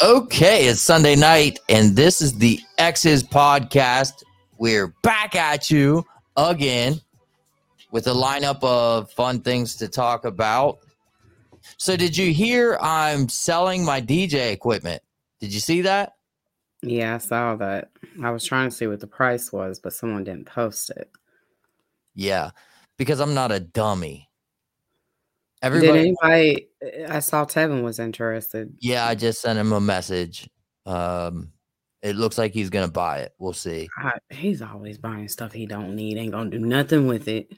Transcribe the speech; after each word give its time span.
Okay, 0.00 0.68
it's 0.68 0.80
Sunday 0.80 1.16
night, 1.16 1.58
and 1.68 1.96
this 1.96 2.20
is 2.20 2.38
the 2.38 2.60
X's 2.78 3.24
podcast. 3.24 4.22
We're 4.56 4.94
back 5.02 5.34
at 5.34 5.72
you 5.72 6.06
again 6.36 7.00
with 7.90 8.06
a 8.06 8.12
lineup 8.12 8.62
of 8.62 9.10
fun 9.10 9.40
things 9.40 9.74
to 9.74 9.88
talk 9.88 10.24
about. 10.24 10.78
So, 11.78 11.96
did 11.96 12.16
you 12.16 12.32
hear 12.32 12.78
I'm 12.80 13.28
selling 13.28 13.84
my 13.84 14.00
DJ 14.00 14.52
equipment? 14.52 15.02
Did 15.40 15.52
you 15.52 15.58
see 15.58 15.80
that? 15.80 16.12
Yeah, 16.80 17.16
I 17.16 17.18
saw 17.18 17.56
that. 17.56 17.90
I 18.22 18.30
was 18.30 18.44
trying 18.44 18.70
to 18.70 18.76
see 18.76 18.86
what 18.86 19.00
the 19.00 19.08
price 19.08 19.50
was, 19.50 19.80
but 19.80 19.94
someone 19.94 20.22
didn't 20.22 20.46
post 20.46 20.90
it. 20.90 21.10
Yeah, 22.14 22.50
because 22.98 23.18
I'm 23.18 23.34
not 23.34 23.50
a 23.50 23.58
dummy. 23.58 24.27
Everybody, 25.62 25.92
Did 25.92 26.16
anybody? 26.22 26.68
I 27.08 27.18
saw 27.18 27.44
Tevin 27.44 27.82
was 27.82 27.98
interested. 27.98 28.74
Yeah, 28.80 29.06
I 29.06 29.14
just 29.14 29.40
sent 29.40 29.58
him 29.58 29.72
a 29.72 29.80
message. 29.80 30.48
Um, 30.86 31.52
it 32.02 32.14
looks 32.14 32.38
like 32.38 32.52
he's 32.52 32.70
gonna 32.70 32.88
buy 32.88 33.20
it. 33.20 33.34
We'll 33.38 33.52
see. 33.52 33.88
He's 34.30 34.62
always 34.62 34.98
buying 34.98 35.28
stuff 35.28 35.52
he 35.52 35.66
don't 35.66 35.96
need. 35.96 36.16
Ain't 36.16 36.32
gonna 36.32 36.50
do 36.50 36.60
nothing 36.60 37.08
with 37.08 37.26
it. 37.26 37.52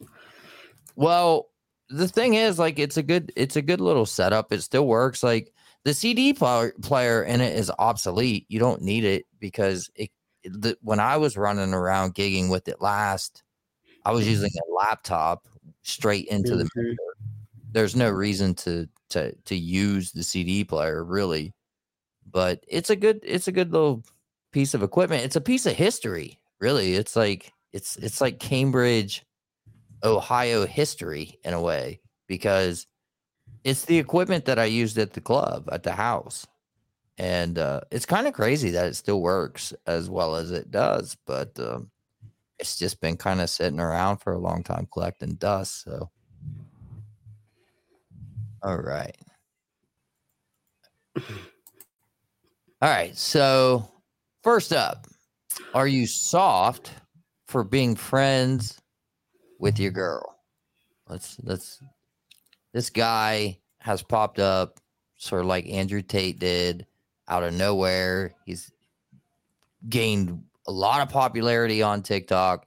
Well, 0.96 1.50
the 1.90 2.09
thing 2.09 2.34
is, 2.34 2.59
like, 2.59 2.78
it's 2.78 2.96
a 2.96 3.02
good, 3.02 3.32
it's 3.36 3.56
a 3.56 3.62
good 3.62 3.80
little 3.80 4.06
setup. 4.06 4.52
It 4.52 4.62
still 4.62 4.87
works. 4.87 5.23
Like 5.23 5.52
the 5.84 5.92
CD 5.92 6.32
player, 6.32 6.73
player 6.82 7.23
in 7.23 7.40
it 7.40 7.54
is 7.54 7.70
obsolete. 7.78 8.46
You 8.48 8.60
don't 8.60 8.82
need 8.82 9.04
it 9.04 9.26
because 9.38 9.90
it. 9.95 10.10
The, 10.42 10.78
when 10.80 11.01
I 11.01 11.18
was 11.18 11.37
running 11.37 11.74
around 11.74 12.14
gigging 12.14 12.51
with 12.51 12.66
it 12.66 12.80
last, 12.80 13.42
I 14.06 14.12
was 14.12 14.26
using 14.26 14.48
a 14.48 14.73
laptop 14.73 15.46
straight 15.82 16.28
into 16.28 16.52
mm-hmm. 16.52 16.60
the 16.60 16.96
there's 17.73 17.97
no 17.97 18.10
reason 18.10 18.55
to 18.55 18.88
to 19.10 19.34
to 19.45 19.56
use 19.56 20.12
the 20.12 20.23
CD 20.23 20.65
player 20.65 21.05
really. 21.05 21.55
But 22.30 22.65
it's 22.69 22.91
a 22.91 22.96
good 22.96 23.20
it's 23.23 23.48
a 23.48 23.52
good 23.52 23.73
little 23.73 24.05
piece 24.52 24.74
of 24.74 24.83
equipment. 24.83 25.24
It's 25.24 25.37
a 25.37 25.41
piece 25.41 25.66
of 25.66 25.74
history, 25.74 26.40
really. 26.60 26.95
It's 26.95 27.16
like 27.16 27.52
it's 27.73 27.96
it's 27.96 28.21
like 28.21 28.38
Cambridge, 28.38 29.24
Ohio 30.02 30.66
history 30.66 31.38
in 31.45 31.54
a 31.54 31.60
way 31.60 32.01
because 32.27 32.87
it's 33.65 33.84
the 33.84 33.99
equipment 33.99 34.45
that 34.46 34.59
I 34.59 34.65
used 34.65 34.99
at 34.99 35.12
the 35.12 35.21
club 35.21 35.68
at 35.73 35.82
the 35.82 35.93
house. 35.93 36.46
And 37.18 37.59
uh, 37.59 37.82
it's 37.90 38.07
kind 38.07 38.27
of 38.27 38.32
crazy 38.32 38.71
that 38.71 38.87
it 38.87 38.96
still 38.96 39.21
works 39.21 39.74
as 39.87 40.09
well 40.09 40.37
as 40.37 40.51
it 40.52 40.71
does, 40.71 41.18
but 41.27 41.59
um, 41.60 41.90
it's 42.59 42.79
just 42.79 43.01
been 43.02 43.18
kind 43.18 43.43
of 43.43 43.51
sitting 43.51 43.79
around 43.80 44.18
for 44.18 44.32
a 44.32 44.38
long 44.38 44.62
time 44.62 44.88
collecting 44.90 45.34
dust. 45.34 45.82
So 45.82 46.10
all 48.62 48.78
right. 48.78 49.16
All 51.16 52.88
right. 52.88 53.16
So, 53.16 53.90
first 54.42 54.72
up, 54.72 55.06
are 55.74 55.86
you 55.86 56.06
soft 56.06 56.90
for 57.46 57.64
being 57.64 57.96
friends 57.96 58.80
with 59.58 59.78
your 59.78 59.90
girl? 59.90 60.36
Let's 61.08 61.36
let's 61.42 61.82
this 62.72 62.90
guy 62.90 63.58
has 63.78 64.03
popped 64.03 64.38
up 64.38 64.78
sort 65.16 65.42
of 65.42 65.47
like 65.47 65.69
Andrew 65.69 66.03
Tate 66.03 66.38
did 66.38 66.86
out 67.28 67.42
of 67.42 67.54
nowhere. 67.54 68.34
He's 68.47 68.70
gained 69.88 70.44
a 70.66 70.72
lot 70.72 71.00
of 71.00 71.08
popularity 71.08 71.82
on 71.82 72.03
TikTok 72.03 72.66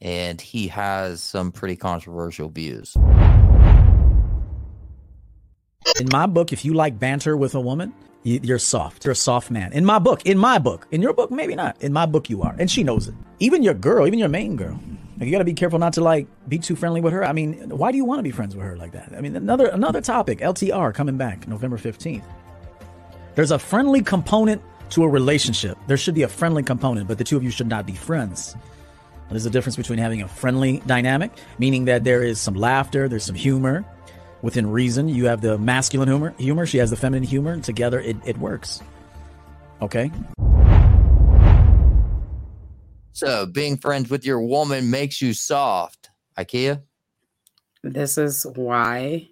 and 0.00 0.40
he 0.40 0.68
has 0.68 1.22
some 1.22 1.52
pretty 1.52 1.76
controversial 1.76 2.48
views. 2.48 2.96
In 6.00 6.08
my 6.10 6.26
book, 6.26 6.52
if 6.52 6.64
you 6.64 6.74
like 6.74 6.98
banter 6.98 7.36
with 7.36 7.54
a 7.54 7.60
woman, 7.60 7.94
you're 8.22 8.58
soft. 8.58 9.04
You're 9.04 9.12
a 9.12 9.16
soft 9.16 9.50
man. 9.50 9.72
In 9.72 9.84
my 9.84 9.98
book, 9.98 10.24
in 10.24 10.38
my 10.38 10.58
book, 10.58 10.86
in 10.90 11.02
your 11.02 11.12
book, 11.12 11.30
maybe 11.30 11.54
not. 11.54 11.80
In 11.82 11.92
my 11.92 12.06
book, 12.06 12.30
you 12.30 12.42
are, 12.42 12.56
and 12.58 12.70
she 12.70 12.82
knows 12.82 13.06
it. 13.06 13.14
Even 13.38 13.62
your 13.62 13.74
girl, 13.74 14.06
even 14.06 14.18
your 14.18 14.28
main 14.28 14.56
girl. 14.56 14.80
You 15.20 15.30
got 15.30 15.38
to 15.38 15.44
be 15.44 15.54
careful 15.54 15.78
not 15.78 15.92
to 15.94 16.00
like 16.00 16.26
be 16.48 16.58
too 16.58 16.74
friendly 16.74 17.00
with 17.00 17.12
her. 17.12 17.24
I 17.24 17.32
mean, 17.32 17.68
why 17.70 17.92
do 17.92 17.96
you 17.96 18.04
want 18.04 18.18
to 18.18 18.22
be 18.22 18.30
friends 18.30 18.56
with 18.56 18.64
her 18.64 18.76
like 18.76 18.92
that? 18.92 19.12
I 19.16 19.20
mean, 19.20 19.36
another 19.36 19.66
another 19.66 20.00
topic. 20.00 20.40
LTR 20.40 20.92
coming 20.94 21.16
back 21.16 21.46
November 21.46 21.76
fifteenth. 21.76 22.24
There's 23.34 23.50
a 23.50 23.58
friendly 23.58 24.02
component 24.02 24.62
to 24.90 25.02
a 25.04 25.08
relationship. 25.08 25.78
There 25.86 25.96
should 25.96 26.14
be 26.14 26.22
a 26.22 26.28
friendly 26.28 26.62
component, 26.62 27.08
but 27.08 27.18
the 27.18 27.24
two 27.24 27.36
of 27.36 27.44
you 27.44 27.50
should 27.50 27.68
not 27.68 27.86
be 27.86 27.94
friends. 27.94 28.56
There's 29.30 29.46
a 29.46 29.50
difference 29.50 29.76
between 29.76 29.98
having 29.98 30.22
a 30.22 30.28
friendly 30.28 30.80
dynamic, 30.86 31.32
meaning 31.58 31.86
that 31.86 32.04
there 32.04 32.22
is 32.22 32.40
some 32.40 32.54
laughter, 32.54 33.08
there's 33.08 33.24
some 33.24 33.34
humor, 33.34 33.84
within 34.44 34.70
reason. 34.70 35.08
You 35.08 35.24
have 35.24 35.40
the 35.40 35.56
masculine 35.58 36.08
humor, 36.08 36.34
humor. 36.38 36.66
She 36.66 36.78
has 36.78 36.90
the 36.90 36.96
feminine 36.96 37.24
humor. 37.24 37.58
Together, 37.58 37.98
it, 37.98 38.16
it 38.24 38.36
works. 38.38 38.80
Okay. 39.80 40.12
So, 43.12 43.46
being 43.46 43.78
friends 43.78 44.10
with 44.10 44.26
your 44.26 44.40
woman 44.40 44.90
makes 44.90 45.22
you 45.22 45.32
soft. 45.32 46.10
IKEA? 46.38 46.82
This 47.82 48.18
is 48.18 48.46
why 48.54 49.28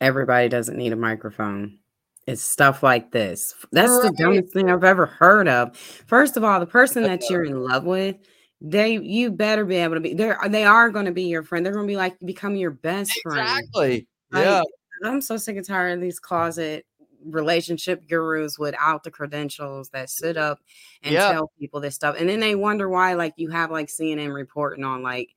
everybody 0.00 0.48
doesn't 0.48 0.76
need 0.76 0.92
a 0.92 0.96
microphone. 0.96 1.78
It's 2.26 2.42
stuff 2.42 2.82
like 2.82 3.10
this. 3.10 3.54
That's 3.72 3.90
right. 3.90 4.02
the 4.02 4.22
dumbest 4.22 4.52
thing 4.52 4.70
I've 4.70 4.84
ever 4.84 5.06
heard 5.06 5.48
of. 5.48 5.76
First 5.76 6.36
of 6.36 6.44
all, 6.44 6.60
the 6.60 6.66
person 6.66 7.04
that 7.04 7.28
you're 7.30 7.44
in 7.44 7.64
love 7.64 7.84
with, 7.84 8.16
they 8.60 8.98
you 8.98 9.32
better 9.32 9.64
be 9.64 9.76
able 9.76 9.94
to 9.94 10.00
be 10.00 10.14
there. 10.14 10.38
They 10.48 10.64
are 10.64 10.90
going 10.90 11.06
to 11.06 11.12
be 11.12 11.24
your 11.24 11.42
friend. 11.42 11.64
They're 11.64 11.72
going 11.72 11.86
to 11.86 11.90
be 11.90 11.96
like 11.96 12.16
become 12.24 12.54
your 12.54 12.70
best 12.70 13.10
exactly. 13.16 13.32
friend. 13.32 13.48
Exactly. 13.58 14.08
Yeah. 14.32 14.62
I'm 15.04 15.20
so 15.20 15.36
sick 15.36 15.56
and 15.56 15.66
tired 15.66 15.94
of 15.94 16.00
these 16.00 16.20
closet 16.20 16.86
relationship 17.24 18.08
gurus 18.08 18.58
without 18.58 19.04
the 19.04 19.10
credentials 19.10 19.90
that 19.90 20.10
sit 20.10 20.36
up 20.36 20.60
and 21.02 21.12
yeah. 21.12 21.32
tell 21.32 21.52
people 21.58 21.80
this 21.80 21.94
stuff. 21.94 22.16
And 22.18 22.28
then 22.28 22.40
they 22.40 22.54
wonder 22.54 22.88
why, 22.88 23.14
like, 23.14 23.34
you 23.36 23.50
have 23.50 23.70
like 23.70 23.88
CNN 23.88 24.32
reporting 24.32 24.84
on 24.84 25.02
like 25.02 25.34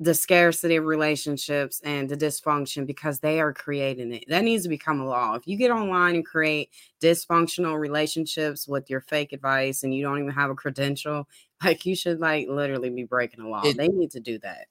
the 0.00 0.14
scarcity 0.14 0.76
of 0.76 0.84
relationships 0.84 1.80
and 1.84 2.08
the 2.08 2.16
dysfunction 2.16 2.86
because 2.86 3.20
they 3.20 3.40
are 3.40 3.52
creating 3.52 4.12
it. 4.12 4.24
That 4.28 4.42
needs 4.42 4.64
to 4.64 4.68
become 4.68 5.00
a 5.00 5.06
law. 5.06 5.34
If 5.34 5.46
you 5.46 5.56
get 5.56 5.70
online 5.70 6.16
and 6.16 6.26
create 6.26 6.70
dysfunctional 7.00 7.78
relationships 7.78 8.66
with 8.66 8.90
your 8.90 9.00
fake 9.00 9.32
advice 9.32 9.84
and 9.84 9.94
you 9.94 10.02
don't 10.02 10.18
even 10.18 10.32
have 10.32 10.50
a 10.50 10.56
credential, 10.56 11.28
like 11.64 11.86
you 11.86 11.94
should 11.94 12.20
like 12.20 12.48
literally 12.48 12.90
be 12.90 13.04
breaking 13.04 13.44
a 13.44 13.48
law. 13.48 13.62
It, 13.64 13.76
they 13.76 13.88
need 13.88 14.10
to 14.12 14.20
do 14.20 14.38
that 14.40 14.66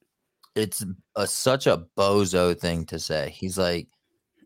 it's 0.55 0.83
a, 1.15 1.27
such 1.27 1.67
a 1.67 1.85
bozo 1.97 2.57
thing 2.57 2.85
to 2.87 2.99
say. 2.99 3.33
He's 3.35 3.57
like, 3.57 3.87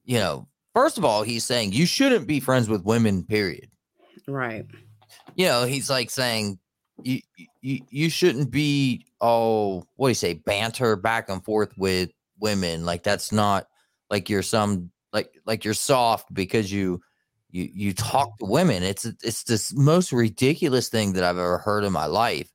you 0.03 0.19
know, 0.19 0.47
first 0.73 0.97
of 0.97 1.05
all, 1.05 1.23
he's 1.23 1.45
saying 1.45 1.73
you 1.73 1.85
shouldn't 1.85 2.27
be 2.27 2.39
friends 2.39 2.69
with 2.69 2.83
women, 2.83 3.23
period. 3.23 3.69
Right. 4.27 4.65
You 5.35 5.47
know, 5.47 5.65
he's 5.65 5.89
like 5.89 6.09
saying 6.09 6.59
you 7.03 7.19
you, 7.61 7.81
you 7.89 8.09
shouldn't 8.09 8.51
be 8.51 9.05
oh 9.21 9.83
what 9.95 10.07
do 10.07 10.11
you 10.11 10.15
say 10.15 10.33
banter 10.33 10.95
back 10.95 11.29
and 11.29 11.43
forth 11.43 11.71
with 11.77 12.09
women 12.39 12.85
like 12.85 13.03
that's 13.03 13.31
not 13.31 13.67
like 14.09 14.29
you're 14.29 14.41
some 14.41 14.89
like 15.11 15.29
like 15.45 15.65
you're 15.65 15.73
soft 15.73 16.33
because 16.33 16.71
you 16.71 17.01
you 17.51 17.69
you 17.73 17.93
talk 17.93 18.37
to 18.37 18.45
women 18.45 18.83
it's 18.83 19.05
it's 19.05 19.43
this 19.43 19.73
most 19.73 20.11
ridiculous 20.11 20.89
thing 20.89 21.13
that 21.13 21.23
i've 21.23 21.37
ever 21.37 21.57
heard 21.57 21.83
in 21.83 21.91
my 21.91 22.05
life 22.05 22.51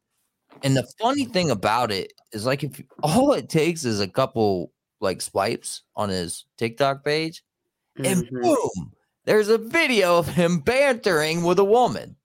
and 0.63 0.77
the 0.77 0.87
funny 0.99 1.25
thing 1.25 1.51
about 1.51 1.91
it 1.91 2.13
is 2.33 2.47
like 2.47 2.65
if 2.65 2.81
all 3.03 3.33
it 3.33 3.49
takes 3.49 3.85
is 3.85 4.01
a 4.01 4.09
couple 4.09 4.73
like 5.01 5.23
swipes 5.23 5.83
on 5.97 6.09
his 6.09 6.45
TikTok 6.57 7.05
page, 7.05 7.43
mm-hmm. 7.99 8.07
and 8.07 8.43
boom, 8.43 8.93
there's 9.25 9.49
a 9.49 9.59
video 9.59 10.19
of 10.19 10.29
him 10.29 10.61
bantering 10.61 11.43
with 11.43 11.59
a 11.59 11.65
woman. 11.65 12.17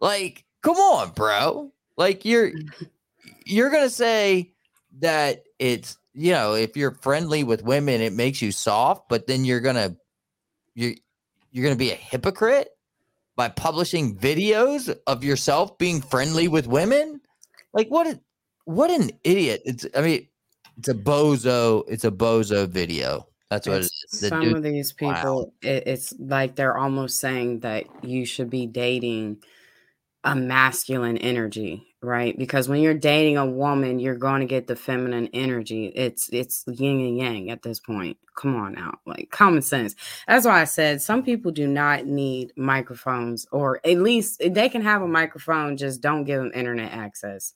Like, 0.00 0.44
come 0.62 0.76
on, 0.76 1.10
bro. 1.12 1.72
Like 1.96 2.24
you're 2.24 2.52
you're 3.44 3.70
gonna 3.70 3.90
say 3.90 4.52
that 5.00 5.44
it's 5.58 5.98
you 6.14 6.32
know, 6.32 6.54
if 6.54 6.76
you're 6.76 6.90
friendly 6.90 7.42
with 7.44 7.64
women, 7.64 8.00
it 8.00 8.12
makes 8.12 8.42
you 8.42 8.52
soft, 8.52 9.08
but 9.08 9.26
then 9.26 9.44
you're 9.44 9.60
gonna 9.60 9.96
you're 10.74 10.94
you're 11.50 11.64
gonna 11.64 11.76
be 11.76 11.92
a 11.92 11.96
hypocrite 11.96 12.68
by 13.36 13.48
publishing 13.48 14.16
videos 14.16 14.94
of 15.06 15.24
yourself 15.24 15.78
being 15.78 16.00
friendly 16.00 16.48
with 16.48 16.66
women? 16.66 17.20
Like 17.72 17.88
what 17.88 18.06
a, 18.06 18.20
what 18.64 18.90
an 18.90 19.10
idiot. 19.24 19.62
It's 19.64 19.86
I 19.96 20.02
mean 20.02 20.28
it's 20.78 20.88
a 20.88 20.94
bozo, 20.94 21.84
it's 21.88 22.04
a 22.04 22.10
bozo 22.10 22.68
video. 22.68 23.28
That's 23.50 23.66
what 23.66 23.78
it's, 23.78 23.86
it 23.86 24.14
is. 24.14 24.20
The 24.20 24.28
some 24.28 24.42
dude, 24.42 24.56
of 24.56 24.62
these 24.62 24.92
people 24.92 25.12
wow. 25.46 25.52
it, 25.62 25.84
it's 25.86 26.14
like 26.18 26.56
they're 26.56 26.78
almost 26.78 27.18
saying 27.18 27.60
that 27.60 27.84
you 28.02 28.24
should 28.24 28.50
be 28.50 28.66
dating 28.66 29.42
a 30.24 30.34
masculine 30.34 31.18
energy 31.18 31.91
right? 32.02 32.36
Because 32.36 32.68
when 32.68 32.80
you're 32.80 32.94
dating 32.94 33.36
a 33.36 33.46
woman 33.46 33.98
you're 33.98 34.16
going 34.16 34.40
to 34.40 34.46
get 34.46 34.66
the 34.66 34.76
feminine 34.76 35.28
energy. 35.32 35.86
It's 35.86 36.28
it's 36.32 36.64
yin 36.66 37.00
and 37.00 37.16
yang 37.16 37.50
at 37.50 37.62
this 37.62 37.78
point. 37.78 38.16
Come 38.36 38.56
on 38.56 38.72
now 38.72 38.98
like 39.06 39.30
common 39.30 39.62
sense. 39.62 39.94
That's 40.26 40.44
why 40.44 40.60
i 40.60 40.64
said 40.64 41.00
some 41.00 41.22
people 41.22 41.52
do 41.52 41.66
not 41.66 42.06
need 42.06 42.52
microphones 42.56 43.46
or 43.52 43.80
at 43.84 43.98
least 43.98 44.42
eh, 44.42 44.48
they 44.50 44.68
can 44.68 44.82
have 44.82 45.02
a 45.02 45.08
microphone 45.08 45.76
just 45.76 46.00
don't 46.00 46.24
give 46.24 46.40
them 46.40 46.50
internet 46.54 46.92
access 46.92 47.54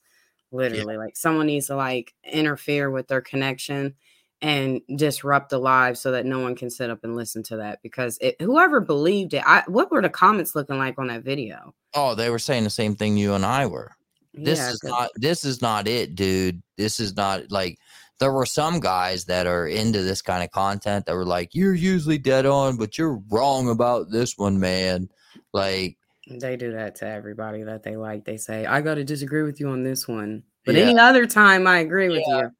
literally. 0.51 0.93
Yeah. 0.93 0.99
like 0.99 1.17
someone 1.17 1.47
needs 1.47 1.67
to 1.67 1.75
like 1.75 2.13
interfere 2.23 2.89
with 2.89 3.07
their 3.07 3.21
connection 3.21 3.95
and 4.41 4.81
disrupt 4.95 5.49
the 5.49 5.57
live 5.57 5.97
so 5.97 6.11
that 6.11 6.25
no 6.25 6.39
one 6.39 6.55
can 6.55 6.69
sit 6.69 6.91
up 6.91 7.03
and 7.03 7.15
listen 7.15 7.41
to 7.41 7.57
that. 7.57 7.79
Because 7.81 8.19
it, 8.21 8.39
whoever 8.39 8.79
believed 8.79 9.33
it 9.33 9.43
I, 9.45 9.63
what 9.67 9.91
were 9.91 10.01
the 10.01 10.09
comments 10.09 10.55
looking 10.55 10.77
like 10.77 10.97
on 10.97 11.07
that 11.07 11.23
video? 11.23 11.73
Oh 11.93 12.15
they 12.15 12.29
were 12.29 12.39
saying 12.39 12.63
the 12.63 12.69
same 12.69 12.95
thing 12.95 13.17
you 13.17 13.33
and 13.33 13.45
i 13.45 13.65
were 13.65 13.91
this 14.37 14.59
yeah, 14.59 14.69
is 14.69 14.83
not 14.83 15.09
this 15.15 15.43
is 15.43 15.61
not 15.61 15.87
it 15.87 16.15
dude 16.15 16.61
this 16.77 16.99
is 16.99 17.15
not 17.15 17.51
like 17.51 17.77
there 18.19 18.31
were 18.31 18.45
some 18.45 18.79
guys 18.79 19.25
that 19.25 19.45
are 19.45 19.67
into 19.67 20.01
this 20.01 20.21
kind 20.21 20.43
of 20.43 20.51
content 20.51 21.05
that 21.05 21.15
were 21.15 21.25
like 21.25 21.53
you're 21.53 21.73
usually 21.73 22.17
dead 22.17 22.45
on 22.45 22.77
but 22.77 22.97
you're 22.97 23.21
wrong 23.29 23.69
about 23.69 24.09
this 24.11 24.37
one 24.37 24.59
man 24.59 25.09
like 25.53 25.97
they 26.29 26.55
do 26.55 26.71
that 26.73 26.95
to 26.95 27.07
everybody 27.07 27.63
that 27.63 27.83
they 27.83 27.95
like 27.95 28.25
they 28.25 28.37
say 28.37 28.65
i 28.65 28.81
got 28.81 28.95
to 28.95 29.03
disagree 29.03 29.43
with 29.43 29.59
you 29.59 29.69
on 29.69 29.83
this 29.83 30.07
one 30.07 30.43
but 30.65 30.75
yeah. 30.75 30.83
any 30.83 30.99
other 30.99 31.25
time 31.25 31.65
i 31.67 31.79
agree 31.79 32.09
with 32.09 32.23
yeah. 32.27 32.41
you 32.41 32.51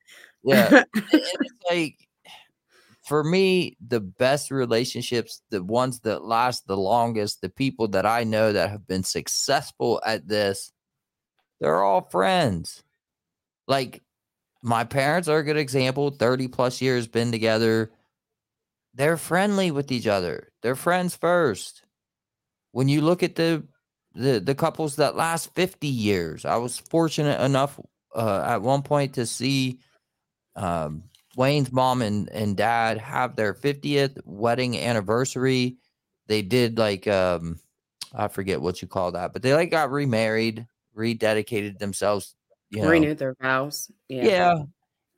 yeah. 0.43 0.83
it's 1.11 1.33
like 1.69 2.07
for 3.07 3.23
me, 3.23 3.77
the 3.85 4.01
best 4.01 4.51
relationships, 4.51 5.41
the 5.49 5.63
ones 5.63 6.01
that 6.01 6.25
last 6.25 6.67
the 6.67 6.75
longest, 6.75 7.39
the 7.39 7.49
people 7.49 7.87
that 7.89 8.05
I 8.05 8.25
know 8.25 8.51
that 8.51 8.69
have 8.69 8.85
been 8.85 9.03
successful 9.03 10.01
at 10.05 10.27
this, 10.27 10.73
they're 11.59 11.83
all 11.83 12.01
friends. 12.01 12.83
Like 13.67 14.01
my 14.61 14.83
parents 14.83 15.27
are 15.27 15.39
a 15.39 15.43
good 15.43 15.57
example, 15.57 16.11
30 16.11 16.47
plus 16.47 16.81
years 16.81 17.07
been 17.07 17.31
together. 17.31 17.91
They're 18.93 19.17
friendly 19.17 19.71
with 19.71 19.91
each 19.91 20.07
other. 20.07 20.51
They're 20.61 20.75
friends 20.75 21.15
first. 21.15 21.83
When 22.71 22.89
you 22.89 23.01
look 23.01 23.23
at 23.23 23.35
the 23.35 23.63
the 24.13 24.39
the 24.39 24.55
couples 24.55 24.95
that 24.95 25.15
last 25.15 25.53
50 25.53 25.87
years, 25.87 26.45
I 26.45 26.57
was 26.57 26.77
fortunate 26.77 27.39
enough 27.41 27.79
uh, 28.15 28.43
at 28.47 28.61
one 28.61 28.81
point 28.81 29.13
to 29.15 29.25
see 29.25 29.79
um, 30.55 31.03
Wayne's 31.35 31.71
mom 31.71 32.01
and, 32.01 32.29
and 32.29 32.57
dad 32.57 32.97
have 32.97 33.35
their 33.35 33.53
50th 33.53 34.17
wedding 34.25 34.77
anniversary. 34.77 35.77
They 36.27 36.41
did 36.41 36.77
like 36.77 37.07
um 37.07 37.59
I 38.13 38.27
forget 38.27 38.61
what 38.61 38.81
you 38.81 38.87
call 38.87 39.11
that, 39.11 39.33
but 39.33 39.41
they 39.41 39.53
like 39.53 39.69
got 39.69 39.91
remarried, 39.91 40.65
rededicated 40.97 41.79
themselves, 41.79 42.35
you 42.69 42.81
know. 42.81 42.89
renewed 42.89 43.17
their 43.17 43.35
vows. 43.41 43.91
Yeah. 44.09 44.25
Yeah. 44.25 44.55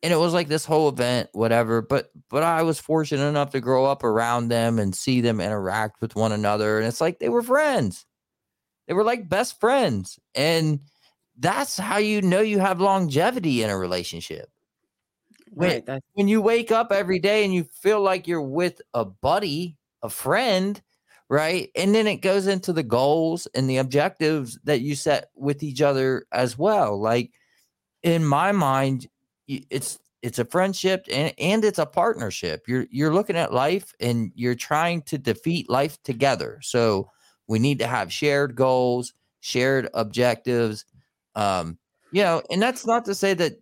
And 0.02 0.14
it 0.14 0.18
was 0.18 0.34
like 0.34 0.48
this 0.48 0.66
whole 0.66 0.90
event, 0.90 1.30
whatever. 1.34 1.82
But 1.82 2.12
but 2.30 2.44
I 2.44 2.64
was 2.64 2.80
fortunate 2.80 3.26
enough 3.26 3.52
to 3.52 3.60
grow 3.60 3.86
up 3.86 4.04
around 4.04 4.48
them 4.48 4.80
and 4.80 4.96
see 4.96 5.22
them 5.22 5.42
interact 5.42 6.02
with 6.02 6.16
one 6.16 6.32
another. 6.32 6.78
And 6.78 6.88
it's 6.88 7.02
like 7.02 7.20
they 7.20 7.30
were 7.30 7.42
friends. 7.42 8.06
They 8.88 8.94
were 8.94 9.04
like 9.04 9.28
best 9.28 9.60
friends. 9.60 10.20
And 10.36 10.80
that's 11.38 11.78
how 11.78 11.98
you 11.98 12.22
know 12.22 12.42
you 12.42 12.60
have 12.60 12.80
longevity 12.82 13.62
in 13.62 13.70
a 13.70 13.78
relationship 13.78 14.50
when, 15.52 15.84
right, 15.88 16.02
when 16.14 16.28
you 16.28 16.42
wake 16.42 16.72
up 16.72 16.92
every 16.92 17.20
day 17.20 17.44
and 17.44 17.54
you 17.54 17.64
feel 17.64 18.02
like 18.02 18.28
you're 18.28 18.42
with 18.42 18.82
a 18.94 19.06
buddy, 19.06 19.78
a 20.02 20.10
friend, 20.10 20.82
right? 21.30 21.70
And 21.76 21.94
then 21.94 22.08
it 22.08 22.18
goes 22.18 22.48
into 22.48 22.74
the 22.74 22.84
goals 22.84 23.48
and 23.54 23.70
the 23.70 23.78
objectives 23.78 24.60
that 24.64 24.82
you 24.82 24.96
set 24.96 25.30
with 25.36 25.62
each 25.64 25.82
other 25.82 26.26
as 26.32 26.58
well. 26.58 27.00
Like 27.00 27.32
in 28.04 28.26
my 28.26 28.52
mind, 28.52 29.08
it's 29.48 30.00
it's 30.22 30.40
a 30.40 30.46
friendship 30.46 31.06
and, 31.12 31.34
and 31.38 31.64
it's 31.64 31.80
a 31.80 31.86
partnership. 31.86 32.64
You're 32.68 32.88
you're 32.92 33.14
looking 33.14 33.38
at 33.38 33.54
life 33.54 33.94
and 34.00 34.32
you're 34.36 34.56
trying 34.56 35.04
to 35.04 35.18
defeat 35.18 35.70
life 35.70 36.02
together. 36.04 36.60
So 36.62 37.10
we 37.48 37.60
need 37.60 37.80
to 37.80 37.88
have 37.88 38.12
shared 38.12 38.56
goals, 38.56 39.14
shared 39.40 39.90
objectives. 39.94 40.86
Um, 41.36 41.78
you 42.12 42.24
know, 42.24 42.42
and 42.50 42.62
that's 42.62 42.88
not 42.88 43.06
to 43.06 43.16
say 43.16 43.34
that 43.36 43.54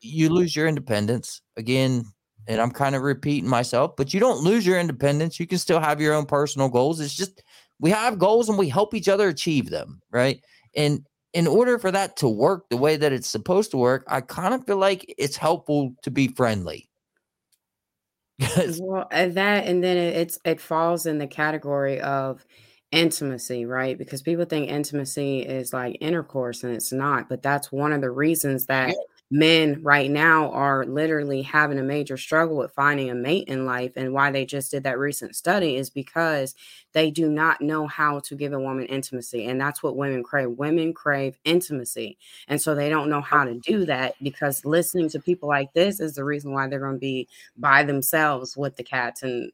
you 0.00 0.30
lose 0.30 0.56
your 0.56 0.66
independence 0.66 1.42
again 1.56 2.04
and 2.48 2.60
i'm 2.60 2.70
kind 2.70 2.94
of 2.94 3.02
repeating 3.02 3.48
myself 3.48 3.94
but 3.96 4.14
you 4.14 4.20
don't 4.20 4.42
lose 4.42 4.66
your 4.66 4.78
independence. 4.78 5.40
You 5.40 5.46
can 5.46 5.58
still 5.58 5.80
have 5.80 6.00
your 6.00 6.14
own 6.14 6.26
personal 6.26 6.68
goals. 6.68 7.00
It's 7.00 7.14
just 7.14 7.42
we 7.80 7.90
have 7.90 8.18
goals 8.18 8.48
and 8.48 8.58
we 8.58 8.68
help 8.68 8.94
each 8.94 9.08
other 9.08 9.28
achieve 9.28 9.70
them 9.70 10.00
right? 10.10 10.40
And 10.74 11.06
in 11.32 11.46
order 11.46 11.78
for 11.78 11.90
that 11.90 12.16
to 12.18 12.28
work 12.28 12.68
the 12.70 12.76
way 12.76 12.96
that 12.96 13.12
it's 13.12 13.28
supposed 13.28 13.70
to 13.70 13.76
work 13.76 14.04
i 14.08 14.20
kind 14.20 14.54
of 14.54 14.64
feel 14.64 14.78
like 14.78 15.14
it's 15.18 15.36
helpful 15.36 15.94
to 16.02 16.10
be 16.10 16.28
friendly. 16.28 16.88
Well 18.78 19.08
uh, 19.10 19.28
that 19.28 19.66
and 19.66 19.82
then 19.82 19.96
it, 19.96 20.16
it's 20.16 20.38
it 20.44 20.60
falls 20.60 21.06
in 21.06 21.18
the 21.18 21.26
category 21.26 22.00
of 22.00 22.44
intimacy 22.92 23.66
right? 23.66 23.98
Because 23.98 24.22
people 24.22 24.44
think 24.44 24.70
intimacy 24.70 25.40
is 25.40 25.72
like 25.72 25.98
intercourse 26.00 26.62
and 26.62 26.74
it's 26.74 26.92
not 26.92 27.28
but 27.28 27.42
that's 27.42 27.72
one 27.72 27.92
of 27.92 28.00
the 28.00 28.10
reasons 28.10 28.66
that 28.66 28.88
yeah 28.88 28.94
men 29.30 29.80
right 29.82 30.10
now 30.10 30.50
are 30.52 30.84
literally 30.84 31.42
having 31.42 31.78
a 31.78 31.82
major 31.82 32.16
struggle 32.16 32.56
with 32.56 32.72
finding 32.72 33.10
a 33.10 33.14
mate 33.14 33.48
in 33.48 33.66
life. 33.66 33.92
And 33.96 34.12
why 34.12 34.30
they 34.30 34.44
just 34.44 34.70
did 34.70 34.84
that 34.84 34.98
recent 34.98 35.34
study 35.34 35.76
is 35.76 35.90
because 35.90 36.54
they 36.92 37.10
do 37.10 37.28
not 37.28 37.60
know 37.60 37.86
how 37.86 38.20
to 38.20 38.36
give 38.36 38.52
a 38.52 38.60
woman 38.60 38.86
intimacy. 38.86 39.46
And 39.46 39.60
that's 39.60 39.82
what 39.82 39.96
women 39.96 40.22
crave. 40.22 40.50
Women 40.50 40.92
crave 40.92 41.38
intimacy. 41.44 42.18
And 42.46 42.60
so 42.60 42.74
they 42.74 42.88
don't 42.88 43.10
know 43.10 43.20
how 43.20 43.44
to 43.44 43.54
do 43.54 43.84
that 43.86 44.14
because 44.22 44.64
listening 44.64 45.08
to 45.10 45.20
people 45.20 45.48
like 45.48 45.72
this 45.72 45.98
is 45.98 46.14
the 46.14 46.24
reason 46.24 46.52
why 46.52 46.68
they're 46.68 46.78
going 46.78 46.94
to 46.94 46.98
be 46.98 47.28
by 47.56 47.82
themselves 47.82 48.56
with 48.56 48.76
the 48.76 48.84
cats 48.84 49.22
and 49.22 49.50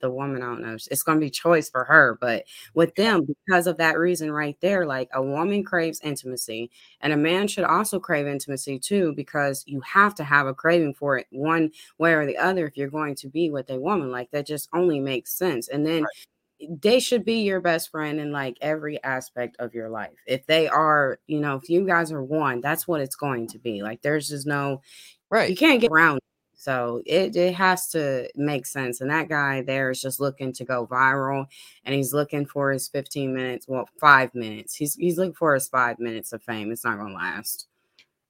the 0.00 0.10
woman, 0.10 0.42
I 0.42 0.46
don't 0.46 0.62
know, 0.62 0.74
it's 0.74 1.02
going 1.02 1.18
to 1.18 1.24
be 1.24 1.30
choice 1.30 1.70
for 1.70 1.84
her. 1.84 2.18
But 2.20 2.44
with 2.74 2.94
them, 2.94 3.26
because 3.26 3.66
of 3.66 3.78
that 3.78 3.98
reason 3.98 4.30
right 4.30 4.56
there, 4.60 4.86
like 4.86 5.08
a 5.14 5.22
woman 5.22 5.64
craves 5.64 6.00
intimacy 6.02 6.70
and 7.00 7.12
a 7.12 7.16
man 7.16 7.48
should 7.48 7.64
also 7.64 7.98
crave 7.98 8.26
intimacy 8.26 8.78
too, 8.78 9.12
because 9.16 9.64
you 9.66 9.80
have 9.80 10.14
to 10.16 10.24
have 10.24 10.46
a 10.46 10.54
craving 10.54 10.94
for 10.94 11.18
it 11.18 11.26
one 11.30 11.70
way 11.98 12.14
or 12.14 12.26
the 12.26 12.36
other 12.36 12.66
if 12.66 12.76
you're 12.76 12.88
going 12.88 13.14
to 13.16 13.28
be 13.28 13.50
with 13.50 13.70
a 13.70 13.80
woman. 13.80 14.10
Like 14.10 14.30
that 14.30 14.46
just 14.46 14.68
only 14.72 15.00
makes 15.00 15.32
sense. 15.32 15.68
And 15.68 15.86
then 15.86 16.02
right. 16.02 16.80
they 16.82 17.00
should 17.00 17.24
be 17.24 17.42
your 17.42 17.60
best 17.60 17.90
friend 17.90 18.20
in 18.20 18.32
like 18.32 18.56
every 18.60 19.02
aspect 19.02 19.56
of 19.58 19.74
your 19.74 19.88
life. 19.88 20.16
If 20.26 20.46
they 20.46 20.68
are, 20.68 21.18
you 21.26 21.40
know, 21.40 21.56
if 21.56 21.68
you 21.68 21.86
guys 21.86 22.12
are 22.12 22.22
one, 22.22 22.60
that's 22.60 22.86
what 22.86 23.00
it's 23.00 23.16
going 23.16 23.48
to 23.48 23.58
be. 23.58 23.82
Like 23.82 24.02
there's 24.02 24.28
just 24.28 24.46
no, 24.46 24.82
right. 25.30 25.50
You 25.50 25.56
can't 25.56 25.80
get 25.80 25.90
around 25.90 26.20
so 26.56 27.02
it, 27.04 27.36
it 27.36 27.54
has 27.54 27.88
to 27.90 28.28
make 28.34 28.66
sense. 28.66 29.00
And 29.00 29.10
that 29.10 29.28
guy 29.28 29.60
there 29.60 29.90
is 29.90 30.00
just 30.00 30.20
looking 30.20 30.52
to 30.54 30.64
go 30.64 30.86
viral 30.86 31.46
and 31.84 31.94
he's 31.94 32.14
looking 32.14 32.46
for 32.46 32.72
his 32.72 32.88
15 32.88 33.32
minutes, 33.32 33.68
well, 33.68 33.88
five 34.00 34.34
minutes. 34.34 34.74
He's 34.74 34.94
he's 34.94 35.18
looking 35.18 35.34
for 35.34 35.54
his 35.54 35.68
five 35.68 35.98
minutes 35.98 36.32
of 36.32 36.42
fame. 36.42 36.72
It's 36.72 36.84
not 36.84 36.98
gonna 36.98 37.14
last. 37.14 37.68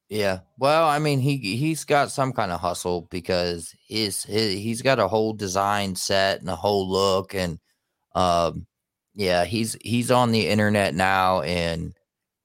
Yeah. 0.08 0.40
Well, 0.58 0.88
I 0.88 0.98
mean, 0.98 1.20
he 1.20 1.36
he's 1.36 1.84
got 1.84 2.10
some 2.10 2.32
kind 2.32 2.52
of 2.52 2.60
hustle 2.60 3.02
because 3.10 3.74
his, 3.88 4.24
his 4.24 4.54
he's 4.54 4.82
got 4.82 4.98
a 4.98 5.08
whole 5.08 5.32
design 5.32 5.94
set 5.94 6.40
and 6.40 6.50
a 6.50 6.56
whole 6.56 6.88
look 6.88 7.34
and 7.34 7.58
um 8.14 8.66
yeah, 9.14 9.44
he's 9.44 9.76
he's 9.82 10.10
on 10.10 10.32
the 10.32 10.48
internet 10.48 10.94
now 10.94 11.42
and 11.42 11.94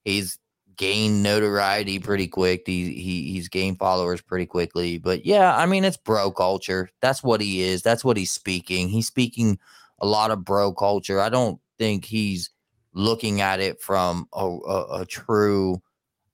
he's 0.05 0.37
gained 0.81 1.21
notoriety 1.21 1.99
pretty 1.99 2.27
quick. 2.27 2.63
He, 2.65 2.95
he 2.95 3.31
he's 3.33 3.49
gained 3.49 3.77
followers 3.77 4.19
pretty 4.19 4.47
quickly. 4.47 4.97
But 4.97 5.27
yeah, 5.27 5.55
I 5.55 5.67
mean 5.67 5.85
it's 5.85 5.95
bro 5.95 6.31
culture. 6.31 6.89
That's 7.01 7.21
what 7.21 7.39
he 7.39 7.61
is. 7.61 7.83
That's 7.83 8.03
what 8.03 8.17
he's 8.17 8.31
speaking. 8.31 8.89
He's 8.89 9.05
speaking 9.05 9.59
a 9.99 10.07
lot 10.07 10.31
of 10.31 10.43
bro 10.43 10.73
culture. 10.73 11.21
I 11.21 11.29
don't 11.29 11.59
think 11.77 12.05
he's 12.05 12.49
looking 12.93 13.41
at 13.41 13.59
it 13.59 13.79
from 13.79 14.27
a, 14.33 14.43
a, 14.43 15.01
a 15.01 15.05
true, 15.05 15.83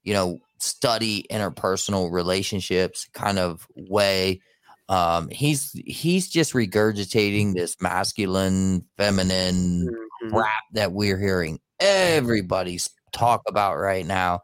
you 0.03 0.13
know, 0.13 0.39
study 0.59 1.25
interpersonal 1.29 2.09
relationships 2.09 3.05
kind 3.13 3.39
of 3.39 3.67
way. 3.75 4.39
Um, 4.87 5.27
he's 5.27 5.73
he's 5.85 6.29
just 6.29 6.53
regurgitating 6.53 7.53
this 7.53 7.75
masculine, 7.81 8.85
feminine 8.95 9.89
mm-hmm. 9.89 10.33
rap 10.33 10.63
that 10.71 10.93
we're 10.93 11.19
hearing 11.19 11.59
everybody's 11.81 12.89
talk 13.11 13.43
about 13.47 13.77
right 13.77 14.05
now. 14.05 14.41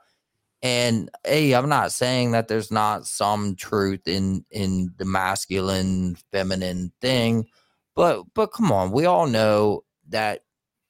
And 0.62 1.10
hey, 1.26 1.54
I'm 1.54 1.70
not 1.70 1.92
saying 1.92 2.32
that 2.32 2.48
there's 2.48 2.72
not 2.72 3.06
some 3.06 3.56
truth 3.56 4.08
in 4.08 4.46
in 4.52 4.94
the 4.98 5.06
masculine 5.06 6.16
feminine 6.32 6.92
thing, 7.02 7.48
but 7.96 8.24
but 8.34 8.48
come 8.54 8.72
on, 8.72 8.92
we 8.92 9.06
all 9.06 9.28
know 9.28 9.84
that 10.10 10.44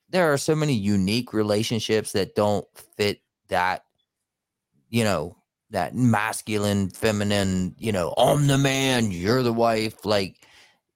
there 0.09 0.31
are 0.31 0.37
so 0.37 0.55
many 0.55 0.73
unique 0.73 1.33
relationships 1.33 2.11
that 2.13 2.35
don't 2.35 2.67
fit 2.95 3.21
that 3.49 3.83
you 4.89 5.03
know 5.03 5.35
that 5.71 5.95
masculine 5.95 6.89
feminine 6.89 7.75
you 7.79 7.91
know 7.91 8.13
i'm 8.17 8.47
the 8.47 8.57
man 8.57 9.11
you're 9.11 9.41
the 9.43 9.51
wife 9.51 10.05
like 10.05 10.37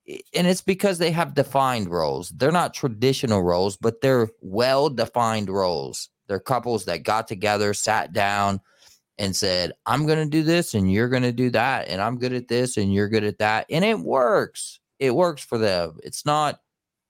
eh, 0.08 0.18
and 0.34 0.46
it's 0.46 0.60
because 0.60 0.98
they 0.98 1.10
have 1.10 1.34
defined 1.34 1.90
roles 1.90 2.30
they're 2.30 2.52
not 2.52 2.74
traditional 2.74 3.42
roles 3.42 3.76
but 3.76 4.00
they're 4.00 4.28
well 4.40 4.88
defined 4.88 5.50
roles 5.50 6.08
they're 6.28 6.40
couples 6.40 6.84
that 6.84 7.02
got 7.02 7.26
together, 7.26 7.74
sat 7.74 8.12
down, 8.12 8.60
and 9.18 9.34
said, 9.34 9.72
I'm 9.84 10.06
going 10.06 10.18
to 10.18 10.30
do 10.30 10.42
this 10.42 10.74
and 10.74 10.90
you're 10.90 11.08
going 11.08 11.24
to 11.24 11.32
do 11.32 11.50
that. 11.50 11.88
And 11.88 12.00
I'm 12.00 12.18
good 12.18 12.32
at 12.32 12.48
this 12.48 12.76
and 12.76 12.94
you're 12.94 13.08
good 13.08 13.24
at 13.24 13.38
that. 13.38 13.66
And 13.68 13.84
it 13.84 13.98
works. 13.98 14.78
It 14.98 15.14
works 15.14 15.44
for 15.44 15.58
them. 15.58 15.98
It's 16.02 16.24
not 16.24 16.60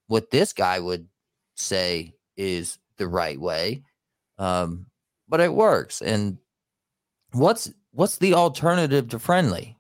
what 0.07 0.31
this 0.31 0.53
guy 0.53 0.81
would 0.81 1.07
say 1.55 2.15
is 2.37 2.79
the 2.97 3.07
right 3.07 3.39
way. 3.39 3.83
Um, 4.39 4.87
but 5.29 5.41
it 5.41 5.53
works. 5.53 6.01
And 6.01 6.39
what's 7.33 7.71
what's 7.93 8.17
the 8.17 8.35
alternative 8.35 9.09
to 9.09 9.19
friendly? 9.19 9.77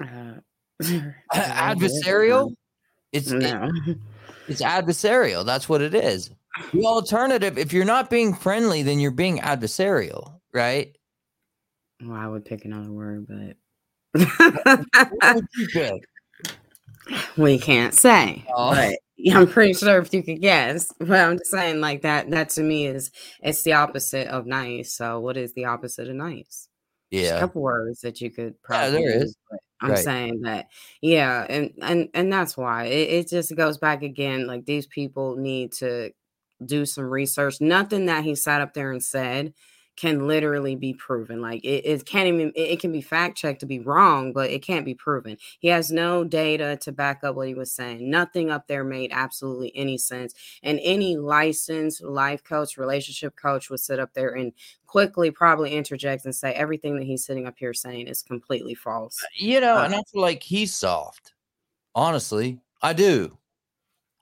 Uh, 0.00 0.34
adversarial? 1.34 2.54
It's 3.12 3.30
no. 3.30 3.70
it, 3.86 3.98
it's 4.48 4.62
adversarial. 4.62 5.44
That's 5.44 5.68
what 5.68 5.82
it 5.82 5.94
is. 5.94 6.30
The 6.72 6.84
alternative, 6.84 7.58
if 7.58 7.72
you're 7.72 7.84
not 7.84 8.10
being 8.10 8.34
friendly, 8.34 8.82
then 8.82 9.00
you're 9.00 9.10
being 9.10 9.38
adversarial, 9.38 10.40
right? 10.52 10.96
Well, 12.02 12.16
I 12.16 12.26
would 12.26 12.44
pick 12.44 12.64
another 12.64 12.92
word, 12.92 13.26
but 13.28 13.56
we 17.36 17.58
can't 17.58 17.94
say. 17.94 18.44
Oh. 18.54 18.74
But 18.74 18.98
I'm 19.32 19.48
pretty 19.48 19.74
sure 19.74 19.98
if 19.98 20.12
you 20.12 20.22
could 20.22 20.40
guess. 20.40 20.92
But 20.98 21.10
I'm 21.10 21.38
just 21.38 21.50
saying, 21.50 21.80
like 21.80 22.02
that. 22.02 22.30
That 22.30 22.50
to 22.50 22.62
me 22.62 22.86
is 22.86 23.10
it's 23.42 23.62
the 23.62 23.72
opposite 23.74 24.28
of 24.28 24.46
nice. 24.46 24.94
So, 24.94 25.20
what 25.20 25.36
is 25.36 25.54
the 25.54 25.64
opposite 25.64 26.08
of 26.08 26.14
nice? 26.14 26.68
Yeah, 27.10 27.36
a 27.36 27.40
couple 27.40 27.62
words 27.62 28.00
that 28.02 28.20
you 28.20 28.30
could 28.30 28.60
probably. 28.62 29.02
Yeah, 29.02 29.08
there 29.08 29.22
is. 29.22 29.36
I'm 29.80 29.90
right. 29.90 29.98
saying 29.98 30.40
that, 30.42 30.66
yeah, 31.00 31.46
and 31.48 31.72
and 31.80 32.08
and 32.12 32.32
that's 32.32 32.56
why 32.56 32.84
it, 32.86 33.10
it 33.10 33.28
just 33.28 33.54
goes 33.56 33.78
back 33.78 34.02
again. 34.02 34.46
Like 34.46 34.66
these 34.66 34.86
people 34.86 35.36
need 35.36 35.72
to 35.74 36.10
do 36.64 36.86
some 36.86 37.04
research. 37.04 37.60
Nothing 37.60 38.06
that 38.06 38.24
he 38.24 38.34
sat 38.34 38.60
up 38.60 38.74
there 38.74 38.90
and 38.90 39.02
said 39.02 39.54
can 39.98 40.28
literally 40.28 40.76
be 40.76 40.94
proven. 40.94 41.42
Like 41.42 41.64
it, 41.64 41.84
it 41.84 42.06
can't 42.06 42.28
even 42.28 42.52
it, 42.54 42.70
it, 42.70 42.80
can 42.80 42.92
be 42.92 43.00
fact 43.00 43.36
checked 43.36 43.60
to 43.60 43.66
be 43.66 43.80
wrong, 43.80 44.32
but 44.32 44.48
it 44.48 44.62
can't 44.62 44.84
be 44.84 44.94
proven. 44.94 45.36
He 45.58 45.68
has 45.68 45.90
no 45.90 46.22
data 46.22 46.78
to 46.82 46.92
back 46.92 47.24
up 47.24 47.34
what 47.34 47.48
he 47.48 47.54
was 47.54 47.72
saying. 47.72 48.08
Nothing 48.08 48.48
up 48.48 48.68
there 48.68 48.84
made 48.84 49.10
absolutely 49.12 49.72
any 49.74 49.98
sense. 49.98 50.34
And 50.62 50.78
any 50.84 51.16
licensed 51.16 52.00
life 52.00 52.44
coach, 52.44 52.76
relationship 52.76 53.34
coach 53.34 53.70
would 53.70 53.80
sit 53.80 53.98
up 53.98 54.14
there 54.14 54.30
and 54.30 54.52
quickly 54.86 55.32
probably 55.32 55.74
interject 55.74 56.24
and 56.24 56.34
say 56.34 56.52
everything 56.52 56.96
that 56.96 57.04
he's 57.04 57.26
sitting 57.26 57.48
up 57.48 57.56
here 57.58 57.74
saying 57.74 58.06
is 58.06 58.22
completely 58.22 58.76
false. 58.76 59.18
You 59.34 59.60
know, 59.60 59.78
uh, 59.78 59.84
and 59.84 59.96
I 59.96 60.02
feel 60.12 60.22
like 60.22 60.44
he's 60.44 60.76
soft. 60.76 61.34
Honestly, 61.96 62.60
I 62.80 62.92
do. 62.92 63.36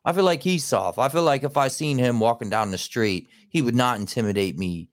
I 0.07 0.13
feel 0.13 0.25
like 0.25 0.43
he's 0.43 0.65
soft. 0.65 0.99
I 0.99 1.09
feel 1.09 1.25
like 1.25 1.43
if 1.43 1.57
I 1.57 1.67
seen 1.67 1.99
him 1.99 2.21
walking 2.21 2.49
down 2.49 2.71
the 2.71 2.79
street, 2.79 3.29
he 3.51 3.61
would 3.61 3.75
not 3.75 3.99
intimidate 3.99 4.57
me 4.57 4.89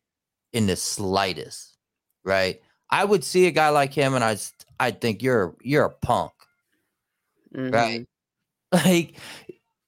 in 0.54 0.66
the 0.66 0.76
slightest, 0.76 1.78
right? 2.26 2.60
I 2.90 3.06
would 3.06 3.24
see 3.24 3.46
a 3.46 3.52
guy 3.52 3.70
like 3.70 3.94
him 3.94 4.16
and 4.16 4.24
I 4.24 4.38
I 4.80 4.90
think 4.90 5.22
you're 5.22 5.56
you're 5.62 5.86
a 5.86 5.90
punk. 5.90 6.32
Mm-hmm. 7.56 7.74
Right? 7.74 8.08
Like 8.74 9.18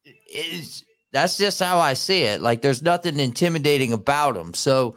it's 0.04 0.84
that's 1.12 1.38
just 1.38 1.60
how 1.60 1.80
I 1.80 1.96
see 1.96 2.22
it. 2.22 2.40
Like 2.40 2.62
there's 2.62 2.84
nothing 2.84 3.20
intimidating 3.20 3.94
about 3.94 4.38
him. 4.38 4.54
So 4.54 4.96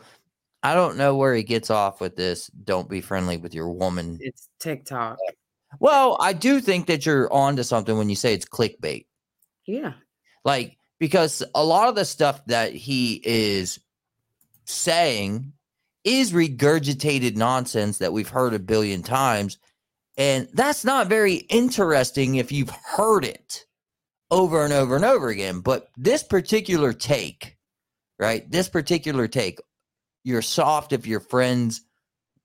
I 0.62 0.74
don't 0.74 0.98
know 0.98 1.16
where 1.16 1.34
he 1.34 1.42
gets 1.42 1.70
off 1.70 2.02
with 2.02 2.16
this. 2.16 2.48
Don't 2.48 2.90
be 2.90 3.00
friendly 3.00 3.38
with 3.38 3.54
your 3.54 3.70
woman. 3.70 4.18
It's 4.20 4.50
TikTok. 4.60 5.16
Well, 5.80 6.18
I 6.20 6.34
do 6.34 6.60
think 6.60 6.86
that 6.88 7.06
you're 7.06 7.32
onto 7.32 7.62
something 7.62 7.96
when 7.96 8.10
you 8.10 8.16
say 8.16 8.34
it's 8.34 8.44
clickbait. 8.44 9.06
Yeah. 9.64 9.94
Like 10.44 10.78
because 10.98 11.42
a 11.54 11.64
lot 11.64 11.88
of 11.88 11.94
the 11.94 12.04
stuff 12.04 12.44
that 12.46 12.72
he 12.72 13.20
is 13.24 13.78
saying 14.64 15.52
is 16.04 16.32
regurgitated 16.32 17.36
nonsense 17.36 17.98
that 17.98 18.12
we've 18.12 18.28
heard 18.28 18.54
a 18.54 18.58
billion 18.58 19.02
times. 19.02 19.58
And 20.16 20.48
that's 20.52 20.84
not 20.84 21.06
very 21.06 21.34
interesting 21.34 22.36
if 22.36 22.50
you've 22.50 22.70
heard 22.70 23.24
it 23.24 23.66
over 24.30 24.64
and 24.64 24.72
over 24.72 24.96
and 24.96 25.04
over 25.04 25.28
again. 25.28 25.60
But 25.60 25.88
this 25.96 26.22
particular 26.22 26.92
take, 26.92 27.56
right? 28.18 28.48
This 28.50 28.68
particular 28.68 29.28
take, 29.28 29.60
you're 30.24 30.42
soft 30.42 30.92
if 30.92 31.06
you're 31.06 31.20
friends, 31.20 31.82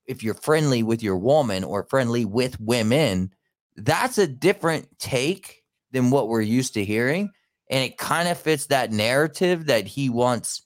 if 0.05 0.23
you're 0.23 0.35
friendly 0.35 0.83
with 0.83 1.01
your 1.01 1.17
woman 1.17 1.63
or 1.63 1.83
friendly 1.83 2.25
with 2.25 2.59
women. 2.59 3.33
That's 3.75 4.17
a 4.17 4.27
different 4.27 4.99
take 4.99 5.63
than 5.91 6.11
what 6.11 6.27
we're 6.27 6.41
used 6.41 6.75
to 6.75 6.85
hearing. 6.85 7.31
And 7.69 7.83
it 7.83 7.97
kind 7.97 8.27
of 8.27 8.37
fits 8.37 8.67
that 8.67 8.91
narrative 8.91 9.67
that 9.67 9.87
he 9.87 10.09
wants 10.09 10.63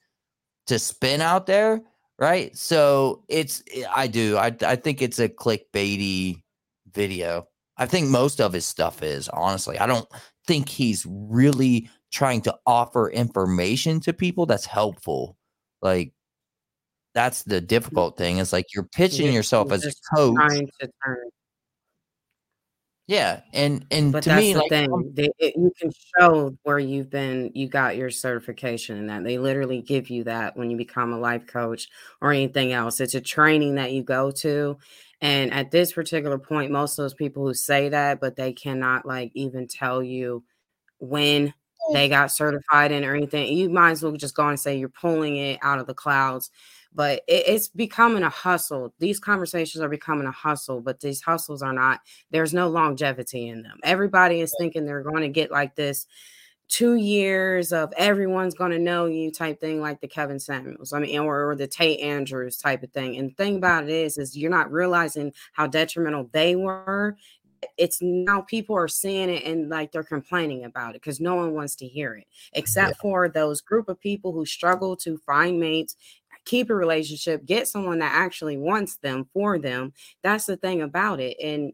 to 0.68 0.80
spin 0.80 1.22
out 1.22 1.46
there 1.46 1.82
right? 2.20 2.56
So 2.56 3.24
it's 3.28 3.64
I 3.94 4.08
do 4.08 4.38
I 4.38 4.56
I 4.62 4.76
think 4.76 5.02
it's 5.02 5.20
a 5.20 5.30
clickbaity 5.30 6.42
video. 6.94 7.48
I 7.78 7.86
think 7.86 8.08
most 8.10 8.42
of 8.42 8.54
his 8.54 8.66
stuff 8.66 9.04
is 9.04 9.30
honestly. 9.30 9.78
I 9.78 9.86
don't 9.86 10.08
think 10.48 10.70
he's 10.70 11.06
really 11.08 11.90
trying 12.12 12.42
to 12.42 12.58
offer 12.66 13.10
information 13.10 14.00
to 14.02 14.14
people 14.14 14.46
that's 14.46 14.66
helpful. 14.66 15.38
Like 15.82 16.14
that's 17.14 17.44
the 17.44 17.62
difficult 17.62 18.18
thing. 18.18 18.40
It's 18.40 18.54
like 18.54 18.66
you're 18.74 18.84
pitching 18.84 19.34
yourself 19.34 19.72
as 19.72 19.86
a 19.86 19.92
coach. 20.16 20.38
Yeah, 23.08 23.40
and 23.54 23.86
and 23.90 24.12
but 24.12 24.24
to 24.24 24.30
that's 24.30 24.42
me, 24.42 24.52
the 24.52 24.60
like, 24.60 24.70
thing. 24.70 25.12
They, 25.14 25.32
it, 25.40 25.54
you 25.56 25.72
can 25.80 25.92
show 26.20 26.58
where 26.64 26.78
you've 26.78 27.10
been, 27.10 27.52
you 27.56 27.70
got 27.70 27.96
your 27.96 28.10
certification, 28.10 28.98
and 28.98 29.10
that 29.10 29.24
they 29.24 29.38
literally 29.38 29.82
give 29.82 30.10
you 30.10 30.26
that 30.26 30.58
when 30.58 30.70
you 30.70 30.76
become 30.76 31.14
a 31.14 31.18
life 31.18 31.48
coach 31.48 31.88
or 32.22 32.34
anything 32.34 32.74
else. 32.74 33.00
It's 33.00 33.16
a 33.16 33.22
training 33.22 33.76
that 33.76 33.94
you 33.94 34.04
go 34.04 34.30
to, 34.32 34.78
and 35.22 35.54
at 35.54 35.72
this 35.72 35.94
particular 35.94 36.38
point, 36.38 36.70
most 36.70 37.00
of 37.00 37.04
those 37.04 37.14
people 37.14 37.48
who 37.48 37.54
say 37.54 37.88
that, 37.88 38.20
but 38.20 38.36
they 38.36 38.52
cannot 38.52 39.06
like 39.06 39.32
even 39.34 39.70
tell 39.70 40.04
you 40.04 40.44
when 41.00 41.48
mm. 41.48 41.54
they 41.94 42.10
got 42.10 42.30
certified 42.30 42.92
in 42.92 43.06
or 43.06 43.16
anything. 43.16 43.54
You 43.54 43.70
might 43.70 43.92
as 43.92 44.04
well 44.04 44.12
just 44.18 44.36
go 44.36 44.50
and 44.50 44.60
say 44.60 44.78
you're 44.78 44.90
pulling 44.90 45.38
it 45.38 45.60
out 45.62 45.80
of 45.80 45.88
the 45.88 45.94
clouds 45.94 46.52
but 46.98 47.22
it, 47.28 47.44
it's 47.48 47.68
becoming 47.68 48.24
a 48.24 48.30
hustle. 48.30 48.92
These 48.98 49.20
conversations 49.20 49.84
are 49.84 49.88
becoming 49.88 50.26
a 50.26 50.32
hustle, 50.32 50.82
but 50.82 51.00
these 51.00 51.22
hustles 51.22 51.62
are 51.62 51.72
not, 51.72 52.02
there's 52.32 52.56
no 52.56 52.68
longevity 52.68 53.48
in 53.48 53.62
them. 53.62 53.78
Everybody 53.84 54.42
is 54.42 54.54
thinking 54.60 54.84
they're 54.84 55.04
going 55.04 55.22
to 55.22 55.30
get 55.30 55.52
like 55.52 55.76
this 55.76 56.08
two 56.70 56.96
years 56.96 57.72
of 57.72 57.94
everyone's 57.96 58.56
going 58.56 58.72
to 58.72 58.80
know 58.80 59.06
you 59.06 59.32
type 59.32 59.62
thing 59.62 59.80
like 59.80 60.02
the 60.02 60.08
Kevin 60.08 60.40
Samuels. 60.40 60.92
I 60.92 61.00
mean, 61.00 61.20
or, 61.20 61.52
or 61.52 61.56
the 61.56 61.68
Tate 61.68 62.00
Andrews 62.02 62.58
type 62.58 62.82
of 62.82 62.92
thing. 62.92 63.16
And 63.16 63.30
the 63.30 63.36
thing 63.36 63.58
about 63.58 63.84
it 63.84 63.92
is, 63.92 64.18
is 64.18 64.36
you're 64.36 64.50
not 64.50 64.72
realizing 64.72 65.32
how 65.54 65.68
detrimental 65.68 66.30
they 66.34 66.56
were 66.56 67.16
it's 67.78 68.00
now 68.02 68.42
people 68.42 68.76
are 68.76 68.88
seeing 68.88 69.30
it 69.30 69.44
and 69.44 69.70
like 69.70 69.92
they're 69.92 70.04
complaining 70.04 70.66
about 70.66 70.92
it 70.96 71.02
because 71.02 71.20
no 71.20 71.36
one 71.36 71.54
wants 71.54 71.76
to 71.76 71.88
hear 71.88 72.16
it 72.16 72.28
except 72.54 72.90
yeah. 72.90 73.02
for 73.02 73.30
those 73.30 73.62
group 73.62 73.90
of 73.90 74.00
people 74.00 74.32
who 74.32 74.46
struggle 74.46 74.96
to 74.96 75.18
find 75.26 75.60
mates 75.60 75.96
keep 76.48 76.70
a 76.70 76.76
relationship, 76.76 77.46
get 77.46 77.68
someone 77.68 78.00
that 78.00 78.14
actually 78.14 78.58
wants 78.58 78.98
them 78.98 79.28
for 79.34 79.60
them. 79.60 79.94
That's 80.24 80.46
the 80.46 80.58
thing 80.58 80.82
about 80.82 81.20
it. 81.20 81.38
And 81.44 81.74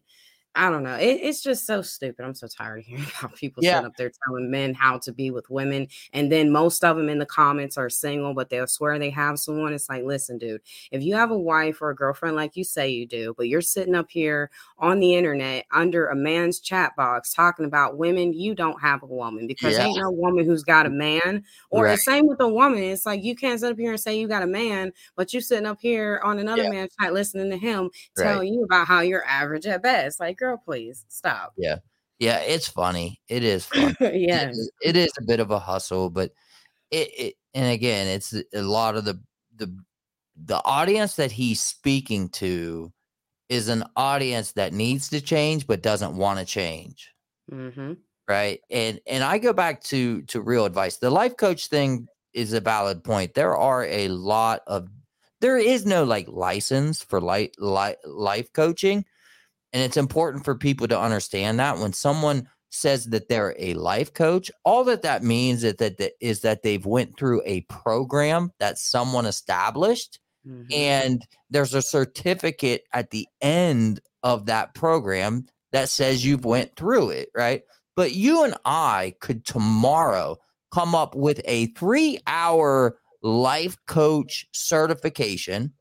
I 0.55 0.69
don't 0.69 0.83
know. 0.83 0.95
It, 0.95 1.19
it's 1.21 1.41
just 1.41 1.65
so 1.65 1.81
stupid. 1.81 2.23
I'm 2.23 2.35
so 2.35 2.47
tired 2.47 2.79
of 2.79 2.85
hearing 2.85 3.05
about 3.19 3.35
people 3.35 3.63
yeah. 3.63 3.73
sitting 3.73 3.87
up 3.87 3.97
there 3.97 4.11
telling 4.25 4.51
men 4.51 4.73
how 4.73 4.99
to 4.99 5.11
be 5.11 5.31
with 5.31 5.49
women. 5.49 5.87
And 6.13 6.31
then 6.31 6.51
most 6.51 6.83
of 6.83 6.95
them 6.95 7.09
in 7.09 7.19
the 7.19 7.25
comments 7.25 7.77
are 7.77 7.89
single, 7.89 8.33
but 8.33 8.49
they'll 8.49 8.67
swear 8.67 8.99
they 8.99 9.09
have 9.09 9.39
someone. 9.39 9.73
It's 9.73 9.89
like, 9.89 10.03
listen, 10.03 10.37
dude, 10.37 10.61
if 10.91 11.01
you 11.01 11.15
have 11.15 11.31
a 11.31 11.37
wife 11.37 11.81
or 11.81 11.89
a 11.89 11.95
girlfriend 11.95 12.35
like 12.35 12.55
you 12.55 12.63
say 12.63 12.89
you 12.89 13.07
do, 13.07 13.33
but 13.35 13.47
you're 13.47 13.61
sitting 13.61 13.95
up 13.95 14.07
here 14.09 14.51
on 14.77 14.99
the 14.99 15.15
internet 15.15 15.65
under 15.71 16.07
a 16.07 16.15
man's 16.15 16.59
chat 16.59 16.95
box 16.95 17.33
talking 17.33 17.65
about 17.65 17.97
women, 17.97 18.33
you 18.33 18.53
don't 18.53 18.79
have 18.79 19.01
a 19.01 19.07
woman 19.07 19.47
because 19.47 19.73
yeah. 19.77 19.85
ain't 19.85 19.97
no 19.97 20.11
woman 20.11 20.45
who's 20.45 20.63
got 20.63 20.85
a 20.85 20.89
mm. 20.89 20.97
man. 20.97 21.43
Or 21.71 21.85
right. 21.85 21.91
the 21.91 21.97
same 21.97 22.27
with 22.27 22.39
a 22.41 22.47
woman. 22.47 22.83
It's 22.83 23.05
like 23.05 23.23
you 23.23 23.35
can't 23.35 23.59
sit 23.59 23.71
up 23.71 23.77
here 23.79 23.91
and 23.91 23.99
say 23.99 24.19
you 24.19 24.27
got 24.27 24.43
a 24.43 24.47
man, 24.47 24.93
but 25.15 25.33
you 25.33 25.41
sitting 25.41 25.65
up 25.65 25.79
here 25.81 26.21
on 26.23 26.37
another 26.37 26.63
yeah. 26.63 26.69
man's 26.69 26.95
chat 26.99 27.13
listening 27.13 27.49
to 27.49 27.57
him 27.57 27.89
right. 28.17 28.23
telling 28.23 28.53
you 28.53 28.63
about 28.63 28.87
how 28.87 29.01
you're 29.01 29.25
average 29.25 29.65
at 29.65 29.81
best. 29.81 30.19
Like, 30.19 30.42
girl, 30.43 30.61
please 30.63 31.05
stop. 31.07 31.53
Yeah. 31.57 31.77
Yeah, 32.19 32.39
it's 32.39 32.67
funny. 32.67 33.21
It 33.27 33.43
is 33.43 33.65
fun. 33.73 33.95
yeah. 33.99 34.49
It, 34.49 34.55
it 34.83 34.97
is 34.97 35.11
a 35.17 35.23
bit 35.23 35.39
of 35.39 35.51
a 35.51 35.59
hustle, 35.59 36.09
but 36.09 36.31
it, 36.91 37.09
it 37.17 37.35
and 37.53 37.71
again, 37.71 38.07
it's 38.07 38.33
a 38.53 38.61
lot 38.61 38.95
of 38.95 39.05
the 39.05 39.19
the 39.55 39.75
the 40.35 40.61
audience 40.65 41.15
that 41.15 41.31
he's 41.31 41.61
speaking 41.61 42.27
to 42.27 42.91
is 43.49 43.67
an 43.69 43.83
audience 43.95 44.53
that 44.53 44.73
needs 44.73 45.09
to 45.09 45.21
change 45.21 45.67
but 45.67 45.83
doesn't 45.83 46.15
want 46.15 46.39
to 46.39 46.45
change. 46.45 47.11
Mm-hmm. 47.51 47.93
Right. 48.27 48.61
And 48.71 48.99
and 49.07 49.23
I 49.23 49.37
go 49.37 49.53
back 49.53 49.81
to 49.85 50.21
to 50.23 50.41
real 50.41 50.65
advice. 50.65 50.97
The 50.97 51.09
life 51.09 51.37
coach 51.37 51.67
thing 51.67 52.07
is 52.33 52.53
a 52.53 52.61
valid 52.61 53.03
point. 53.03 53.33
There 53.33 53.55
are 53.55 53.85
a 53.85 54.07
lot 54.07 54.61
of 54.67 54.87
there 55.41 55.57
is 55.57 55.85
no 55.85 56.03
like 56.03 56.27
license 56.29 57.03
for 57.03 57.19
life 57.19 57.51
life, 57.59 57.97
life 58.05 58.51
coaching 58.53 59.05
and 59.73 59.81
it's 59.81 59.97
important 59.97 60.45
for 60.45 60.55
people 60.55 60.87
to 60.87 60.99
understand 60.99 61.59
that 61.59 61.79
when 61.79 61.93
someone 61.93 62.47
says 62.69 63.05
that 63.05 63.27
they're 63.27 63.55
a 63.57 63.73
life 63.73 64.13
coach, 64.13 64.51
all 64.63 64.83
that 64.83 65.01
that 65.01 65.23
means 65.23 65.63
is 65.63 65.75
that, 65.75 65.97
that 65.97 66.13
is 66.21 66.41
that 66.41 66.61
they've 66.63 66.85
went 66.85 67.17
through 67.17 67.41
a 67.45 67.61
program 67.61 68.51
that 68.59 68.77
someone 68.77 69.25
established 69.25 70.19
mm-hmm. 70.47 70.71
and 70.71 71.25
there's 71.49 71.73
a 71.73 71.81
certificate 71.81 72.83
at 72.93 73.09
the 73.09 73.27
end 73.41 73.99
of 74.21 74.45
that 74.45 74.73
program 74.75 75.45
that 75.71 75.89
says 75.89 76.23
you've 76.23 76.45
went 76.45 76.75
through 76.75 77.09
it, 77.09 77.29
right? 77.35 77.63
But 77.95 78.13
you 78.13 78.43
and 78.43 78.55
I 78.63 79.15
could 79.19 79.45
tomorrow 79.45 80.37
come 80.71 80.95
up 80.95 81.15
with 81.15 81.41
a 81.45 81.67
3-hour 81.69 82.97
life 83.21 83.77
coach 83.87 84.47
certification 84.51 85.73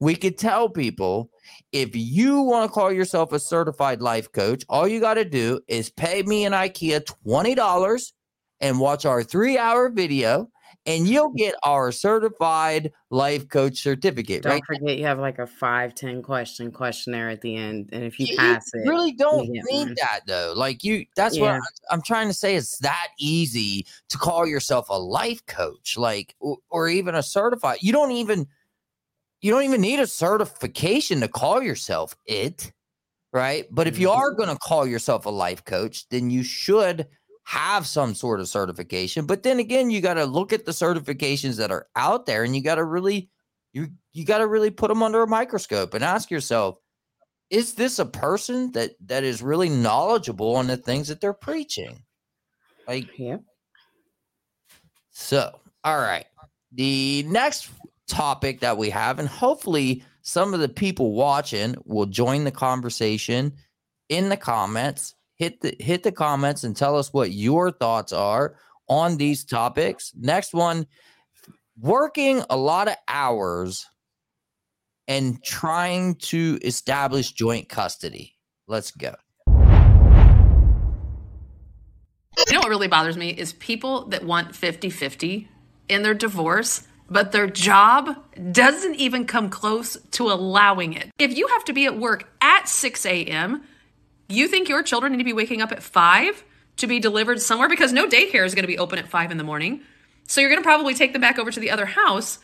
we 0.00 0.16
could 0.16 0.38
tell 0.38 0.68
people 0.68 1.30
if 1.72 1.90
you 1.94 2.42
want 2.42 2.68
to 2.68 2.74
call 2.74 2.92
yourself 2.92 3.32
a 3.32 3.38
certified 3.38 4.00
life 4.02 4.30
coach, 4.32 4.64
all 4.68 4.88
you 4.88 5.00
got 5.00 5.14
to 5.14 5.24
do 5.24 5.60
is 5.68 5.90
pay 5.90 6.22
me 6.22 6.44
and 6.44 6.54
IKEA 6.54 7.04
$20 7.26 8.12
and 8.60 8.80
watch 8.80 9.06
our 9.06 9.22
three 9.22 9.56
hour 9.56 9.88
video 9.88 10.48
and 10.86 11.06
you'll 11.06 11.30
get 11.36 11.54
our 11.62 11.92
certified 11.92 12.92
life 13.10 13.48
coach 13.48 13.82
certificate. 13.82 14.42
Don't 14.42 14.52
right? 14.52 14.62
forget 14.66 14.98
you 14.98 15.04
have 15.04 15.18
like 15.18 15.38
a 15.38 15.46
five, 15.46 15.94
10 15.94 16.22
question 16.22 16.72
questionnaire 16.72 17.28
at 17.28 17.40
the 17.40 17.56
end. 17.56 17.90
And 17.92 18.04
if 18.04 18.18
you, 18.18 18.26
you 18.26 18.36
pass 18.36 18.68
it, 18.74 18.88
really 18.88 19.12
don't 19.12 19.48
need 19.48 19.64
one. 19.70 19.94
that 20.00 20.20
though. 20.26 20.54
Like 20.56 20.82
you, 20.82 21.06
that's 21.14 21.36
yeah. 21.36 21.58
what 21.58 21.62
I'm 21.90 22.02
trying 22.02 22.28
to 22.28 22.34
say. 22.34 22.56
It's 22.56 22.78
that 22.78 23.08
easy 23.18 23.86
to 24.08 24.18
call 24.18 24.46
yourself 24.46 24.88
a 24.88 24.98
life 24.98 25.44
coach, 25.46 25.96
like, 25.96 26.34
or, 26.40 26.58
or 26.68 26.88
even 26.88 27.14
a 27.14 27.22
certified. 27.22 27.78
You 27.80 27.92
don't 27.92 28.12
even, 28.12 28.48
you 29.40 29.50
don't 29.50 29.64
even 29.64 29.80
need 29.80 30.00
a 30.00 30.06
certification 30.06 31.20
to 31.20 31.28
call 31.28 31.62
yourself 31.62 32.16
it. 32.26 32.72
Right. 33.32 33.66
But 33.70 33.86
if 33.86 33.98
you 33.98 34.08
mm-hmm. 34.08 34.20
are 34.20 34.34
going 34.34 34.48
to 34.48 34.58
call 34.58 34.86
yourself 34.86 35.24
a 35.24 35.30
life 35.30 35.64
coach, 35.64 36.08
then 36.08 36.30
you 36.30 36.42
should 36.42 37.06
have 37.44 37.86
some 37.86 38.14
sort 38.14 38.40
of 38.40 38.48
certification. 38.48 39.24
But 39.24 39.44
then 39.44 39.60
again, 39.60 39.90
you 39.90 40.00
got 40.00 40.14
to 40.14 40.24
look 40.24 40.52
at 40.52 40.64
the 40.64 40.72
certifications 40.72 41.56
that 41.58 41.70
are 41.70 41.86
out 41.94 42.26
there 42.26 42.42
and 42.42 42.56
you 42.56 42.62
got 42.62 42.74
to 42.76 42.84
really 42.84 43.30
you 43.72 43.88
you 44.12 44.24
got 44.24 44.38
to 44.38 44.46
really 44.46 44.70
put 44.70 44.88
them 44.88 45.02
under 45.02 45.22
a 45.22 45.26
microscope 45.26 45.94
and 45.94 46.04
ask 46.04 46.30
yourself 46.30 46.78
is 47.50 47.74
this 47.74 47.98
a 47.98 48.06
person 48.06 48.72
that 48.72 48.92
that 49.06 49.24
is 49.24 49.42
really 49.42 49.68
knowledgeable 49.68 50.56
on 50.56 50.66
the 50.66 50.76
things 50.76 51.08
that 51.08 51.20
they're 51.20 51.32
preaching 51.32 52.02
like 52.88 53.06
yeah 53.18 53.36
so 55.10 55.58
all 55.84 55.98
right 55.98 56.26
the 56.72 57.24
next 57.28 57.70
topic 58.10 58.60
that 58.60 58.76
we 58.76 58.90
have 58.90 59.18
and 59.18 59.28
hopefully 59.28 60.02
some 60.22 60.52
of 60.52 60.60
the 60.60 60.68
people 60.68 61.12
watching 61.12 61.76
will 61.84 62.06
join 62.06 62.44
the 62.44 62.50
conversation 62.50 63.52
in 64.08 64.28
the 64.28 64.36
comments 64.36 65.14
hit 65.40 65.60
the 65.62 65.74
hit 65.80 66.02
the 66.02 66.12
comments 66.12 66.64
and 66.64 66.76
tell 66.76 66.98
us 66.98 67.14
what 67.14 67.32
your 67.32 67.70
thoughts 67.70 68.12
are 68.12 68.56
on 68.88 69.16
these 69.16 69.42
topics. 69.42 70.12
Next 70.14 70.52
one, 70.52 70.86
working 71.78 72.42
a 72.50 72.58
lot 72.58 72.88
of 72.88 72.96
hours 73.08 73.86
and 75.08 75.42
trying 75.42 76.16
to 76.16 76.58
establish 76.62 77.32
joint 77.32 77.70
custody. 77.70 78.36
Let's 78.68 78.90
go. 78.90 79.14
You 79.56 79.62
know 82.52 82.60
what 82.60 82.68
really 82.68 82.88
bothers 82.88 83.16
me 83.16 83.30
is 83.30 83.54
people 83.54 84.08
that 84.08 84.24
want 84.24 84.54
50 84.54 84.90
50 84.90 85.48
in 85.88 86.02
their 86.02 86.14
divorce, 86.14 86.86
but 87.10 87.32
their 87.32 87.48
job 87.48 88.16
doesn't 88.52 88.94
even 88.94 89.26
come 89.26 89.50
close 89.50 89.96
to 90.12 90.30
allowing 90.30 90.92
it. 90.92 91.10
If 91.18 91.36
you 91.36 91.48
have 91.48 91.64
to 91.64 91.72
be 91.72 91.86
at 91.86 91.98
work 91.98 92.30
at 92.40 92.68
6 92.68 93.04
a.m., 93.04 93.62
you 94.28 94.46
think 94.46 94.68
your 94.68 94.82
children 94.84 95.12
need 95.12 95.18
to 95.18 95.24
be 95.24 95.32
waking 95.32 95.60
up 95.60 95.72
at 95.72 95.82
five 95.82 96.44
to 96.76 96.86
be 96.86 97.00
delivered 97.00 97.40
somewhere 97.40 97.68
because 97.68 97.92
no 97.92 98.08
daycare 98.08 98.46
is 98.46 98.54
going 98.54 98.62
to 98.62 98.68
be 98.68 98.78
open 98.78 98.98
at 98.98 99.08
five 99.08 99.32
in 99.32 99.38
the 99.38 99.44
morning. 99.44 99.80
So 100.28 100.40
you're 100.40 100.50
going 100.50 100.62
to 100.62 100.66
probably 100.66 100.94
take 100.94 101.12
them 101.12 101.20
back 101.20 101.38
over 101.38 101.50
to 101.50 101.58
the 101.58 101.72
other 101.72 101.86
house. 101.86 102.38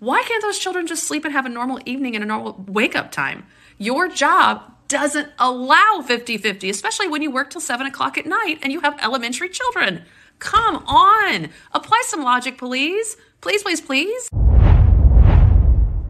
Why 0.00 0.22
can't 0.24 0.42
those 0.42 0.58
children 0.58 0.88
just 0.88 1.04
sleep 1.04 1.24
and 1.24 1.32
have 1.32 1.46
a 1.46 1.48
normal 1.48 1.78
evening 1.86 2.16
and 2.16 2.24
a 2.24 2.26
normal 2.26 2.64
wake 2.66 2.96
up 2.96 3.12
time? 3.12 3.46
Your 3.78 4.08
job 4.08 4.62
doesn't 4.88 5.28
allow 5.38 6.02
50 6.04 6.38
50, 6.38 6.70
especially 6.70 7.08
when 7.08 7.22
you 7.22 7.30
work 7.30 7.50
till 7.50 7.60
seven 7.60 7.86
o'clock 7.86 8.18
at 8.18 8.26
night 8.26 8.58
and 8.62 8.72
you 8.72 8.80
have 8.80 8.98
elementary 9.00 9.48
children. 9.48 10.02
Come 10.38 10.76
on, 10.86 11.50
apply 11.72 12.02
some 12.06 12.22
logic, 12.22 12.58
please. 12.58 13.16
Please, 13.40 13.62
please, 13.62 13.80
please. 13.80 14.28
All 14.32 15.28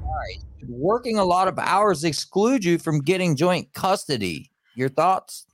right. 0.04 0.42
Working 0.68 1.18
a 1.18 1.25
lot 1.25 1.49
of 1.49 1.58
hours 1.58 2.04
exclude 2.04 2.64
you 2.64 2.78
from 2.78 3.00
getting 3.00 3.37
joint 3.37 3.73
custody. 3.75 4.50
Your 4.75 4.88
thoughts? 4.88 5.47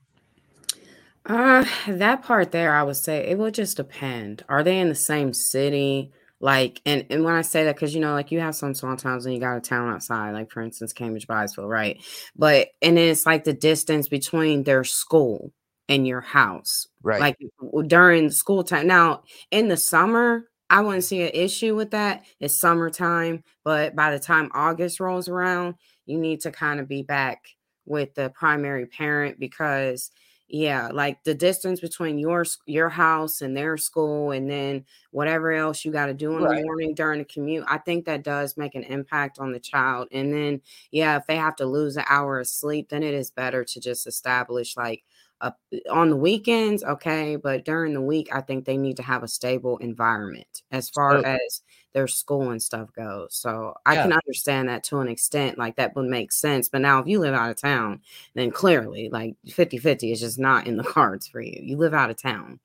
Uh, 1.27 1.65
that 1.89 2.23
part 2.23 2.53
there, 2.53 2.75
I 2.75 2.83
would 2.83 2.97
say 2.97 3.27
it 3.29 3.39
will 3.39 3.51
just 3.51 3.79
depend. 3.79 4.45
Are 4.49 4.63
they 4.63 4.79
in 4.79 4.89
the 4.89 4.95
same 4.95 5.33
city? 5.33 6.13
Like, 6.41 6.83
and, 6.85 7.07
and 7.09 7.25
when 7.25 7.33
I 7.35 7.41
say 7.43 7.65
that, 7.65 7.75
because 7.75 7.95
you 7.95 8.01
know, 8.01 8.13
like 8.13 8.31
you 8.31 8.41
have 8.41 8.55
some 8.55 8.75
small 8.75 8.97
towns 8.97 9.25
and 9.25 9.35
you 9.35 9.41
got 9.41 9.57
a 9.57 9.61
town 9.61 9.89
outside, 9.89 10.33
like 10.33 10.51
for 10.51 10.61
instance, 10.61 10.93
Cambridge, 10.93 11.27
Byesville, 11.27 11.69
right? 11.69 12.03
But 12.37 12.69
and 12.83 12.99
then 12.99 13.09
it's 13.09 13.25
like 13.25 13.45
the 13.45 13.55
distance 13.55 14.09
between 14.09 14.65
their 14.65 14.85
school 14.85 15.53
and 15.89 16.07
your 16.07 16.21
house, 16.21 16.87
right? 17.03 17.21
Like 17.21 17.39
during 17.87 18.31
school 18.31 18.63
time. 18.63 18.87
Now, 18.87 19.23
in 19.51 19.69
the 19.69 19.79
summer, 19.79 20.45
I 20.75 20.81
wouldn't 20.81 21.05
see 21.05 21.23
an 21.23 21.31
issue 21.33 21.77
with 21.77 21.93
that. 21.93 22.25
It's 22.41 22.59
summertime, 22.59 23.45
but 23.63 23.95
by 23.95 24.11
the 24.11 24.19
time 24.19 24.51
August 24.53 24.99
rolls 24.99 25.29
around, 25.29 25.77
you 26.05 26.19
need 26.19 26.41
to 26.41 26.51
kind 26.51 26.81
of 26.81 26.89
be 26.89 27.05
back 27.05 27.45
with 27.87 28.13
the 28.17 28.31
primary 28.31 28.87
parent 28.87 29.39
because 29.39 30.11
yeah 30.49 30.89
like 30.93 31.23
the 31.23 31.35
distance 31.35 31.81
between 31.81 32.19
your 32.19 32.45
your 32.67 32.89
house 32.89 33.41
and 33.41 33.57
their 33.57 33.77
school 33.77 34.31
and 34.33 34.51
then 34.51 34.85
whatever 35.11 35.53
else 35.53 35.85
you 35.85 35.93
got 35.93 36.07
to 36.07 36.15
do 36.15 36.37
in 36.37 36.43
right. 36.43 36.59
the 36.59 36.65
morning 36.65 36.95
during 36.95 37.19
the 37.19 37.25
commute 37.25 37.65
i 37.67 37.79
think 37.79 38.05
that 38.05 38.23
does 38.23 38.57
make 38.57 38.75
an 38.75 38.83
impact 38.85 39.39
on 39.39 39.53
the 39.53 39.59
child 39.59 40.07
and 40.13 40.35
then 40.35 40.61
yeah 40.91 41.17
if 41.17 41.27
they 41.27 41.37
have 41.37 41.57
to 41.57 41.65
lose 41.65 41.97
an 41.97 42.05
hour 42.09 42.41
of 42.41 42.47
sleep 42.47 42.91
then 42.91 43.03
it 43.03 43.15
is 43.15 43.31
better 43.31 43.65
to 43.65 43.81
just 43.81 44.07
establish 44.07 44.77
like 44.77 45.03
a, 45.45 45.53
on 45.91 46.11
the 46.11 46.17
weekends 46.17 46.83
okay 46.83 47.37
but 47.37 47.65
during 47.65 47.95
the 47.95 48.01
week 48.01 48.29
i 48.33 48.41
think 48.41 48.65
they 48.65 48.77
need 48.77 48.97
to 48.97 49.03
have 49.03 49.23
a 49.23 49.29
stable 49.29 49.77
environment 49.79 50.63
as 50.71 50.89
far 50.89 51.21
so, 51.21 51.23
as 51.23 51.63
their 51.95 52.09
school 52.09 52.51
and 52.51 52.61
stuff 52.61 52.93
goes. 52.93 53.35
So 53.37 53.75
I 53.87 53.95
yeah. 53.95 54.03
can 54.03 54.13
understand 54.13 54.69
that 54.69 54.85
to 54.85 54.99
an 54.99 55.09
extent, 55.09 55.57
like 55.57 55.77
that 55.77 55.97
would 55.97 56.07
make 56.07 56.33
sense. 56.33 56.69
But 56.69 56.83
now 56.83 56.99
if 56.99 57.07
you 57.07 57.21
live 57.21 57.35
out 57.35 57.51
of 57.51 57.57
town, 57.57 58.03
then 58.35 58.51
clearly 58.51 59.09
like 59.11 59.37
50 59.49 59.79
50 59.79 60.13
is 60.13 60.21
just 60.21 60.39
not 60.39 60.67
in 60.67 60.77
the 60.77 60.85
cards 60.85 61.27
for 61.27 61.41
you. 61.41 61.59
You 61.63 61.79
live 61.79 61.95
out 61.95 62.11
of 62.11 62.21
town. 62.21 62.61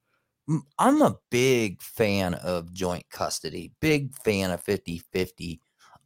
I'm 0.80 1.04
a 1.04 1.16
big 1.30 1.80
fan 1.82 2.34
of 2.34 2.74
joint 2.74 3.06
custody, 3.12 3.72
big 3.80 4.16
fan 4.16 4.50
of 4.50 4.62
50 4.62 4.98
50. 5.14 5.62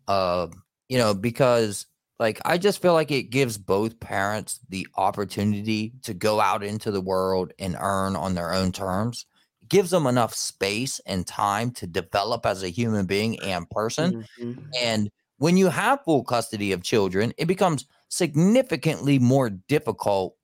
Uh, 0.05 0.47
you 0.89 0.97
know, 0.97 1.13
because 1.13 1.87
like 2.19 2.39
I 2.45 2.57
just 2.57 2.81
feel 2.81 2.93
like 2.93 3.11
it 3.11 3.31
gives 3.31 3.57
both 3.57 3.99
parents 3.99 4.59
the 4.69 4.87
opportunity 4.97 5.93
to 6.03 6.13
go 6.13 6.39
out 6.39 6.63
into 6.63 6.91
the 6.91 7.01
world 7.01 7.51
and 7.59 7.75
earn 7.79 8.15
on 8.15 8.35
their 8.35 8.53
own 8.53 8.71
terms 8.71 9.25
It 9.61 9.69
gives 9.69 9.89
them 9.89 10.05
enough 10.05 10.33
space 10.33 11.01
and 11.05 11.25
time 11.25 11.71
to 11.71 11.87
develop 11.87 12.45
as 12.45 12.63
a 12.63 12.69
human 12.69 13.05
being 13.05 13.39
and 13.39 13.69
person. 13.69 14.25
Mm-hmm. 14.39 14.61
And 14.81 15.09
when 15.37 15.57
you 15.57 15.67
have 15.69 16.03
full 16.05 16.23
custody 16.23 16.71
of 16.71 16.83
children, 16.83 17.33
it 17.37 17.45
becomes 17.47 17.85
significantly 18.09 19.17
more 19.19 19.49
difficult 19.49 20.35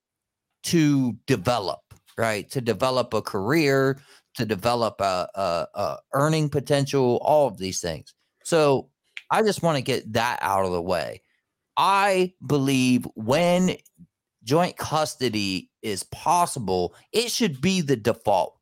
to 0.63 1.13
develop, 1.27 1.79
right? 2.17 2.49
To 2.51 2.61
develop 2.61 3.13
a 3.13 3.21
career, 3.21 4.01
to 4.35 4.45
develop 4.45 4.99
a, 4.99 5.29
a, 5.35 5.67
a 5.75 5.97
earning 6.13 6.49
potential, 6.49 7.19
all 7.21 7.47
of 7.47 7.57
these 7.57 7.79
things. 7.79 8.13
So 8.43 8.89
I 9.29 9.43
just 9.43 9.61
want 9.61 9.77
to 9.77 9.83
get 9.83 10.11
that 10.13 10.39
out 10.41 10.65
of 10.65 10.71
the 10.71 10.81
way. 10.81 11.21
I 11.79 12.33
believe 12.45 13.07
when 13.15 13.77
joint 14.43 14.77
custody 14.77 15.71
is 15.81 16.03
possible, 16.03 16.93
it 17.11 17.31
should 17.31 17.61
be 17.61 17.81
the 17.81 17.95
default 17.95 18.59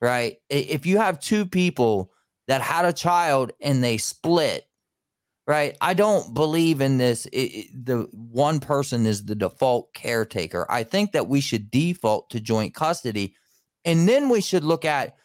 right? 0.00 0.36
If 0.48 0.86
you 0.86 0.98
have 0.98 1.20
two 1.20 1.46
people 1.46 2.12
that 2.48 2.60
had 2.60 2.84
a 2.84 2.92
child 2.92 3.52
and 3.60 3.82
they 3.82 3.98
split, 3.98 4.66
right? 5.46 5.76
I 5.80 5.94
don't 5.94 6.34
believe 6.34 6.80
in 6.80 6.98
this. 6.98 7.26
It, 7.26 7.38
it, 7.38 7.86
the 7.86 8.08
one 8.12 8.60
person 8.60 9.06
is 9.06 9.24
the 9.24 9.34
default 9.34 9.92
caretaker. 9.94 10.66
I 10.70 10.84
think 10.84 11.12
that 11.12 11.28
we 11.28 11.40
should 11.40 11.70
default 11.70 12.30
to 12.30 12.40
joint 12.40 12.74
custody. 12.74 13.34
And 13.84 14.08
then 14.08 14.28
we 14.28 14.40
should 14.40 14.64
look 14.64 14.84
at 14.84 15.16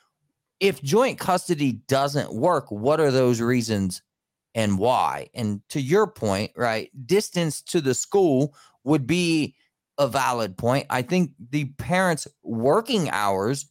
if 0.60 0.82
joint 0.84 1.17
custody 1.17 1.74
doesn't 1.88 2.34
work, 2.34 2.71
what 2.71 3.00
are 3.00 3.12
those 3.12 3.41
reasons 3.41 4.04
and 4.53 4.77
why? 4.77 5.29
And 5.33 5.61
to 5.69 5.81
your 5.81 6.07
point, 6.07 6.51
right? 6.55 6.89
Distance 7.05 7.61
to 7.63 7.81
the 7.81 7.93
school 7.93 8.55
would 8.83 9.07
be 9.07 9.55
a 9.97 10.07
valid 10.07 10.57
point. 10.57 10.87
I 10.89 11.01
think 11.01 11.31
the 11.51 11.65
parents' 11.77 12.27
working 12.43 13.09
hours 13.09 13.67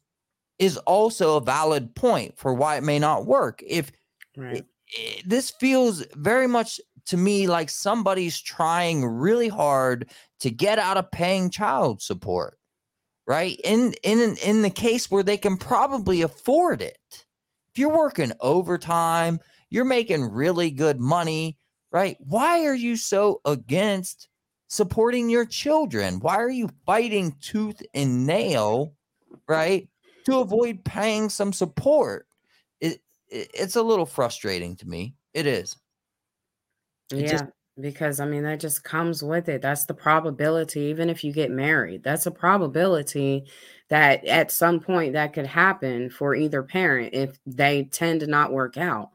is 0.59 0.77
also 0.79 1.37
a 1.37 1.41
valid 1.41 1.95
point 1.95 2.39
for 2.39 2.55
why 2.55 2.77
it 2.77 2.85
may 2.85 2.99
not 2.99 3.27
work. 3.27 3.63
If 3.67 3.91
right. 4.37 4.59
it, 4.59 4.67
it, 4.89 5.29
this 5.29 5.51
feels 5.51 6.05
very 6.15 6.47
much 6.47 6.81
to 7.07 7.17
me 7.17 7.47
like 7.47 7.71
somebody's 7.71 8.41
trying 8.41 9.05
really 9.05 9.49
hard 9.49 10.11
to 10.41 10.51
get 10.51 10.79
out 10.79 10.97
of 10.97 11.11
paying 11.11 11.51
child 11.51 12.03
support, 12.03 12.59
right? 13.27 13.59
In 13.65 13.95
in 14.03 14.37
in 14.37 14.63
the 14.63 14.71
case 14.71 15.11
where 15.11 15.23
they 15.23 15.37
can 15.37 15.57
probably 15.57 16.23
afford 16.23 16.83
it. 16.83 16.99
If 17.11 17.79
you're 17.79 17.97
working 17.97 18.33
overtime, 18.41 19.41
you're 19.71 19.85
making 19.85 20.31
really 20.31 20.71
good 20.71 21.01
money, 21.01 21.57
right? 21.91 22.17
Why 22.21 22.67
are 22.67 22.75
you 22.75 22.97
so 22.97 23.41
against 23.45 24.29
supporting 24.69 25.31
your 25.31 25.47
children? 25.47 26.21
Why 26.21 26.37
are 26.37 26.51
you 26.51 26.69
fighting 26.85 27.37
tooth 27.41 27.83
and 27.95 28.27
nail, 28.27 28.93
right? 29.49 29.89
to 30.25 30.39
avoid 30.39 30.85
paying 30.85 31.29
some 31.29 31.53
support. 31.53 32.27
It, 32.81 33.01
it 33.29 33.51
it's 33.55 33.77
a 33.77 33.83
little 33.83 34.07
frustrating 34.07 34.77
to 34.77 34.89
me. 34.89 35.15
It 35.35 35.47
is. 35.47 35.77
It 37.13 37.21
yeah. 37.21 37.31
Just, 37.31 37.45
because 37.81 38.21
I 38.21 38.27
mean 38.27 38.43
that 38.43 38.61
just 38.61 38.85
comes 38.85 39.23
with 39.23 39.49
it. 39.49 39.63
That's 39.63 39.87
the 39.87 39.95
probability 39.95 40.81
even 40.83 41.09
if 41.09 41.25
you 41.25 41.33
get 41.33 41.51
married. 41.51 42.03
That's 42.03 42.27
a 42.27 42.31
probability 42.31 43.45
that 43.89 44.25
at 44.27 44.51
some 44.51 44.81
point 44.81 45.15
that 45.15 45.33
could 45.33 45.47
happen 45.47 46.11
for 46.11 46.35
either 46.35 46.63
parent 46.63 47.15
if 47.15 47.39
they 47.47 47.85
tend 47.85 48.21
to 48.21 48.27
not 48.27 48.53
work 48.53 48.77
out. 48.77 49.11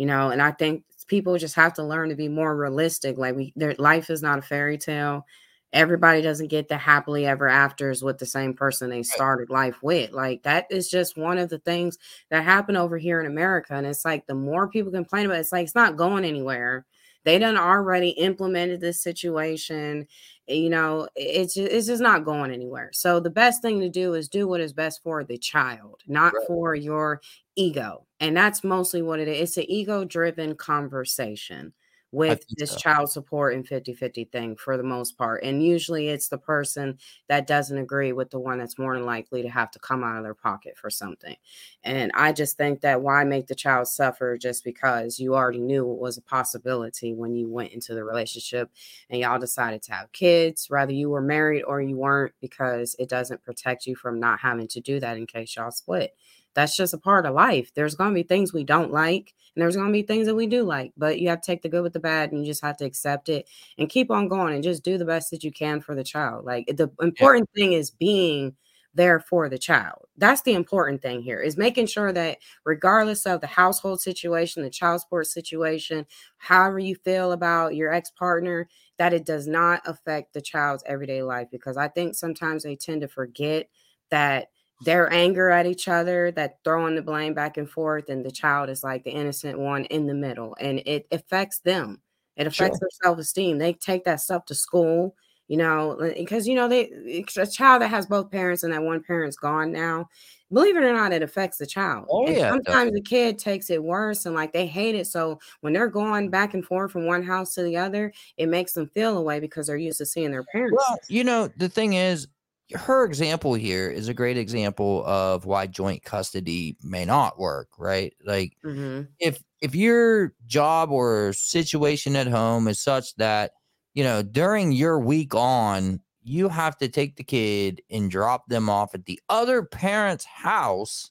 You 0.00 0.06
know, 0.06 0.30
and 0.30 0.40
I 0.40 0.52
think 0.52 0.84
people 1.08 1.36
just 1.36 1.56
have 1.56 1.74
to 1.74 1.82
learn 1.84 2.08
to 2.08 2.14
be 2.14 2.28
more 2.28 2.56
realistic. 2.56 3.18
Like 3.18 3.36
we 3.36 3.52
their 3.56 3.74
life 3.78 4.08
is 4.10 4.22
not 4.22 4.38
a 4.38 4.42
fairy 4.42 4.78
tale. 4.78 5.26
Everybody 5.72 6.22
doesn't 6.22 6.48
get 6.48 6.68
the 6.68 6.78
happily 6.78 7.26
ever 7.26 7.46
afters 7.48 8.02
with 8.02 8.18
the 8.18 8.26
same 8.26 8.54
person 8.54 8.90
they 8.90 9.02
started 9.04 9.50
life 9.50 9.76
with. 9.82 10.10
Like 10.12 10.42
that 10.44 10.66
is 10.70 10.88
just 10.88 11.18
one 11.18 11.38
of 11.38 11.48
the 11.50 11.58
things 11.58 11.98
that 12.30 12.44
happen 12.44 12.76
over 12.76 12.98
here 12.98 13.20
in 13.20 13.26
America. 13.26 13.74
And 13.74 13.86
it's 13.86 14.04
like 14.04 14.26
the 14.26 14.34
more 14.34 14.68
people 14.68 14.90
complain 14.90 15.26
about 15.26 15.36
it, 15.36 15.40
it's 15.40 15.52
like 15.52 15.64
it's 15.64 15.74
not 15.74 15.96
going 15.96 16.24
anywhere 16.24 16.86
they 17.24 17.38
done 17.38 17.58
already 17.58 18.10
implemented 18.10 18.80
this 18.80 19.02
situation. 19.02 20.06
You 20.50 20.68
know, 20.68 21.08
it's 21.14 21.56
it's 21.56 21.86
just 21.86 22.02
not 22.02 22.24
going 22.24 22.50
anywhere. 22.50 22.90
So 22.92 23.20
the 23.20 23.30
best 23.30 23.62
thing 23.62 23.78
to 23.80 23.88
do 23.88 24.14
is 24.14 24.28
do 24.28 24.48
what 24.48 24.60
is 24.60 24.72
best 24.72 25.00
for 25.02 25.22
the 25.22 25.38
child, 25.38 26.02
not 26.08 26.32
right. 26.32 26.46
for 26.48 26.74
your 26.74 27.20
ego. 27.54 28.06
And 28.18 28.36
that's 28.36 28.64
mostly 28.64 29.00
what 29.00 29.20
it 29.20 29.28
is. 29.28 29.50
It's 29.50 29.56
an 29.58 29.70
ego 29.70 30.04
driven 30.04 30.56
conversation 30.56 31.72
with 32.12 32.44
this 32.56 32.72
so. 32.72 32.78
child 32.78 33.10
support 33.10 33.54
and 33.54 33.66
50-50 33.66 34.30
thing 34.32 34.56
for 34.56 34.76
the 34.76 34.82
most 34.82 35.16
part 35.16 35.44
and 35.44 35.62
usually 35.62 36.08
it's 36.08 36.28
the 36.28 36.38
person 36.38 36.98
that 37.28 37.46
doesn't 37.46 37.78
agree 37.78 38.12
with 38.12 38.30
the 38.30 38.38
one 38.38 38.58
that's 38.58 38.78
more 38.78 38.96
than 38.96 39.06
likely 39.06 39.42
to 39.42 39.48
have 39.48 39.70
to 39.70 39.78
come 39.78 40.02
out 40.02 40.16
of 40.16 40.24
their 40.24 40.34
pocket 40.34 40.76
for 40.76 40.90
something 40.90 41.36
and 41.84 42.10
i 42.14 42.32
just 42.32 42.56
think 42.56 42.80
that 42.80 43.00
why 43.00 43.22
make 43.22 43.46
the 43.46 43.54
child 43.54 43.86
suffer 43.86 44.36
just 44.36 44.64
because 44.64 45.20
you 45.20 45.34
already 45.34 45.60
knew 45.60 45.90
it 45.90 45.98
was 45.98 46.18
a 46.18 46.22
possibility 46.22 47.14
when 47.14 47.34
you 47.34 47.48
went 47.48 47.72
into 47.72 47.94
the 47.94 48.02
relationship 48.02 48.70
and 49.08 49.20
y'all 49.20 49.38
decided 49.38 49.82
to 49.82 49.92
have 49.92 50.10
kids 50.12 50.66
whether 50.68 50.92
you 50.92 51.08
were 51.08 51.22
married 51.22 51.62
or 51.62 51.80
you 51.80 51.96
weren't 51.96 52.34
because 52.40 52.96
it 52.98 53.08
doesn't 53.08 53.42
protect 53.44 53.86
you 53.86 53.94
from 53.94 54.18
not 54.18 54.40
having 54.40 54.66
to 54.66 54.80
do 54.80 54.98
that 54.98 55.16
in 55.16 55.26
case 55.26 55.54
y'all 55.56 55.70
split 55.70 56.16
that's 56.54 56.76
just 56.76 56.94
a 56.94 56.98
part 56.98 57.26
of 57.26 57.34
life. 57.34 57.72
There's 57.74 57.94
going 57.94 58.10
to 58.10 58.14
be 58.14 58.22
things 58.22 58.52
we 58.52 58.64
don't 58.64 58.92
like, 58.92 59.34
and 59.54 59.62
there's 59.62 59.76
going 59.76 59.88
to 59.88 59.92
be 59.92 60.02
things 60.02 60.26
that 60.26 60.34
we 60.34 60.46
do 60.46 60.62
like, 60.62 60.92
but 60.96 61.20
you 61.20 61.28
have 61.28 61.40
to 61.40 61.46
take 61.46 61.62
the 61.62 61.68
good 61.68 61.82
with 61.82 61.92
the 61.92 62.00
bad 62.00 62.32
and 62.32 62.40
you 62.40 62.46
just 62.46 62.62
have 62.62 62.76
to 62.78 62.84
accept 62.84 63.28
it 63.28 63.48
and 63.78 63.88
keep 63.88 64.10
on 64.10 64.28
going 64.28 64.54
and 64.54 64.62
just 64.62 64.84
do 64.84 64.98
the 64.98 65.04
best 65.04 65.30
that 65.30 65.44
you 65.44 65.52
can 65.52 65.80
for 65.80 65.94
the 65.94 66.04
child. 66.04 66.44
Like 66.44 66.66
the 66.66 66.90
important 67.00 67.48
yeah. 67.54 67.62
thing 67.62 67.72
is 67.72 67.90
being 67.90 68.54
there 68.94 69.20
for 69.20 69.48
the 69.48 69.58
child. 69.58 70.06
That's 70.16 70.42
the 70.42 70.54
important 70.54 71.00
thing 71.00 71.22
here 71.22 71.40
is 71.40 71.56
making 71.56 71.86
sure 71.86 72.12
that 72.12 72.38
regardless 72.64 73.24
of 73.24 73.40
the 73.40 73.46
household 73.46 74.00
situation, 74.00 74.62
the 74.62 74.70
child 74.70 75.00
support 75.00 75.26
situation, 75.28 76.06
however 76.38 76.78
you 76.78 76.96
feel 76.96 77.32
about 77.32 77.76
your 77.76 77.92
ex-partner, 77.92 78.68
that 78.98 79.12
it 79.12 79.24
does 79.24 79.46
not 79.46 79.82
affect 79.86 80.32
the 80.32 80.40
child's 80.40 80.82
everyday 80.86 81.22
life 81.22 81.48
because 81.50 81.76
I 81.76 81.88
think 81.88 82.14
sometimes 82.14 82.64
they 82.64 82.76
tend 82.76 83.02
to 83.02 83.08
forget 83.08 83.68
that 84.10 84.48
their 84.82 85.12
anger 85.12 85.50
at 85.50 85.66
each 85.66 85.88
other, 85.88 86.30
that 86.32 86.58
throwing 86.64 86.94
the 86.94 87.02
blame 87.02 87.34
back 87.34 87.56
and 87.56 87.68
forth, 87.68 88.08
and 88.08 88.24
the 88.24 88.30
child 88.30 88.70
is 88.70 88.82
like 88.82 89.04
the 89.04 89.10
innocent 89.10 89.58
one 89.58 89.84
in 89.86 90.06
the 90.06 90.14
middle, 90.14 90.56
and 90.60 90.82
it 90.86 91.06
affects 91.12 91.58
them. 91.60 92.00
It 92.36 92.46
affects 92.46 92.78
sure. 92.78 92.88
their 92.88 93.04
self 93.04 93.18
esteem. 93.18 93.58
They 93.58 93.74
take 93.74 94.04
that 94.04 94.20
stuff 94.20 94.46
to 94.46 94.54
school, 94.54 95.14
you 95.48 95.58
know, 95.58 95.98
because 96.16 96.48
you 96.48 96.54
know 96.54 96.68
they 96.68 97.24
a 97.36 97.46
child 97.46 97.82
that 97.82 97.88
has 97.88 98.06
both 98.06 98.30
parents 98.30 98.62
and 98.62 98.72
that 98.72 98.82
one 98.82 99.02
parent's 99.02 99.36
gone 99.36 99.72
now. 99.72 100.08
Believe 100.52 100.76
it 100.76 100.82
or 100.82 100.92
not, 100.92 101.12
it 101.12 101.22
affects 101.22 101.58
the 101.58 101.66
child. 101.66 102.06
Oh, 102.10 102.26
and 102.26 102.36
yeah, 102.36 102.50
sometimes 102.50 102.92
the 102.92 103.02
kid 103.02 103.38
takes 103.38 103.70
it 103.70 103.82
worse 103.82 104.26
and 104.26 104.34
like 104.34 104.52
they 104.52 104.66
hate 104.66 104.94
it. 104.96 105.06
So 105.06 105.38
when 105.60 105.72
they're 105.72 105.88
going 105.88 106.30
back 106.30 106.54
and 106.54 106.64
forth 106.64 106.90
from 106.90 107.06
one 107.06 107.22
house 107.22 107.54
to 107.54 107.62
the 107.62 107.76
other, 107.76 108.12
it 108.36 108.46
makes 108.46 108.72
them 108.72 108.88
feel 108.88 109.16
away 109.18 109.38
because 109.38 109.68
they're 109.68 109.76
used 109.76 109.98
to 109.98 110.06
seeing 110.06 110.30
their 110.32 110.42
parents. 110.44 110.82
Well, 110.88 110.98
you 111.08 111.22
know, 111.22 111.48
the 111.56 111.68
thing 111.68 111.92
is, 111.92 112.26
her 112.74 113.04
example 113.04 113.54
here 113.54 113.90
is 113.90 114.08
a 114.08 114.14
great 114.14 114.36
example 114.36 115.04
of 115.06 115.44
why 115.44 115.66
joint 115.66 116.02
custody 116.02 116.76
may 116.82 117.04
not 117.04 117.38
work, 117.38 117.68
right? 117.78 118.14
Like 118.24 118.56
mm-hmm. 118.64 119.02
if 119.18 119.42
if 119.60 119.74
your 119.74 120.34
job 120.46 120.90
or 120.90 121.32
situation 121.32 122.16
at 122.16 122.26
home 122.26 122.68
is 122.68 122.80
such 122.80 123.14
that, 123.16 123.52
you 123.94 124.04
know, 124.04 124.22
during 124.22 124.72
your 124.72 124.98
week 124.98 125.34
on, 125.34 126.00
you 126.22 126.48
have 126.48 126.76
to 126.78 126.88
take 126.88 127.16
the 127.16 127.24
kid 127.24 127.82
and 127.90 128.10
drop 128.10 128.46
them 128.48 128.68
off 128.68 128.94
at 128.94 129.04
the 129.06 129.20
other 129.28 129.62
parent's 129.62 130.24
house 130.24 131.10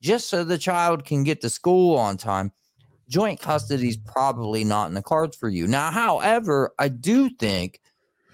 just 0.00 0.28
so 0.28 0.44
the 0.44 0.58
child 0.58 1.04
can 1.04 1.24
get 1.24 1.40
to 1.40 1.50
school 1.50 1.96
on 1.96 2.16
time. 2.16 2.52
Joint 3.08 3.40
custody 3.40 3.88
is 3.88 3.96
probably 3.96 4.64
not 4.64 4.88
in 4.88 4.94
the 4.94 5.02
cards 5.02 5.36
for 5.36 5.48
you. 5.48 5.66
Now, 5.66 5.90
however, 5.90 6.72
I 6.78 6.88
do 6.88 7.30
think 7.30 7.80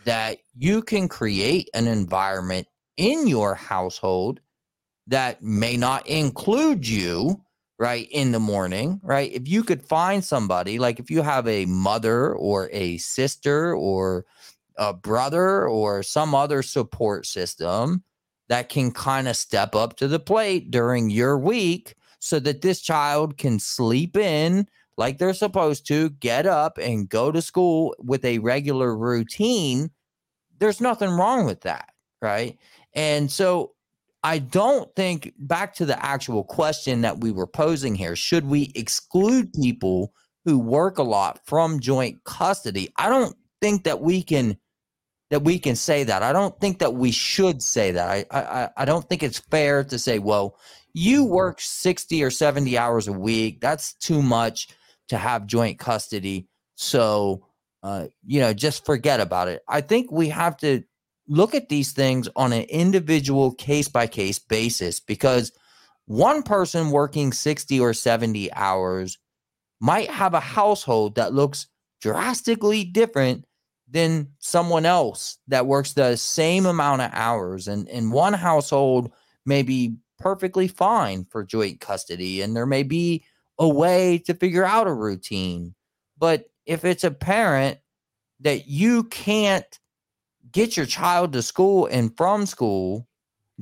that 0.05 0.39
you 0.57 0.83
can 0.83 1.09
create 1.09 1.69
an 1.75 1.87
environment 1.87 2.67
in 2.97 3.27
your 3.27 3.55
household 3.55 4.41
that 5.07 5.43
may 5.43 5.77
not 5.77 6.07
include 6.07 6.87
you 6.87 7.41
right 7.79 8.09
in 8.11 8.33
the 8.33 8.41
morning 8.41 9.01
right? 9.03 9.33
If 9.33 9.49
you 9.49 9.65
could 9.65 9.83
find 9.83 10.25
somebody 10.25 10.79
like 10.79 11.01
if 11.01 11.11
you 11.11 11.23
have 11.23 11.47
a 11.49 11.67
mother 11.67 12.35
or 12.35 12.71
a 12.73 12.99
sister 12.99 13.75
or 13.75 14.25
a 14.79 14.93
brother 14.93 15.67
or 15.69 16.03
some 16.03 16.35
other 16.35 16.63
support 16.63 17.27
system 17.27 18.05
that 18.49 18.69
can 18.69 18.93
kind 18.93 19.29
of 19.29 19.37
step 19.37 19.75
up 19.75 19.97
to 19.97 20.09
the 20.09 20.21
plate 20.21 20.71
during 20.71 21.11
your 21.11 21.39
week 21.39 21.95
so 22.21 22.39
that 22.41 22.63
this 22.63 22.81
child 22.81 23.37
can 23.37 23.59
sleep 23.59 24.17
in 24.17 24.67
like 24.97 25.19
they're 25.19 25.35
supposed 25.35 25.87
to, 25.89 26.11
get 26.11 26.47
up 26.47 26.79
and 26.79 27.09
go 27.09 27.33
to 27.33 27.43
school 27.43 27.95
with 27.99 28.25
a 28.25 28.39
regular 28.39 28.97
routine, 28.97 29.91
there's 30.59 30.81
nothing 30.81 31.11
wrong 31.11 31.47
with 31.47 31.63
that, 31.63 31.91
right? 32.23 32.59
And 32.95 33.31
so 33.31 33.73
I 34.23 34.39
don't 34.39 34.95
think 34.97 35.35
back 35.39 35.75
to 35.75 35.85
the 35.85 36.03
actual 36.05 36.45
question 36.45 37.03
that 37.03 37.21
we 37.21 37.31
were 37.31 37.47
posing 37.47 37.95
here 37.95 38.17
should 38.17 38.47
we 38.47 38.73
exclude 38.75 39.53
people 39.53 40.13
who 40.45 40.59
work 40.59 40.99
a 40.99 41.03
lot 41.03 41.41
from 41.45 41.81
joint 41.81 42.23
custody? 42.25 42.89
I 42.97 43.09
don't 43.09 43.37
think 43.61 43.85
that 43.85 44.01
we 44.01 44.23
can 44.23 44.57
that 45.31 45.43
we 45.43 45.59
can 45.59 45.75
say 45.77 46.05
that. 46.05 46.23
I 46.23 46.33
don't 46.33 46.59
think 46.61 46.79
that 46.79 46.95
we 46.95 47.11
should 47.11 47.63
say 47.63 47.91
that. 47.91 48.09
I 48.09 48.25
I 48.31 48.69
I 48.79 48.85
don't 48.85 49.07
think 49.09 49.23
it's 49.23 49.39
fair 49.39 49.85
to 49.85 49.99
say, 49.99 50.19
well, 50.19 50.57
you 50.95 51.25
work 51.25 51.61
60 51.61 52.23
or 52.23 52.31
70 52.31 52.79
hours 52.79 53.09
a 53.09 53.13
week. 53.13 53.61
That's 53.61 53.93
too 53.95 54.23
much 54.23 54.69
to 55.09 55.17
have 55.17 55.47
joint 55.47 55.79
custody. 55.79 56.49
So, 56.75 57.47
uh, 57.83 58.07
you 58.25 58.41
know, 58.41 58.53
just 58.53 58.85
forget 58.85 59.21
about 59.21 59.49
it. 59.49 59.63
I 59.69 59.81
think 59.81 60.11
we 60.11 60.29
have 60.31 60.57
to 60.59 60.83
look 61.29 61.55
at 61.55 61.69
these 61.69 61.93
things 61.93 62.29
on 62.37 62.53
an 62.53 62.65
individual 62.65 63.53
case 63.53 63.89
by 63.89 64.07
case 64.07 64.39
basis 64.39 65.01
because 65.01 65.53
one 66.07 66.43
person 66.43 66.91
working 66.91 67.33
60 67.33 67.81
or 67.81 67.95
70 67.95 68.53
hours 68.53 69.19
might 69.81 70.11
have 70.11 70.35
a 70.35 70.41
household 70.41 71.15
that 71.15 71.33
looks 71.33 71.67
drastically 72.01 72.85
different 72.85 73.47
than 73.89 74.29
someone 74.39 74.85
else 74.87 75.39
that 75.49 75.67
works 75.67 75.93
the 75.93 76.17
same 76.17 76.67
amount 76.67 77.03
of 77.03 77.11
hours 77.13 77.69
and 77.69 77.89
in 77.89 78.11
one 78.11 78.33
household 78.33 79.11
may 79.47 79.63
be 79.63 79.95
perfectly 80.19 80.69
fine 80.69 81.27
for 81.31 81.45
joint 81.45 81.81
custody 81.81 82.43
and 82.43 82.57
there 82.57 82.67
may 82.67 82.83
be 82.83 83.25
a 83.59 83.69
way 83.69 84.19
to 84.19 84.35
figure 84.35 84.65
out 84.65 84.87
a 84.87 84.93
routine 84.93 85.75
but 86.19 86.47
if 86.67 86.85
it's 86.85 87.05
a 87.05 87.11
parent 87.11 87.79
that 88.41 88.67
you 88.67 89.05
can't 89.05 89.79
get 90.53 90.77
your 90.77 90.87
child 90.87 91.33
to 91.33 91.43
school 91.43 91.87
and 91.87 92.17
from 92.17 92.47
school 92.47 93.09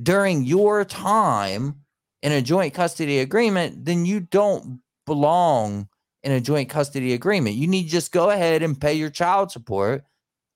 during 0.01 0.43
your 0.43 0.85
time 0.85 1.75
in 2.21 2.31
a 2.31 2.41
joint 2.41 2.73
custody 2.73 3.19
agreement, 3.19 3.85
then 3.85 4.05
you 4.05 4.19
don't 4.19 4.79
belong 5.05 5.87
in 6.23 6.31
a 6.31 6.41
joint 6.41 6.69
custody 6.69 7.13
agreement. 7.13 7.55
You 7.55 7.67
need 7.67 7.83
to 7.85 7.89
just 7.89 8.11
go 8.11 8.29
ahead 8.29 8.63
and 8.63 8.79
pay 8.79 8.93
your 8.93 9.09
child 9.09 9.51
support 9.51 10.03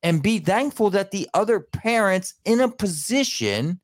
and 0.04 0.24
be 0.24 0.40
thankful 0.40 0.90
that 0.92 1.12
the 1.12 1.28
other 1.34 1.60
parent's 1.60 2.36
in 2.46 2.62
a 2.62 2.70
position 2.70 3.82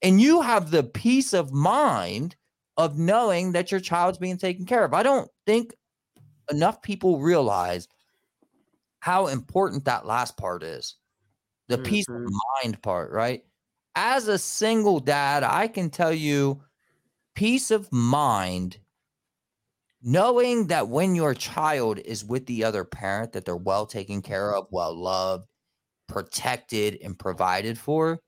and 0.00 0.20
you 0.20 0.40
have 0.40 0.70
the 0.70 0.82
peace 0.82 1.32
of 1.32 1.52
mind 1.52 2.34
of 2.76 2.98
knowing 2.98 3.52
that 3.52 3.70
your 3.70 3.80
child's 3.80 4.18
being 4.18 4.38
taken 4.38 4.66
care 4.66 4.84
of. 4.84 4.94
I 4.94 5.02
don't 5.02 5.30
think 5.46 5.74
enough 6.50 6.82
people 6.82 7.20
realize 7.20 7.88
how 9.00 9.26
important 9.26 9.84
that 9.84 10.06
last 10.06 10.36
part 10.36 10.62
is 10.62 10.96
the 11.68 11.76
mm-hmm. 11.76 11.84
peace 11.84 12.08
of 12.08 12.16
mm-hmm. 12.16 12.36
mind 12.62 12.82
part, 12.82 13.10
right? 13.12 13.42
As 13.94 14.28
a 14.28 14.38
single 14.38 15.00
dad, 15.00 15.42
I 15.42 15.68
can 15.68 15.90
tell 15.90 16.12
you 16.12 16.62
peace 17.34 17.70
of 17.70 17.92
mind 17.92 18.78
knowing 20.02 20.66
that 20.66 20.88
when 20.88 21.14
your 21.14 21.34
child 21.34 21.98
is 21.98 22.24
with 22.24 22.46
the 22.46 22.64
other 22.64 22.84
parent 22.84 23.32
that 23.32 23.44
they're 23.44 23.56
well 23.56 23.86
taken 23.86 24.20
care 24.22 24.54
of, 24.54 24.66
well 24.70 24.94
loved, 24.94 25.46
protected 26.08 26.98
and 27.02 27.18
provided 27.18 27.78
for. 27.78 28.20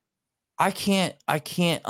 I 0.59 0.71
can't 0.71 1.15
I 1.27 1.41
can't 1.41 1.83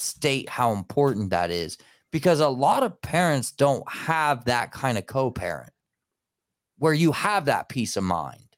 understate 0.00 0.48
how 0.48 0.72
important 0.72 1.30
that 1.30 1.50
is 1.50 1.76
because 2.10 2.40
a 2.40 2.48
lot 2.48 2.82
of 2.82 3.00
parents 3.02 3.52
don't 3.52 3.88
have 3.90 4.44
that 4.46 4.72
kind 4.72 4.98
of 4.98 5.06
co-parent 5.06 5.72
where 6.78 6.94
you 6.94 7.12
have 7.12 7.44
that 7.44 7.68
peace 7.68 7.96
of 7.96 8.04
mind, 8.04 8.56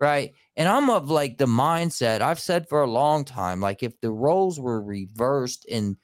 right? 0.00 0.32
And 0.56 0.66
I'm 0.66 0.88
of 0.88 1.10
like 1.10 1.36
the 1.36 1.46
mindset 1.46 2.22
I've 2.22 2.40
said 2.40 2.68
for 2.68 2.82
a 2.82 2.90
long 2.90 3.24
time 3.24 3.60
like, 3.60 3.82
if 3.82 4.00
the 4.00 4.10
roles 4.10 4.58
were 4.58 4.82
reversed 4.82 5.66
and 5.70 5.96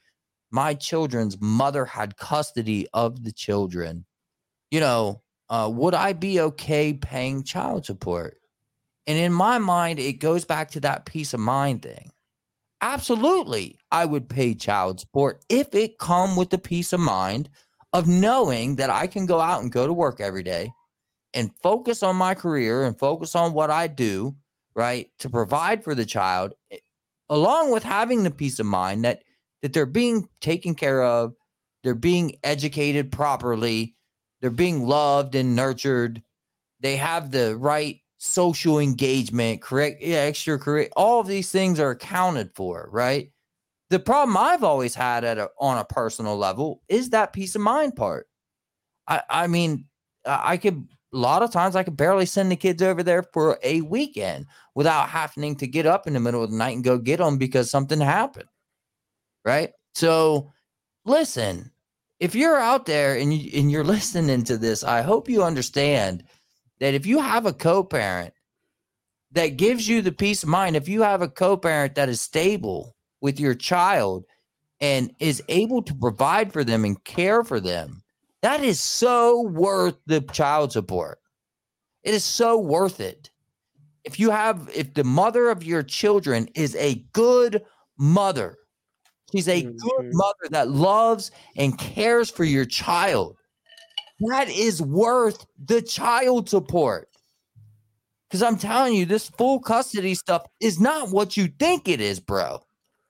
my 0.50 0.74
children's 0.74 1.40
mother 1.40 1.84
had 1.84 2.16
custody 2.16 2.86
of 2.92 3.24
the 3.24 3.32
children, 3.32 4.04
you 4.70 4.80
know, 4.80 5.22
uh, 5.48 5.70
would 5.72 5.94
I 5.94 6.12
be 6.12 6.40
okay 6.40 6.92
paying 6.92 7.42
child 7.42 7.86
support? 7.86 8.36
And 9.06 9.18
in 9.18 9.32
my 9.32 9.58
mind, 9.58 9.98
it 9.98 10.14
goes 10.14 10.44
back 10.44 10.70
to 10.72 10.80
that 10.80 11.06
peace 11.06 11.34
of 11.34 11.40
mind 11.40 11.82
thing. 11.82 12.10
Absolutely, 12.84 13.78
I 13.90 14.04
would 14.04 14.28
pay 14.28 14.54
child 14.54 15.00
support 15.00 15.42
if 15.48 15.74
it 15.74 15.96
come 15.98 16.36
with 16.36 16.50
the 16.50 16.58
peace 16.58 16.92
of 16.92 17.00
mind 17.00 17.48
of 17.94 18.06
knowing 18.06 18.76
that 18.76 18.90
I 18.90 19.06
can 19.06 19.24
go 19.24 19.40
out 19.40 19.62
and 19.62 19.72
go 19.72 19.86
to 19.86 19.92
work 19.94 20.20
every 20.20 20.42
day 20.42 20.70
and 21.32 21.50
focus 21.62 22.02
on 22.02 22.14
my 22.16 22.34
career 22.34 22.84
and 22.84 22.98
focus 22.98 23.34
on 23.34 23.54
what 23.54 23.70
I 23.70 23.86
do, 23.86 24.36
right, 24.74 25.08
to 25.20 25.30
provide 25.30 25.82
for 25.82 25.94
the 25.94 26.04
child, 26.04 26.52
eh, 26.70 26.76
along 27.30 27.72
with 27.72 27.82
having 27.82 28.22
the 28.22 28.30
peace 28.30 28.58
of 28.58 28.66
mind 28.66 29.06
that 29.06 29.22
that 29.62 29.72
they're 29.72 29.86
being 29.86 30.28
taken 30.42 30.74
care 30.74 31.02
of, 31.02 31.32
they're 31.84 31.94
being 31.94 32.36
educated 32.44 33.10
properly, 33.10 33.94
they're 34.42 34.50
being 34.50 34.86
loved 34.86 35.34
and 35.34 35.56
nurtured, 35.56 36.22
they 36.80 36.96
have 36.96 37.30
the 37.30 37.56
right 37.56 38.02
social 38.24 38.78
engagement, 38.78 39.60
correct, 39.60 40.02
yeah, 40.02 40.16
extra 40.16 40.58
correct. 40.58 40.92
All 40.96 41.20
of 41.20 41.26
these 41.26 41.50
things 41.50 41.78
are 41.78 41.90
accounted 41.90 42.50
for, 42.54 42.88
right? 42.90 43.30
The 43.90 43.98
problem 43.98 44.37
I've 44.37 44.64
always 44.64 44.94
had 44.94 45.24
at 45.24 45.38
a, 45.38 45.50
on 45.60 45.78
a 45.78 45.84
personal 45.84 46.37
level 46.37 46.80
is 46.88 47.10
that 47.10 47.34
peace 47.34 47.54
of 47.54 47.60
mind 47.60 47.96
part. 47.96 48.26
I, 49.06 49.20
I 49.28 49.46
mean, 49.46 49.87
I 50.24 50.56
could 50.56 50.88
a 51.12 51.16
lot 51.16 51.42
of 51.42 51.52
times 51.52 51.76
I 51.76 51.84
could 51.84 51.96
barely 51.96 52.26
send 52.26 52.50
the 52.50 52.56
kids 52.56 52.82
over 52.82 53.02
there 53.02 53.22
for 53.22 53.58
a 53.62 53.82
weekend 53.82 54.46
without 54.74 55.10
having 55.10 55.54
to 55.56 55.66
get 55.66 55.87
up 55.87 56.06
in 56.06 56.14
the 56.14 56.20
middle 56.20 56.42
of 56.42 56.50
the 56.50 56.56
night 56.56 56.74
and 56.74 56.82
go 56.82 56.98
get 56.98 57.18
them 57.18 57.37
because 57.38 57.70
something 57.70 58.00
happened. 58.00 58.48
Right. 59.44 59.70
So 59.94 60.52
listen, 61.04 61.70
if 62.20 62.34
you're 62.34 62.58
out 62.58 62.87
there 62.87 63.16
and, 63.16 63.32
you, 63.32 63.60
and 63.60 63.70
you're 63.70 63.84
listening 63.94 64.44
to 64.44 64.56
this, 64.56 64.82
I 64.82 65.02
hope 65.02 65.28
you 65.28 65.44
understand 65.44 66.24
that 66.84 66.92
if 66.92 67.06
you 67.06 67.18
have 67.18 67.46
a 67.46 67.52
co-parent 67.54 68.34
that 69.32 69.56
gives 69.56 69.88
you 69.88 70.02
the 70.02 70.12
peace 70.12 70.42
of 70.42 70.50
mind, 70.50 70.76
if 70.76 70.86
you 70.86 71.00
have 71.00 71.22
a 71.22 71.28
co-parent 71.28 71.94
that 71.94 72.10
is 72.10 72.20
stable 72.20 72.94
with 73.22 73.40
your 73.40 73.54
child 73.54 74.26
and 74.82 75.10
is 75.18 75.42
able 75.48 75.82
to 75.82 75.94
provide 75.94 76.52
for 76.52 76.62
them 76.62 76.84
and 76.84 77.02
care 77.04 77.42
for 77.42 77.58
them, 77.58 78.02
that 78.42 78.62
is 78.62 78.80
so 78.80 79.40
worth 79.40 79.96
the 80.04 80.20
child 80.20 80.72
support. 80.72 81.20
It 82.02 82.12
is 82.12 82.22
so 82.22 82.58
worth 82.58 83.00
it. 83.00 83.30
If 84.04 84.20
you 84.20 84.30
have, 84.30 84.68
if 84.74 84.92
the 84.92 85.04
mother 85.04 85.48
of 85.48 85.64
your 85.64 85.82
children 85.82 86.48
is 86.54 86.76
a 86.76 86.96
good 87.14 87.62
mother, 87.96 88.58
she's 89.32 89.48
a 89.48 89.62
mm-hmm. 89.62 89.74
good 89.74 90.10
mother 90.12 90.50
that 90.50 90.68
loves 90.68 91.30
and 91.56 91.78
cares 91.78 92.28
for 92.28 92.44
your 92.44 92.66
child 92.66 93.38
that 94.20 94.48
is 94.48 94.81
worth 94.81 95.46
the 95.64 95.83
child 95.83 96.48
support. 96.48 97.09
Because 98.29 98.42
I'm 98.42 98.59
telling 98.59 98.94
you, 98.94 99.05
this 99.05 99.29
full 99.29 99.61
custody 99.61 100.14
stuff 100.14 100.44
is 100.61 100.81
not 100.81 101.11
what 101.11 101.37
you 101.37 101.48
think 101.59 101.88
it 101.88 102.00
is, 102.00 102.18
bro. 102.18 102.61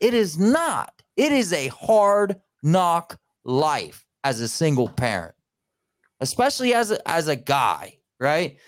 It 0.00 0.12
is 0.12 0.38
not. 0.38 0.92
It 1.16 1.32
is 1.32 1.52
a 1.52 1.68
hard 1.68 2.36
knock 2.62 3.18
life 3.44 4.04
as 4.24 4.40
a 4.40 4.48
single 4.48 4.88
parent, 4.88 5.34
especially 6.20 6.74
as 6.74 6.90
a, 6.90 7.08
as 7.08 7.28
a 7.28 7.36
guy, 7.36 7.98
right? 8.18 8.58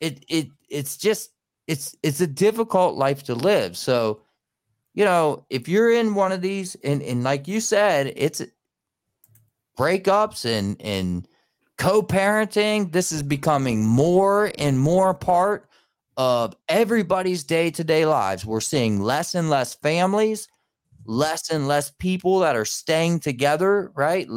It 0.00 0.24
it 0.28 0.48
it's 0.68 0.96
just 0.96 1.30
it's 1.66 1.94
it's 2.02 2.20
a 2.20 2.26
difficult 2.26 2.96
life 2.96 3.22
to 3.24 3.34
live. 3.34 3.76
So, 3.76 4.22
you 4.94 5.04
know, 5.04 5.46
if 5.50 5.68
you're 5.68 5.92
in 5.92 6.14
one 6.14 6.32
of 6.32 6.42
these, 6.42 6.74
and 6.84 7.02
and 7.02 7.24
like 7.24 7.48
you 7.48 7.60
said, 7.60 8.12
it's 8.16 8.42
breakups 9.78 10.44
and 10.44 10.80
and 10.80 11.28
co-parenting 11.78 12.92
this 12.92 13.12
is 13.12 13.22
becoming 13.22 13.84
more 13.84 14.52
and 14.58 14.78
more 14.78 15.14
part 15.14 15.68
of 16.16 16.56
everybody's 16.68 17.44
day-to-day 17.44 18.06
lives. 18.06 18.46
We're 18.46 18.60
seeing 18.60 19.02
less 19.02 19.34
and 19.34 19.50
less 19.50 19.74
families 19.74 20.48
less 21.06 21.50
and 21.50 21.68
less 21.68 21.90
people 21.98 22.40
that 22.40 22.56
are 22.56 22.64
staying 22.64 23.20
together 23.20 23.92
right? 23.94 24.28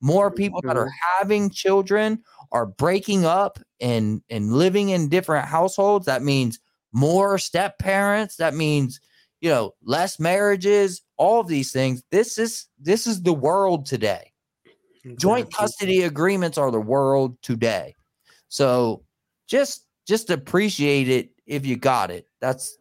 More 0.00 0.30
people 0.30 0.60
that 0.64 0.76
are 0.76 0.90
having 1.18 1.50
children 1.50 2.22
are 2.52 2.66
breaking 2.66 3.24
up 3.24 3.58
and 3.80 4.22
and 4.28 4.52
living 4.52 4.90
in 4.90 5.08
different 5.08 5.46
households. 5.46 6.06
That 6.06 6.22
means 6.22 6.58
more 6.92 7.38
step 7.38 7.78
parents 7.78 8.36
that 8.36 8.54
means 8.54 9.00
you 9.40 9.50
know 9.50 9.74
less 9.82 10.20
marriages 10.20 11.02
all 11.16 11.40
of 11.40 11.48
these 11.48 11.72
things. 11.72 12.02
This 12.10 12.38
is 12.38 12.66
this 12.78 13.06
is 13.06 13.22
the 13.22 13.32
world 13.32 13.86
today. 13.86 14.33
Joint 15.16 15.52
custody 15.52 16.02
agreements 16.02 16.58
are 16.58 16.70
the 16.70 16.80
world 16.80 17.36
today. 17.42 17.94
So 18.48 19.04
just 19.46 19.86
just 20.06 20.30
appreciate 20.30 21.08
it 21.08 21.30
if 21.46 21.66
you 21.66 21.76
got 21.76 22.10
it. 22.10 22.26
That's 22.40 22.78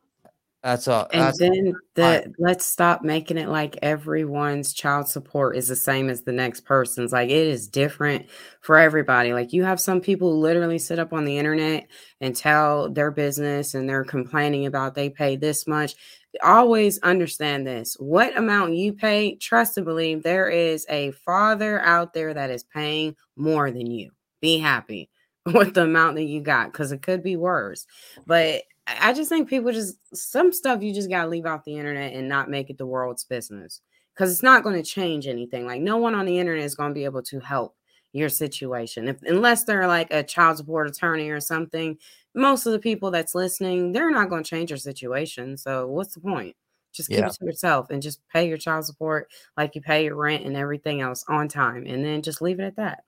that's 0.64 0.88
all. 0.88 1.10
and 1.12 1.24
that's 1.24 1.40
then 1.40 1.74
the 1.96 2.34
let's 2.40 2.66
stop 2.66 3.04
making 3.04 3.38
it 3.38 3.50
like 3.50 3.78
everyone's 3.82 4.72
child 4.72 5.10
support 5.10 5.58
is 5.58 5.68
the 5.68 5.76
same 5.76 6.10
as 6.10 6.22
the 6.22 6.32
next 6.32 6.62
person's. 6.62 7.12
Like 7.12 7.30
it 7.30 7.48
is 7.48 7.68
different 7.68 8.28
for 8.62 8.78
everybody. 8.78 9.34
Like 9.34 9.52
you 9.52 9.66
have 9.66 9.82
some 9.82 10.00
people 10.00 10.32
who 10.32 10.40
literally 10.40 10.80
sit 10.80 11.00
up 11.00 11.12
on 11.12 11.26
the 11.26 11.38
internet 11.38 11.88
and 12.22 12.34
tell 12.34 12.90
their 12.90 13.12
business 13.12 13.74
and 13.74 13.90
they're 13.90 14.06
complaining 14.06 14.66
about 14.66 14.96
they 14.96 15.10
pay 15.10 15.36
this 15.36 15.68
much 15.68 15.96
always 16.42 17.00
understand 17.00 17.68
this 17.68 17.96
what 18.00 18.36
amount 18.38 18.74
you 18.76 18.94
pay 18.94 19.36
trust 19.36 19.78
and 19.78 19.86
believe 19.86 20.24
there 20.24 20.50
is 20.50 20.86
a 20.90 21.12
father 21.12 21.80
out 21.82 22.14
there 22.14 22.34
that 22.34 22.50
is 22.50 22.64
paying 22.64 23.16
more 23.36 23.72
than 23.72 23.88
you. 23.88 24.12
Be 24.42 24.58
happy 24.58 25.10
with 25.46 25.74
the 25.74 25.84
amount 25.84 26.16
that 26.16 26.24
you 26.24 26.42
got 26.42 26.72
because 26.72 26.92
it 26.92 27.02
could 27.02 27.24
be 27.24 27.36
worse. 27.36 27.86
But 28.26 28.64
i 28.86 29.14
just 29.14 29.30
think 29.30 29.48
people 29.48 29.72
just 29.72 29.96
some 30.14 30.52
stuff 30.52 30.84
you 30.84 30.94
just 30.94 31.10
got 31.10 31.24
to 31.24 31.30
leave 31.30 31.46
off 31.46 31.64
the 31.64 31.78
internet 31.78 32.12
and 32.12 32.28
not 32.28 32.50
make 32.50 32.70
it 32.70 32.78
the 32.78 32.86
world's 32.86 33.24
business 33.24 33.80
because 34.14 34.30
it's 34.30 34.44
not 34.44 34.62
going 34.62 34.76
to 34.76 34.84
change 34.84 35.26
anything. 35.26 35.66
Like 35.66 35.82
no 35.82 35.98
one 35.98 36.16
on 36.16 36.26
the 36.26 36.38
internet 36.38 36.66
is 36.66 36.76
going 36.76 36.90
to 36.90 36.94
be 36.94 37.06
able 37.06 37.24
to 37.24 37.40
help 37.40 37.76
your 38.14 38.30
situation 38.30 39.08
if 39.08 39.18
unless 39.24 39.64
they're 39.64 39.88
like 39.88 40.08
a 40.14 40.24
child 40.24 40.56
support 40.56 40.88
attorney 40.88 41.30
or 41.30 41.40
something 41.40 41.98
most 42.36 42.66
of 42.66 42.72
the 42.72 42.80
people 42.80 43.12
that's 43.12 43.36
listening, 43.36 43.92
they're 43.92 44.12
not 44.12 44.30
going 44.30 44.44
to 44.44 44.50
change 44.50 44.72
your 44.72 44.78
situation. 44.78 45.58
So 45.58 45.88
what's 45.88 46.14
the 46.16 46.20
point? 46.20 46.56
Just 46.92 47.10
keep 47.10 47.20
yeah. 47.20 47.28
it 47.28 47.34
to 47.34 47.46
yourself 47.46 47.90
and 47.90 48.02
just 48.02 48.20
pay 48.32 48.48
your 48.48 48.58
child 48.58 48.86
support 48.86 49.30
like 49.58 49.76
you 49.76 49.82
pay 49.82 50.06
your 50.06 50.16
rent 50.16 50.46
and 50.46 50.56
everything 50.56 51.02
else 51.02 51.24
on 51.28 51.48
time, 51.48 51.86
and 51.88 52.06
then 52.06 52.22
just 52.22 52.42
leave 52.42 52.60
it 52.60 52.66
at 52.66 52.76
that. 52.76 53.04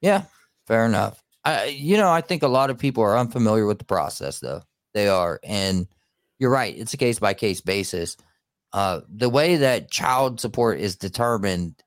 Yeah, 0.00 0.24
fair 0.66 0.84
enough. 0.86 1.22
I, 1.44 1.66
you 1.66 1.96
know, 1.96 2.10
I 2.10 2.20
think 2.20 2.42
a 2.42 2.48
lot 2.48 2.70
of 2.70 2.78
people 2.78 3.04
are 3.04 3.16
unfamiliar 3.16 3.64
with 3.66 3.78
the 3.78 3.84
process, 3.84 4.40
though. 4.40 4.62
They 4.92 5.06
are, 5.06 5.38
and 5.44 5.86
you're 6.40 6.50
right. 6.50 6.76
It's 6.76 6.94
a 6.94 6.96
case 6.96 7.20
by 7.20 7.34
case 7.34 7.60
basis. 7.60 8.16
Uh, 8.72 9.02
the 9.08 9.28
way 9.28 9.56
that 9.56 9.90
child 9.90 10.40
support 10.40 10.80
is 10.80 10.96
determined, 10.96 11.80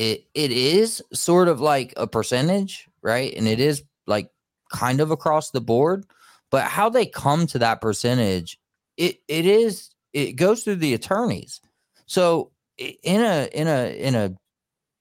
it 0.00 0.24
it 0.32 0.50
is 0.50 1.02
sort 1.12 1.46
of 1.46 1.60
like 1.60 1.92
a 1.98 2.06
percentage, 2.06 2.88
right? 3.02 3.34
And 3.36 3.46
it 3.46 3.60
is 3.60 3.82
like 4.06 4.30
kind 4.72 4.98
of 4.98 5.10
across 5.10 5.50
the 5.50 5.60
board, 5.60 6.06
but 6.50 6.64
how 6.64 6.88
they 6.88 7.04
come 7.04 7.46
to 7.48 7.58
that 7.58 7.82
percentage, 7.82 8.58
it 8.96 9.18
it 9.28 9.44
is 9.44 9.90
it 10.14 10.32
goes 10.32 10.64
through 10.64 10.76
the 10.76 10.94
attorneys. 10.94 11.60
So 12.06 12.50
in 12.78 13.20
a 13.20 13.50
in 13.52 13.68
a 13.68 13.94
in 13.94 14.14
a 14.14 14.34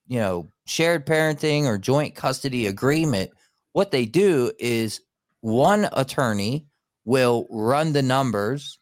you 0.10 0.20
know 0.20 0.52
shared 0.68 1.06
parenting 1.06 1.64
or 1.64 1.78
joint 1.78 2.14
custody 2.14 2.68
agreement, 2.68 3.32
what 3.72 3.92
they 3.92 4.06
do 4.06 4.52
is 4.60 5.00
one 5.40 5.88
attorney 5.94 6.66
will 7.06 7.48
run 7.50 7.94
the 7.94 8.02
numbers 8.02 8.80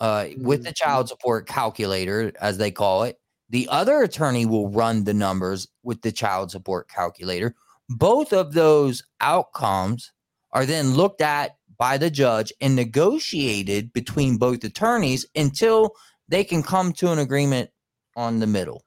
uh, 0.00 0.28
with 0.38 0.64
the 0.64 0.72
child 0.72 1.04
mm-hmm. 1.04 1.10
support 1.10 1.46
calculator, 1.46 2.32
as 2.40 2.56
they 2.56 2.70
call 2.70 3.02
it. 3.02 3.18
The 3.50 3.68
other 3.68 4.02
attorney 4.02 4.46
will 4.46 4.70
run 4.70 5.04
the 5.04 5.14
numbers 5.14 5.68
with 5.82 6.02
the 6.02 6.12
child 6.12 6.50
support 6.50 6.88
calculator. 6.88 7.54
Both 7.88 8.32
of 8.32 8.52
those 8.52 9.02
outcomes 9.20 10.12
are 10.52 10.64
then 10.64 10.94
looked 10.94 11.20
at 11.20 11.56
by 11.76 11.98
the 11.98 12.10
judge 12.10 12.52
and 12.60 12.76
negotiated 12.76 13.92
between 13.92 14.36
both 14.36 14.62
attorneys 14.62 15.26
until 15.34 15.94
they 16.28 16.44
can 16.44 16.62
come 16.62 16.92
to 16.92 17.10
an 17.10 17.18
agreement 17.18 17.70
on 18.16 18.38
the 18.38 18.46
middle, 18.46 18.84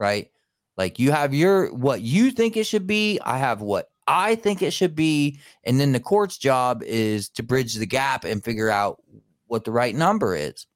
right? 0.00 0.30
Like 0.76 0.98
you 0.98 1.10
have 1.10 1.34
your 1.34 1.74
what 1.74 2.00
you 2.02 2.30
think 2.30 2.56
it 2.56 2.64
should 2.64 2.86
be, 2.86 3.18
I 3.24 3.38
have 3.38 3.60
what 3.60 3.90
I 4.06 4.36
think 4.36 4.62
it 4.62 4.72
should 4.72 4.94
be, 4.94 5.40
and 5.64 5.80
then 5.80 5.92
the 5.92 6.00
court's 6.00 6.38
job 6.38 6.82
is 6.84 7.28
to 7.30 7.42
bridge 7.42 7.74
the 7.74 7.86
gap 7.86 8.24
and 8.24 8.44
figure 8.44 8.70
out 8.70 9.02
what 9.46 9.64
the 9.64 9.72
right 9.72 9.94
number 9.94 10.36
is. 10.36 10.66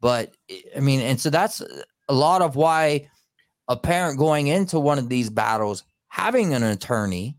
But 0.00 0.36
I 0.76 0.80
mean, 0.80 1.00
and 1.00 1.20
so 1.20 1.30
that's 1.30 1.62
a 2.08 2.14
lot 2.14 2.42
of 2.42 2.56
why 2.56 3.08
a 3.68 3.76
parent 3.76 4.18
going 4.18 4.46
into 4.46 4.80
one 4.80 4.98
of 4.98 5.08
these 5.08 5.30
battles 5.30 5.84
having 6.08 6.54
an 6.54 6.62
attorney 6.62 7.36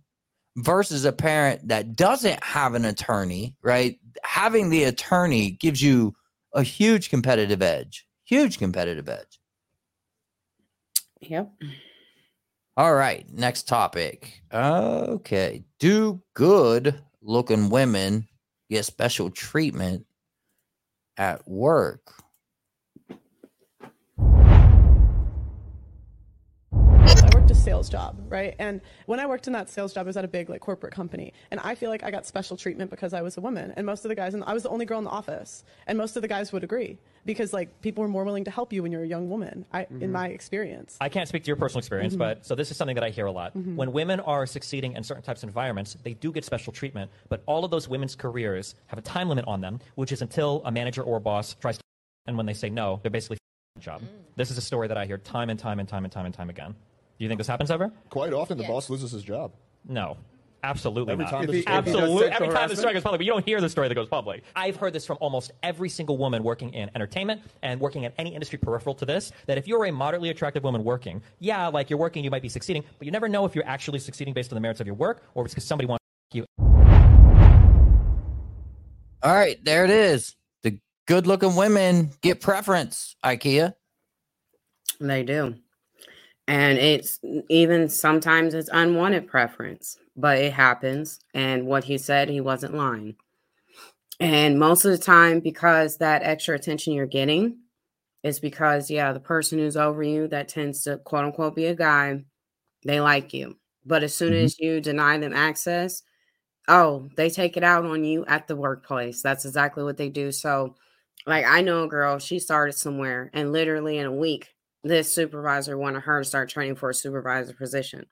versus 0.58 1.05
a 1.05 1.12
parent 1.12 1.67
that 1.67 1.95
doesn't 1.95 2.43
have 2.43 2.75
an 2.75 2.86
attorney, 2.86 3.55
right? 3.62 3.99
Having 4.23 4.69
the 4.69 4.84
attorney 4.84 5.51
gives 5.51 5.82
you 5.82 6.13
a 6.53 6.63
huge 6.63 7.10
competitive 7.10 7.62
edge. 7.62 8.05
Huge 8.25 8.58
competitive 8.58 9.10
edge. 9.10 9.39
Yep. 11.21 11.51
All 12.77 12.93
right, 12.93 13.25
next 13.34 13.67
topic. 13.67 14.41
Okay. 14.53 15.63
Do 15.79 16.21
good 16.34 17.01
looking 17.21 17.69
women 17.69 18.27
get 18.69 18.86
special 18.86 19.29
treatment 19.29 20.05
at 21.17 21.47
work? 21.47 22.18
Sales 27.60 27.89
job, 27.89 28.17
right? 28.30 28.56
And 28.58 28.82
when 29.06 29.19
I 29.19 29.26
worked 29.26 29.48
in 29.48 29.54
that 29.54 29.69
sales 29.69 29.93
job, 29.93 30.06
I 30.06 30.08
was 30.08 30.17
at 30.17 30.26
a 30.26 30.28
big 30.28 30.50
like 30.50 30.62
corporate 30.62 30.93
company, 30.93 31.34
and 31.52 31.60
I 31.60 31.76
feel 31.76 31.89
like 31.89 32.04
I 32.04 32.12
got 32.12 32.26
special 32.26 32.58
treatment 32.58 32.89
because 32.89 33.13
I 33.13 33.22
was 33.22 33.38
a 33.38 33.41
woman, 33.41 33.74
and 33.76 33.86
most 33.86 34.06
of 34.06 34.10
the 34.10 34.15
guys, 34.15 34.34
and 34.34 34.43
I 34.45 34.54
was 34.54 34.63
the 34.63 34.69
only 34.69 34.86
girl 34.86 34.98
in 34.98 35.04
the 35.04 35.10
office, 35.10 35.63
and 35.88 35.98
most 35.98 36.15
of 36.15 36.22
the 36.22 36.28
guys 36.28 36.52
would 36.52 36.63
agree 36.63 36.98
because 37.26 37.54
like 37.54 37.82
people 37.82 38.02
were 38.02 38.08
more 38.08 38.24
willing 38.24 38.45
to 38.45 38.52
help 38.52 38.72
you 38.72 38.82
when 38.82 38.91
you're 38.91 39.04
a 39.04 39.08
young 39.08 39.30
woman. 39.30 39.65
I, 39.72 39.84
mm-hmm. 39.84 40.04
in 40.04 40.12
my 40.12 40.28
experience, 40.30 40.98
I 41.02 41.10
can't 41.10 41.28
speak 41.28 41.43
to 41.43 41.48
your 41.48 41.58
personal 41.58 41.80
experience, 41.80 42.13
mm-hmm. 42.13 42.19
but 42.19 42.45
so 42.45 42.56
this 42.56 42.72
is 42.72 42.78
something 42.78 42.95
that 42.95 43.04
I 43.04 43.10
hear 43.10 43.26
a 43.26 43.32
lot. 43.32 43.56
Mm-hmm. 43.56 43.76
When 43.76 43.91
women 43.91 44.19
are 44.22 44.45
succeeding 44.45 44.93
in 44.93 45.04
certain 45.04 45.24
types 45.24 45.43
of 45.43 45.50
environments, 45.50 45.98
they 46.04 46.13
do 46.13 46.32
get 46.32 46.45
special 46.45 46.72
treatment, 46.72 47.12
but 47.28 47.43
all 47.45 47.65
of 47.65 47.72
those 47.72 47.88
women's 47.88 48.15
careers 48.15 48.76
have 48.88 48.98
a 49.00 49.04
time 49.04 49.28
limit 49.28 49.45
on 49.48 49.62
them, 49.62 49.80
which 49.95 50.12
is 50.12 50.22
until 50.22 50.62
a 50.65 50.72
manager 50.72 51.04
or 51.04 51.17
a 51.17 51.22
boss 51.22 51.56
tries 51.56 51.78
to, 51.78 51.84
and 52.26 52.38
when 52.38 52.45
they 52.45 52.54
say 52.54 52.69
no, 52.69 53.00
they're 53.02 53.12
basically 53.12 53.38
job. 53.80 54.02
Mm. 54.02 54.08
This 54.36 54.52
is 54.52 54.58
a 54.58 54.62
story 54.62 54.88
that 54.88 54.98
I 54.98 55.06
hear 55.06 55.17
time 55.17 55.50
and 55.50 55.60
time 55.60 55.80
and 55.80 55.88
time 55.88 56.04
and 56.04 56.13
time 56.13 56.26
and 56.26 56.34
time 56.34 56.50
again. 56.50 56.76
Do 57.19 57.25
you 57.25 57.29
think 57.29 57.38
this 57.38 57.47
happens 57.47 57.69
ever? 57.69 57.91
Quite 58.10 58.32
often, 58.32 58.58
the 58.58 58.63
boss 58.63 58.89
loses 58.89 59.12
his 59.12 59.23
job. 59.23 59.51
No. 59.86 60.17
Absolutely 60.63 61.12
every 61.12 61.25
not. 61.25 61.32
Time 61.32 61.47
he, 61.51 61.63
Absolutely. 61.67 62.27
Every 62.27 62.47
time 62.49 62.69
the 62.69 62.77
story 62.77 62.93
goes 62.93 63.03
public, 63.03 63.19
but 63.19 63.25
you 63.25 63.32
don't 63.32 63.45
hear 63.45 63.60
the 63.60 63.69
story 63.69 63.89
that 63.89 63.95
goes 63.95 64.08
public. 64.08 64.43
I've 64.55 64.77
heard 64.77 64.93
this 64.93 65.05
from 65.05 65.17
almost 65.19 65.51
every 65.62 65.89
single 65.89 66.17
woman 66.17 66.43
working 66.43 66.73
in 66.73 66.89
entertainment 66.95 67.41
and 67.62 67.79
working 67.79 68.03
in 68.03 68.13
any 68.17 68.34
industry 68.34 68.58
peripheral 68.58 68.95
to 68.95 69.05
this. 69.05 69.32
That 69.47 69.58
if 69.58 69.67
you're 69.67 69.86
a 69.86 69.91
moderately 69.91 70.29
attractive 70.29 70.63
woman 70.63 70.84
working, 70.86 71.21
yeah, 71.39 71.67
like 71.67 71.89
you're 71.89 71.99
working, 71.99 72.23
you 72.23 72.32
might 72.32 72.41
be 72.41 72.49
succeeding, 72.49 72.84
but 72.97 73.05
you 73.05 73.12
never 73.12 73.27
know 73.27 73.45
if 73.45 73.53
you're 73.53 73.67
actually 73.67 73.99
succeeding 73.99 74.34
based 74.34 74.51
on 74.51 74.55
the 74.55 74.62
merits 74.62 74.79
of 74.79 74.88
your 74.88 74.95
work 74.95 75.23
or 75.34 75.43
it's 75.45 75.53
because 75.53 75.65
somebody 75.65 75.88
wants 75.88 76.03
you. 76.34 76.45
All 79.21 79.34
right, 79.34 79.63
there 79.63 79.84
it 79.84 79.91
is. 79.91 80.36
The 80.63 80.79
good-looking 81.05 81.55
women 81.55 82.12
get 82.21 82.39
preference. 82.39 83.15
IKEA. 83.25 83.75
They 85.01 85.23
do. 85.23 85.55
And 86.49 86.79
it's 86.79 87.19
even 87.47 87.88
sometimes 87.89 88.55
it's 88.55 88.71
unwanted 88.73 89.27
preference, 89.27 89.99
but 90.17 90.39
it 90.39 90.51
happens. 90.51 91.19
And 91.35 91.67
what 91.67 91.83
he 91.83 91.99
said, 91.99 92.27
he 92.27 92.41
wasn't 92.41 92.73
lying. 92.73 93.15
And 94.19 94.57
most 94.57 94.83
of 94.83 94.89
the 94.89 94.97
time, 94.97 95.41
because 95.41 95.97
that 95.97 96.23
extra 96.23 96.55
attention 96.55 96.93
you're 96.93 97.05
getting 97.05 97.59
is 98.23 98.39
because, 98.39 98.89
yeah, 98.89 99.13
the 99.13 99.19
person 99.19 99.59
who's 99.59 99.77
over 99.77 100.01
you 100.01 100.27
that 100.29 100.47
tends 100.49 100.81
to 100.85 100.97
quote 100.97 101.25
unquote 101.25 101.55
be 101.55 101.67
a 101.67 101.75
guy, 101.75 102.23
they 102.83 102.99
like 102.99 103.31
you. 103.31 103.55
But 103.85 104.01
as 104.01 104.15
soon 104.15 104.33
mm-hmm. 104.33 104.45
as 104.45 104.59
you 104.59 104.81
deny 104.81 105.19
them 105.19 105.33
access, 105.33 106.01
oh, 106.67 107.09
they 107.15 107.29
take 107.29 107.57
it 107.57 107.63
out 107.63 107.85
on 107.85 108.03
you 108.03 108.25
at 108.25 108.47
the 108.47 108.55
workplace. 108.55 109.21
That's 109.21 109.45
exactly 109.45 109.83
what 109.83 109.97
they 109.97 110.09
do. 110.09 110.31
So, 110.31 110.75
like, 111.27 111.45
I 111.45 111.62
know 111.62 111.83
a 111.83 111.88
girl, 111.88 112.17
she 112.17 112.39
started 112.39 112.73
somewhere 112.73 113.29
and 113.33 113.51
literally 113.51 113.99
in 113.99 114.07
a 114.07 114.12
week, 114.12 114.49
this 114.84 115.12
supervisor 115.12 115.78
wanted 115.78 116.02
her 116.02 116.20
to 116.20 116.26
start 116.26 116.50
training 116.50 116.76
for 116.76 116.89
a 116.89 116.94
supervisor 116.94 117.54
position. 117.54 118.06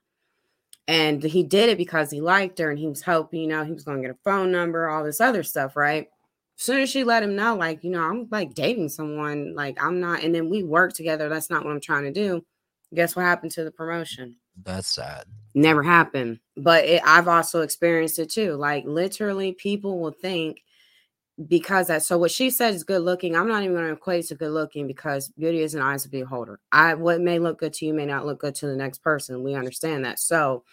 And 0.86 1.22
he 1.22 1.42
did 1.42 1.68
it 1.68 1.78
because 1.78 2.10
he 2.10 2.20
liked 2.20 2.58
her 2.58 2.70
and 2.70 2.78
he 2.78 2.86
was 2.86 3.02
hoping, 3.02 3.42
you 3.42 3.46
know, 3.48 3.64
he 3.64 3.72
was 3.72 3.84
going 3.84 3.98
to 3.98 4.08
get 4.08 4.16
a 4.16 4.18
phone 4.24 4.50
number, 4.50 4.88
all 4.88 5.04
this 5.04 5.20
other 5.20 5.42
stuff, 5.42 5.76
right? 5.76 6.08
As 6.58 6.64
soon 6.64 6.80
as 6.80 6.90
she 6.90 7.04
let 7.04 7.22
him 7.22 7.36
know, 7.36 7.54
like, 7.56 7.84
you 7.84 7.90
know, 7.90 8.02
I'm 8.02 8.26
like 8.30 8.54
dating 8.54 8.88
someone, 8.88 9.54
like, 9.54 9.82
I'm 9.82 10.00
not, 10.00 10.22
and 10.22 10.34
then 10.34 10.48
we 10.48 10.62
work 10.62 10.94
together. 10.94 11.28
That's 11.28 11.50
not 11.50 11.64
what 11.64 11.72
I'm 11.72 11.80
trying 11.80 12.04
to 12.04 12.12
do. 12.12 12.44
Guess 12.94 13.14
what 13.14 13.22
happened 13.22 13.52
to 13.52 13.64
the 13.64 13.70
promotion? 13.70 14.36
That's 14.64 14.88
sad. 14.88 15.26
Never 15.54 15.82
happened. 15.82 16.40
But 16.56 16.84
it, 16.86 17.02
I've 17.04 17.28
also 17.28 17.60
experienced 17.60 18.18
it 18.18 18.30
too. 18.30 18.54
Like, 18.54 18.84
literally, 18.86 19.52
people 19.52 20.00
will 20.00 20.12
think 20.12 20.62
because 21.46 21.86
that 21.86 22.02
so 22.02 22.18
what 22.18 22.32
she 22.32 22.50
said 22.50 22.74
is 22.74 22.82
good 22.82 23.02
looking 23.02 23.36
i'm 23.36 23.46
not 23.46 23.62
even 23.62 23.74
going 23.74 23.86
to 23.86 23.92
equate 23.92 24.26
to 24.26 24.34
good 24.34 24.50
looking 24.50 24.88
because 24.88 25.28
beauty 25.38 25.60
is 25.62 25.74
an 25.74 25.80
eyes 25.82 26.04
of 26.04 26.10
beholder. 26.10 26.58
I 26.72 26.94
what 26.94 27.20
may 27.20 27.38
look 27.38 27.58
good 27.60 27.72
to 27.74 27.86
you 27.86 27.94
may 27.94 28.06
not 28.06 28.26
look 28.26 28.40
good 28.40 28.56
to 28.56 28.66
the 28.66 28.76
next 28.76 28.98
person 28.98 29.44
we 29.44 29.54
understand 29.54 30.04
that. 30.04 30.18
So 30.18 30.64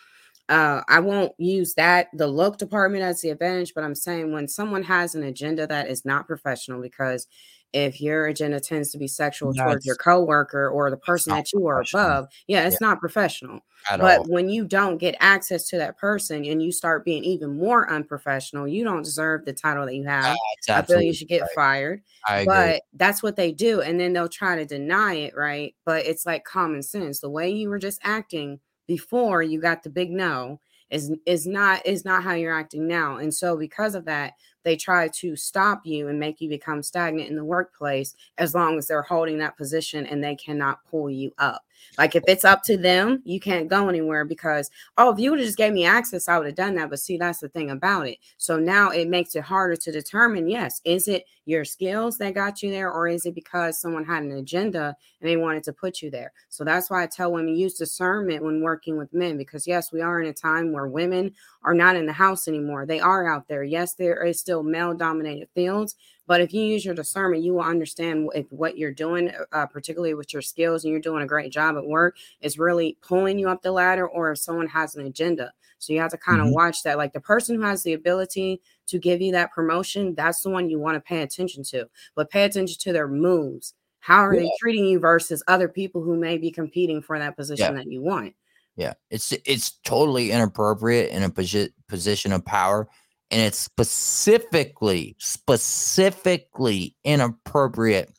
uh 0.49 0.82
i 0.88 0.99
won't 0.99 1.32
use 1.39 1.73
that 1.73 2.08
the 2.13 2.28
look 2.28 2.58
department 2.58 3.04
as 3.04 3.19
the 3.21 3.30
advantage 3.30 3.73
but 3.73 3.84
i'm 3.84 3.95
saying 3.95 4.32
when 4.32 4.47
someone 4.47 4.84
has 4.84 5.15
an 5.15 5.23
agenda 5.23 5.65
that 5.65 5.88
is 5.88 6.06
not 6.06 6.28
professional 6.28 6.82
because 6.82 7.28
if 7.73 7.99
your 7.99 8.28
agenda 8.28 8.60
tends 8.60 8.91
to 8.91 8.97
be 8.97 9.08
sexual 9.08 9.54
towards 9.54 9.86
your 9.86 9.95
coworker 9.95 10.69
or 10.69 10.89
the 10.89 10.97
person 10.97 11.34
that 11.34 11.51
you 11.51 11.67
are 11.67 11.82
above, 11.82 12.28
yeah, 12.47 12.65
it's 12.65 12.78
yeah. 12.80 12.88
not 12.88 12.99
professional. 12.99 13.62
At 13.91 13.99
but 13.99 14.19
all. 14.19 14.25
when 14.25 14.49
you 14.49 14.65
don't 14.65 14.97
get 14.97 15.15
access 15.19 15.67
to 15.69 15.78
that 15.78 15.97
person 15.97 16.45
and 16.45 16.63
you 16.63 16.71
start 16.71 17.06
being 17.06 17.23
even 17.23 17.58
more 17.58 17.89
unprofessional, 17.91 18.67
you 18.67 18.84
don't 18.84 19.04
deserve 19.04 19.45
the 19.45 19.54
title 19.54 19.86
that 19.86 19.95
you 19.95 20.06
have. 20.06 20.38
I 20.69 20.82
feel 20.84 21.01
you 21.01 21.13
should 21.13 21.28
get 21.28 21.41
right. 21.41 21.49
fired. 21.56 22.01
but 22.47 22.84
that's 22.93 23.21
what 23.21 23.36
they 23.36 23.51
do. 23.51 23.82
And 23.82 23.99
then 23.99 24.13
they'll 24.13 24.30
try 24.30 24.56
to 24.56 24.65
deny 24.65 25.15
it, 25.15 25.36
right? 25.36 25.75
But 25.86 26.06
it's 26.06 26.25
like 26.25 26.45
common 26.45 26.82
sense. 26.82 27.19
The 27.19 27.30
way 27.30 27.49
you 27.49 27.69
were 27.69 27.80
just 27.80 27.99
acting 28.04 28.60
before 28.88 29.43
you 29.43 29.60
got 29.60 29.84
the 29.84 29.89
big 29.89 30.12
no 30.12 30.60
is 30.89 31.12
is 31.25 31.45
not 31.47 31.86
is 31.86 32.06
not 32.06 32.23
how 32.23 32.34
you're 32.34 32.58
acting 32.58 32.88
now. 32.88 33.17
And 33.17 33.34
so 33.34 33.58
because 33.58 33.95
of 33.95 34.06
that, 34.06 34.34
they 34.65 34.75
try 34.75 35.08
to 35.08 35.36
stop 35.38 35.86
you 35.86 36.10
and 36.10 36.19
make 36.19 36.41
you 36.41 36.49
become 36.49 36.84
stagnant 36.84 37.30
in 37.30 37.38
the 37.38 37.45
workplace 37.45 38.15
as 38.38 38.54
long 38.54 38.78
as 38.78 38.88
they're 38.88 39.04
holding 39.04 39.38
that 39.38 39.58
position 39.58 40.06
and 40.06 40.21
they 40.23 40.36
cannot 40.36 40.84
pull 40.91 41.10
you 41.10 41.32
up. 41.38 41.63
Like 41.98 42.16
if 42.16 42.24
it's 42.28 42.46
up 42.46 42.64
to 42.64 42.78
them, 42.78 43.22
you 43.26 43.40
can't 43.40 43.68
go 43.68 43.90
anywhere 43.90 44.26
because 44.26 44.70
oh, 44.98 45.12
if 45.14 45.20
you 45.20 45.32
would 45.32 45.40
have 45.40 45.48
just 45.48 45.58
gave 45.58 45.74
me 45.74 45.86
access, 45.86 46.28
I 46.28 46.38
would 46.38 46.48
have 46.48 46.56
done 46.56 46.76
that. 46.76 46.90
But 46.90 47.00
see, 47.00 47.18
that's 47.18 47.40
the 47.40 47.50
thing 47.50 47.72
about 47.72 48.08
it. 48.08 48.18
So 48.38 48.58
now 48.58 48.90
it 48.90 49.08
makes 49.08 49.36
it 49.36 49.44
harder 49.44 49.76
to 49.76 49.92
determine. 49.92 50.50
Yes, 50.50 50.82
is 50.86 51.08
it 51.08 51.26
your 51.46 51.64
skills 51.64 52.18
that 52.18 52.34
got 52.34 52.64
you 52.64 52.72
there, 52.72 52.92
or 52.92 53.08
is 53.08 53.26
it 53.26 53.36
because 53.36 53.80
someone 53.80 54.04
had 54.04 54.24
an 54.24 54.32
agenda 54.32 54.96
and 55.22 55.30
they 55.30 55.38
wanted 55.38 55.64
to 55.64 55.74
put 55.74 56.02
you 56.02 56.10
there? 56.10 56.34
So 56.50 56.64
that's 56.64 56.90
why 56.90 57.04
I 57.04 57.08
tell 57.08 57.32
women 57.32 57.56
use 57.56 57.76
discernment 57.76 58.44
when 58.44 58.62
working 58.62 58.98
with 58.98 59.14
men 59.14 59.38
because 59.38 59.68
yes, 59.68 59.92
we 59.92 60.02
are 60.02 60.22
in 60.22 60.28
a 60.28 60.34
time 60.34 60.72
where 60.72 60.88
women 60.88 61.34
are 61.64 61.74
not 61.74 61.96
in 61.96 62.06
the 62.06 62.14
house 62.14 62.48
anymore. 62.48 62.86
They 62.86 63.00
are 63.00 63.28
out 63.28 63.48
there. 63.48 63.64
Yes, 63.64 63.94
there 63.94 64.24
is 64.24 64.40
still 64.40 64.64
male 64.64 64.94
dominated 64.94 65.50
fields, 65.54 65.96
but 66.28 66.42
if 66.42 66.54
you 66.54 66.64
use 66.64 66.84
your 66.84 66.96
discernment, 66.96 67.44
you 67.44 67.54
will 67.54 67.62
understand 67.62 68.30
if 68.34 68.46
what 68.52 68.78
you're 68.78 68.94
doing, 68.94 69.32
uh, 69.52 69.66
particularly 69.66 70.14
with 70.14 70.34
your 70.34 70.42
skills, 70.42 70.84
and 70.84 70.92
you're 70.92 71.02
doing 71.02 71.24
a 71.24 71.28
great 71.28 71.52
job 71.52 71.78
at 71.78 71.86
work, 71.86 72.18
is 72.42 72.58
really 72.58 72.98
pulling 73.02 73.38
you 73.38 73.50
up 73.50 73.62
the 73.62 73.72
ladder, 73.72 74.08
or 74.08 74.32
if 74.32 74.40
someone 74.40 74.68
has 74.68 74.96
an 74.96 75.06
agenda. 75.06 75.52
So 75.78 75.94
you 75.94 76.00
have 76.00 76.12
to 76.12 76.18
kind 76.18 76.40
of 76.40 76.48
mm-hmm. 76.48 76.56
watch 76.56 76.84
that. 76.84 76.98
Like 76.98 77.14
the 77.14 77.20
person 77.20 77.56
who 77.56 77.62
has 77.62 77.84
the 77.84 77.94
ability 77.94 78.62
to 78.88 79.00
give 79.00 79.22
you 79.22 79.32
that 79.34 79.52
promotion, 79.52 80.16
that's 80.16 80.42
the 80.42 80.50
one 80.50 80.70
you 80.70 80.80
want 80.80 80.96
to 80.96 81.02
pay 81.02 81.22
attention 81.22 81.64
to. 81.66 81.88
But 82.16 82.30
pay 82.30 82.44
attention 82.44 82.78
to 82.80 82.94
their 82.94 83.08
moves. 83.08 83.74
How 84.00 84.26
are 84.26 84.34
yeah. 84.34 84.42
they 84.42 84.52
treating 84.60 84.86
you 84.86 85.00
versus 85.00 85.44
other 85.48 85.68
people 85.68 86.02
who 86.02 86.16
may 86.16 86.38
be 86.38 86.52
competing 86.52 87.02
for 87.02 87.18
that 87.18 87.36
position 87.36 87.76
yeah. 87.76 87.84
that 87.84 87.92
you 87.92 88.02
want? 88.02 88.34
Yeah, 88.76 88.94
it's 89.10 89.32
it's 89.46 89.72
totally 89.84 90.32
inappropriate 90.32 91.12
in 91.12 91.24
a 91.24 91.30
posi- 91.30 91.72
position 91.88 92.34
of 92.34 92.44
power 92.44 92.90
and 93.32 93.42
it's 93.42 93.60
specifically 93.60 95.16
specifically 95.20 96.96
inappropriate 97.04 98.12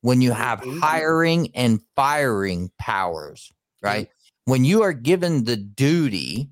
when 0.00 0.20
you 0.20 0.32
have 0.32 0.62
hiring 0.80 1.50
and 1.54 1.80
firing 1.96 2.70
powers 2.78 3.52
right? 3.84 4.08
When 4.46 4.64
you 4.64 4.82
are 4.82 4.92
given 4.92 5.44
the 5.44 5.56
duty 5.56 6.50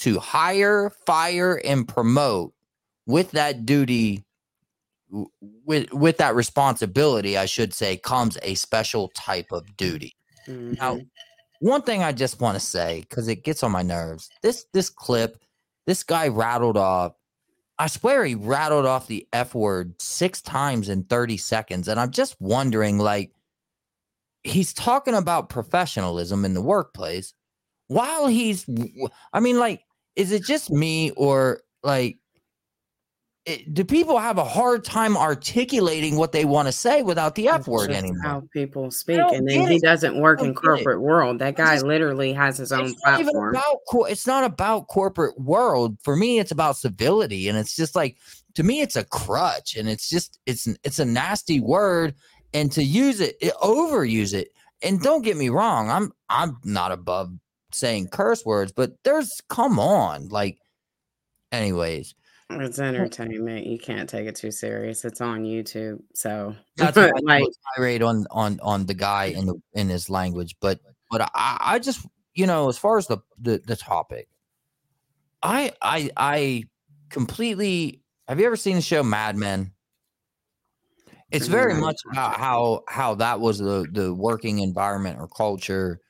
to 0.00 0.18
hire 0.18 0.90
fire 1.06 1.60
and 1.64 1.86
promote 1.86 2.54
with 3.06 3.32
that 3.32 3.66
duty 3.66 4.24
with 5.64 5.92
with 5.92 6.18
that 6.18 6.36
responsibility 6.36 7.36
i 7.36 7.44
should 7.44 7.74
say 7.74 7.96
comes 7.96 8.38
a 8.42 8.54
special 8.54 9.08
type 9.08 9.50
of 9.50 9.76
duty. 9.76 10.14
Mm-hmm. 10.46 10.74
now 10.74 11.00
one 11.58 11.82
thing 11.82 12.02
i 12.04 12.12
just 12.12 12.40
want 12.40 12.54
to 12.54 12.64
say 12.64 13.04
because 13.08 13.26
it 13.26 13.42
gets 13.42 13.64
on 13.64 13.72
my 13.72 13.82
nerves 13.82 14.30
this 14.40 14.66
this 14.72 14.88
clip 14.88 15.36
this 15.86 16.04
guy 16.04 16.28
rattled 16.28 16.76
off 16.76 17.12
I 17.80 17.86
swear 17.86 18.26
he 18.26 18.34
rattled 18.34 18.84
off 18.84 19.06
the 19.06 19.26
F 19.32 19.54
word 19.54 19.94
six 20.02 20.42
times 20.42 20.90
in 20.90 21.04
30 21.04 21.38
seconds. 21.38 21.88
And 21.88 21.98
I'm 21.98 22.10
just 22.10 22.36
wondering, 22.38 22.98
like, 22.98 23.32
he's 24.44 24.74
talking 24.74 25.14
about 25.14 25.48
professionalism 25.48 26.44
in 26.44 26.52
the 26.52 26.60
workplace 26.60 27.32
while 27.88 28.26
he's, 28.26 28.66
I 29.32 29.40
mean, 29.40 29.58
like, 29.58 29.80
is 30.14 30.30
it 30.30 30.44
just 30.44 30.70
me 30.70 31.12
or 31.12 31.62
like, 31.82 32.18
it, 33.50 33.74
do 33.74 33.84
people 33.84 34.18
have 34.18 34.38
a 34.38 34.44
hard 34.44 34.84
time 34.84 35.16
articulating 35.16 36.16
what 36.16 36.32
they 36.32 36.44
want 36.44 36.68
to 36.68 36.72
say 36.72 37.02
without 37.02 37.34
the 37.34 37.48
F 37.48 37.66
word 37.66 37.90
anymore? 37.90 38.22
How 38.22 38.42
people 38.52 38.90
speak, 38.90 39.18
and 39.18 39.48
then 39.48 39.68
he 39.68 39.78
doesn't 39.80 40.18
work 40.20 40.40
in 40.40 40.54
corporate 40.54 41.00
world. 41.00 41.40
That 41.40 41.56
guy 41.56 41.74
just, 41.74 41.86
literally 41.86 42.32
has 42.32 42.58
his 42.58 42.72
own 42.72 42.86
it's 42.86 43.00
platform. 43.00 43.52
Not 43.52 43.64
about, 43.90 44.10
it's 44.10 44.26
not 44.26 44.44
about 44.44 44.88
corporate 44.88 45.38
world. 45.40 45.98
For 46.02 46.16
me, 46.16 46.38
it's 46.38 46.52
about 46.52 46.76
civility, 46.76 47.48
and 47.48 47.58
it's 47.58 47.74
just 47.74 47.96
like 47.96 48.16
to 48.54 48.62
me, 48.62 48.80
it's 48.80 48.96
a 48.96 49.04
crutch, 49.04 49.76
and 49.76 49.88
it's 49.88 50.08
just 50.08 50.38
it's 50.46 50.68
it's 50.84 50.98
a 50.98 51.04
nasty 51.04 51.60
word, 51.60 52.14
and 52.54 52.70
to 52.72 52.84
use 52.84 53.20
it, 53.20 53.36
it 53.40 53.54
overuse 53.62 54.32
it. 54.32 54.48
And 54.82 55.02
don't 55.02 55.22
get 55.22 55.36
me 55.36 55.48
wrong, 55.48 55.90
I'm 55.90 56.12
I'm 56.28 56.56
not 56.64 56.92
above 56.92 57.32
saying 57.72 58.08
curse 58.08 58.44
words, 58.44 58.72
but 58.72 58.92
there's 59.02 59.40
come 59.48 59.78
on, 59.78 60.28
like, 60.28 60.58
anyways 61.52 62.14
it's 62.50 62.78
entertainment. 62.78 63.66
You 63.66 63.78
can't 63.78 64.08
take 64.08 64.26
it 64.26 64.36
too 64.36 64.50
serious. 64.50 65.04
It's 65.04 65.20
on 65.20 65.44
YouTube, 65.44 66.02
so 66.14 66.54
that's 66.76 66.96
why 66.96 67.10
like 67.22 67.44
tirade 67.76 68.02
on 68.02 68.26
on 68.30 68.58
on 68.62 68.86
the 68.86 68.94
guy 68.94 69.26
in 69.26 69.46
the 69.46 69.54
in 69.74 69.88
his 69.88 70.10
language. 70.10 70.56
But 70.60 70.80
but 71.10 71.22
I 71.34 71.58
I 71.60 71.78
just 71.78 72.06
you 72.34 72.46
know 72.46 72.68
as 72.68 72.78
far 72.78 72.98
as 72.98 73.06
the 73.06 73.18
the, 73.40 73.62
the 73.64 73.76
topic, 73.76 74.28
I 75.42 75.72
I 75.80 76.10
I 76.16 76.64
completely. 77.08 78.02
Have 78.28 78.38
you 78.38 78.46
ever 78.46 78.56
seen 78.56 78.76
the 78.76 78.82
show 78.82 79.02
Mad 79.02 79.36
Men? 79.36 79.72
It's 81.32 81.48
mm, 81.48 81.50
very 81.50 81.74
much 81.74 81.96
about 82.10 82.38
how 82.38 82.82
how 82.88 83.14
that 83.16 83.40
was 83.40 83.58
the 83.58 83.86
the 83.90 84.14
working 84.14 84.60
environment 84.60 85.18
or 85.20 85.28
culture 85.28 86.00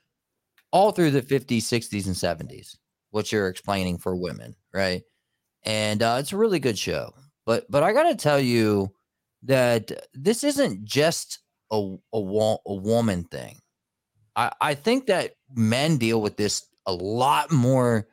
all 0.73 0.93
through 0.93 1.11
the 1.11 1.23
50s, 1.23 1.63
60s, 1.63 2.07
and 2.07 2.15
70s. 2.15 2.77
What 3.11 3.33
you're 3.33 3.49
explaining 3.49 3.99
for 3.99 4.15
women, 4.15 4.55
right? 4.73 5.03
And 5.65 6.03
uh, 6.03 6.17
it's 6.21 6.33
a 6.33 6.37
really 6.37 6.59
good 6.59 6.79
show. 6.79 7.13
But 7.47 7.71
but 7.71 7.83
I 7.83 7.93
got 7.93 8.05
to 8.05 8.15
tell 8.15 8.41
you 8.41 8.93
that 9.45 9.91
this 10.15 10.45
isn't 10.45 10.85
just 10.85 11.39
a 11.71 11.97
a, 12.13 12.57
a 12.67 12.75
woman 12.75 13.25
thing. 13.25 13.59
I 14.37 14.53
I 14.61 14.75
think 14.75 15.07
that 15.07 15.33
men 15.55 15.97
deal 15.97 16.21
with 16.21 16.37
this 16.37 16.67
a 16.87 16.93
lot 16.93 17.51
more 17.51 18.09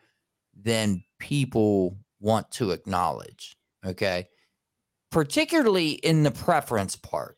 than 0.59 1.03
people 1.19 1.97
want 2.19 2.49
to 2.51 2.71
acknowledge. 2.71 3.55
Okay, 3.85 4.27
particularly 5.11 5.91
in 5.91 6.23
the 6.23 6.31
preference 6.31 6.95
part. 6.95 7.37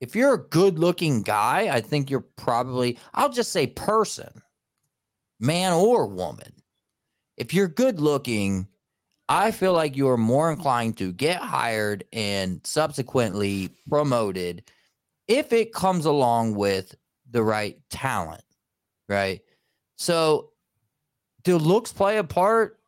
If 0.00 0.16
you're 0.16 0.34
a 0.34 0.48
good 0.48 0.80
looking 0.80 1.22
guy, 1.22 1.68
I 1.72 1.80
think 1.80 2.10
you're 2.10 2.26
probably, 2.36 2.98
I'll 3.14 3.28
just 3.28 3.52
say 3.52 3.68
person, 3.68 4.42
man 5.38 5.72
or 5.72 6.08
woman. 6.08 6.52
If 7.36 7.54
you're 7.54 7.68
good 7.68 8.00
looking, 8.00 8.66
I 9.28 9.50
feel 9.50 9.72
like 9.72 9.96
you're 9.96 10.16
more 10.16 10.50
inclined 10.50 10.98
to 10.98 11.12
get 11.12 11.40
hired 11.40 12.04
and 12.12 12.60
subsequently 12.66 13.70
promoted 13.88 14.64
if 15.28 15.52
it 15.52 15.72
comes 15.72 16.06
along 16.06 16.54
with 16.56 16.94
the 17.30 17.42
right 17.42 17.78
talent, 17.90 18.42
right? 19.08 19.40
So, 19.96 20.50
do 21.44 21.58
looks 21.58 21.92
play 21.92 22.18
a 22.18 22.24
part 22.24 22.78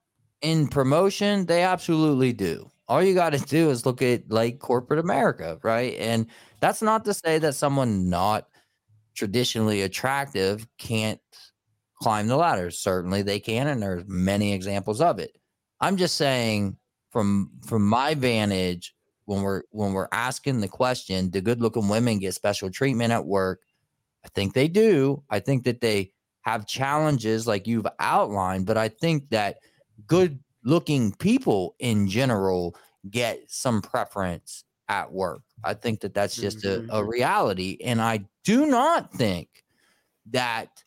in 0.43 0.68
promotion? 0.68 1.47
They 1.47 1.62
absolutely 1.62 2.32
do. 2.32 2.70
All 2.89 3.03
you 3.03 3.14
got 3.14 3.30
to 3.32 3.39
do 3.39 3.70
is 3.70 3.87
look 3.87 4.03
at 4.03 4.30
like 4.30 4.59
corporate 4.59 5.01
America, 5.01 5.59
right? 5.62 5.97
And 5.99 6.26
that's 6.61 6.82
not 6.82 7.05
to 7.07 7.14
say 7.14 7.39
that 7.39 7.55
someone 7.55 8.11
not 8.11 8.49
traditionally 9.14 9.82
attractive 9.82 10.66
can't 10.78 11.20
climb 12.03 12.28
the 12.28 12.37
ladder. 12.37 12.70
Certainly 12.70 13.22
they 13.22 13.41
can, 13.41 13.68
and 13.68 13.82
there's 13.82 14.05
many 14.07 14.53
examples 14.53 15.01
of 15.01 15.18
it. 15.18 15.37
I'm 15.85 15.99
just 15.99 16.16
saying 16.16 16.78
from 17.11 17.51
from 17.66 17.87
my 17.87 18.14
vantage 18.14 18.95
when 19.26 19.43
we're 19.43 19.64
when 19.70 19.93
we're 19.93 20.09
asking 20.12 20.61
the 20.61 20.68
question, 20.68 21.28
do 21.28 21.43
good 21.43 21.61
looking 21.61 21.89
women 21.89 22.18
get 22.18 22.35
special 22.35 22.70
treatment 22.70 23.12
at 23.12 23.26
work? 23.26 23.61
I 24.24 24.28
think 24.28 24.55
they 24.55 24.66
do. 24.66 25.22
I 25.28 25.41
think 25.41 25.64
that 25.64 25.82
they 25.82 26.12
have 26.41 26.66
challenges 26.66 27.47
like 27.47 27.66
you've 27.66 27.87
outlined, 27.99 28.64
but 28.64 28.78
I 28.78 28.89
think 28.89 29.28
that 29.28 29.59
good 30.07 30.39
looking 30.64 31.12
people 31.12 31.74
in 31.78 32.09
general 32.09 32.74
get 33.11 33.41
some 33.49 33.82
preference 33.82 34.64
at 34.89 35.12
work. 35.12 35.43
I 35.64 35.74
think 35.74 36.01
that 36.01 36.14
that's 36.14 36.37
just 36.37 36.61
mm-hmm. 36.61 36.91
a, 36.91 37.01
a 37.01 37.05
reality. 37.05 37.76
And 37.85 38.01
I 38.01 38.24
do 38.43 38.64
not 38.64 39.12
think 39.12 39.49
that 40.30 40.82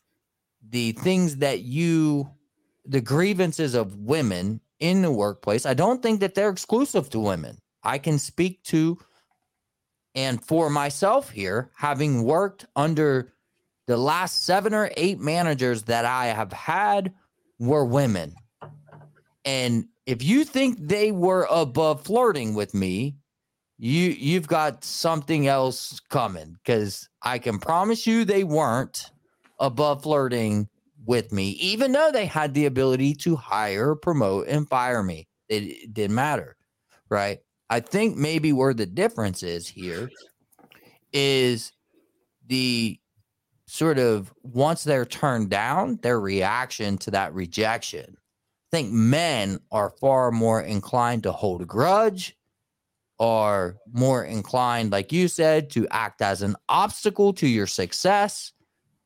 the 0.68 0.94
things 0.94 1.38
that 1.38 1.60
you, 1.62 2.32
the 2.86 3.02
grievances 3.02 3.76
of 3.76 3.96
women 3.98 4.60
in 4.80 5.02
the 5.02 5.12
workplace. 5.12 5.66
I 5.66 5.74
don't 5.74 6.02
think 6.02 6.20
that 6.20 6.36
they're 6.36 6.50
exclusive 6.50 7.10
to 7.12 7.20
women. 7.20 7.58
I 7.84 7.98
can 7.98 8.20
speak 8.20 8.64
to 8.64 8.98
and 10.18 10.44
for 10.44 10.72
myself 10.72 11.30
here, 11.30 11.70
having 11.76 12.24
worked 12.24 12.66
under 12.76 13.34
the 13.86 13.98
last 13.98 14.46
seven 14.46 14.74
or 14.74 14.90
eight 14.98 15.20
managers 15.20 15.84
that 15.84 16.06
I 16.06 16.26
have 16.26 16.52
had 16.52 17.14
were 17.60 17.86
women. 17.86 18.34
And 19.46 19.90
if 20.08 20.24
you 20.24 20.44
think 20.44 20.80
they 20.80 21.12
were 21.12 21.48
above 21.52 22.02
flirting 22.02 22.56
with 22.56 22.74
me, 22.74 23.18
you 23.78 24.10
you've 24.10 24.48
got 24.48 24.84
something 24.84 25.46
else 25.46 26.00
coming 26.10 26.58
because 26.64 27.08
I 27.22 27.38
can 27.38 27.60
promise 27.60 28.08
you 28.08 28.26
they 28.26 28.44
weren't 28.44 29.12
above 29.60 30.02
flirting 30.02 30.68
with 31.08 31.32
me, 31.32 31.52
even 31.52 31.94
though 31.94 32.12
they 32.12 32.26
had 32.26 32.54
the 32.54 32.66
ability 32.66 33.16
to 33.16 33.36
hire, 33.36 33.96
promote, 33.96 34.48
and 34.48 34.70
fire 34.70 35.02
me. 35.02 35.28
It, 35.50 35.64
it 35.64 35.94
didn't 35.94 36.16
matter, 36.16 36.58
right? 37.10 37.40
I 37.70 37.80
think 37.80 38.18
maybe 38.18 38.52
where 38.54 38.74
the 38.74 38.86
difference 38.86 39.42
is 39.42 39.68
here 39.68 40.12
is 41.14 41.72
the 42.46 43.00
sort 43.66 43.98
of 44.00 44.34
once 44.44 44.84
they're 44.84 45.06
turned 45.06 45.50
down, 45.50 46.00
their 46.02 46.20
reaction 46.20 46.98
to 47.00 47.12
that 47.12 47.34
rejection. 47.34 48.18
I 48.18 48.78
think 48.78 48.92
men 48.92 49.60
are 49.72 49.94
far 50.02 50.32
more 50.32 50.62
inclined 50.62 51.24
to 51.24 51.32
hold 51.32 51.62
a 51.62 51.66
grudge, 51.66 52.36
are 53.20 53.78
more 53.92 54.26
inclined, 54.26 54.92
like 54.92 55.14
you 55.14 55.30
said, 55.30 55.70
to 55.72 55.88
act 55.90 56.22
as 56.22 56.42
an 56.42 56.56
obstacle 56.68 57.34
to 57.34 57.48
your 57.48 57.68
success, 57.68 58.52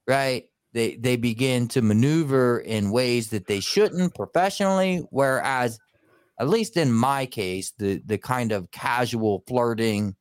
right? 0.07 0.45
They 0.73 0.95
they 0.95 1.15
begin 1.15 1.67
to 1.67 1.81
maneuver 1.81 2.59
in 2.59 2.91
ways 2.91 3.29
that 3.29 3.47
they 3.47 3.59
shouldn't 3.59 4.15
professionally 4.15 5.05
whereas 5.09 5.79
at 6.39 6.49
least 6.49 6.77
in 6.77 6.91
my 6.91 7.25
case 7.25 7.73
the 7.77 8.01
the 8.05 8.17
kind 8.17 8.51
of 8.51 8.71
casual 8.71 9.43
flirting 9.47 10.15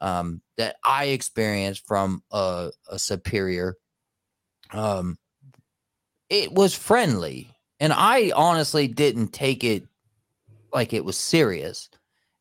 um, 0.00 0.42
that 0.56 0.76
i 0.84 1.06
experienced 1.06 1.86
from 1.86 2.22
a, 2.32 2.70
a 2.88 2.98
superior 2.98 3.76
um, 4.72 5.18
it 6.28 6.52
was 6.52 6.74
friendly. 6.74 7.50
And 7.80 7.92
i 7.92 8.32
honestly 8.34 8.88
didn't 8.88 9.28
take 9.28 9.64
it 9.64 9.84
like 10.72 10.92
it 10.92 11.04
was 11.04 11.16
serious. 11.16 11.88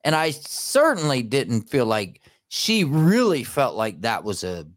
And 0.04 0.16
i 0.16 0.32
certainly 0.32 1.22
didn't 1.22 1.70
feel 1.70 1.86
like 1.86 2.22
she 2.50 2.84
really 2.84 3.44
felt 3.44 3.76
like 3.76 4.02
that 4.02 4.24
was 4.24 4.44
a 4.44 4.68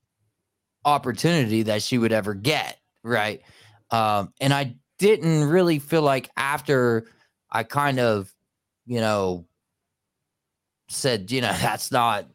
opportunity 0.87 1.65
that 1.65 1.83
she 1.83 1.99
would 1.99 2.13
ever 2.13 2.33
get. 2.33 2.79
Right. 3.03 3.43
Um, 3.91 4.33
and 4.41 4.55
I 4.55 4.77
didn't 4.99 5.45
really 5.45 5.79
feel 5.79 6.03
like 6.03 6.31
after 6.37 7.07
I 7.51 7.65
kind 7.65 8.01
of, 8.01 8.33
you 8.87 9.01
know, 9.01 9.47
said, 10.89 11.31
you 11.31 11.41
know, 11.41 11.53
that's 11.61 11.93
not, 11.93 12.27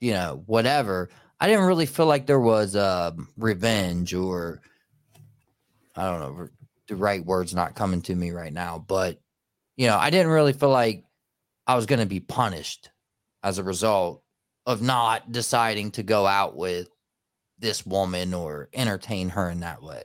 you 0.00 0.12
know, 0.12 0.42
whatever. 0.46 1.10
I 1.40 1.48
didn't 1.48 1.64
really 1.64 1.86
feel 1.86 2.06
like 2.06 2.26
there 2.26 2.38
was 2.38 2.76
uh, 2.76 3.10
revenge 3.36 4.14
or 4.14 4.60
I 5.96 6.04
don't 6.04 6.20
know 6.20 6.48
the 6.88 6.96
right 6.96 7.24
words 7.24 7.54
not 7.54 7.74
coming 7.74 8.02
to 8.02 8.14
me 8.14 8.30
right 8.30 8.52
now, 8.52 8.84
but 8.86 9.18
you 9.76 9.86
know, 9.86 9.96
I 9.96 10.10
didn't 10.10 10.30
really 10.30 10.52
feel 10.52 10.68
like 10.68 11.04
I 11.66 11.74
was 11.74 11.86
going 11.86 12.00
to 12.00 12.06
be 12.06 12.20
punished 12.20 12.90
as 13.42 13.58
a 13.58 13.64
result 13.64 14.22
of 14.66 14.82
not 14.82 15.32
deciding 15.32 15.90
to 15.92 16.02
go 16.02 16.26
out 16.26 16.56
with 16.56 16.88
this 17.62 17.86
woman 17.86 18.34
or 18.34 18.68
entertain 18.74 19.30
her 19.30 19.50
in 19.50 19.60
that 19.60 19.82
way. 19.82 20.04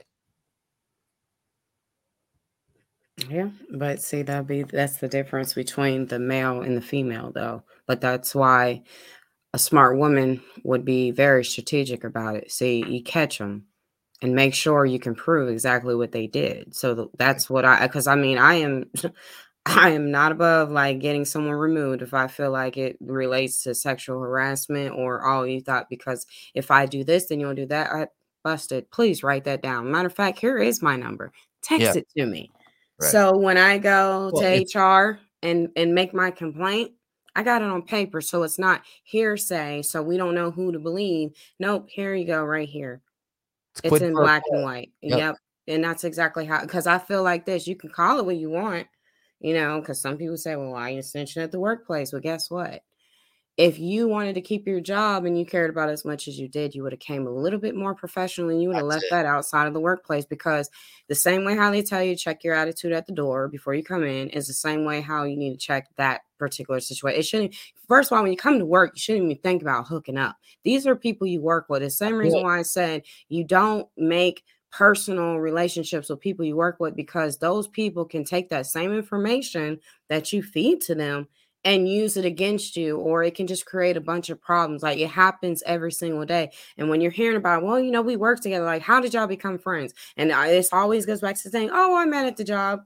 Yeah, 3.28 3.50
but 3.72 4.00
see 4.00 4.22
that 4.22 4.46
be 4.46 4.62
that's 4.62 4.98
the 4.98 5.08
difference 5.08 5.54
between 5.54 6.06
the 6.06 6.18
male 6.18 6.62
and 6.62 6.76
the 6.76 6.80
female 6.82 7.32
though. 7.32 7.64
But 7.86 8.00
that's 8.00 8.34
why 8.34 8.82
a 9.54 9.58
smart 9.58 9.98
woman 9.98 10.42
would 10.64 10.84
be 10.84 11.10
very 11.12 11.44
strategic 11.44 12.04
about 12.04 12.36
it. 12.36 12.52
See, 12.52 12.84
you 12.86 13.02
catch 13.02 13.38
them 13.38 13.66
and 14.22 14.34
make 14.34 14.54
sure 14.54 14.86
you 14.86 15.00
can 15.00 15.14
prove 15.14 15.50
exactly 15.50 15.94
what 15.96 16.12
they 16.12 16.26
did. 16.28 16.74
So 16.76 17.10
that's 17.18 17.50
what 17.50 17.64
I 17.64 17.88
cuz 17.88 18.06
I 18.08 18.16
mean, 18.16 18.38
I 18.38 18.54
am 18.56 18.90
I 19.66 19.90
am 19.90 20.10
not 20.10 20.32
above 20.32 20.70
like 20.70 20.98
getting 20.98 21.24
someone 21.24 21.54
removed 21.54 22.02
if 22.02 22.14
I 22.14 22.26
feel 22.26 22.50
like 22.50 22.76
it 22.76 22.96
relates 23.00 23.62
to 23.64 23.74
sexual 23.74 24.20
harassment 24.20 24.94
or 24.94 25.26
oh 25.28 25.42
you 25.42 25.60
thought 25.60 25.88
because 25.90 26.26
if 26.54 26.70
I 26.70 26.86
do 26.86 27.04
this 27.04 27.26
then 27.26 27.40
you'll 27.40 27.54
do 27.54 27.66
that. 27.66 27.90
I 27.92 28.06
busted. 28.44 28.90
Please 28.90 29.22
write 29.22 29.44
that 29.44 29.62
down. 29.62 29.90
Matter 29.90 30.06
of 30.06 30.14
fact, 30.14 30.38
here 30.38 30.58
is 30.58 30.82
my 30.82 30.96
number. 30.96 31.32
Text 31.62 31.82
yeah. 31.82 31.94
it 31.94 32.08
to 32.16 32.26
me. 32.26 32.50
Right. 33.00 33.10
So 33.10 33.36
when 33.36 33.58
I 33.58 33.78
go 33.78 34.30
well, 34.32 34.42
to 34.42 34.78
HR 34.78 35.20
and 35.42 35.68
and 35.76 35.94
make 35.94 36.14
my 36.14 36.30
complaint, 36.30 36.92
I 37.36 37.42
got 37.42 37.62
it 37.62 37.68
on 37.68 37.82
paper, 37.82 38.20
so 38.20 38.42
it's 38.42 38.58
not 38.58 38.82
hearsay. 39.04 39.82
So 39.82 40.02
we 40.02 40.16
don't 40.16 40.34
know 40.34 40.50
who 40.50 40.72
to 40.72 40.78
believe. 40.78 41.30
Nope, 41.60 41.88
here 41.88 42.14
you 42.14 42.26
go, 42.26 42.42
right 42.42 42.68
here. 42.68 43.00
It's, 43.84 43.92
it's 43.92 44.02
in 44.02 44.14
black 44.14 44.42
and 44.50 44.64
white. 44.64 44.90
Yep. 45.02 45.18
yep. 45.18 45.36
And 45.68 45.84
that's 45.84 46.04
exactly 46.04 46.46
how. 46.46 46.62
Because 46.62 46.86
I 46.86 46.98
feel 46.98 47.22
like 47.22 47.46
this. 47.46 47.66
You 47.66 47.76
can 47.76 47.90
call 47.90 48.18
it 48.18 48.26
what 48.26 48.36
you 48.36 48.50
want, 48.50 48.86
you 49.40 49.54
know. 49.54 49.80
Because 49.80 50.00
some 50.00 50.16
people 50.16 50.36
say, 50.36 50.56
"Well, 50.56 50.72
why 50.72 50.82
are 50.82 50.94
you 50.94 51.00
snitching 51.00 51.42
at 51.42 51.52
the 51.52 51.60
workplace?" 51.60 52.12
Well, 52.12 52.22
guess 52.22 52.50
what? 52.50 52.82
if 53.58 53.76
you 53.76 54.06
wanted 54.06 54.36
to 54.36 54.40
keep 54.40 54.68
your 54.68 54.80
job 54.80 55.24
and 55.24 55.36
you 55.36 55.44
cared 55.44 55.68
about 55.68 55.88
as 55.88 56.04
much 56.04 56.28
as 56.28 56.38
you 56.38 56.46
did, 56.46 56.76
you 56.76 56.84
would 56.84 56.92
have 56.92 57.00
came 57.00 57.26
a 57.26 57.30
little 57.30 57.58
bit 57.58 57.74
more 57.74 57.92
professional 57.92 58.50
and 58.50 58.62
you 58.62 58.68
would 58.68 58.76
have 58.76 58.86
left 58.86 59.02
it. 59.06 59.10
that 59.10 59.26
outside 59.26 59.66
of 59.66 59.74
the 59.74 59.80
workplace 59.80 60.24
because 60.24 60.70
the 61.08 61.14
same 61.16 61.44
way 61.44 61.56
how 61.56 61.68
they 61.68 61.82
tell 61.82 62.00
you 62.00 62.14
check 62.14 62.44
your 62.44 62.54
attitude 62.54 62.92
at 62.92 63.08
the 63.08 63.12
door 63.12 63.48
before 63.48 63.74
you 63.74 63.82
come 63.82 64.04
in 64.04 64.28
is 64.28 64.46
the 64.46 64.52
same 64.52 64.84
way 64.84 65.00
how 65.00 65.24
you 65.24 65.36
need 65.36 65.50
to 65.50 65.58
check 65.58 65.88
that 65.96 66.20
particular 66.38 66.78
situation. 66.78 67.18
It 67.18 67.24
shouldn't 67.24 67.56
first 67.88 68.12
of 68.12 68.16
all, 68.16 68.22
when 68.22 68.30
you 68.30 68.38
come 68.38 68.60
to 68.60 68.64
work, 68.64 68.92
you 68.94 69.00
shouldn't 69.00 69.24
even 69.24 69.42
think 69.42 69.60
about 69.60 69.88
hooking 69.88 70.18
up. 70.18 70.36
These 70.62 70.86
are 70.86 70.94
people 70.94 71.26
you 71.26 71.40
work 71.40 71.66
with. 71.68 71.82
The 71.82 71.90
same 71.90 72.14
reason 72.14 72.44
why 72.44 72.60
I 72.60 72.62
said 72.62 73.02
you 73.28 73.42
don't 73.42 73.88
make 73.96 74.44
personal 74.70 75.36
relationships 75.36 76.08
with 76.08 76.20
people 76.20 76.44
you 76.44 76.56
work 76.56 76.78
with 76.78 76.94
because 76.94 77.38
those 77.38 77.68
people 77.68 78.04
can 78.04 78.24
take 78.24 78.48
that 78.48 78.66
same 78.66 78.92
information 78.92 79.78
that 80.08 80.32
you 80.32 80.42
feed 80.42 80.80
to 80.80 80.94
them 80.94 81.26
and 81.64 81.88
use 81.88 82.16
it 82.16 82.24
against 82.24 82.76
you 82.76 82.98
or 82.98 83.22
it 83.22 83.34
can 83.34 83.46
just 83.46 83.66
create 83.66 83.96
a 83.96 84.00
bunch 84.00 84.30
of 84.30 84.40
problems 84.40 84.82
like 84.82 84.98
it 84.98 85.10
happens 85.10 85.62
every 85.66 85.90
single 85.90 86.24
day. 86.24 86.50
And 86.76 86.88
when 86.88 87.00
you're 87.00 87.10
hearing 87.10 87.36
about 87.36 87.62
well 87.62 87.80
you 87.80 87.90
know 87.90 88.02
we 88.02 88.16
work 88.16 88.40
together 88.40 88.64
like 88.64 88.82
how 88.82 89.00
did 89.00 89.14
y'all 89.14 89.26
become 89.26 89.58
friends? 89.58 89.92
and 90.16 90.32
uh, 90.32 90.44
it 90.46 90.66
always 90.72 91.06
goes 91.06 91.20
back 91.20 91.36
to 91.36 91.50
saying 91.50 91.70
oh 91.72 91.96
i 91.96 92.04
met 92.04 92.26
at 92.26 92.36
the 92.36 92.44
job 92.44 92.80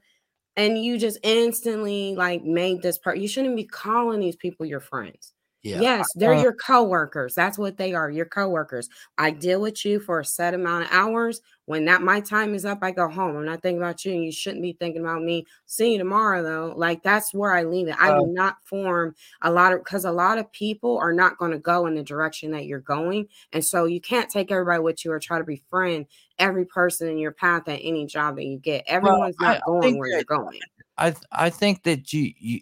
and 0.57 0.83
you 0.83 0.99
just 0.99 1.19
instantly 1.23 2.15
like 2.15 2.45
made 2.45 2.83
this 2.83 2.99
part 2.99 3.19
you 3.19 3.29
shouldn't 3.29 3.57
be 3.57 3.65
calling 3.65 4.21
these 4.21 4.37
people 4.37 4.67
your 4.67 4.81
friends 4.81 5.33
yeah. 5.63 5.81
Yes, 5.81 6.13
they're 6.17 6.35
uh, 6.35 6.43
your 6.43 6.55
coworkers. 6.55 7.37
That's 7.37 7.57
what 7.57 7.77
they 7.77 7.95
are, 7.95 8.11
your 8.11 8.27
coworkers. 8.27 8.89
I 9.17 9.31
deal 9.31 9.61
with 9.61 9.85
you 9.85 10.01
for 10.01 10.19
a 10.19 10.25
set 10.25 10.55
amount 10.55 10.87
of 10.87 10.93
hours. 10.93 11.41
When 11.67 11.85
that 11.85 12.03
my 12.03 12.21
time 12.21 12.57
is 12.57 12.65
up, 12.65 12.81
I 12.83 12.91
go 12.91 13.09
home. 13.09 13.37
I'm 13.37 13.45
not 13.45 13.63
thinking 13.63 13.79
about 13.81 14.05
you, 14.05 14.13
and 14.13 14.25
you 14.25 14.33
shouldn't 14.33 14.63
be 14.63 14.73
thinking 14.73 15.03
about 15.03 15.23
me. 15.23 15.47
See 15.67 15.93
you 15.93 15.99
tomorrow, 15.99 16.43
though. 16.43 16.75
Like 16.77 17.05
that's 17.05 17.33
where 17.33 17.55
I 17.55 17.63
leave 17.63 17.87
it. 17.87 17.95
I 18.01 18.11
uh, 18.11 18.19
do 18.19 18.27
not 18.27 18.57
form 18.65 19.15
a 19.41 19.53
lot 19.53 19.73
of 19.73 19.85
because 19.85 20.05
a 20.05 20.11
lot 20.11 20.39
of 20.39 20.51
people 20.51 20.99
are 20.99 21.13
not 21.13 21.39
going 21.39 21.53
to 21.53 21.59
go 21.59 21.87
in 21.87 21.95
the 21.95 22.03
direction 22.03 22.51
that 22.51 22.67
you're 22.67 22.81
going, 22.81 23.29
and 23.53 23.65
so 23.65 23.85
you 23.85 24.01
can't 24.01 24.29
take 24.29 24.51
everybody 24.51 24.83
with 24.83 25.05
you 25.05 25.13
or 25.13 25.21
try 25.21 25.39
to 25.39 25.45
befriend 25.45 26.07
every 26.41 26.65
person 26.65 27.09
in 27.09 27.19
your 27.19 27.33
path 27.33 27.69
at 27.69 27.79
any 27.81 28.05
job 28.05 28.35
that 28.35 28.47
you 28.47 28.59
get. 28.59 28.83
Everyone's 28.89 29.37
well, 29.39 29.51
not 29.51 29.57
I, 29.59 29.63
going 29.65 29.95
I 29.95 29.99
where 29.99 30.11
that, 30.11 30.17
you're 30.17 30.39
going. 30.39 30.59
I 30.99 31.15
I 31.31 31.51
think 31.51 31.85
that 31.85 32.13
you 32.13 32.33
you 32.37 32.61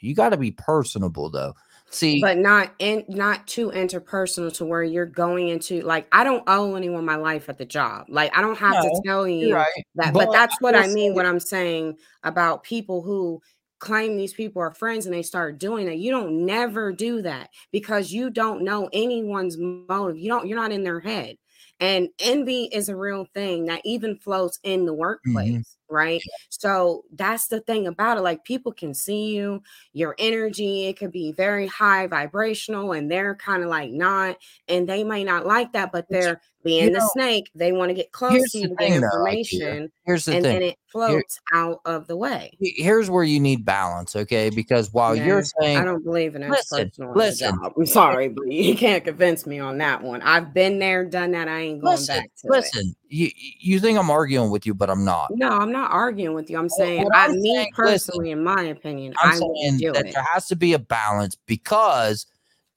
you 0.00 0.14
got 0.14 0.30
to 0.30 0.38
be 0.38 0.52
personable 0.52 1.28
though 1.28 1.54
See, 1.92 2.22
but 2.22 2.38
not 2.38 2.72
in 2.78 3.04
not 3.08 3.46
too 3.46 3.70
interpersonal 3.70 4.52
to 4.54 4.64
where 4.64 4.82
you're 4.82 5.04
going 5.04 5.48
into 5.48 5.82
like 5.82 6.08
I 6.10 6.24
don't 6.24 6.42
owe 6.46 6.74
anyone 6.74 7.04
my 7.04 7.16
life 7.16 7.50
at 7.50 7.58
the 7.58 7.66
job. 7.66 8.06
Like 8.08 8.36
I 8.36 8.40
don't 8.40 8.56
have 8.56 8.72
no, 8.72 8.82
to 8.82 9.02
tell 9.04 9.28
you 9.28 9.54
right. 9.54 9.68
that. 9.96 10.14
But, 10.14 10.26
but 10.26 10.32
that's 10.32 10.56
what 10.60 10.74
I 10.74 10.86
mean. 10.88 11.14
What 11.14 11.26
I'm 11.26 11.38
saying 11.38 11.98
about 12.22 12.62
people 12.62 13.02
who 13.02 13.42
claim 13.78 14.16
these 14.16 14.32
people 14.32 14.62
are 14.62 14.72
friends 14.72 15.04
and 15.04 15.14
they 15.14 15.22
start 15.22 15.58
doing 15.58 15.86
it. 15.86 15.98
You 15.98 16.10
don't 16.12 16.46
never 16.46 16.92
do 16.92 17.20
that 17.22 17.50
because 17.72 18.10
you 18.10 18.30
don't 18.30 18.62
know 18.62 18.88
anyone's 18.94 19.58
motive. 19.58 20.16
You 20.16 20.30
don't. 20.30 20.48
You're 20.48 20.58
not 20.58 20.72
in 20.72 20.84
their 20.84 21.00
head. 21.00 21.36
And 21.82 22.10
envy 22.20 22.68
is 22.72 22.88
a 22.88 22.94
real 22.94 23.26
thing 23.34 23.64
that 23.64 23.80
even 23.84 24.16
floats 24.16 24.60
in 24.62 24.86
the 24.86 24.92
mm-hmm. 24.92 25.00
workplace, 25.00 25.50
mm-hmm. 25.50 25.94
right? 25.94 26.22
So 26.48 27.02
that's 27.12 27.48
the 27.48 27.58
thing 27.58 27.88
about 27.88 28.18
it. 28.18 28.20
Like 28.20 28.44
people 28.44 28.70
can 28.70 28.94
see 28.94 29.34
you, 29.34 29.64
your 29.92 30.14
energy, 30.16 30.86
it 30.86 30.96
could 30.96 31.10
be 31.10 31.32
very 31.32 31.66
high 31.66 32.06
vibrational, 32.06 32.92
and 32.92 33.10
they're 33.10 33.34
kind 33.34 33.64
of 33.64 33.68
like 33.68 33.90
not, 33.90 34.36
and 34.68 34.88
they 34.88 35.02
may 35.02 35.24
not 35.24 35.44
like 35.44 35.72
that, 35.72 35.90
but 35.90 36.06
they're 36.08 36.40
being 36.62 36.84
you 36.84 36.90
the 36.92 37.08
snake, 37.12 37.50
they 37.54 37.72
want 37.72 37.90
to 37.90 37.94
get 37.94 38.12
close 38.12 38.50
to 38.52 38.60
to 38.62 38.74
get 38.76 38.92
information. 38.92 39.90
here's 40.04 40.24
the 40.24 40.36
and 40.36 40.44
thing. 40.44 40.52
then 40.52 40.62
it 40.62 40.76
floats 40.88 41.40
Here, 41.50 41.60
out 41.60 41.80
of 41.84 42.06
the 42.06 42.16
way. 42.16 42.56
Here's 42.60 43.10
where 43.10 43.24
you 43.24 43.40
need 43.40 43.64
balance, 43.64 44.14
okay? 44.14 44.50
Because 44.50 44.92
while 44.92 45.16
yeah, 45.16 45.26
you're 45.26 45.42
saying 45.42 45.78
I 45.78 45.84
don't 45.84 46.04
believe 46.04 46.34
in 46.34 46.48
listen, 46.48 46.90
listen, 47.14 47.58
I'm 47.76 47.86
sorry, 47.86 48.28
but 48.28 48.46
you 48.46 48.76
can't 48.76 49.04
convince 49.04 49.46
me 49.46 49.58
on 49.58 49.78
that 49.78 50.02
one. 50.02 50.22
I've 50.22 50.54
been 50.54 50.78
there, 50.78 51.04
done 51.04 51.32
that. 51.32 51.48
I 51.48 51.60
ain't 51.60 51.80
going 51.80 51.92
listen, 51.92 52.16
back 52.16 52.30
to 52.42 52.48
listen, 52.48 52.94
it. 53.08 53.14
you 53.14 53.30
you 53.60 53.80
think 53.80 53.98
I'm 53.98 54.10
arguing 54.10 54.50
with 54.50 54.66
you, 54.66 54.74
but 54.74 54.90
I'm 54.90 55.04
not. 55.04 55.30
No, 55.34 55.48
I'm 55.48 55.72
not 55.72 55.90
arguing 55.90 56.34
with 56.34 56.50
you. 56.50 56.58
I'm 56.58 56.68
saying 56.68 57.06
I 57.14 57.26
I'm 57.26 57.40
me 57.40 57.70
personally, 57.74 58.30
listen, 58.30 58.38
in 58.38 58.44
my 58.44 58.62
opinion, 58.64 59.14
I'm 59.22 59.30
I 59.30 59.38
saying 59.38 59.92
that 59.92 60.06
it. 60.06 60.12
there 60.14 60.26
has 60.32 60.46
to 60.48 60.56
be 60.56 60.74
a 60.74 60.78
balance 60.78 61.36
because 61.46 62.26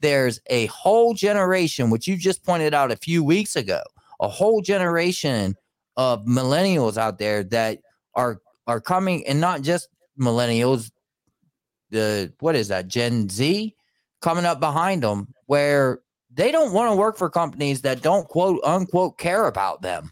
there's 0.06 0.40
a 0.52 0.68
whole 0.68 1.16
generation, 1.16 1.90
which 1.90 2.08
you 2.08 2.16
just 2.16 2.44
pointed 2.44 2.76
out 2.76 2.92
a 2.92 2.96
few 2.96 3.24
weeks 3.24 3.56
ago, 3.56 3.82
a 4.20 4.28
whole 4.28 4.62
generation 4.62 5.56
of 5.98 6.24
millennials 6.26 6.96
out 6.96 7.18
there 7.18 7.44
that 7.44 7.80
are 8.14 8.40
are 8.68 8.80
coming 8.80 9.26
and 9.26 9.42
not 9.42 9.64
just 9.64 9.90
millennials 10.20 10.92
the 11.90 12.32
what 12.40 12.56
is 12.56 12.68
that 12.68 12.88
gen 12.88 13.30
z 13.30 13.76
coming 14.22 14.46
up 14.46 14.60
behind 14.60 15.04
them 15.04 15.28
where 15.46 16.00
they 16.32 16.52
don't 16.52 16.74
want 16.74 16.92
to 16.92 16.96
work 16.96 17.18
for 17.18 17.30
companies 17.30 17.82
that 17.82 18.02
don't 18.02 18.28
quote 18.28 18.60
unquote 18.64 19.18
care 19.18 19.46
about 19.48 19.82
them 19.82 20.12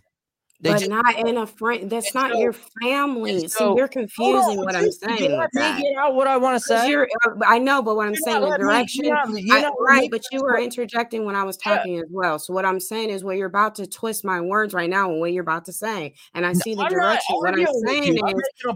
they 0.63 0.71
but 0.71 0.79
just, 0.79 0.89
not 0.89 1.19
in 1.19 1.35
a 1.35 1.45
friend. 1.45 1.89
That's 1.89 2.15
not 2.15 2.31
so, 2.31 2.39
your 2.39 2.53
family. 2.81 3.49
So, 3.49 3.73
See, 3.73 3.77
you're 3.77 3.89
confusing 3.89 4.59
on, 4.59 4.63
what 4.65 4.77
I'm 4.77 4.89
saying. 4.91 5.17
Get 5.53 5.97
out 5.97 6.15
what 6.15 6.25
I 6.25 6.37
want 6.37 6.55
to 6.55 6.65
say. 6.65 6.89
You're, 6.89 7.09
uh, 7.25 7.31
I 7.45 7.59
know, 7.59 7.81
but 7.81 7.97
what 7.97 8.07
I'm 8.07 8.13
you're 8.13 8.21
saying, 8.23 8.41
the 8.49 8.57
direction, 8.57 9.05
me, 9.27 9.45
I, 9.51 9.69
right? 9.81 10.09
But 10.09 10.21
you 10.31 10.41
were 10.41 10.57
interjecting 10.57 11.25
when 11.25 11.35
I 11.35 11.43
was 11.43 11.57
talking 11.57 11.95
yeah. 11.95 12.03
as 12.03 12.07
well. 12.09 12.39
So 12.39 12.53
what 12.53 12.63
I'm 12.63 12.79
saying 12.79 13.09
is, 13.09 13.25
what 13.25 13.35
you're 13.35 13.47
about 13.47 13.75
to 13.75 13.87
twist 13.87 14.23
my 14.23 14.39
words 14.39 14.73
right 14.73 14.89
now, 14.89 15.11
and 15.11 15.19
what 15.19 15.33
you're 15.33 15.43
about 15.43 15.65
to 15.65 15.73
say, 15.73 16.13
and 16.33 16.45
I 16.45 16.53
see 16.53 16.75
the 16.75 16.83
I'm 16.83 16.91
direction. 16.91 17.35
What 17.35 17.59
I'm 17.59 17.67
saying 17.85 18.15
is, 18.15 18.21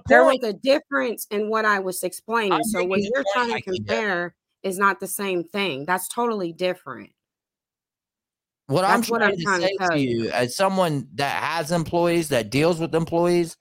there 0.07 0.25
was 0.25 0.43
a 0.43 0.51
difference 0.51 1.25
in 1.31 1.49
what 1.49 1.63
I 1.63 1.79
was 1.79 2.03
explaining. 2.03 2.51
I'm 2.51 2.63
so 2.65 2.83
what 2.83 2.99
you're 3.01 3.23
trying 3.33 3.53
to 3.53 3.61
compare 3.61 4.35
is 4.61 4.77
not 4.77 4.99
the 4.99 5.07
same 5.07 5.45
thing. 5.45 5.85
That's 5.85 6.09
totally 6.09 6.51
different. 6.51 7.11
What 8.67 8.81
That's 8.81 8.93
I'm 8.93 9.01
trying, 9.01 9.21
what 9.21 9.23
I'm 9.23 9.37
to, 9.37 9.43
trying 9.43 9.61
say 9.61 9.77
to, 9.79 9.87
to 9.87 9.99
you, 9.99 10.29
as 10.29 10.55
someone 10.55 11.07
that 11.15 11.41
has 11.41 11.71
employees, 11.71 12.29
that 12.29 12.49
deals 12.49 12.79
with 12.79 12.93
employees, 12.93 13.55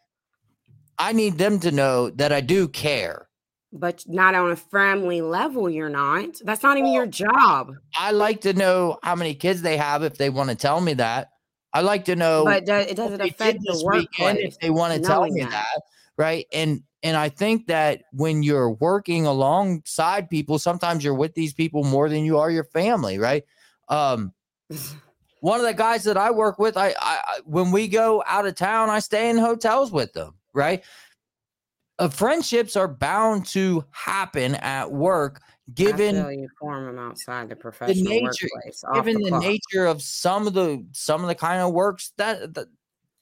I 0.99 1.13
need 1.13 1.39
them 1.39 1.61
to 1.61 1.71
know 1.71 2.11
that 2.11 2.33
I 2.33 2.41
do 2.41 2.67
care. 2.67 3.29
But 3.73 4.03
not 4.07 4.35
on 4.35 4.51
a 4.51 4.57
family 4.57 5.21
level, 5.21 5.71
you're 5.71 5.89
not. 5.89 6.41
That's 6.45 6.63
not 6.63 6.77
even 6.77 6.93
your 6.93 7.07
job. 7.07 7.73
I 7.97 8.11
like 8.11 8.41
to 8.43 8.53
know 8.53 8.99
how 9.03 9.15
many 9.15 9.35
kids 9.35 9.63
they 9.63 9.77
have 9.77 10.03
if 10.03 10.19
they 10.19 10.31
want 10.31 10.51
to 10.51 10.57
tell 10.57 10.81
me 10.81 10.95
that. 10.95 11.29
I 11.73 11.83
like 11.83 12.07
to 12.07 12.17
know. 12.17 12.45
But 12.45 12.69
it 12.69 12.97
doesn't 12.97 13.21
affect 13.21 13.61
the 13.61 13.83
workplace 13.85 14.39
if 14.41 14.59
they 14.59 14.71
want 14.71 14.95
to 14.95 15.01
tell 15.01 15.29
me 15.29 15.43
that. 15.43 15.51
that, 15.51 15.83
right? 16.17 16.47
And 16.53 16.83
and 17.03 17.17
I 17.17 17.29
think 17.29 17.67
that 17.67 18.03
when 18.13 18.43
you're 18.43 18.71
working 18.71 19.27
alongside 19.27 20.31
people, 20.31 20.59
sometimes 20.59 21.05
you're 21.05 21.15
with 21.15 21.35
these 21.35 21.53
people 21.53 21.85
more 21.85 22.09
than 22.09 22.25
you 22.25 22.39
are 22.39 22.51
your 22.51 22.65
family, 22.65 23.19
right? 23.19 23.45
Um, 23.89 24.33
one 25.41 25.61
of 25.61 25.67
the 25.67 25.75
guys 25.75 26.05
that 26.05 26.17
I 26.17 26.31
work 26.31 26.59
with, 26.59 26.77
I, 26.77 26.95
I 26.99 27.41
when 27.45 27.71
we 27.71 27.89
go 27.89 28.23
out 28.27 28.47
of 28.47 28.55
town, 28.55 28.91
I 28.91 29.01
stay 29.01 29.31
in 29.31 29.39
hotels 29.39 29.93
with 29.93 30.13
them, 30.13 30.35
right? 30.53 30.85
Uh, 31.99 32.09
friendships 32.09 32.77
are 32.77 32.89
bound 32.89 33.47
to 33.47 33.85
happen 33.91 34.55
at 34.57 34.93
work 34.93 35.41
given 35.75 36.15
you 36.39 36.49
form 36.61 36.85
them 36.85 36.99
outside 36.99 37.49
the 37.49 37.57
professional 37.57 38.05
the 38.05 38.21
nature, 38.21 38.49
workplace 38.55 38.85
given 38.95 39.21
the, 39.21 39.31
the 39.31 39.39
nature 39.39 39.87
of 39.87 40.03
some 40.03 40.47
of 40.47 40.53
the 40.53 40.87
some 40.93 41.23
of 41.23 41.27
the 41.27 41.35
kind 41.35 41.63
of 41.63 41.73
works 41.73 42.13
that 42.19 42.53
that 42.55 42.67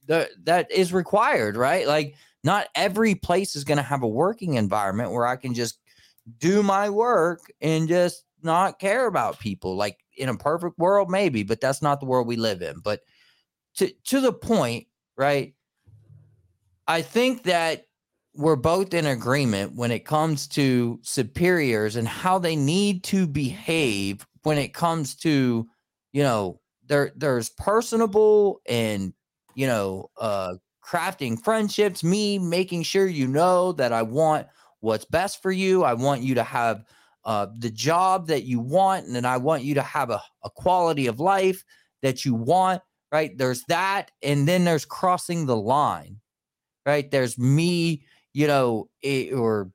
that, 0.07 0.31
that 0.43 0.71
is 0.73 0.93
required 0.93 1.57
right? 1.57 1.87
Like 1.87 2.17
not 2.43 2.67
every 2.75 3.15
place 3.15 3.55
is 3.55 3.65
going 3.65 3.79
to 3.79 3.83
have 3.83 4.03
a 4.03 4.09
working 4.09 4.55
environment 4.55 5.13
where 5.13 5.27
i 5.27 5.37
can 5.37 5.55
just 5.55 5.79
do 6.39 6.63
my 6.63 6.91
work 6.91 7.41
and 7.61 7.89
just 7.89 8.25
not 8.43 8.79
care 8.79 9.07
about 9.07 9.39
people. 9.39 9.77
Like 9.77 10.04
in 10.17 10.29
a 10.29 10.37
perfect 10.37 10.79
world, 10.79 11.11
maybe, 11.11 11.43
but 11.43 11.61
that's 11.61 11.83
not 11.83 12.01
the 12.01 12.07
world 12.07 12.27
we 12.27 12.37
live 12.37 12.63
in. 12.63 12.81
But 12.81 13.01
to 13.77 13.91
to 14.05 14.21
the 14.21 14.33
point, 14.33 14.87
right? 15.17 15.55
I 16.87 17.03
think 17.03 17.45
that 17.45 17.87
we're 18.35 18.57
both 18.57 18.93
in 18.95 19.07
agreement 19.07 19.77
when 19.77 19.91
it 19.91 20.05
comes 20.05 20.47
to 20.49 20.99
superiors 21.03 21.97
and 21.97 22.09
how 22.09 22.39
they 22.39 22.57
need 22.57 23.05
to 23.05 23.27
behave 23.27 24.27
when 24.43 24.59
it 24.59 24.75
comes 24.75 25.15
to, 25.15 25.67
you 26.13 26.23
know, 26.23 26.61
there 26.87 27.13
there's 27.17 27.49
personable 27.49 28.61
and 28.67 29.15
you 29.55 29.67
know 29.67 30.11
uh 30.19 30.55
crafting 30.85 31.43
friendships, 31.43 32.05
me 32.05 32.39
making 32.39 32.83
sure 32.83 33.07
you 33.07 33.27
know 33.27 33.73
that 33.73 33.93
I 33.93 34.03
want 34.03 34.47
what's 34.81 35.07
best 35.07 35.41
for 35.41 35.51
you. 35.51 35.83
I 35.83 35.95
want 35.95 36.23
you 36.23 36.35
to 36.35 36.45
have 36.45 36.85
uh, 37.25 37.47
the 37.59 37.71
job 37.71 38.27
that 38.29 38.45
you 38.45 38.61
want, 38.61 39.07
and 39.07 39.15
then 39.15 39.25
I 39.25 39.37
want 39.37 39.65
you 39.65 39.75
to 39.75 39.83
have 39.83 40.11
a, 40.11 40.21
a 40.45 40.51
quality 40.51 41.07
of 41.07 41.21
life 41.21 41.65
that 42.03 42.25
you 42.25 42.35
want, 42.35 42.83
right? 43.11 43.37
There's 43.37 43.65
that. 43.69 44.11
And 44.23 44.47
then 44.47 44.65
there's 44.65 44.85
crossing 44.85 45.47
the 45.47 45.57
line, 45.57 46.21
right? 46.85 47.11
There's 47.11 47.39
me, 47.39 48.05
you 48.33 48.47
know, 48.47 48.89
it, 49.03 49.33
or 49.33 49.71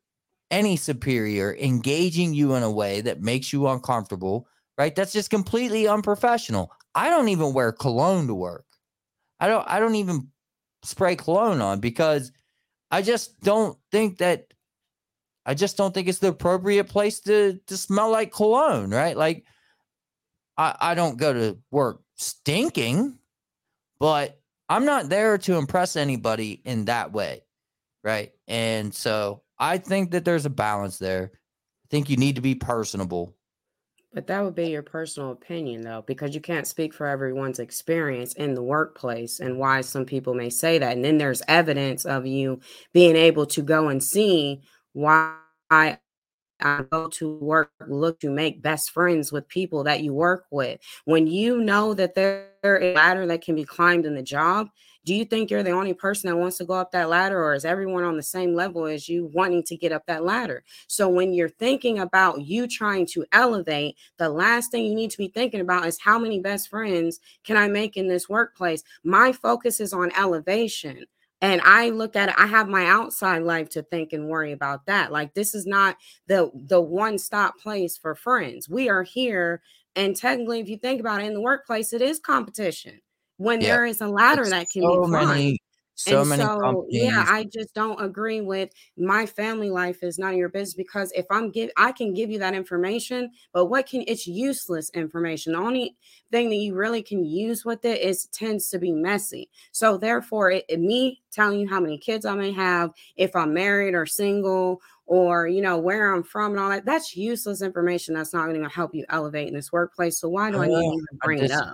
any 0.51 0.75
superior 0.75 1.55
engaging 1.55 2.33
you 2.33 2.55
in 2.55 2.63
a 2.63 2.71
way 2.71 3.01
that 3.01 3.21
makes 3.21 3.51
you 3.53 3.67
uncomfortable, 3.67 4.47
right? 4.77 4.95
That's 4.95 5.13
just 5.13 5.29
completely 5.29 5.87
unprofessional. 5.87 6.71
I 6.95 7.09
don't 7.09 7.29
even 7.29 7.53
wear 7.53 7.71
cologne 7.71 8.27
to 8.27 8.35
work. 8.35 8.65
I 9.39 9.47
don't 9.47 9.67
I 9.67 9.79
don't 9.79 9.95
even 9.95 10.27
spray 10.83 11.15
cologne 11.15 11.61
on 11.61 11.79
because 11.79 12.31
I 12.91 13.01
just 13.01 13.39
don't 13.41 13.77
think 13.91 14.17
that 14.17 14.48
I 15.49 15.55
just 15.55 15.77
don't 15.77 15.95
think 15.95 16.07
it's 16.07 16.19
the 16.19 16.27
appropriate 16.27 16.83
place 16.83 17.21
to 17.21 17.59
to 17.65 17.75
smell 17.75 18.11
like 18.11 18.31
cologne, 18.31 18.91
right? 18.91 19.17
Like 19.17 19.45
I, 20.55 20.75
I 20.79 20.93
don't 20.93 21.17
go 21.17 21.33
to 21.33 21.57
work 21.71 22.03
stinking, 22.17 23.17
but 23.99 24.39
I'm 24.69 24.85
not 24.85 25.09
there 25.09 25.39
to 25.39 25.57
impress 25.57 25.95
anybody 25.95 26.61
in 26.63 26.85
that 26.85 27.13
way. 27.13 27.41
Right. 28.03 28.31
And 28.47 28.93
so 28.93 29.41
I 29.57 29.79
think 29.79 30.11
that 30.11 30.23
there's 30.23 30.45
a 30.45 30.51
balance 30.51 30.99
there. 30.99 31.31
I 31.33 31.87
think 31.89 32.11
you 32.11 32.17
need 32.17 32.35
to 32.35 32.41
be 32.41 32.53
personable. 32.53 33.33
But 34.13 34.27
that 34.27 34.43
would 34.43 34.55
be 34.55 34.69
your 34.69 34.83
personal 34.83 35.31
opinion, 35.31 35.81
though, 35.81 36.03
because 36.05 36.35
you 36.35 36.41
can't 36.41 36.67
speak 36.67 36.93
for 36.93 37.07
everyone's 37.07 37.59
experience 37.59 38.33
in 38.33 38.53
the 38.53 38.63
workplace 38.63 39.39
and 39.39 39.57
why 39.57 39.81
some 39.81 40.05
people 40.05 40.35
may 40.35 40.51
say 40.51 40.77
that. 40.77 40.95
And 40.95 41.03
then 41.03 41.17
there's 41.17 41.41
evidence 41.47 42.05
of 42.05 42.27
you 42.27 42.59
being 42.93 43.15
able 43.15 43.47
to 43.47 43.63
go 43.63 43.87
and 43.87 44.03
see 44.03 44.61
why 44.93 45.35
I 45.69 45.97
go 46.89 47.07
to 47.07 47.37
work, 47.37 47.71
look 47.87 48.19
to 48.19 48.29
make 48.29 48.61
best 48.61 48.91
friends 48.91 49.31
with 49.31 49.47
people 49.47 49.83
that 49.85 50.01
you 50.01 50.13
work 50.13 50.45
with. 50.51 50.79
When 51.05 51.27
you 51.27 51.61
know 51.61 51.93
that 51.93 52.15
there 52.15 52.51
is 52.63 52.91
a 52.91 52.93
ladder 52.93 53.25
that 53.27 53.41
can 53.41 53.55
be 53.55 53.63
climbed 53.63 54.05
in 54.05 54.15
the 54.15 54.23
job, 54.23 54.67
do 55.05 55.15
you 55.15 55.23
think 55.23 55.49
you're 55.49 55.63
the 55.63 55.71
only 55.71 55.93
person 55.93 56.29
that 56.29 56.35
wants 56.35 56.57
to 56.57 56.65
go 56.65 56.73
up 56.73 56.91
that 56.91 57.09
ladder, 57.09 57.41
or 57.41 57.53
is 57.53 57.63
everyone 57.63 58.03
on 58.03 58.17
the 58.17 58.21
same 58.21 58.53
level 58.53 58.85
as 58.85 59.07
you 59.07 59.31
wanting 59.33 59.63
to 59.63 59.77
get 59.77 59.93
up 59.93 60.05
that 60.07 60.25
ladder? 60.25 60.63
So, 60.87 61.07
when 61.07 61.33
you're 61.33 61.49
thinking 61.49 61.99
about 61.99 62.41
you 62.41 62.67
trying 62.67 63.05
to 63.07 63.25
elevate, 63.31 63.95
the 64.17 64.29
last 64.29 64.71
thing 64.71 64.83
you 64.83 64.93
need 64.93 65.11
to 65.11 65.17
be 65.17 65.29
thinking 65.29 65.61
about 65.61 65.87
is 65.87 65.97
how 65.99 66.19
many 66.19 66.41
best 66.41 66.69
friends 66.69 67.21
can 67.45 67.55
I 67.55 67.69
make 67.69 67.95
in 67.95 68.07
this 68.07 68.27
workplace? 68.27 68.83
My 69.03 69.31
focus 69.31 69.79
is 69.79 69.93
on 69.93 70.11
elevation 70.17 71.05
and 71.41 71.61
i 71.61 71.89
look 71.89 72.15
at 72.15 72.29
it 72.29 72.35
i 72.37 72.45
have 72.45 72.67
my 72.67 72.85
outside 72.85 73.43
life 73.43 73.69
to 73.69 73.81
think 73.83 74.13
and 74.13 74.27
worry 74.27 74.51
about 74.51 74.85
that 74.85 75.11
like 75.11 75.33
this 75.33 75.55
is 75.55 75.65
not 75.65 75.97
the 76.27 76.51
the 76.53 76.79
one 76.79 77.17
stop 77.17 77.57
place 77.59 77.97
for 77.97 78.15
friends 78.15 78.67
we 78.69 78.89
are 78.89 79.03
here 79.03 79.61
and 79.95 80.15
technically 80.15 80.59
if 80.59 80.69
you 80.69 80.77
think 80.77 80.99
about 80.99 81.21
it 81.21 81.25
in 81.25 81.33
the 81.33 81.41
workplace 81.41 81.93
it 81.93 82.01
is 82.01 82.19
competition 82.19 82.99
when 83.37 83.61
yeah. 83.61 83.67
there 83.67 83.85
is 83.85 84.01
a 84.01 84.07
ladder 84.07 84.41
it's 84.41 84.51
that 84.51 84.67
can 84.71 84.83
so 84.83 85.01
be 85.01 85.07
climbed 85.07 85.57
so 85.99 86.21
and 86.21 86.29
many 86.29 86.43
so 86.43 86.59
companies. 86.59 87.03
yeah 87.03 87.25
i 87.27 87.43
just 87.45 87.73
don't 87.73 88.01
agree 88.01 88.41
with 88.41 88.69
my 88.97 89.25
family 89.25 89.69
life 89.69 90.03
is 90.03 90.19
none 90.19 90.31
of 90.31 90.37
your 90.37 90.49
business 90.49 90.73
because 90.73 91.11
if 91.13 91.25
i'm 91.29 91.51
give 91.51 91.69
i 91.77 91.91
can 91.91 92.13
give 92.13 92.29
you 92.29 92.39
that 92.39 92.53
information 92.53 93.31
but 93.53 93.65
what 93.65 93.85
can 93.85 94.03
it's 94.07 94.27
useless 94.27 94.89
information. 94.91 95.53
The 95.53 95.59
only 95.59 95.95
thing 96.31 96.49
that 96.49 96.55
you 96.55 96.75
really 96.75 97.03
can 97.03 97.23
use 97.23 97.65
with 97.65 97.85
it 97.85 98.01
is 98.01 98.27
tends 98.27 98.69
to 98.69 98.79
be 98.79 98.91
messy. 98.91 99.49
So 99.71 99.97
therefore 99.97 100.51
it, 100.51 100.65
it, 100.69 100.79
me 100.79 101.21
telling 101.31 101.59
you 101.59 101.67
how 101.67 101.79
many 101.79 101.97
kids 101.97 102.25
i 102.25 102.33
may 102.33 102.51
have 102.51 102.91
if 103.15 103.35
i'm 103.35 103.53
married 103.53 103.93
or 103.93 104.05
single 104.05 104.81
or 105.05 105.47
you 105.47 105.61
know 105.61 105.77
where 105.77 106.13
i'm 106.13 106.23
from 106.23 106.51
and 106.51 106.59
all 106.59 106.69
that 106.69 106.85
that's 106.85 107.15
useless 107.15 107.61
information 107.61 108.15
that's 108.15 108.33
not 108.33 108.47
going 108.47 108.61
to 108.61 108.69
help 108.69 108.95
you 108.95 109.05
elevate 109.09 109.47
in 109.47 109.53
this 109.53 109.71
workplace. 109.71 110.19
So 110.19 110.29
why 110.29 110.51
do 110.51 110.57
i, 110.57 110.65
I 110.65 110.67
need 110.67 110.75
oh, 110.75 110.81
to 110.81 110.87
even 110.87 111.19
bring 111.21 111.39
it 111.39 111.51
up 111.51 111.73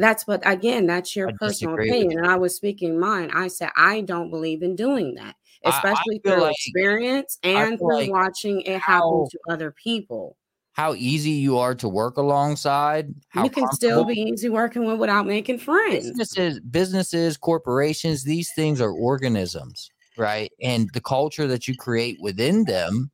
that's 0.00 0.26
what 0.26 0.42
again, 0.44 0.86
that's 0.86 1.14
your 1.14 1.28
I 1.28 1.32
personal 1.38 1.74
opinion. 1.74 2.18
And 2.18 2.26
I 2.26 2.36
was 2.36 2.56
speaking 2.56 2.98
mine. 2.98 3.30
I 3.32 3.48
said 3.48 3.70
I 3.76 4.00
don't 4.00 4.30
believe 4.30 4.62
in 4.62 4.76
doing 4.76 5.14
that, 5.14 5.36
especially 5.64 6.20
through 6.24 6.42
like, 6.42 6.52
experience 6.52 7.38
and 7.42 7.78
through 7.78 7.96
like 7.96 8.10
watching 8.10 8.62
it 8.62 8.80
how, 8.80 9.00
happen 9.00 9.28
to 9.30 9.38
other 9.50 9.70
people. 9.70 10.36
How 10.72 10.94
easy 10.94 11.32
you 11.32 11.58
are 11.58 11.74
to 11.74 11.88
work 11.88 12.16
alongside. 12.16 13.12
you 13.34 13.50
can 13.50 13.66
still 13.72 14.04
be 14.04 14.14
easy 14.14 14.48
working 14.48 14.86
with 14.86 14.98
without 14.98 15.26
making 15.26 15.58
friends. 15.58 16.06
Businesses, 16.06 16.60
businesses, 16.60 17.36
corporations, 17.36 18.24
these 18.24 18.50
things 18.54 18.80
are 18.80 18.92
organisms, 18.92 19.90
right? 20.16 20.50
And 20.62 20.88
the 20.94 21.00
culture 21.00 21.46
that 21.48 21.68
you 21.68 21.76
create 21.76 22.18
within 22.20 22.64
them 22.64 23.10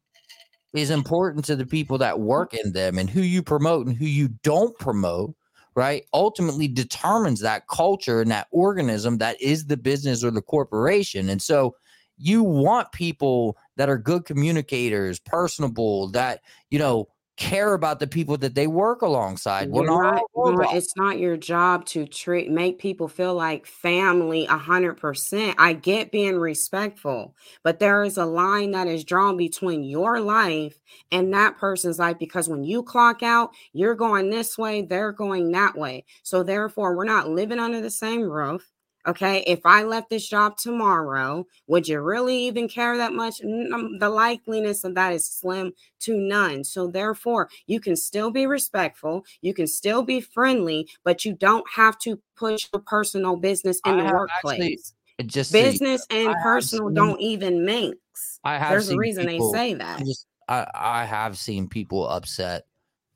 is 0.74 0.90
important 0.90 1.44
to 1.46 1.56
the 1.56 1.66
people 1.66 1.98
that 1.98 2.16
mm. 2.16 2.20
work 2.20 2.54
in 2.54 2.72
them 2.72 2.98
and 2.98 3.08
who 3.08 3.22
you 3.22 3.42
promote 3.42 3.86
and 3.86 3.96
who 3.96 4.04
you 4.04 4.28
don't 4.42 4.78
promote 4.78 5.34
right, 5.76 6.04
ultimately 6.14 6.66
determines 6.66 7.40
that 7.40 7.68
culture 7.68 8.22
and 8.22 8.30
that 8.30 8.48
organism 8.50 9.18
that 9.18 9.40
is 9.40 9.66
the 9.66 9.76
business 9.76 10.24
or 10.24 10.30
the 10.30 10.42
corporation. 10.42 11.28
And 11.28 11.40
so 11.40 11.76
you 12.16 12.42
want 12.42 12.90
people 12.92 13.58
that 13.76 13.90
are 13.90 13.98
good 13.98 14.24
communicators, 14.24 15.20
personable, 15.20 16.08
that, 16.12 16.40
you 16.70 16.78
know, 16.78 17.08
care 17.36 17.74
about 17.74 18.00
the 18.00 18.06
people 18.06 18.38
that 18.38 18.54
they 18.54 18.66
work 18.66 19.02
alongside. 19.02 19.68
We're 19.68 19.86
not, 19.86 20.22
not, 20.34 20.74
it's 20.74 20.96
not 20.96 21.18
your 21.18 21.36
job 21.36 21.84
to 21.86 22.06
treat 22.06 22.50
make 22.50 22.78
people 22.78 23.08
feel 23.08 23.34
like 23.34 23.66
family 23.66 24.46
a 24.46 24.56
hundred 24.56 24.94
percent. 24.94 25.56
I 25.58 25.74
get 25.74 26.10
being 26.10 26.38
respectful, 26.38 27.36
but 27.62 27.78
there 27.78 28.02
is 28.02 28.16
a 28.16 28.24
line 28.24 28.70
that 28.70 28.86
is 28.86 29.04
drawn 29.04 29.36
between 29.36 29.84
your 29.84 30.20
life 30.20 30.80
and 31.12 31.32
that 31.34 31.58
person's 31.58 31.98
life 31.98 32.18
because 32.18 32.48
when 32.48 32.64
you 32.64 32.82
clock 32.82 33.22
out, 33.22 33.50
you're 33.72 33.94
going 33.94 34.30
this 34.30 34.56
way, 34.56 34.82
they're 34.82 35.12
going 35.12 35.52
that 35.52 35.76
way. 35.76 36.04
So 36.22 36.42
therefore, 36.42 36.96
we're 36.96 37.04
not 37.04 37.28
living 37.28 37.58
under 37.58 37.80
the 37.80 37.90
same 37.90 38.22
roof. 38.22 38.66
Okay, 39.06 39.44
if 39.46 39.64
I 39.64 39.84
left 39.84 40.10
this 40.10 40.28
job 40.28 40.56
tomorrow, 40.56 41.46
would 41.68 41.86
you 41.86 42.00
really 42.00 42.36
even 42.46 42.68
care 42.68 42.96
that 42.96 43.12
much? 43.12 43.40
Um, 43.40 43.98
the 43.98 44.10
likeliness 44.10 44.82
of 44.84 44.96
that 44.96 45.12
is 45.12 45.24
slim 45.24 45.72
to 46.00 46.16
none. 46.16 46.64
So, 46.64 46.88
therefore, 46.88 47.48
you 47.66 47.78
can 47.78 47.94
still 47.94 48.32
be 48.32 48.46
respectful, 48.46 49.24
you 49.42 49.54
can 49.54 49.68
still 49.68 50.02
be 50.02 50.20
friendly, 50.20 50.88
but 51.04 51.24
you 51.24 51.34
don't 51.34 51.64
have 51.72 51.98
to 52.00 52.20
push 52.34 52.68
your 52.72 52.82
personal 52.82 53.36
business 53.36 53.80
in 53.84 54.00
I 54.00 54.06
the 54.08 54.12
workplace. 54.12 54.92
Actually, 55.18 55.26
just 55.26 55.52
business 55.52 56.06
and 56.10 56.34
personal 56.42 56.88
seen, 56.88 56.94
don't 56.94 57.20
even 57.20 57.64
mix. 57.64 58.40
I 58.44 58.58
have 58.58 58.70
There's 58.70 58.90
a 58.90 58.96
reason 58.96 59.26
people, 59.26 59.52
they 59.52 59.58
say 59.58 59.74
that. 59.74 60.00
I, 60.00 60.04
just, 60.04 60.26
I, 60.48 60.66
I 60.74 61.04
have 61.04 61.38
seen 61.38 61.68
people 61.68 62.08
upset 62.08 62.66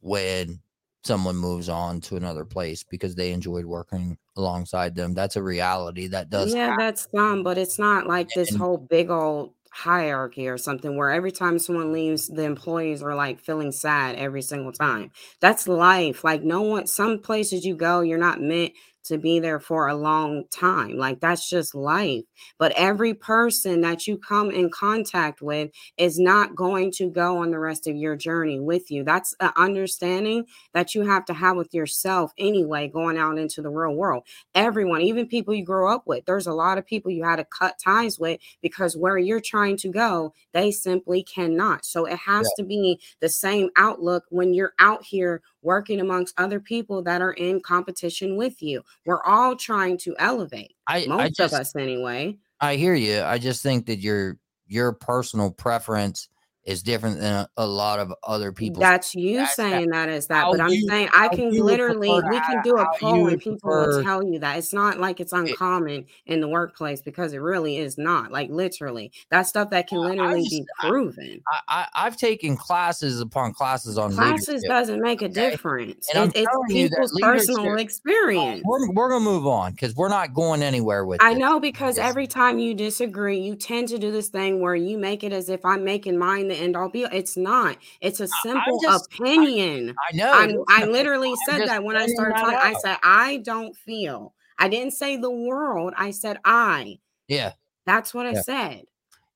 when 0.00 0.60
someone 1.02 1.36
moves 1.36 1.68
on 1.68 2.00
to 2.02 2.16
another 2.16 2.44
place 2.44 2.82
because 2.82 3.14
they 3.14 3.32
enjoyed 3.32 3.64
working 3.64 4.18
alongside 4.36 4.94
them. 4.94 5.14
That's 5.14 5.36
a 5.36 5.42
reality 5.42 6.08
that 6.08 6.30
does. 6.30 6.54
Yeah, 6.54 6.66
happen. 6.66 6.84
that's 6.84 7.08
some, 7.14 7.42
but 7.42 7.58
it's 7.58 7.78
not 7.78 8.06
like 8.06 8.28
this 8.34 8.54
whole 8.54 8.76
big 8.76 9.10
old 9.10 9.54
hierarchy 9.72 10.48
or 10.48 10.58
something 10.58 10.96
where 10.96 11.10
every 11.10 11.30
time 11.30 11.58
someone 11.58 11.92
leaves, 11.92 12.28
the 12.28 12.42
employees 12.42 13.02
are 13.02 13.14
like 13.14 13.40
feeling 13.40 13.72
sad 13.72 14.16
every 14.16 14.42
single 14.42 14.72
time. 14.72 15.10
That's 15.40 15.68
life. 15.68 16.24
Like 16.24 16.42
no 16.42 16.62
one, 16.62 16.86
some 16.86 17.20
places 17.20 17.64
you 17.64 17.76
go, 17.76 18.00
you're 18.00 18.18
not 18.18 18.40
meant 18.40 18.72
to 19.04 19.18
be 19.18 19.38
there 19.38 19.60
for 19.60 19.88
a 19.88 19.94
long 19.94 20.44
time. 20.50 20.96
Like 20.96 21.20
that's 21.20 21.48
just 21.48 21.74
life. 21.74 22.24
But 22.58 22.72
every 22.76 23.14
person 23.14 23.80
that 23.82 24.06
you 24.06 24.18
come 24.18 24.50
in 24.50 24.70
contact 24.70 25.42
with 25.42 25.70
is 25.96 26.18
not 26.18 26.54
going 26.54 26.92
to 26.92 27.08
go 27.08 27.38
on 27.38 27.50
the 27.50 27.58
rest 27.58 27.86
of 27.86 27.96
your 27.96 28.16
journey 28.16 28.60
with 28.60 28.90
you. 28.90 29.04
That's 29.04 29.34
an 29.40 29.52
understanding 29.56 30.46
that 30.74 30.94
you 30.94 31.02
have 31.02 31.24
to 31.26 31.34
have 31.34 31.56
with 31.56 31.74
yourself 31.74 32.32
anyway, 32.38 32.88
going 32.88 33.18
out 33.18 33.38
into 33.38 33.62
the 33.62 33.70
real 33.70 33.94
world. 33.94 34.24
Everyone, 34.54 35.00
even 35.02 35.26
people 35.26 35.54
you 35.54 35.64
grow 35.64 35.92
up 35.92 36.06
with, 36.06 36.24
there's 36.26 36.46
a 36.46 36.52
lot 36.52 36.78
of 36.78 36.86
people 36.86 37.10
you 37.10 37.24
had 37.24 37.36
to 37.36 37.44
cut 37.44 37.78
ties 37.82 38.18
with 38.18 38.40
because 38.62 38.96
where 38.96 39.18
you're 39.18 39.40
trying 39.40 39.76
to 39.78 39.88
go, 39.88 40.34
they 40.52 40.70
simply 40.70 41.22
cannot. 41.22 41.84
So 41.84 42.04
it 42.04 42.18
has 42.18 42.48
yeah. 42.56 42.62
to 42.62 42.68
be 42.68 43.00
the 43.20 43.28
same 43.28 43.70
outlook 43.76 44.24
when 44.30 44.54
you're 44.54 44.74
out 44.78 45.04
here 45.04 45.42
working 45.62 46.00
amongst 46.00 46.34
other 46.38 46.60
people 46.60 47.02
that 47.02 47.22
are 47.22 47.32
in 47.32 47.60
competition 47.60 48.36
with 48.36 48.62
you. 48.62 48.82
We're 49.06 49.22
all 49.24 49.56
trying 49.56 49.98
to 49.98 50.14
elevate. 50.18 50.74
I, 50.86 51.06
Most 51.06 51.20
I 51.20 51.28
just, 51.28 51.54
of 51.54 51.60
us, 51.60 51.76
anyway. 51.76 52.38
I 52.60 52.76
hear 52.76 52.94
you. 52.94 53.22
I 53.22 53.38
just 53.38 53.62
think 53.62 53.86
that 53.86 53.98
your 53.98 54.38
your 54.66 54.92
personal 54.92 55.50
preference 55.50 56.28
is 56.70 56.82
different 56.82 57.18
than 57.18 57.32
a, 57.32 57.48
a 57.56 57.66
lot 57.66 57.98
of 57.98 58.14
other 58.22 58.52
people. 58.52 58.80
That's 58.80 59.14
you 59.14 59.38
that's 59.38 59.56
saying 59.56 59.90
that 59.90 60.08
is 60.08 60.28
that, 60.28 60.46
but 60.50 60.60
I'm 60.60 60.70
you, 60.70 60.86
saying 60.88 61.08
I 61.12 61.28
can 61.28 61.50
literally 61.50 62.08
we 62.08 62.40
can 62.40 62.62
do 62.62 62.76
a 62.76 62.86
poll 62.98 63.26
and 63.26 63.40
people 63.40 63.58
prefer, 63.58 63.96
will 63.96 64.02
tell 64.04 64.24
you 64.24 64.38
that 64.38 64.56
it's 64.56 64.72
not 64.72 64.98
like 64.98 65.18
it's 65.18 65.32
uncommon 65.32 65.90
it, 65.90 66.06
in 66.26 66.40
the 66.40 66.48
workplace 66.48 67.02
because 67.02 67.32
it 67.32 67.38
really 67.38 67.78
is 67.78 67.98
not. 67.98 68.30
Like 68.30 68.50
literally, 68.50 69.10
that 69.30 69.42
stuff 69.42 69.70
that 69.70 69.88
can 69.88 69.98
literally 69.98 70.42
just, 70.42 70.50
be 70.50 70.66
proven. 70.78 71.42
I, 71.68 71.86
I 71.92 72.04
have 72.04 72.16
taken 72.16 72.56
classes 72.56 73.20
upon 73.20 73.52
classes 73.52 73.98
on 73.98 74.12
classes 74.12 74.48
leadership. 74.48 74.68
doesn't 74.68 75.00
make 75.00 75.22
a 75.22 75.28
difference. 75.28 76.08
And 76.14 76.30
it, 76.36 76.46
it's 76.46 76.72
people's 76.72 77.18
personal 77.20 77.78
experience. 77.78 78.62
We're, 78.64 78.92
we're 78.92 79.10
gonna 79.10 79.24
move 79.24 79.46
on 79.46 79.72
because 79.72 79.96
we're 79.96 80.08
not 80.08 80.34
going 80.34 80.62
anywhere 80.62 81.04
with. 81.04 81.20
I 81.20 81.34
know 81.34 81.58
because 81.58 81.98
every 81.98 82.28
time 82.28 82.60
you 82.60 82.74
disagree, 82.74 83.40
you 83.40 83.56
tend 83.56 83.88
to 83.88 83.98
do 83.98 84.12
this 84.12 84.28
thing 84.28 84.60
where 84.60 84.76
you 84.76 84.96
make 84.98 85.24
it 85.24 85.32
as 85.32 85.48
if 85.48 85.64
I'm 85.64 85.82
making 85.82 86.16
mine 86.16 86.46
the 86.48 86.59
end 86.60 86.76
all 86.76 86.88
be. 86.88 87.02
It's 87.02 87.36
not. 87.36 87.76
It's 88.00 88.20
a 88.20 88.28
simple 88.42 88.80
just, 88.82 89.12
opinion. 89.14 89.94
I, 89.98 90.14
I 90.14 90.16
know. 90.16 90.64
I, 90.68 90.82
I 90.82 90.84
literally 90.90 91.34
said 91.46 91.66
that 91.66 91.82
when 91.82 91.96
I 91.96 92.06
started 92.06 92.36
talking. 92.36 92.58
I 92.62 92.74
said 92.80 92.98
I 93.02 93.38
don't 93.38 93.76
feel. 93.76 94.34
I 94.58 94.68
didn't 94.68 94.92
say 94.92 95.16
the 95.16 95.30
world. 95.30 95.94
I 95.96 96.10
said 96.10 96.38
I. 96.44 96.98
Yeah. 97.28 97.52
That's 97.86 98.12
what 98.12 98.26
yeah. 98.26 98.38
I 98.38 98.42
said. 98.42 98.84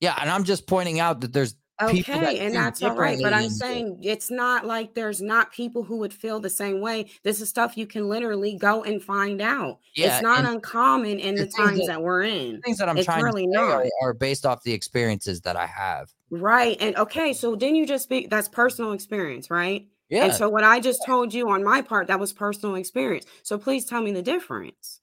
Yeah, 0.00 0.16
and 0.20 0.28
I'm 0.28 0.44
just 0.44 0.66
pointing 0.66 1.00
out 1.00 1.22
that 1.22 1.32
there's 1.32 1.54
Okay, 1.82 2.38
and 2.38 2.54
that's 2.54 2.82
all 2.82 2.94
right. 2.94 3.18
But 3.20 3.32
I'm 3.32 3.50
saying 3.50 3.98
it's 4.02 4.30
not 4.30 4.64
like 4.64 4.94
there's 4.94 5.20
not 5.20 5.52
people 5.52 5.82
who 5.82 5.96
would 5.98 6.12
feel 6.12 6.38
the 6.38 6.50
same 6.50 6.80
way. 6.80 7.06
This 7.24 7.40
is 7.40 7.48
stuff 7.48 7.76
you 7.76 7.86
can 7.86 8.08
literally 8.08 8.56
go 8.56 8.84
and 8.84 9.02
find 9.02 9.40
out. 9.40 9.80
Yeah, 9.96 10.14
it's 10.14 10.22
not 10.22 10.44
uncommon 10.44 11.18
in 11.18 11.34
the, 11.34 11.46
the 11.46 11.50
times 11.50 11.80
that, 11.80 11.86
that, 11.88 12.02
we're 12.02 12.22
in. 12.22 12.60
Things 12.60 12.78
that 12.78 12.88
I'm 12.88 12.96
it's 12.96 13.06
trying 13.06 13.24
really 13.24 13.46
to 13.46 13.52
not. 13.52 13.86
are 14.02 14.14
based 14.14 14.46
off 14.46 14.62
the 14.62 14.72
experiences 14.72 15.40
that 15.40 15.56
I 15.56 15.66
have. 15.66 16.12
Right. 16.30 16.76
And 16.80 16.96
okay, 16.96 17.32
so 17.32 17.56
then 17.56 17.74
you 17.74 17.86
just 17.86 18.04
speak 18.04 18.30
that's 18.30 18.48
personal 18.48 18.92
experience, 18.92 19.50
right? 19.50 19.88
Yeah. 20.08 20.26
And 20.26 20.34
so 20.34 20.48
what 20.48 20.62
I 20.62 20.78
just 20.78 21.04
told 21.04 21.34
you 21.34 21.50
on 21.50 21.64
my 21.64 21.82
part, 21.82 22.06
that 22.06 22.20
was 22.20 22.32
personal 22.32 22.76
experience. 22.76 23.26
So 23.42 23.58
please 23.58 23.84
tell 23.84 24.00
me 24.00 24.12
the 24.12 24.22
difference. 24.22 25.00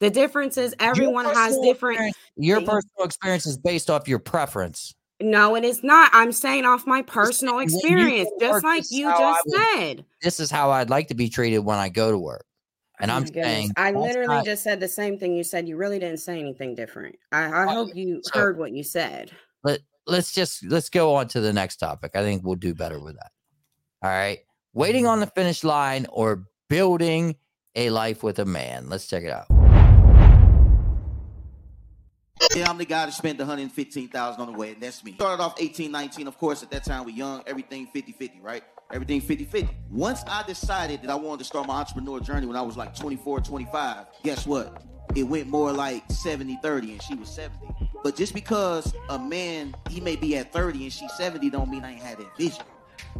The 0.00 0.10
difference 0.10 0.56
is 0.56 0.74
everyone 0.78 1.24
has 1.26 1.58
different. 1.58 2.14
Your 2.36 2.60
personal 2.60 3.04
experience 3.04 3.46
is 3.46 3.58
based 3.58 3.90
off 3.90 4.06
your 4.06 4.20
preference. 4.20 4.94
No, 5.20 5.56
it 5.56 5.64
is 5.64 5.82
not. 5.82 6.10
I'm 6.12 6.30
saying 6.30 6.64
off 6.64 6.86
my 6.86 7.02
personal 7.02 7.58
experience, 7.58 8.30
just 8.38 8.64
like 8.64 8.84
you 8.90 9.08
just 9.08 9.46
would, 9.46 9.60
said. 9.74 10.04
This 10.22 10.38
is 10.38 10.50
how 10.50 10.70
I'd 10.70 10.90
like 10.90 11.08
to 11.08 11.14
be 11.14 11.28
treated 11.28 11.60
when 11.60 11.78
I 11.78 11.88
go 11.88 12.12
to 12.12 12.18
work. 12.18 12.44
Oh 12.98 13.02
and 13.02 13.10
oh 13.10 13.14
I'm 13.14 13.26
saying 13.26 13.72
I 13.76 13.92
literally 13.92 14.26
not, 14.26 14.44
just 14.44 14.64
said 14.64 14.80
the 14.80 14.88
same 14.88 15.18
thing 15.18 15.36
you 15.36 15.44
said. 15.44 15.68
You 15.68 15.76
really 15.76 15.98
didn't 15.98 16.18
say 16.18 16.38
anything 16.38 16.74
different. 16.74 17.16
I, 17.32 17.64
I 17.64 17.72
hope 17.72 17.94
you 17.94 18.20
so, 18.24 18.38
heard 18.38 18.58
what 18.58 18.72
you 18.72 18.82
said. 18.82 19.30
Let 19.64 19.80
let's 20.06 20.32
just 20.32 20.64
let's 20.64 20.88
go 20.88 21.14
on 21.14 21.28
to 21.28 21.40
the 21.40 21.52
next 21.52 21.76
topic. 21.76 22.12
I 22.14 22.22
think 22.22 22.44
we'll 22.44 22.56
do 22.56 22.74
better 22.74 23.00
with 23.00 23.14
that. 23.14 23.30
All 24.02 24.10
right. 24.10 24.38
Waiting 24.72 25.06
on 25.06 25.20
the 25.20 25.26
mm-hmm. 25.26 25.40
finish 25.40 25.64
line 25.64 26.06
or 26.10 26.44
building 26.68 27.36
a 27.74 27.90
life 27.90 28.22
with 28.22 28.38
a 28.38 28.44
man. 28.44 28.88
Let's 28.88 29.06
check 29.06 29.22
it 29.24 29.30
out. 29.30 29.46
Yeah, 32.54 32.68
I'm 32.68 32.78
the 32.78 32.84
guy 32.84 33.06
that 33.06 33.12
spent 33.12 33.38
115000 33.38 34.40
on 34.40 34.52
the 34.52 34.58
wedding. 34.58 34.80
That's 34.80 35.04
me. 35.04 35.12
Started 35.14 35.42
off 35.42 35.60
18, 35.60 35.90
19. 35.90 36.26
Of 36.26 36.38
course, 36.38 36.62
at 36.62 36.70
that 36.70 36.84
time, 36.84 37.04
we 37.04 37.12
young. 37.12 37.42
Everything 37.46 37.86
50 37.86 38.12
50, 38.12 38.40
right? 38.40 38.62
Everything 38.92 39.20
50 39.20 39.44
50. 39.44 39.68
Once 39.90 40.22
I 40.26 40.42
decided 40.44 41.02
that 41.02 41.10
I 41.10 41.14
wanted 41.14 41.40
to 41.40 41.44
start 41.44 41.66
my 41.66 41.74
entrepreneur 41.74 42.20
journey 42.20 42.46
when 42.46 42.56
I 42.56 42.62
was 42.62 42.76
like 42.76 42.96
24, 42.96 43.40
25, 43.40 44.06
guess 44.22 44.46
what? 44.46 44.82
It 45.14 45.24
went 45.24 45.48
more 45.48 45.72
like 45.72 46.04
70 46.10 46.58
30, 46.62 46.92
and 46.92 47.02
she 47.02 47.14
was 47.14 47.28
70. 47.28 47.74
But 48.02 48.16
just 48.16 48.34
because 48.34 48.94
a 49.08 49.18
man, 49.18 49.74
he 49.90 50.00
may 50.00 50.16
be 50.16 50.36
at 50.36 50.52
30 50.52 50.84
and 50.84 50.92
she's 50.92 51.12
70, 51.14 51.50
don't 51.50 51.68
mean 51.70 51.84
I 51.84 51.92
ain't 51.92 52.02
had 52.02 52.18
that 52.18 52.36
vision. 52.36 52.62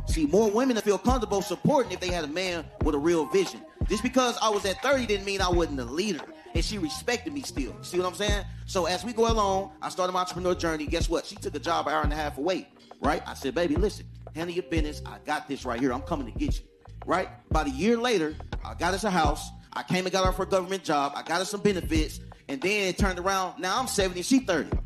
See, 0.07 0.27
more 0.27 0.51
women 0.51 0.77
feel 0.79 0.99
comfortable 0.99 1.43
supporting 1.43 1.93
if 1.93 2.01
they 2.01 2.09
had 2.09 2.25
a 2.25 2.29
man 2.29 2.65
with 2.83 2.95
a 2.95 2.99
real 2.99 3.27
vision. 3.27 3.61
Just 3.89 4.03
because 4.03 4.39
I 4.41 4.49
was 4.49 4.65
at 4.65 4.81
30 4.83 5.07
didn't 5.07 5.27
mean 5.27 5.41
I 5.41 5.49
wasn't 5.49 5.81
a 5.81 5.85
leader. 5.85 6.21
And 6.59 6.65
she 6.65 6.79
respected 6.79 7.33
me 7.33 7.43
still. 7.43 7.73
See 7.83 7.99
what 7.99 8.07
I'm 8.09 8.17
saying? 8.17 8.45
So 8.67 8.87
as 8.87 9.05
we 9.05 9.13
go 9.13 9.31
along, 9.31 9.71
I 9.81 9.91
started 9.91 10.13
my 10.13 10.23
entrepreneur 10.23 10.57
journey. 10.57 10.87
Guess 10.87 11.09
what? 11.09 11.25
She 11.25 11.37
took 11.37 11.55
a 11.55 11.61
job 11.61 11.87
an 11.87 11.95
hour 11.95 12.03
and 12.03 12.13
a 12.13 12.17
half 12.17 12.37
away. 12.37 12.67
Right? 13.01 13.23
I 13.29 13.35
said, 13.35 13.55
baby, 13.55 13.77
listen, 13.77 14.07
handle 14.35 14.53
your 14.53 14.65
business. 14.65 15.01
I 15.07 15.19
got 15.25 15.47
this 15.47 15.65
right 15.65 15.79
here. 15.79 15.93
I'm 15.93 16.03
coming 16.03 16.27
to 16.27 16.37
get 16.37 16.59
you. 16.59 16.65
Right? 17.07 17.29
About 17.49 17.69
a 17.69 17.71
year 17.71 17.97
later, 17.97 18.35
I 18.65 18.75
got 18.75 18.93
us 18.93 19.05
a 19.05 19.11
house. 19.11 19.51
I 19.73 19.85
came 19.85 20.05
and 20.05 20.13
got 20.13 20.27
her 20.27 20.33
for 20.33 20.43
a 20.43 20.47
government 20.47 20.83
job. 20.83 21.13
I 21.15 21.23
got 21.23 21.39
her 21.39 21.45
some 21.45 21.61
benefits. 21.61 22.19
And 22.49 22.61
then 22.61 22.89
it 22.89 22.99
turned 22.99 23.21
around. 23.21 23.61
Now 23.61 23.79
I'm 23.79 23.87
70 23.87 24.19
and 24.19 24.27
she 24.27 24.41
30. 24.41 24.77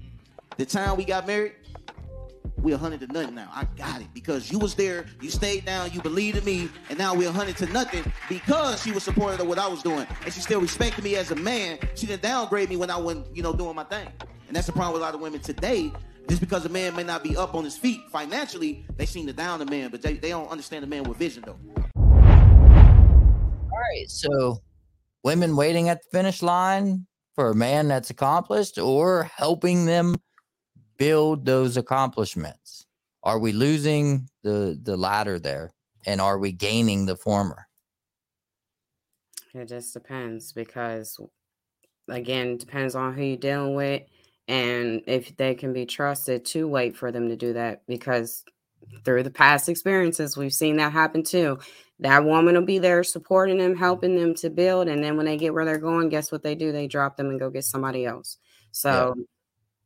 The 0.59 0.67
time 0.67 0.99
we 0.99 1.07
got 1.07 1.27
married, 1.27 1.55
we're 2.63 2.77
100 2.77 3.01
to 3.01 3.13
nothing 3.13 3.35
now. 3.35 3.51
I 3.53 3.65
got 3.77 4.01
it 4.01 4.07
because 4.15 4.51
you 4.51 4.59
was 4.59 4.75
there, 4.75 5.05
you 5.21 5.31
stayed 5.31 5.65
down, 5.65 5.91
you 5.93 6.01
believed 6.01 6.39
in 6.39 6.45
me, 6.45 6.69
and 6.89 6.99
now 6.99 7.15
we're 7.15 7.27
100 7.27 7.57
to 7.59 7.67
nothing 7.67 8.05
because 8.29 8.83
she 8.83 8.93
was 8.93 9.03
supportive 9.03 9.41
of 9.41 9.49
what 9.49 9.59
I 9.59 9.67
was 9.67 9.83
doing. 9.83 10.07
And 10.25 10.33
she 10.33 10.41
still 10.41 10.61
respected 10.61 11.03
me 11.03 11.17
as 11.17 11.33
a 11.33 11.37
man. 11.37 11.79
She 11.97 12.07
didn't 12.07 12.23
downgrade 12.23 12.69
me 12.71 12.77
when 12.77 12.91
I 12.91 12.97
wasn't, 12.97 13.37
you 13.37 13.43
know, 13.43 13.53
doing 13.53 13.75
my 13.75 13.85
thing. 13.85 14.09
And 14.47 14.57
that's 14.57 14.67
the 14.67 14.73
problem 14.73 14.95
with 14.95 15.03
a 15.03 15.05
lot 15.05 15.15
of 15.15 15.21
women 15.21 15.41
today. 15.41 15.93
Just 16.29 16.41
because 16.41 16.65
a 16.65 16.69
man 16.69 16.95
may 16.95 17.03
not 17.03 17.25
be 17.25 17.37
up 17.37 17.55
on 17.57 17.65
his 17.65 17.77
feet 17.77 18.01
financially, 18.11 18.87
they 18.97 19.07
seem 19.07 19.27
to 19.27 19.33
down 19.33 19.59
the 19.59 19.67
man, 19.67 19.91
but 19.91 20.01
they, 20.01 20.15
they 20.15 20.29
don't 20.29 20.49
understand 20.49 20.85
the 20.85 20.87
man 20.87 21.03
with 21.03 21.19
vision 21.19 21.43
though. 21.45 21.59
All 21.97 23.71
right, 23.71 24.09
so 24.09 24.59
women 25.25 25.57
waiting 25.57 25.89
at 25.89 25.99
the 26.03 26.17
finish 26.17 26.43
line 26.43 27.07
for 27.35 27.51
a 27.51 27.55
man 27.55 27.89
that's 27.89 28.11
accomplished 28.11 28.79
or 28.79 29.25
helping 29.35 29.85
them 29.85 30.15
build 31.03 31.45
those 31.45 31.77
accomplishments? 31.77 32.87
Are 33.25 33.41
we 33.41 33.51
losing 33.51 34.29
the 34.45 34.79
the 34.81 34.97
latter 34.97 35.41
there, 35.41 35.73
and 36.07 36.21
are 36.21 36.39
we 36.39 36.53
gaining 36.53 37.07
the 37.07 37.17
former? 37.17 37.67
It 39.53 39.69
just 39.69 39.93
depends 39.95 40.53
because, 40.53 41.19
again, 42.09 42.57
depends 42.57 42.95
on 42.95 43.15
who 43.15 43.23
you're 43.23 43.37
dealing 43.37 43.75
with 43.75 44.03
and 44.47 45.03
if 45.07 45.37
they 45.37 45.55
can 45.55 45.73
be 45.73 45.87
trusted 45.87 46.45
to 46.47 46.69
wait 46.69 46.97
for 46.97 47.11
them 47.11 47.29
to 47.29 47.37
do 47.37 47.53
that. 47.53 47.83
Because 47.89 48.45
through 49.05 49.25
the 49.25 49.31
past 49.31 49.69
experiences, 49.69 50.37
we've 50.37 50.55
seen 50.55 50.77
that 50.77 50.93
happen 50.93 51.25
too. 51.25 51.59
That 51.99 52.25
woman 52.25 52.55
will 52.55 52.65
be 52.65 52.79
there 52.79 53.03
supporting 53.03 53.59
them, 53.59 53.77
helping 53.77 54.17
them 54.17 54.35
to 54.37 54.51
build, 54.51 54.87
and 54.89 55.03
then 55.03 55.17
when 55.17 55.27
they 55.27 55.37
get 55.37 55.53
where 55.53 55.65
they're 55.65 55.79
going, 55.79 56.11
guess 56.11 56.31
what 56.31 56.45
they 56.45 56.55
do? 56.55 56.71
They 56.71 56.87
drop 56.87 57.17
them 57.17 57.29
and 57.29 57.41
go 57.41 57.51
get 57.51 57.65
somebody 57.65 58.07
else. 58.07 58.39
So. 58.71 59.15
Yeah 59.17 59.25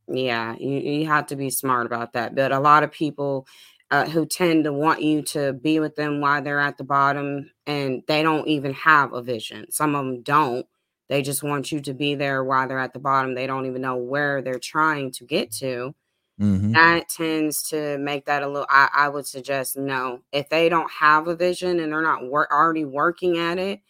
yeah, 0.09 0.55
you, 0.59 0.79
you 0.79 1.07
have 1.07 1.27
to 1.27 1.37
be 1.37 1.51
smart 1.51 1.87
about 1.87 2.13
that. 2.13 2.35
But 2.35 2.53
a 2.53 2.61
lot 2.61 2.83
of 2.83 2.93
people 2.93 3.47
uh, 3.91 4.07
who 4.07 4.27
tend 4.27 4.65
to 4.65 4.73
want 4.73 5.03
you 5.03 5.23
to 5.23 5.53
be 5.53 5.81
with 5.81 5.95
them 5.97 6.21
while 6.21 6.43
they're 6.43 6.61
at 6.61 6.77
the 6.77 6.85
bottom 6.85 7.51
and 7.67 8.03
they 8.09 8.23
don't 8.23 8.49
even 8.49 8.73
have 8.75 9.13
a 9.13 9.23
vision. 9.23 9.71
Some 9.71 9.95
of 9.95 10.05
them 10.05 10.23
don't. 10.23 10.67
They 11.09 11.23
just 11.23 11.43
want 11.43 11.71
you 11.71 11.81
to 11.83 11.95
be 11.95 12.17
there 12.17 12.43
while 12.43 12.67
they're 12.67 12.81
at 12.81 12.93
the 12.93 12.99
bottom. 12.99 13.35
They 13.35 13.47
don't 13.47 13.67
even 13.67 13.83
know 13.83 13.97
where 13.97 14.43
they're 14.43 14.59
trying 14.59 15.13
to 15.13 15.25
get 15.25 15.53
to. 15.53 15.95
Mm-hmm. 16.41 16.73
That 16.73 17.09
tends 17.09 17.63
to 17.71 17.97
make 17.99 18.27
that 18.27 18.43
a 18.43 18.49
little. 18.49 18.67
I, 18.69 18.89
I, 18.93 19.09
would 19.09 19.27
suggest 19.27 19.77
no. 19.77 20.21
If 20.33 20.51
they 20.51 20.69
don't 20.69 20.91
have 20.91 21.29
a 21.29 21.37
vision 21.37 21.81
and 21.81 21.91
they're 21.91 22.03
not 22.03 22.25
wor- 22.25 22.53
already 22.53 22.85
working 22.85 23.39
at 23.39 23.59
it, 23.59 23.81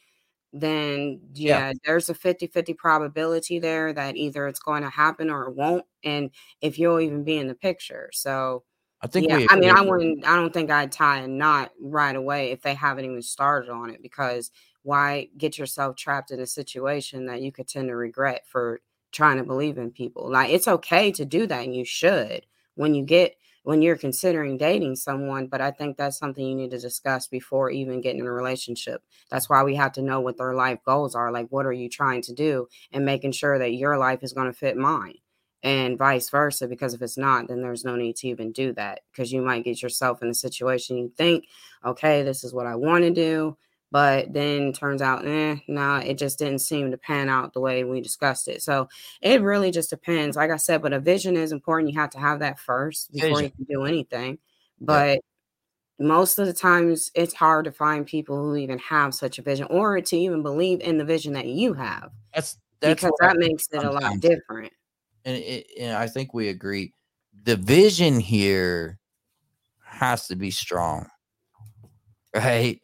then 0.52 1.20
yeah, 1.34 1.68
yeah, 1.68 1.72
there's 1.84 2.08
a 2.08 2.14
50-50 2.14 2.76
probability 2.76 3.58
there 3.58 3.92
that 3.92 4.16
either 4.16 4.46
it's 4.46 4.60
going 4.60 4.82
to 4.82 4.90
happen 4.90 5.30
or 5.30 5.48
it 5.48 5.54
won't 5.54 5.84
and 6.04 6.30
if 6.60 6.78
you'll 6.78 7.00
even 7.00 7.24
be 7.24 7.36
in 7.36 7.48
the 7.48 7.54
picture 7.54 8.08
so 8.12 8.62
i 9.02 9.06
think 9.06 9.28
yeah 9.28 9.46
i 9.50 9.56
mean 9.56 9.70
i 9.70 9.80
wouldn't 9.80 10.26
i 10.26 10.34
don't 10.34 10.52
think 10.52 10.70
i'd 10.70 10.92
tie 10.92 11.18
a 11.18 11.28
knot 11.28 11.72
right 11.80 12.16
away 12.16 12.52
if 12.52 12.62
they 12.62 12.74
haven't 12.74 13.04
even 13.04 13.20
started 13.22 13.70
on 13.70 13.90
it 13.90 14.02
because 14.02 14.50
why 14.82 15.28
get 15.36 15.58
yourself 15.58 15.96
trapped 15.96 16.30
in 16.30 16.40
a 16.40 16.46
situation 16.46 17.26
that 17.26 17.42
you 17.42 17.50
could 17.50 17.68
tend 17.68 17.88
to 17.88 17.96
regret 17.96 18.42
for 18.46 18.80
trying 19.12 19.36
to 19.36 19.44
believe 19.44 19.78
in 19.78 19.90
people 19.90 20.30
like 20.30 20.50
it's 20.50 20.68
okay 20.68 21.10
to 21.10 21.24
do 21.24 21.46
that 21.46 21.64
and 21.64 21.74
you 21.74 21.84
should 21.84 22.46
when 22.76 22.94
you 22.94 23.02
get 23.02 23.36
when 23.66 23.82
you're 23.82 23.96
considering 23.96 24.56
dating 24.56 24.94
someone, 24.94 25.48
but 25.48 25.60
I 25.60 25.72
think 25.72 25.96
that's 25.96 26.16
something 26.16 26.46
you 26.46 26.54
need 26.54 26.70
to 26.70 26.78
discuss 26.78 27.26
before 27.26 27.68
even 27.68 28.00
getting 28.00 28.20
in 28.20 28.26
a 28.28 28.30
relationship. 28.30 29.02
That's 29.28 29.50
why 29.50 29.64
we 29.64 29.74
have 29.74 29.90
to 29.94 30.02
know 30.02 30.20
what 30.20 30.38
their 30.38 30.54
life 30.54 30.78
goals 30.84 31.16
are. 31.16 31.32
Like, 31.32 31.48
what 31.48 31.66
are 31.66 31.72
you 31.72 31.88
trying 31.88 32.22
to 32.22 32.32
do? 32.32 32.68
And 32.92 33.04
making 33.04 33.32
sure 33.32 33.58
that 33.58 33.72
your 33.72 33.98
life 33.98 34.22
is 34.22 34.32
going 34.32 34.46
to 34.46 34.56
fit 34.56 34.76
mine 34.76 35.16
and 35.64 35.98
vice 35.98 36.30
versa. 36.30 36.68
Because 36.68 36.94
if 36.94 37.02
it's 37.02 37.18
not, 37.18 37.48
then 37.48 37.60
there's 37.60 37.84
no 37.84 37.96
need 37.96 38.14
to 38.18 38.28
even 38.28 38.52
do 38.52 38.72
that 38.74 39.00
because 39.10 39.32
you 39.32 39.42
might 39.42 39.64
get 39.64 39.82
yourself 39.82 40.22
in 40.22 40.28
a 40.28 40.34
situation 40.34 40.96
you 40.96 41.12
think, 41.16 41.46
okay, 41.84 42.22
this 42.22 42.44
is 42.44 42.54
what 42.54 42.66
I 42.66 42.76
want 42.76 43.02
to 43.02 43.10
do 43.10 43.56
but 43.90 44.32
then 44.32 44.72
turns 44.72 45.00
out, 45.00 45.26
eh, 45.26 45.56
nah, 45.68 46.00
it 46.00 46.18
just 46.18 46.38
didn't 46.38 46.58
seem 46.58 46.90
to 46.90 46.98
pan 46.98 47.28
out 47.28 47.52
the 47.52 47.60
way 47.60 47.84
we 47.84 48.00
discussed 48.00 48.48
it. 48.48 48.62
So 48.62 48.88
it 49.20 49.42
really 49.42 49.70
just 49.70 49.90
depends. 49.90 50.36
Like 50.36 50.50
I 50.50 50.56
said, 50.56 50.82
but 50.82 50.92
a 50.92 51.00
vision 51.00 51.36
is 51.36 51.52
important. 51.52 51.92
You 51.92 52.00
have 52.00 52.10
to 52.10 52.18
have 52.18 52.40
that 52.40 52.58
first 52.58 53.12
before 53.12 53.28
vision. 53.28 53.44
you 53.44 53.50
can 53.50 53.64
do 53.64 53.84
anything. 53.84 54.38
But 54.80 55.20
yeah. 55.98 56.06
most 56.06 56.38
of 56.38 56.46
the 56.46 56.52
times, 56.52 57.10
it's 57.14 57.34
hard 57.34 57.64
to 57.66 57.72
find 57.72 58.04
people 58.06 58.36
who 58.36 58.56
even 58.56 58.78
have 58.80 59.14
such 59.14 59.38
a 59.38 59.42
vision 59.42 59.66
or 59.70 60.00
to 60.00 60.16
even 60.16 60.42
believe 60.42 60.80
in 60.80 60.98
the 60.98 61.04
vision 61.04 61.32
that 61.34 61.46
you 61.46 61.74
have. 61.74 62.10
That's, 62.34 62.58
that's 62.80 63.00
because 63.00 63.14
that 63.20 63.38
makes 63.38 63.68
it 63.72 63.84
a 63.84 63.90
lot 63.90 64.20
different. 64.20 64.72
And, 65.24 65.36
it, 65.36 65.66
and 65.80 65.96
I 65.96 66.08
think 66.08 66.34
we 66.34 66.48
agree. 66.48 66.92
The 67.44 67.56
vision 67.56 68.20
here 68.20 68.98
has 69.84 70.26
to 70.26 70.36
be 70.36 70.50
strong, 70.50 71.06
right? 72.34 72.80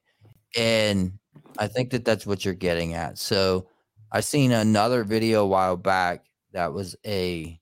And 0.56 1.18
I 1.58 1.66
think 1.66 1.90
that 1.90 2.04
that's 2.04 2.26
what 2.26 2.44
you're 2.44 2.54
getting 2.54 2.94
at. 2.94 3.18
So 3.18 3.68
I 4.10 4.20
seen 4.20 4.52
another 4.52 5.04
video 5.04 5.42
a 5.44 5.46
while 5.46 5.76
back 5.76 6.26
that 6.52 6.72
was 6.72 6.96
a 7.06 7.58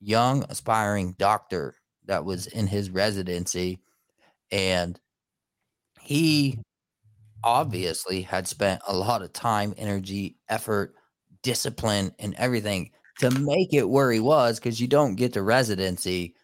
young 0.00 0.44
aspiring 0.48 1.14
doctor 1.18 1.74
that 2.06 2.24
was 2.24 2.46
in 2.46 2.66
his 2.66 2.90
residency 2.90 3.80
and 4.52 5.00
he 6.00 6.58
obviously 7.44 8.22
had 8.22 8.48
spent 8.48 8.82
a 8.88 8.96
lot 8.96 9.22
of 9.22 9.32
time, 9.34 9.74
energy, 9.78 10.36
effort, 10.48 10.94
discipline, 11.42 12.14
and 12.20 12.34
everything 12.36 12.90
to 13.20 13.30
make 13.30 13.74
it 13.74 13.88
where 13.88 14.12
he 14.12 14.20
was 14.20 14.58
because 14.60 14.80
you 14.80 14.88
don't 14.88 15.16
get 15.16 15.34
to 15.34 15.42
residency 15.42 16.34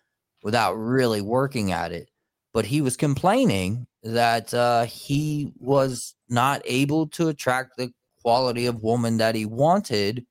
without 0.42 0.74
really 0.74 1.22
working 1.22 1.72
at 1.72 1.92
it. 1.92 2.09
But 2.52 2.66
he 2.66 2.80
was 2.80 2.96
complaining 2.96 3.86
that 4.02 4.52
uh, 4.52 4.84
he 4.84 5.52
was 5.58 6.14
not 6.28 6.62
able 6.64 7.06
to 7.08 7.28
attract 7.28 7.76
the 7.76 7.92
quality 8.22 8.66
of 8.66 8.82
woman 8.82 9.18
that 9.18 9.34
he 9.34 9.46
wanted 9.46 10.26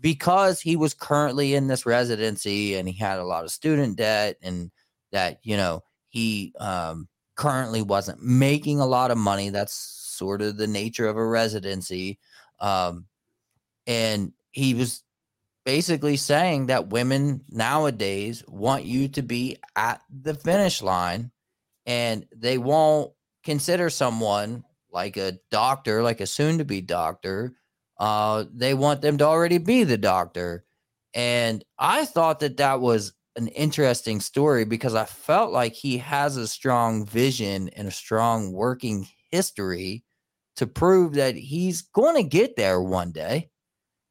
because 0.00 0.60
he 0.60 0.76
was 0.76 0.94
currently 0.94 1.54
in 1.54 1.66
this 1.66 1.86
residency 1.86 2.74
and 2.74 2.88
he 2.88 2.96
had 2.96 3.18
a 3.18 3.24
lot 3.24 3.44
of 3.44 3.50
student 3.50 3.96
debt 3.96 4.36
and 4.42 4.70
that 5.12 5.38
you 5.42 5.56
know 5.56 5.82
he 6.08 6.52
um, 6.60 7.08
currently 7.36 7.82
wasn't 7.82 8.22
making 8.22 8.80
a 8.80 8.86
lot 8.86 9.10
of 9.10 9.18
money. 9.18 9.50
That's 9.50 9.74
sort 9.74 10.42
of 10.42 10.56
the 10.56 10.66
nature 10.66 11.06
of 11.06 11.16
a 11.16 11.26
residency, 11.26 12.18
um, 12.60 13.06
and 13.86 14.32
he 14.52 14.74
was 14.74 15.02
basically 15.64 16.16
saying 16.16 16.66
that 16.66 16.88
women 16.88 17.42
nowadays 17.50 18.44
want 18.46 18.84
you 18.84 19.08
to 19.08 19.22
be 19.22 19.58
at 19.74 20.00
the 20.08 20.34
finish 20.34 20.80
line 20.80 21.30
and 21.86 22.26
they 22.34 22.58
won't 22.58 23.12
consider 23.44 23.90
someone 23.90 24.64
like 24.92 25.16
a 25.16 25.38
doctor, 25.50 26.02
like 26.02 26.20
a 26.20 26.26
soon 26.26 26.58
to 26.58 26.64
be 26.64 26.80
doctor. 26.80 27.54
Uh, 27.98 28.44
they 28.52 28.74
want 28.74 29.02
them 29.02 29.18
to 29.18 29.24
already 29.24 29.58
be 29.58 29.84
the 29.84 29.98
doctor. 29.98 30.64
And 31.14 31.64
I 31.78 32.04
thought 32.04 32.40
that 32.40 32.58
that 32.58 32.80
was 32.80 33.12
an 33.36 33.48
interesting 33.48 34.20
story 34.20 34.64
because 34.64 34.94
I 34.94 35.04
felt 35.04 35.52
like 35.52 35.72
he 35.72 35.98
has 35.98 36.36
a 36.36 36.48
strong 36.48 37.06
vision 37.06 37.68
and 37.70 37.88
a 37.88 37.92
strong 37.92 38.52
working 38.52 39.06
history 39.30 40.04
to 40.56 40.66
prove 40.66 41.14
that 41.14 41.36
he's 41.36 41.82
going 41.82 42.16
to 42.16 42.28
get 42.28 42.56
there 42.56 42.80
one 42.80 43.12
day 43.12 43.50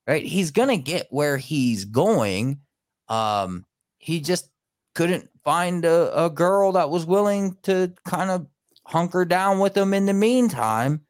right? 0.07 0.23
He's 0.23 0.51
gonna 0.51 0.78
get 0.78 1.07
where 1.09 1.38
he's 1.38 1.86
going. 1.86 2.59
Um, 3.07 3.65
he 3.97 4.19
just 4.19 4.49
couldn't 4.93 5.30
find 5.45 5.85
a, 5.85 6.25
a 6.25 6.29
girl 6.29 6.73
that 6.73 6.89
was 6.89 7.05
willing 7.05 7.55
to 7.63 7.93
kind 8.05 8.31
of 8.31 8.47
hunker 8.85 9.23
down 9.23 9.59
with 9.59 9.77
him 9.77 9.93
in 9.93 10.05
the 10.05 10.13
meantime 10.13 11.01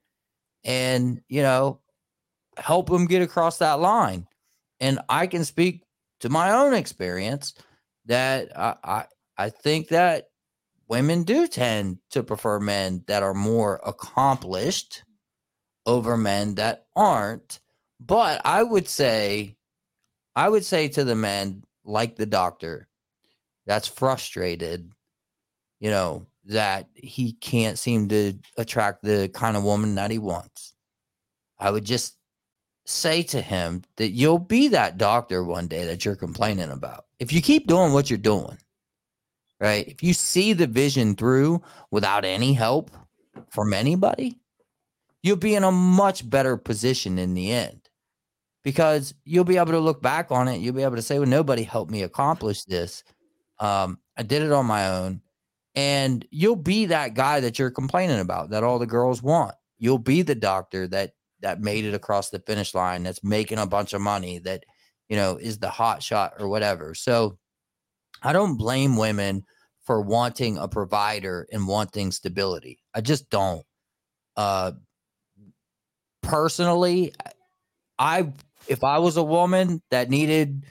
and 0.64 1.22
you 1.28 1.42
know 1.42 1.80
help 2.58 2.90
him 2.90 3.06
get 3.08 3.22
across 3.22 3.58
that 3.58 3.80
line. 3.80 4.28
And 4.80 5.00
i 5.10 5.26
can 5.26 5.46
speak 5.46 5.84
to 6.20 6.30
my 6.30 6.52
own 6.52 6.74
experience 6.74 7.54
that 8.06 8.58
i 8.58 8.76
i, 8.84 9.06
I 9.38 9.50
think 9.50 9.90
that 9.90 10.30
women 10.88 11.24
do 11.24 11.48
tend 11.48 12.00
to 12.12 12.24
prefer 12.24 12.60
men 12.60 13.04
that 13.08 13.24
are 13.24 13.34
more 13.34 13.82
accomplished 13.86 15.04
over 15.86 16.18
men 16.18 16.56
that 16.56 16.86
aren't. 16.96 17.60
But 18.00 18.42
I 18.46 18.64
would 18.64 18.88
say, 18.88 19.58
I 20.36 20.50
would 20.50 20.66
say 20.66 20.88
to 20.90 21.04
the 21.04 21.16
man, 21.16 21.64
like 21.84 22.16
the 22.16 22.26
doctor, 22.26 22.88
that's 23.66 23.88
frustrated, 23.88 24.92
you 25.80 25.90
know, 25.90 26.26
that 26.46 26.88
he 26.94 27.34
can't 27.34 27.80
seem 27.80 28.08
to 28.10 28.34
attract 28.58 29.04
the 29.04 29.30
kind 29.34 29.58
of 29.58 29.64
woman 29.64 29.96
that 29.96 30.12
he 30.12 30.20
wants. 30.20 30.74
I 31.60 31.72
would 31.72 31.86
just 31.86 32.18
say 32.86 33.24
to 33.24 33.42
him 33.42 33.84
that 33.98 34.10
you'll 34.10 34.40
be 34.40 34.68
that 34.70 34.98
doctor 34.98 35.44
one 35.44 35.68
day 35.68 35.86
that 35.86 36.06
you're 36.06 36.16
complaining 36.16 36.70
about. 36.70 37.06
If 37.20 37.34
you 37.34 37.42
keep 37.42 37.68
doing 37.68 37.94
what 37.94 38.10
you're 38.10 38.18
doing, 38.18 38.58
right? 39.60 39.88
If 39.88 40.04
you 40.04 40.14
see 40.14 40.54
the 40.54 40.68
vision 40.68 41.16
through 41.16 41.62
without 41.90 42.26
any 42.26 42.54
help 42.54 42.92
from 43.50 43.74
anybody, 43.74 44.38
you'll 45.24 45.38
be 45.38 45.56
in 45.56 45.64
a 45.64 45.72
much 45.72 46.30
better 46.30 46.58
position 46.58 47.18
in 47.18 47.34
the 47.34 47.52
end 47.52 47.90
because 48.64 49.14
you'll 49.24 49.44
be 49.44 49.58
able 49.58 49.72
to 49.72 49.80
look 49.80 50.02
back 50.02 50.32
on 50.32 50.48
it. 50.48 50.60
You'll 50.60 50.76
be 50.76 50.84
able 50.84 50.98
to 50.98 51.02
say, 51.02 51.18
well, 51.18 51.28
nobody 51.28 51.64
helped 51.64 51.92
me 51.92 52.04
accomplish 52.04 52.64
this. 52.66 53.04
Um, 53.60 54.00
I 54.18 54.24
did 54.24 54.42
it 54.42 54.52
on 54.52 54.66
my 54.66 54.90
own. 54.90 55.22
And 55.76 56.26
you'll 56.32 56.56
be 56.56 56.86
that 56.86 57.16
guy 57.16 57.42
that 57.42 57.60
you're 57.60 57.72
complaining 57.72 58.20
about 58.20 58.52
that 58.52 58.64
all 58.64 58.80
the 58.80 58.86
girls 58.86 59.22
want. 59.22 59.56
You'll 59.78 59.98
be 59.98 60.22
the 60.22 60.36
doctor 60.36 60.88
that 60.88 61.12
that 61.42 61.60
made 61.60 61.84
it 61.84 61.94
across 61.94 62.30
the 62.30 62.40
finish 62.40 62.74
line, 62.74 63.04
that's 63.04 63.24
making 63.24 63.60
a 63.60 63.68
bunch 63.68 63.94
of 63.94 64.00
money, 64.00 64.40
that 64.40 64.64
you 65.10 65.18
know 65.18 65.36
is 65.36 65.60
the 65.60 65.70
hot 65.70 66.02
shot 66.02 66.34
or 66.40 66.48
whatever. 66.48 66.96
So 66.96 67.38
I 68.24 68.32
don't 68.32 68.58
blame 68.58 68.96
women 68.96 69.44
for 69.84 70.02
wanting 70.02 70.58
a 70.58 70.70
provider 70.70 71.46
and 71.52 71.68
wanting 71.68 72.12
stability. 72.12 72.80
I 72.94 73.02
just 73.02 73.30
don't. 73.30 73.66
Uh 74.38 74.72
personally, 76.24 77.14
I 78.00 78.32
if 78.68 78.86
I 78.86 79.00
was 79.00 79.18
a 79.18 79.24
woman 79.24 79.82
that 79.92 80.10
needed 80.10 80.64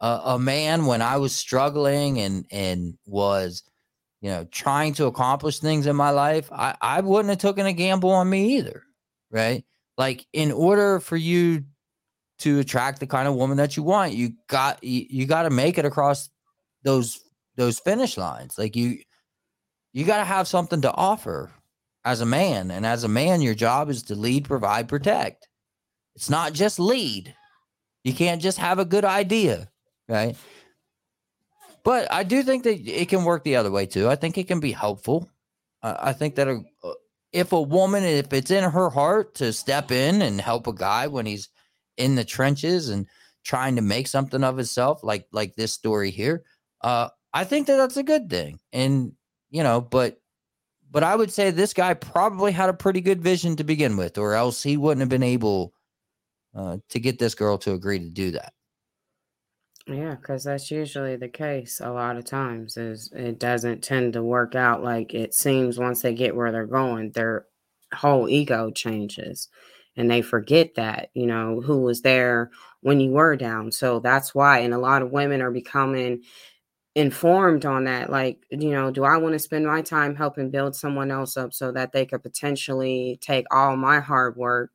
a, 0.00 0.20
a 0.24 0.38
man 0.38 0.86
when 0.86 1.02
I 1.02 1.16
was 1.16 1.34
struggling 1.34 2.18
and 2.20 2.46
and 2.50 2.98
was 3.06 3.62
you 4.20 4.30
know 4.30 4.44
trying 4.50 4.94
to 4.94 5.06
accomplish 5.06 5.58
things 5.58 5.86
in 5.86 5.96
my 5.96 6.10
life, 6.10 6.50
I 6.52 6.76
I 6.80 7.00
wouldn't 7.00 7.30
have 7.30 7.38
taken 7.38 7.66
a 7.66 7.72
gamble 7.72 8.10
on 8.10 8.28
me 8.28 8.58
either, 8.58 8.82
right? 9.30 9.64
Like 9.96 10.26
in 10.32 10.52
order 10.52 11.00
for 11.00 11.16
you 11.16 11.64
to 12.38 12.60
attract 12.60 13.00
the 13.00 13.06
kind 13.06 13.26
of 13.26 13.34
woman 13.34 13.56
that 13.56 13.76
you 13.76 13.82
want, 13.82 14.14
you 14.14 14.32
got 14.46 14.82
you, 14.82 15.06
you 15.10 15.26
got 15.26 15.42
to 15.42 15.50
make 15.50 15.78
it 15.78 15.84
across 15.84 16.30
those 16.84 17.20
those 17.56 17.80
finish 17.80 18.16
lines. 18.16 18.56
Like 18.56 18.76
you 18.76 18.98
you 19.92 20.04
got 20.04 20.18
to 20.18 20.24
have 20.24 20.46
something 20.46 20.80
to 20.82 20.92
offer 20.92 21.50
as 22.04 22.20
a 22.20 22.26
man, 22.26 22.70
and 22.70 22.86
as 22.86 23.04
a 23.04 23.08
man, 23.08 23.42
your 23.42 23.54
job 23.54 23.90
is 23.90 24.04
to 24.04 24.14
lead, 24.14 24.44
provide, 24.44 24.88
protect. 24.88 25.48
It's 26.14 26.30
not 26.30 26.52
just 26.52 26.78
lead. 26.78 27.34
You 28.04 28.14
can't 28.14 28.40
just 28.40 28.58
have 28.58 28.78
a 28.78 28.84
good 28.84 29.04
idea, 29.04 29.68
right? 30.08 30.36
But 31.84 32.12
I 32.12 32.22
do 32.22 32.42
think 32.42 32.64
that 32.64 32.86
it 32.86 33.08
can 33.08 33.24
work 33.24 33.44
the 33.44 33.56
other 33.56 33.70
way 33.70 33.86
too. 33.86 34.08
I 34.08 34.16
think 34.16 34.36
it 34.36 34.48
can 34.48 34.60
be 34.60 34.72
helpful. 34.72 35.28
Uh, 35.82 35.96
I 35.98 36.12
think 36.12 36.34
that 36.34 36.48
a, 36.48 36.60
uh, 36.84 36.92
if 37.32 37.52
a 37.52 37.60
woman, 37.60 38.04
if 38.04 38.32
it's 38.32 38.50
in 38.50 38.64
her 38.64 38.90
heart 38.90 39.36
to 39.36 39.52
step 39.52 39.90
in 39.90 40.22
and 40.22 40.40
help 40.40 40.66
a 40.66 40.72
guy 40.72 41.06
when 41.06 41.26
he's 41.26 41.48
in 41.96 42.14
the 42.14 42.24
trenches 42.24 42.88
and 42.88 43.06
trying 43.44 43.76
to 43.76 43.82
make 43.82 44.08
something 44.08 44.42
of 44.42 44.56
himself, 44.56 45.02
like 45.02 45.26
like 45.32 45.54
this 45.54 45.72
story 45.72 46.10
here, 46.10 46.42
uh, 46.82 47.08
I 47.32 47.44
think 47.44 47.66
that 47.66 47.76
that's 47.76 47.96
a 47.96 48.02
good 48.02 48.28
thing. 48.30 48.58
And 48.72 49.12
you 49.50 49.62
know, 49.62 49.80
but 49.80 50.20
but 50.90 51.04
I 51.04 51.14
would 51.14 51.30
say 51.30 51.50
this 51.50 51.74
guy 51.74 51.94
probably 51.94 52.52
had 52.52 52.70
a 52.70 52.74
pretty 52.74 53.00
good 53.00 53.22
vision 53.22 53.56
to 53.56 53.64
begin 53.64 53.96
with, 53.96 54.18
or 54.18 54.34
else 54.34 54.62
he 54.62 54.76
wouldn't 54.76 55.00
have 55.00 55.08
been 55.08 55.22
able 55.22 55.74
uh, 56.54 56.78
to 56.90 57.00
get 57.00 57.18
this 57.18 57.34
girl 57.34 57.58
to 57.58 57.72
agree 57.72 57.98
to 57.98 58.10
do 58.10 58.32
that. 58.32 58.52
Yeah, 59.88 60.16
because 60.16 60.44
that's 60.44 60.70
usually 60.70 61.16
the 61.16 61.28
case 61.28 61.80
a 61.82 61.90
lot 61.90 62.18
of 62.18 62.24
times 62.26 62.76
is 62.76 63.10
it 63.14 63.38
doesn't 63.38 63.82
tend 63.82 64.12
to 64.12 64.22
work 64.22 64.54
out 64.54 64.82
like 64.82 65.14
it 65.14 65.32
seems 65.32 65.78
once 65.78 66.02
they 66.02 66.12
get 66.14 66.36
where 66.36 66.52
they're 66.52 66.66
going, 66.66 67.12
their 67.12 67.46
whole 67.94 68.28
ego 68.28 68.70
changes 68.70 69.48
and 69.96 70.10
they 70.10 70.20
forget 70.20 70.74
that, 70.76 71.08
you 71.14 71.26
know, 71.26 71.62
who 71.62 71.78
was 71.80 72.02
there 72.02 72.50
when 72.82 73.00
you 73.00 73.12
were 73.12 73.34
down. 73.34 73.72
So 73.72 73.98
that's 74.00 74.34
why 74.34 74.58
and 74.58 74.74
a 74.74 74.78
lot 74.78 75.00
of 75.00 75.10
women 75.10 75.40
are 75.40 75.50
becoming 75.50 76.22
informed 76.94 77.64
on 77.64 77.84
that 77.84 78.10
like 78.10 78.38
you 78.50 78.70
know 78.70 78.90
do 78.90 79.04
i 79.04 79.16
want 79.16 79.32
to 79.32 79.38
spend 79.38 79.64
my 79.66 79.80
time 79.82 80.16
helping 80.16 80.50
build 80.50 80.74
someone 80.74 81.10
else 81.10 81.36
up 81.36 81.52
so 81.52 81.70
that 81.70 81.92
they 81.92 82.04
could 82.04 82.22
potentially 82.22 83.18
take 83.20 83.44
all 83.52 83.76
my 83.76 84.00
hard 84.00 84.36
work 84.36 84.70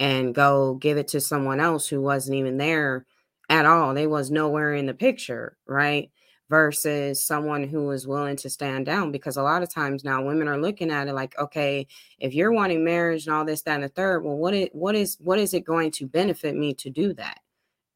and 0.00 0.34
go 0.34 0.74
give 0.74 0.96
it 0.96 1.08
to 1.08 1.20
someone 1.20 1.60
else 1.60 1.88
who 1.88 2.00
wasn't 2.00 2.34
even 2.36 2.56
there 2.56 3.04
at 3.48 3.66
all. 3.66 3.94
They 3.94 4.06
was 4.06 4.30
nowhere 4.30 4.74
in 4.74 4.86
the 4.86 4.94
picture, 4.94 5.56
right? 5.66 6.10
Versus 6.50 7.24
someone 7.24 7.64
who 7.64 7.86
was 7.86 8.06
willing 8.06 8.36
to 8.36 8.50
stand 8.50 8.86
down. 8.86 9.12
Because 9.12 9.36
a 9.36 9.42
lot 9.42 9.62
of 9.62 9.72
times 9.72 10.04
now 10.04 10.24
women 10.24 10.48
are 10.48 10.58
looking 10.60 10.90
at 10.90 11.08
it 11.08 11.14
like, 11.14 11.38
okay, 11.38 11.86
if 12.18 12.34
you're 12.34 12.52
wanting 12.52 12.84
marriage 12.84 13.26
and 13.26 13.34
all 13.34 13.44
this, 13.44 13.62
that, 13.62 13.74
and 13.74 13.84
the 13.84 13.88
third, 13.88 14.24
well, 14.24 14.36
what 14.36 14.54
it 14.54 14.74
what 14.74 14.94
is 14.94 15.16
what 15.20 15.38
is 15.38 15.54
it 15.54 15.64
going 15.64 15.90
to 15.92 16.06
benefit 16.06 16.56
me 16.56 16.74
to 16.74 16.90
do 16.90 17.12
that? 17.14 17.40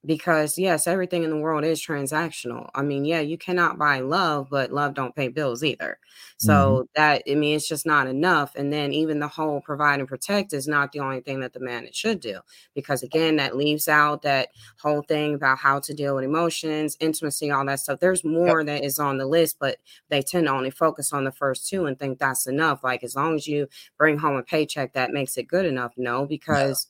Because 0.04 0.58
yes 0.58 0.86
everything 0.86 1.22
in 1.22 1.30
the 1.30 1.36
world 1.36 1.64
is 1.64 1.80
transactional. 1.80 2.68
I 2.74 2.82
mean 2.82 3.04
yeah 3.04 3.20
you 3.20 3.38
cannot 3.38 3.78
buy 3.78 4.00
love 4.00 4.48
but 4.50 4.72
love 4.72 4.94
don't 4.94 5.14
pay 5.14 5.28
bills 5.28 5.62
either. 5.62 5.98
So 6.38 6.52
mm-hmm. 6.52 6.82
that 6.94 7.22
i 7.30 7.34
mean 7.34 7.56
it's 7.56 7.68
just 7.68 7.86
not 7.86 8.06
enough 8.06 8.54
and 8.56 8.72
then 8.72 8.92
even 8.92 9.20
the 9.20 9.28
whole 9.28 9.60
provide 9.60 10.00
and 10.00 10.08
protect 10.08 10.52
is 10.52 10.66
not 10.66 10.92
the 10.92 11.00
only 11.00 11.20
thing 11.20 11.40
that 11.40 11.52
the 11.52 11.60
man 11.60 11.88
should 11.92 12.20
do 12.20 12.40
because 12.74 13.02
again 13.02 13.36
that 13.36 13.56
leaves 13.56 13.88
out 13.88 14.22
that 14.22 14.48
whole 14.80 15.02
thing 15.02 15.34
about 15.34 15.58
how 15.58 15.78
to 15.78 15.94
deal 15.94 16.16
with 16.16 16.24
emotions 16.24 16.96
intimacy 17.00 17.50
all 17.50 17.64
that 17.66 17.80
stuff. 17.80 18.00
There's 18.00 18.24
more 18.24 18.60
yep. 18.60 18.66
that 18.66 18.84
is 18.84 18.98
on 18.98 19.18
the 19.18 19.26
list 19.26 19.56
but 19.60 19.78
they 20.08 20.22
tend 20.22 20.46
to 20.46 20.52
only 20.52 20.70
focus 20.70 21.12
on 21.12 21.24
the 21.24 21.32
first 21.32 21.68
two 21.68 21.86
and 21.86 21.98
think 21.98 22.18
that's 22.18 22.46
enough. 22.46 22.82
Like 22.82 23.04
as 23.04 23.14
long 23.14 23.36
as 23.36 23.46
you 23.46 23.68
bring 23.98 24.18
home 24.18 24.36
a 24.36 24.42
paycheck 24.42 24.92
that 24.94 25.12
makes 25.12 25.36
it 25.36 25.48
good 25.48 25.66
enough 25.66 25.92
no 25.96 26.26
because 26.26 26.88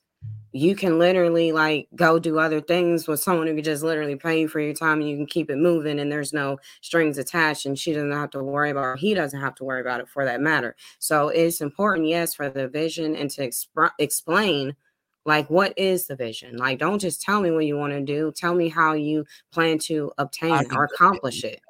you 0.52 0.76
can 0.76 0.98
literally 0.98 1.50
like 1.50 1.88
go 1.96 2.18
do 2.18 2.38
other 2.38 2.60
things 2.60 3.08
with 3.08 3.18
someone 3.20 3.46
who 3.46 3.54
can 3.54 3.64
just 3.64 3.82
literally 3.82 4.16
pay 4.16 4.42
you 4.42 4.48
for 4.48 4.60
your 4.60 4.74
time 4.74 5.00
and 5.00 5.08
you 5.08 5.16
can 5.16 5.26
keep 5.26 5.50
it 5.50 5.56
moving 5.56 5.98
and 5.98 6.12
there's 6.12 6.32
no 6.32 6.58
strings 6.82 7.16
attached 7.16 7.64
and 7.64 7.78
she 7.78 7.92
doesn't 7.92 8.12
have 8.12 8.30
to 8.30 8.42
worry 8.42 8.70
about 8.70 8.96
it 8.96 9.00
he 9.00 9.14
doesn't 9.14 9.40
have 9.40 9.54
to 9.54 9.64
worry 9.64 9.80
about 9.80 10.00
it 10.00 10.08
for 10.08 10.24
that 10.24 10.40
matter. 10.40 10.76
So 10.98 11.28
it's 11.28 11.60
important 11.60 12.06
yes 12.06 12.34
for 12.34 12.50
the 12.50 12.68
vision 12.68 13.16
and 13.16 13.30
to 13.30 13.48
exp- 13.48 13.90
explain 13.98 14.76
like 15.24 15.48
what 15.48 15.72
is 15.78 16.06
the 16.06 16.16
vision? 16.16 16.56
Like 16.58 16.78
don't 16.78 16.98
just 16.98 17.22
tell 17.22 17.40
me 17.40 17.50
what 17.50 17.64
you 17.64 17.78
want 17.78 17.94
to 17.94 18.02
do 18.02 18.30
tell 18.36 18.54
me 18.54 18.68
how 18.68 18.92
you 18.92 19.24
plan 19.52 19.78
to 19.78 20.12
obtain 20.18 20.70
or 20.74 20.84
accomplish 20.84 21.44
it. 21.44 21.60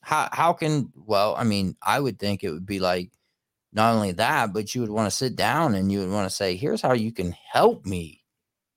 how 0.00 0.28
how 0.32 0.52
can 0.52 0.92
well 0.94 1.34
i 1.36 1.44
mean 1.44 1.76
i 1.82 2.00
would 2.00 2.18
think 2.18 2.42
it 2.42 2.50
would 2.50 2.66
be 2.66 2.78
like 2.78 3.10
not 3.76 3.94
only 3.94 4.12
that, 4.12 4.54
but 4.54 4.74
you 4.74 4.80
would 4.80 4.90
want 4.90 5.08
to 5.08 5.16
sit 5.16 5.36
down 5.36 5.74
and 5.74 5.92
you 5.92 6.00
would 6.00 6.10
want 6.10 6.28
to 6.28 6.34
say, 6.34 6.56
here's 6.56 6.80
how 6.80 6.94
you 6.94 7.12
can 7.12 7.36
help 7.52 7.84
me 7.84 8.24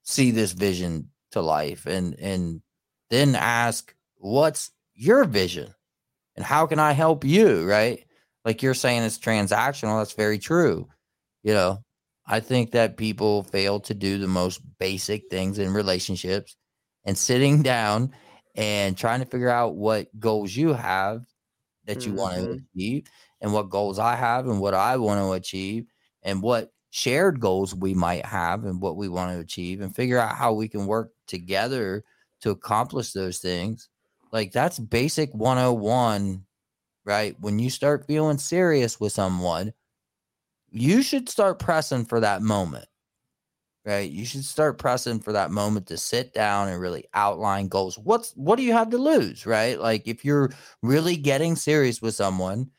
see 0.04 0.30
this 0.30 0.52
vision 0.52 1.10
to 1.32 1.42
life 1.42 1.86
and 1.86 2.16
and 2.20 2.62
then 3.10 3.36
ask 3.36 3.96
what's 4.16 4.72
your 4.96 5.24
vision 5.24 5.74
and 6.36 6.44
how 6.44 6.66
can 6.66 6.80
I 6.80 6.92
help 6.92 7.24
you? 7.24 7.66
Right. 7.66 8.06
Like 8.44 8.62
you're 8.62 8.74
saying 8.74 9.04
it's 9.04 9.18
transactional. 9.18 10.02
That's 10.02 10.14
very 10.14 10.38
true. 10.38 10.90
You 11.44 11.54
know, 11.54 11.84
I 12.26 12.42
think 12.42 12.72
that 12.72 12.98
people 12.98 13.44
fail 13.44 13.80
to 13.82 13.94
do 13.94 14.18
the 14.18 14.28
most 14.28 14.62
basic 14.80 15.30
things 15.30 15.60
in 15.60 15.74
relationships 15.74 16.58
and 17.06 17.18
sitting 17.18 17.62
down 17.64 18.12
and 18.54 18.98
trying 18.98 19.22
to 19.22 19.26
figure 19.26 19.50
out 19.50 19.76
what 19.76 20.08
goals 20.20 20.54
you 20.54 20.74
have 20.74 21.24
that 21.86 22.06
you 22.06 22.12
mm-hmm. 22.12 22.20
want 22.20 22.36
to 22.36 22.62
achieve 22.76 23.08
and 23.42 23.54
what 23.54 23.70
goals 23.70 24.00
I 24.00 24.16
have 24.16 24.48
and 24.48 24.60
what 24.60 24.74
I 24.74 24.98
want 24.98 25.20
to 25.20 25.32
achieve 25.34 25.86
and 26.24 26.42
what 26.42 26.72
shared 26.92 27.40
goals 27.40 27.76
we 27.76 27.94
might 27.94 28.26
have 28.26 28.66
and 28.66 28.82
what 28.82 28.96
we 28.98 29.08
want 29.08 29.34
to 29.34 29.40
achieve 29.40 29.82
and 29.82 29.96
figure 29.96 30.18
out 30.18 30.36
how 30.36 30.54
we 30.54 30.68
can 30.68 30.86
work 30.86 31.12
together 31.28 32.04
to 32.42 32.50
accomplish 32.50 33.14
those 33.14 33.40
things. 33.40 33.90
Like 34.32 34.52
that's 34.52 34.80
basic 34.80 35.34
101, 35.34 36.46
right? 37.06 37.36
When 37.40 37.60
you 37.60 37.70
start 37.70 38.08
feeling 38.08 38.38
serious 38.38 39.00
with 39.00 39.12
someone, 39.12 39.74
you 40.72 41.02
should 41.02 41.30
start 41.30 41.60
pressing 41.60 42.06
for 42.06 42.20
that 42.20 42.42
moment. 42.42 42.86
Right? 43.86 44.12
You 44.12 44.26
should 44.26 44.46
start 44.46 44.78
pressing 44.78 45.20
for 45.20 45.32
that 45.34 45.50
moment 45.50 45.88
to 45.88 45.98
sit 45.98 46.34
down 46.34 46.68
and 46.68 46.80
really 46.80 47.06
outline 47.14 47.70
goals. 47.70 47.98
What's 47.98 48.34
what 48.34 48.58
do 48.58 48.64
you 48.64 48.74
have 48.74 48.90
to 48.92 48.98
lose, 48.98 49.48
right? 49.48 49.80
Like 49.80 50.08
if 50.08 50.24
you're 50.24 50.52
really 50.84 51.16
getting 51.16 51.56
serious 51.56 52.02
with 52.02 52.14
someone, 52.14 52.70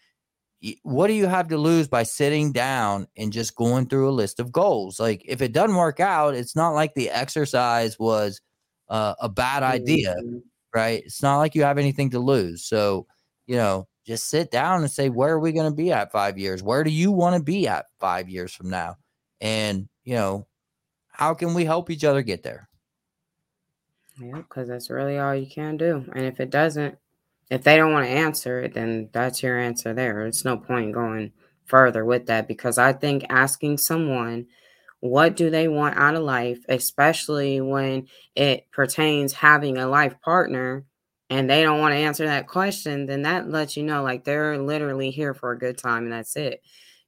what 0.82 1.06
do 1.06 1.14
you 1.14 1.26
have 1.26 1.48
to 1.48 1.56
lose 1.56 1.88
by 1.88 2.02
sitting 2.02 2.52
down 2.52 3.06
and 3.16 3.32
just 3.32 3.56
going 3.56 3.86
through 3.86 4.10
a 4.10 4.12
list 4.12 4.40
of 4.40 4.52
goals? 4.52 5.00
Like, 5.00 5.22
if 5.24 5.40
it 5.40 5.52
doesn't 5.52 5.76
work 5.76 6.00
out, 6.00 6.34
it's 6.34 6.54
not 6.54 6.70
like 6.70 6.94
the 6.94 7.10
exercise 7.10 7.98
was 7.98 8.40
uh, 8.88 9.14
a 9.20 9.28
bad 9.28 9.62
idea, 9.62 10.14
mm-hmm. 10.18 10.38
right? 10.74 11.02
It's 11.04 11.22
not 11.22 11.38
like 11.38 11.54
you 11.54 11.62
have 11.62 11.78
anything 11.78 12.10
to 12.10 12.18
lose. 12.18 12.64
So, 12.64 13.06
you 13.46 13.56
know, 13.56 13.88
just 14.06 14.28
sit 14.28 14.50
down 14.50 14.82
and 14.82 14.90
say, 14.90 15.08
where 15.08 15.34
are 15.34 15.40
we 15.40 15.52
going 15.52 15.70
to 15.70 15.76
be 15.76 15.92
at 15.92 16.12
five 16.12 16.38
years? 16.38 16.62
Where 16.62 16.84
do 16.84 16.90
you 16.90 17.10
want 17.10 17.36
to 17.36 17.42
be 17.42 17.66
at 17.66 17.86
five 17.98 18.28
years 18.28 18.52
from 18.52 18.68
now? 18.68 18.96
And, 19.40 19.88
you 20.04 20.14
know, 20.14 20.46
how 21.08 21.34
can 21.34 21.54
we 21.54 21.64
help 21.64 21.90
each 21.90 22.04
other 22.04 22.22
get 22.22 22.42
there? 22.42 22.68
Yeah, 24.20 24.36
because 24.36 24.68
that's 24.68 24.90
really 24.90 25.18
all 25.18 25.34
you 25.34 25.46
can 25.46 25.78
do. 25.78 26.04
And 26.14 26.26
if 26.26 26.40
it 26.40 26.50
doesn't, 26.50 26.98
if 27.50 27.64
they 27.64 27.76
don't 27.76 27.92
want 27.92 28.06
to 28.06 28.12
answer 28.12 28.60
it, 28.60 28.74
then 28.74 29.10
that's 29.12 29.42
your 29.42 29.58
answer 29.58 29.92
there. 29.92 30.24
It's 30.26 30.44
no 30.44 30.56
point 30.56 30.92
going 30.92 31.32
further 31.66 32.04
with 32.04 32.26
that 32.26 32.48
because 32.48 32.78
I 32.78 32.92
think 32.92 33.24
asking 33.28 33.78
someone 33.78 34.46
what 35.00 35.34
do 35.34 35.50
they 35.50 35.66
want 35.66 35.96
out 35.96 36.14
of 36.14 36.22
life, 36.22 36.58
especially 36.68 37.60
when 37.60 38.06
it 38.36 38.70
pertains 38.70 39.32
having 39.32 39.78
a 39.78 39.88
life 39.88 40.20
partner 40.20 40.84
and 41.30 41.48
they 41.48 41.62
don't 41.62 41.80
want 41.80 41.92
to 41.92 41.98
answer 41.98 42.26
that 42.26 42.46
question, 42.46 43.06
then 43.06 43.22
that 43.22 43.48
lets 43.48 43.76
you 43.76 43.82
know 43.82 44.02
like 44.02 44.24
they're 44.24 44.58
literally 44.58 45.10
here 45.10 45.32
for 45.32 45.52
a 45.52 45.58
good 45.58 45.78
time 45.78 46.04
and 46.04 46.12
that's 46.12 46.36
it. 46.36 46.60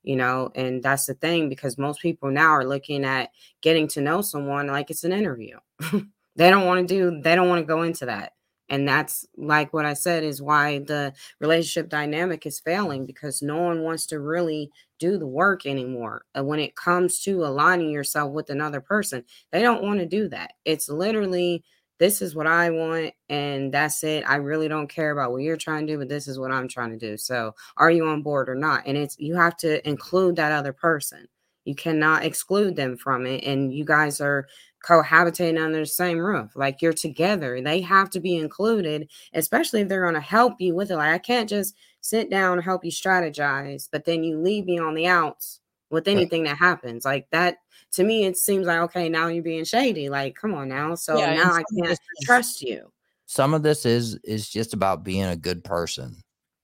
You 0.03 0.17
know, 0.17 0.51
and 0.57 0.83
that's 0.83 1.07
the 1.07 1.15
thing 1.15 1.49
because 1.49 1.79
most 1.79 2.01
people 2.01 2.31
now 2.31 2.49
are 2.49 2.65
looking 2.65 3.05
at 3.05 3.31
getting 3.61 3.87
to 3.89 4.01
know 4.01 4.21
someone 4.23 4.67
like 4.67 4.91
it's 4.91 5.05
an 5.05 5.13
interview. 5.13 5.59
they 6.37 6.51
don't 6.51 6.67
want 6.67 6.89
to 6.89 6.95
do, 6.95 7.21
they 7.21 7.37
don't 7.37 7.49
want 7.49 7.61
to 7.61 7.67
go 7.67 7.83
into 7.83 8.07
that 8.07 8.33
and 8.73 8.89
that's 8.89 9.25
like 9.37 9.73
what 9.73 9.85
i 9.85 9.93
said 9.93 10.25
is 10.25 10.43
why 10.43 10.81
the 10.81 11.13
relationship 11.41 11.89
dynamic 11.89 12.47
is 12.47 12.59
failing 12.59 13.07
because 13.07 13.43
no 13.43 13.59
one 13.59 13.83
wants 13.83 14.07
to 14.07 14.19
really 14.19 14.71
do 14.99 15.19
the 15.19 15.27
work 15.27 15.67
anymore 15.67 16.25
and 16.35 16.47
when 16.47 16.59
it 16.59 16.75
comes 16.75 17.21
to 17.21 17.45
aligning 17.45 17.91
yourself 17.91 18.33
with 18.33 18.51
another 18.51 18.81
person 18.81 19.23
they 19.53 19.63
don't 19.63 19.83
want 19.83 20.01
to 20.01 20.07
do 20.07 20.29
that. 20.29 20.53
It's 20.65 20.89
literally 20.89 21.65
this 21.99 22.21
is 22.21 22.35
what 22.35 22.47
i 22.47 22.71
want 22.71 23.13
and 23.29 23.73
that's 23.73 24.03
it. 24.03 24.25
I 24.27 24.37
really 24.37 24.69
don't 24.69 24.89
care 24.89 25.13
about 25.13 25.31
what 25.31 25.43
you're 25.43 25.57
trying 25.57 25.87
to 25.87 25.93
do 25.93 25.99
but 25.99 26.09
this 26.09 26.27
is 26.27 26.39
what 26.39 26.51
i'm 26.51 26.69
trying 26.69 26.91
to 26.91 26.97
do. 26.99 27.17
So 27.17 27.55
are 27.77 27.91
you 27.91 28.07
on 28.07 28.23
board 28.23 28.49
or 28.49 28.55
not? 28.55 28.83
And 28.87 28.97
it's 28.97 29.19
you 29.19 29.35
have 29.37 29.57
to 29.59 29.87
include 29.89 30.37
that 30.37 30.53
other 30.53 30.73
person. 30.73 31.29
You 31.65 31.75
cannot 31.77 32.25
exclude 32.25 32.75
them 32.75 32.97
from 32.97 33.27
it 33.27 33.45
and 33.45 33.73
you 33.73 33.85
guys 33.85 34.21
are 34.21 34.49
cohabitating 34.85 35.63
under 35.63 35.81
the 35.81 35.87
same 35.87 36.19
roof. 36.19 36.53
Like 36.55 36.83
you're 36.83 36.93
together. 36.93 37.61
They 37.61 37.81
have 37.83 38.11
to 38.11 38.21
be 38.21 38.37
included, 38.37 39.09
especially 39.33 39.81
if 39.81 39.89
they're 39.89 40.03
going 40.03 40.15
to 40.15 40.21
help 40.21 40.61
you 40.61 40.75
with 40.75 40.91
it. 40.91 40.97
Like 40.97 41.13
I 41.13 41.19
can't 41.19 41.49
just 41.49 41.75
sit 42.01 42.31
down 42.31 42.55
and 42.55 42.65
help 42.65 42.85
you 42.85 42.91
strategize, 42.91 43.89
but 43.91 44.05
then 44.05 44.25
you 44.25 44.39
leave 44.39 44.65
me 44.65 44.79
on 44.79 44.95
the 44.95 45.07
outs 45.07 45.61
with 45.91 46.09
anything 46.09 46.45
that 46.45 46.57
happens. 46.57 47.05
Like 47.05 47.29
that 47.31 47.59
to 47.93 48.05
me, 48.05 48.25
it 48.25 48.37
seems 48.37 48.67
like 48.67 48.79
okay, 48.81 49.09
now 49.09 49.29
you're 49.29 49.43
being 49.43 49.65
shady. 49.65 50.09
Like, 50.09 50.35
come 50.35 50.55
on 50.55 50.69
now. 50.69 50.95
So 50.95 51.19
yeah, 51.19 51.35
now 51.35 51.53
I 51.53 51.63
can't 51.79 51.99
trust 52.23 52.63
you. 52.63 52.91
Some 53.27 53.55
of 53.55 53.63
this 53.63 53.87
is 53.87 54.19
is 54.25 54.49
just 54.49 54.75
about 54.75 55.05
being 55.05 55.25
a 55.25 55.37
good 55.37 55.63
person. 55.63 56.17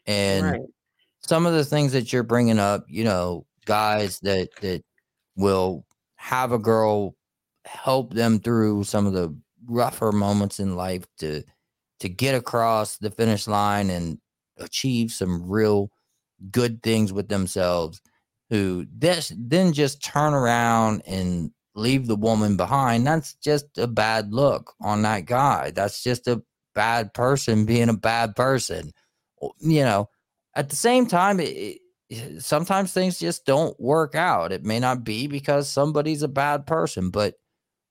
And 0.06 0.46
right. 0.46 0.60
some 1.20 1.46
of 1.46 1.52
the 1.52 1.64
things 1.64 1.92
that 1.92 2.12
you're 2.12 2.22
bringing 2.22 2.58
up, 2.58 2.84
you 2.88 3.04
know, 3.04 3.46
guys 3.66 4.18
that 4.20 4.48
that 4.62 4.82
will 5.36 5.84
have 6.16 6.52
a 6.52 6.58
girl 6.58 7.14
help 7.64 8.14
them 8.14 8.38
through 8.40 8.84
some 8.84 9.06
of 9.06 9.12
the 9.12 9.34
rougher 9.66 10.12
moments 10.12 10.60
in 10.60 10.76
life 10.76 11.04
to 11.18 11.42
to 12.00 12.08
get 12.08 12.34
across 12.34 12.96
the 12.98 13.10
finish 13.10 13.46
line 13.46 13.90
and 13.90 14.18
achieve 14.58 15.10
some 15.10 15.48
real 15.48 15.90
good 16.50 16.82
things 16.82 17.12
with 17.12 17.28
themselves 17.28 18.00
who 18.50 18.86
this 18.96 19.32
then 19.36 19.72
just 19.72 20.02
turn 20.02 20.32
around 20.32 21.02
and 21.06 21.50
leave 21.74 22.06
the 22.06 22.16
woman 22.16 22.56
behind. 22.56 23.06
That's 23.06 23.34
just 23.34 23.78
a 23.78 23.86
bad 23.86 24.32
look 24.32 24.74
on 24.80 25.02
that 25.02 25.26
guy. 25.26 25.70
That's 25.70 26.02
just 26.02 26.26
a 26.26 26.42
bad 26.74 27.12
person 27.14 27.66
being 27.66 27.88
a 27.88 27.94
bad 27.96 28.34
person. 28.36 28.92
You 29.60 29.82
know 29.82 30.08
at 30.54 30.70
the 30.70 30.76
same 30.76 31.06
time 31.06 31.38
it, 31.38 31.78
it, 32.10 32.42
sometimes 32.42 32.92
things 32.92 33.18
just 33.18 33.44
don't 33.44 33.78
work 33.78 34.14
out. 34.14 34.52
It 34.52 34.64
may 34.64 34.80
not 34.80 35.04
be 35.04 35.26
because 35.26 35.68
somebody's 35.68 36.22
a 36.22 36.28
bad 36.28 36.66
person 36.66 37.10
but 37.10 37.34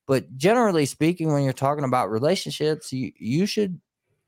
but 0.08 0.36
generally 0.38 0.86
speaking, 0.86 1.32
when 1.32 1.44
you're 1.44 1.54
talking 1.54 1.84
about 1.84 2.10
relationships, 2.10 2.92
you 2.92 3.12
you 3.18 3.46
should 3.46 3.80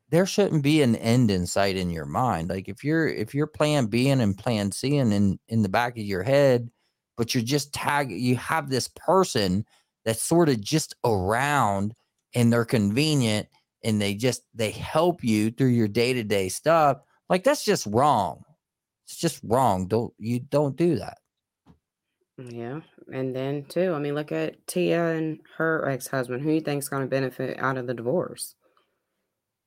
there 0.09 0.25
shouldn't 0.25 0.63
be 0.63 0.81
an 0.81 0.95
end 0.95 1.31
in 1.31 1.45
sight 1.45 1.77
in 1.77 1.89
your 1.89 2.05
mind. 2.05 2.49
Like 2.49 2.67
if 2.67 2.83
you're 2.83 3.07
if 3.07 3.33
you're 3.33 3.47
plan 3.47 3.87
B 3.87 4.09
and 4.09 4.37
plan 4.37 4.71
C 4.71 4.97
and 4.97 5.13
in 5.13 5.39
in 5.47 5.63
the 5.63 5.69
back 5.69 5.97
of 5.97 6.03
your 6.03 6.23
head, 6.23 6.69
but 7.17 7.33
you're 7.33 7.43
just 7.43 7.73
tag 7.73 8.11
you 8.11 8.35
have 8.37 8.69
this 8.69 8.87
person 8.87 9.65
that's 10.05 10.23
sort 10.23 10.49
of 10.49 10.61
just 10.61 10.95
around 11.03 11.93
and 12.33 12.51
they're 12.51 12.65
convenient 12.65 13.47
and 13.83 14.01
they 14.01 14.13
just 14.15 14.43
they 14.53 14.71
help 14.71 15.23
you 15.23 15.51
through 15.51 15.67
your 15.67 15.87
day-to-day 15.87 16.49
stuff 16.49 16.99
like 17.29 17.43
that's 17.43 17.65
just 17.65 17.85
wrong 17.87 18.43
it's 19.05 19.17
just 19.17 19.39
wrong 19.43 19.87
don't 19.87 20.13
you 20.17 20.39
don't 20.39 20.75
do 20.75 20.95
that 20.95 21.17
mm, 22.39 22.53
yeah. 22.57 22.79
And 23.13 23.35
then 23.35 23.65
too, 23.65 23.93
I 23.93 23.99
mean, 23.99 24.15
look 24.15 24.31
at 24.31 24.65
Tia 24.67 25.15
and 25.15 25.39
her 25.57 25.87
ex-husband. 25.87 26.41
Who 26.41 26.51
you 26.51 26.61
think's 26.61 26.89
going 26.89 27.03
to 27.03 27.09
benefit 27.09 27.59
out 27.59 27.77
of 27.77 27.87
the 27.87 27.93
divorce? 27.93 28.55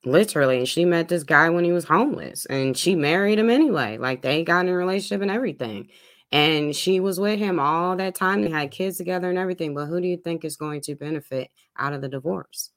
Literally, 0.04 0.58
and 0.58 0.68
she 0.68 0.84
met 0.84 1.08
this 1.08 1.22
guy 1.22 1.48
when 1.48 1.64
he 1.64 1.70
was 1.70 1.84
homeless, 1.84 2.44
and 2.46 2.76
she 2.76 2.96
married 2.96 3.38
him 3.38 3.48
anyway. 3.48 3.98
Like 3.98 4.20
they 4.20 4.42
got 4.42 4.66
in 4.66 4.72
a 4.72 4.74
relationship 4.74 5.22
and 5.22 5.30
everything, 5.30 5.90
and 6.32 6.74
she 6.74 6.98
was 6.98 7.20
with 7.20 7.38
him 7.38 7.60
all 7.60 7.96
that 7.96 8.16
time. 8.16 8.42
They 8.42 8.50
had 8.50 8.72
kids 8.72 8.96
together 8.96 9.30
and 9.30 9.38
everything. 9.38 9.74
But 9.74 9.86
who 9.86 10.00
do 10.00 10.08
you 10.08 10.16
think 10.16 10.44
is 10.44 10.56
going 10.56 10.80
to 10.82 10.96
benefit 10.96 11.50
out 11.78 11.92
of 11.92 12.00
the 12.00 12.08
divorce? 12.08 12.70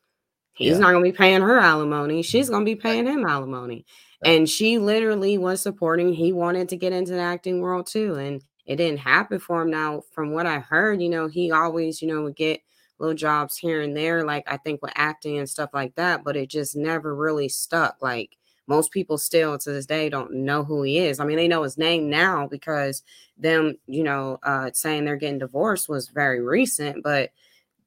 He's 0.54 0.74
yeah. 0.74 0.78
not 0.78 0.92
going 0.92 1.04
to 1.04 1.12
be 1.12 1.18
paying 1.18 1.42
her 1.42 1.58
alimony. 1.58 2.22
She's 2.22 2.50
going 2.50 2.62
to 2.62 2.72
be 2.72 2.76
paying 2.76 3.08
him 3.08 3.26
alimony. 3.26 3.86
And 4.24 4.48
she 4.48 4.78
literally 4.78 5.38
was 5.38 5.62
supporting. 5.62 6.14
He 6.14 6.32
wanted 6.32 6.70
to 6.70 6.78
get 6.78 6.94
into 6.94 7.14
the 7.14 7.20
acting 7.20 7.60
world 7.60 7.88
too, 7.88 8.16
and 8.16 8.44
it 8.66 8.78
didn't 8.78 9.00
happen 9.00 9.40
for 9.40 9.62
him. 9.62 9.70
Now, 9.70 10.04
from 10.12 10.32
what 10.32 10.46
I 10.46 10.60
heard, 10.60 11.02
you 11.02 11.10
know, 11.10 11.28
he 11.28 11.52
always, 11.52 12.02
you 12.02 12.08
know, 12.08 12.24
would 12.24 12.36
get 12.36 12.62
little 12.98 13.16
jobs 13.16 13.58
here 13.58 13.82
and 13.82 13.96
there, 13.96 14.24
like 14.26 14.44
I 14.48 14.58
think 14.58 14.82
with 14.82 14.94
acting 14.96 15.38
and 15.38 15.50
stuff 15.50 15.70
like 15.74 15.96
that, 15.96 16.24
but 16.24 16.38
it 16.38 16.50
just 16.50 16.76
never 16.76 17.16
really 17.16 17.50
stuck. 17.50 17.98
Like 18.02 18.38
most 18.68 18.92
people 18.92 19.18
still 19.18 19.58
to 19.58 19.72
this 19.72 19.86
day 19.86 20.10
don't 20.10 20.34
know 20.34 20.64
who 20.64 20.84
he 20.84 21.00
is. 21.00 21.20
I 21.20 21.26
mean, 21.26 21.38
they 21.38 21.48
know 21.48 21.64
his 21.64 21.78
name 21.78 22.10
now 22.10 22.48
because 22.48 23.04
them, 23.38 23.78
you 23.86 24.04
know, 24.04 24.40
uh, 24.44 24.72
saying 24.74 25.06
they're 25.06 25.18
getting 25.18 25.40
divorced 25.40 25.90
was 25.90 26.08
very 26.08 26.42
recent, 26.42 27.04
but 27.04 27.32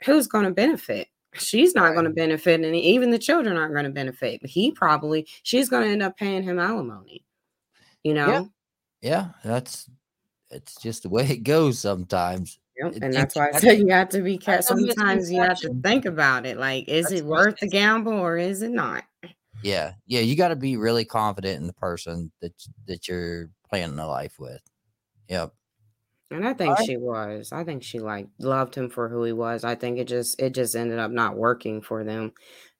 who's 0.04 0.26
going 0.26 0.44
to 0.44 0.50
benefit? 0.50 1.08
She's 1.34 1.74
not 1.74 1.84
right. 1.84 1.94
going 1.94 2.04
to 2.04 2.10
benefit, 2.10 2.60
and 2.60 2.74
even 2.74 3.10
the 3.10 3.18
children 3.18 3.56
aren't 3.56 3.74
going 3.74 3.84
to 3.84 3.90
benefit. 3.90 4.44
He 4.44 4.70
probably, 4.70 5.26
she's 5.42 5.68
going 5.68 5.84
to 5.84 5.92
end 5.92 6.02
up 6.02 6.16
paying 6.16 6.42
him 6.42 6.58
alimony, 6.58 7.24
you 8.02 8.14
know? 8.14 8.28
Yeah. 8.28 8.44
Yeah, 9.00 9.28
that's 9.44 9.88
it's 10.50 10.80
just 10.80 11.02
the 11.02 11.08
way 11.08 11.26
it 11.28 11.42
goes 11.44 11.78
sometimes. 11.78 12.58
Yep. 12.78 12.98
And 13.02 13.12
that's 13.12 13.34
why 13.34 13.50
I 13.52 13.58
said 13.58 13.78
you 13.78 13.88
have 13.88 14.08
to 14.10 14.22
be 14.22 14.38
careful. 14.38 14.76
Sometimes 14.76 15.30
you 15.30 15.42
have 15.42 15.58
to 15.60 15.74
think 15.82 16.04
about 16.04 16.46
it. 16.46 16.58
Like, 16.58 16.88
is 16.88 17.08
that's 17.08 17.20
it 17.20 17.24
worth 17.24 17.58
the 17.58 17.68
gamble 17.68 18.12
or 18.12 18.38
is 18.38 18.62
it 18.62 18.70
not? 18.70 19.04
Yeah, 19.62 19.94
yeah. 20.06 20.20
You 20.20 20.36
got 20.36 20.48
to 20.48 20.56
be 20.56 20.76
really 20.76 21.04
confident 21.04 21.60
in 21.60 21.66
the 21.66 21.72
person 21.72 22.30
that 22.40 22.52
that 22.86 23.08
you're 23.08 23.50
planning 23.68 23.98
a 23.98 24.06
life 24.06 24.38
with. 24.38 24.60
Yep. 25.28 25.52
And 26.30 26.46
I 26.46 26.52
think 26.52 26.78
she 26.84 26.96
was. 26.96 27.50
I 27.52 27.64
think 27.64 27.82
she 27.82 27.98
like 27.98 28.28
loved 28.38 28.74
him 28.74 28.90
for 28.90 29.08
who 29.08 29.24
he 29.24 29.32
was. 29.32 29.64
I 29.64 29.74
think 29.74 29.98
it 29.98 30.04
just 30.04 30.40
it 30.40 30.54
just 30.54 30.76
ended 30.76 30.98
up 30.98 31.10
not 31.10 31.36
working 31.36 31.80
for 31.80 32.04
them. 32.04 32.32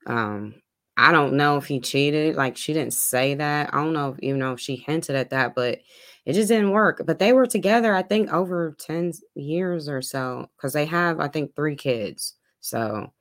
Um, 0.06 0.54
I 0.98 1.12
don't 1.12 1.34
know 1.34 1.56
if 1.56 1.66
he 1.66 1.78
cheated. 1.78 2.34
Like 2.34 2.56
she 2.56 2.72
didn't 2.72 2.92
say 2.92 3.34
that. 3.34 3.72
I 3.72 3.76
don't 3.78 3.92
know 3.92 4.10
if 4.10 4.18
even 4.20 4.40
know 4.40 4.52
if 4.52 4.60
she 4.60 4.76
hinted 4.76 5.14
at 5.14 5.30
that, 5.30 5.54
but 5.54 5.78
it 6.26 6.32
just 6.32 6.48
didn't 6.48 6.72
work. 6.72 7.02
But 7.06 7.20
they 7.20 7.32
were 7.32 7.46
together, 7.46 7.94
I 7.94 8.02
think, 8.02 8.32
over 8.32 8.74
10 8.80 9.12
years 9.36 9.88
or 9.88 10.02
so, 10.02 10.50
because 10.56 10.72
they 10.72 10.86
have, 10.86 11.20
I 11.20 11.28
think, 11.28 11.54
three 11.54 11.76
kids. 11.76 12.34
So 12.60 13.12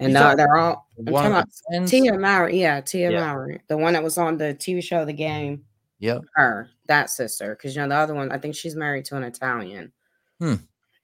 and 0.00 0.16
uh, 0.16 0.34
they're 0.34 0.56
all 0.56 0.88
one 0.96 1.26
about 1.26 1.48
Tia 1.86 2.18
Mowry. 2.18 2.60
Yeah, 2.60 2.80
Tia 2.80 3.12
yeah. 3.12 3.20
Mowry, 3.20 3.60
the 3.68 3.78
one 3.78 3.92
that 3.92 4.02
was 4.02 4.18
on 4.18 4.36
the 4.36 4.54
TV 4.54 4.82
show 4.82 5.04
The 5.04 5.12
Game. 5.12 5.64
Yep. 6.00 6.22
Her, 6.34 6.68
that 6.88 7.10
sister. 7.10 7.54
Because 7.54 7.76
you 7.76 7.82
know 7.82 7.88
the 7.88 7.94
other 7.94 8.14
one, 8.14 8.32
I 8.32 8.38
think 8.38 8.56
she's 8.56 8.74
married 8.74 9.04
to 9.06 9.16
an 9.16 9.22
Italian. 9.22 9.92
Hmm. 10.40 10.54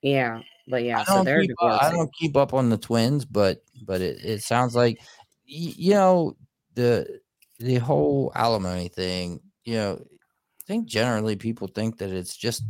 Yeah. 0.02 0.40
But 0.70 0.84
yeah, 0.84 1.02
so 1.04 1.24
they're 1.24 1.40
keep, 1.40 1.56
I 1.62 1.90
don't 1.90 2.12
keep 2.14 2.36
up 2.36 2.52
on 2.52 2.68
the 2.68 2.76
twins, 2.76 3.24
but 3.24 3.62
but 3.86 4.02
it, 4.02 4.22
it 4.22 4.42
sounds 4.42 4.76
like 4.76 5.00
you 5.48 5.94
know 5.94 6.36
the 6.74 7.20
the 7.58 7.76
whole 7.76 8.30
alimony 8.34 8.88
thing, 8.88 9.40
you 9.64 9.74
know, 9.74 9.98
I 10.00 10.64
think 10.66 10.86
generally 10.86 11.36
people 11.36 11.66
think 11.66 11.98
that 11.98 12.10
it's 12.10 12.36
just 12.36 12.62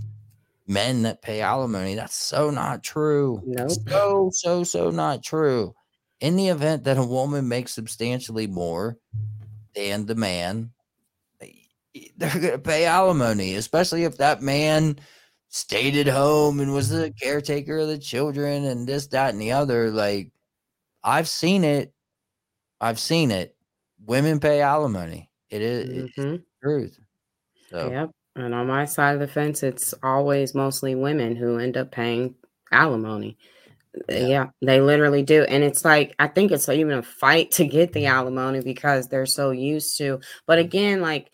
men 0.67 1.03
that 1.03 1.23
pay 1.23 1.41
alimony. 1.41 1.95
That's 1.95 2.15
so 2.15 2.51
not 2.51 2.83
true. 2.83 3.43
No, 3.45 3.65
nope. 3.65 3.79
so 3.89 4.31
so 4.33 4.65
so 4.65 4.91
not 4.91 5.23
true. 5.23 5.75
In 6.21 6.37
the 6.37 6.49
event 6.49 6.85
that 6.85 6.99
a 6.99 7.05
woman 7.05 7.49
makes 7.49 7.75
substantially 7.75 8.47
more 8.47 8.97
than 9.75 10.07
the 10.07 10.15
man, 10.15 10.71
they're 12.17 12.41
going 12.41 12.53
to 12.53 12.59
pay 12.59 12.85
alimony, 12.85 13.55
especially 13.55 14.05
if 14.05 14.19
that 14.19 14.43
man 14.43 14.99
stayed 15.49 15.97
at 15.97 16.13
home 16.13 16.61
and 16.61 16.73
was 16.73 16.89
the 16.89 17.13
caretaker 17.21 17.79
of 17.79 17.89
the 17.89 17.99
children 17.99 18.65
and 18.65 18.87
this, 18.87 19.07
that, 19.09 19.33
and 19.33 19.41
the 19.41 19.53
other. 19.53 19.91
Like, 19.91 20.33
I've 21.03 21.29
seen 21.29 21.65
it. 21.65 21.93
I've 22.81 22.99
seen 22.99 23.31
it. 23.31 23.57
Women 24.07 24.41
pay 24.41 24.61
alimony. 24.61 25.31
It 25.51 25.63
is, 25.63 26.11
mm-hmm. 26.11 26.37
truth. 26.63 26.99
So. 27.71 27.91
Yep. 27.91 28.11
And 28.37 28.55
on 28.55 28.67
my 28.67 28.85
side 28.85 29.15
of 29.15 29.21
the 29.21 29.27
fence, 29.29 29.63
it's 29.63 29.95
always 30.03 30.55
mostly 30.55 30.95
women 30.95 31.35
who 31.35 31.59
end 31.59 31.77
up 31.77 31.91
paying 31.91 32.35
alimony. 32.71 33.37
Uh, 33.95 34.15
yeah. 34.15 34.27
yeah. 34.27 34.47
they 34.63 34.81
literally 34.81 35.23
do. 35.23 35.43
And 35.45 35.65
it's 35.65 35.85
like, 35.85 36.15
I 36.19 36.29
think 36.29 36.53
it's 36.53 36.69
even 36.69 36.99
a 36.99 37.03
fight 37.03 37.51
to 37.53 37.67
get 37.67 37.93
the 37.93 38.05
mm-hmm. 38.05 38.15
alimony 38.15 38.61
because 38.61 39.09
they're 39.09 39.27
so 39.27 39.51
used 39.51 39.99
to. 39.99 40.21
But 40.47 40.59
mm-hmm. 40.59 40.67
again, 40.67 41.01
like, 41.01 41.31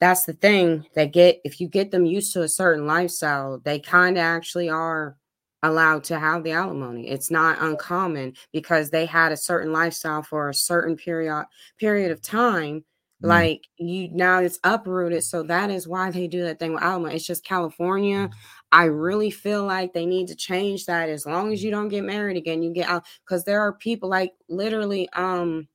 that's 0.00 0.24
the 0.24 0.32
thing 0.34 0.84
that 0.94 1.12
get 1.12 1.40
if 1.44 1.60
you 1.60 1.68
get 1.68 1.90
them 1.90 2.04
used 2.04 2.32
to 2.34 2.42
a 2.42 2.48
certain 2.48 2.86
lifestyle, 2.86 3.60
they 3.64 3.78
kind 3.78 4.18
of 4.18 4.22
actually 4.22 4.68
are 4.68 5.16
allowed 5.64 6.04
to 6.04 6.18
have 6.18 6.44
the 6.44 6.52
alimony. 6.52 7.08
It's 7.08 7.30
not 7.30 7.60
uncommon 7.60 8.34
because 8.52 8.90
they 8.90 9.06
had 9.06 9.32
a 9.32 9.36
certain 9.36 9.72
lifestyle 9.72 10.22
for 10.22 10.48
a 10.48 10.54
certain 10.54 10.96
period 10.96 11.46
period 11.78 12.12
of 12.12 12.22
time. 12.22 12.84
Mm. 13.22 13.28
Like 13.28 13.68
you 13.78 14.10
now 14.12 14.40
it's 14.40 14.60
uprooted. 14.62 15.24
So 15.24 15.42
that 15.44 15.70
is 15.70 15.88
why 15.88 16.10
they 16.10 16.28
do 16.28 16.44
that 16.44 16.58
thing 16.58 16.74
with 16.74 16.82
alimony. 16.82 17.16
It's 17.16 17.26
just 17.26 17.44
California. 17.44 18.30
I 18.72 18.84
really 18.84 19.30
feel 19.30 19.64
like 19.64 19.92
they 19.92 20.06
need 20.06 20.28
to 20.28 20.34
change 20.36 20.86
that. 20.86 21.08
As 21.08 21.26
long 21.26 21.52
as 21.52 21.64
you 21.64 21.70
don't 21.70 21.88
get 21.88 22.04
married 22.04 22.36
again, 22.36 22.62
you 22.62 22.72
get 22.72 22.88
out 22.88 23.04
because 23.24 23.44
there 23.44 23.60
are 23.60 23.72
people 23.72 24.08
like 24.08 24.32
literally 24.48 25.08
um 25.14 25.66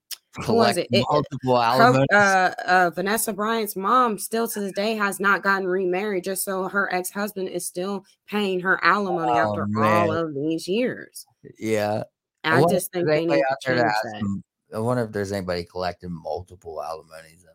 who 0.46 0.54
was 0.54 0.78
it? 0.78 0.88
multiple 0.92 1.58
it, 1.58 2.14
uh, 2.14 2.54
uh, 2.66 2.92
Vanessa 2.94 3.34
Bryant's 3.34 3.76
mom 3.76 4.18
still 4.18 4.48
to 4.48 4.60
this 4.60 4.72
day 4.74 4.96
has 4.96 5.20
not 5.20 5.44
gotten 5.44 5.68
remarried, 5.68 6.24
just 6.24 6.44
so 6.44 6.68
her 6.68 6.94
ex 6.94 7.10
husband 7.12 7.50
is 7.50 7.66
still 7.66 8.06
paying 8.28 8.60
her 8.60 8.84
alimony 8.84 9.32
oh, 9.32 9.50
after 9.52 9.68
man. 9.68 9.86
all 9.86 10.12
of 10.12 10.34
these 10.34 10.68
years. 10.68 11.26
Yeah, 11.58 12.04
I, 12.44 12.62
I 12.62 12.66
just 12.70 12.92
think 12.92 13.08
they 13.08 13.26
need 13.26 13.38
to 13.38 13.58
change 13.62 13.80
that. 13.80 14.20
Them, 14.20 14.44
I 14.74 14.80
wonder 14.80 15.04
if 15.04 15.12
there's 15.12 15.32
anybody 15.32 15.64
collecting 15.64 16.12
multiple 16.12 16.82
alimonies. 16.82 17.46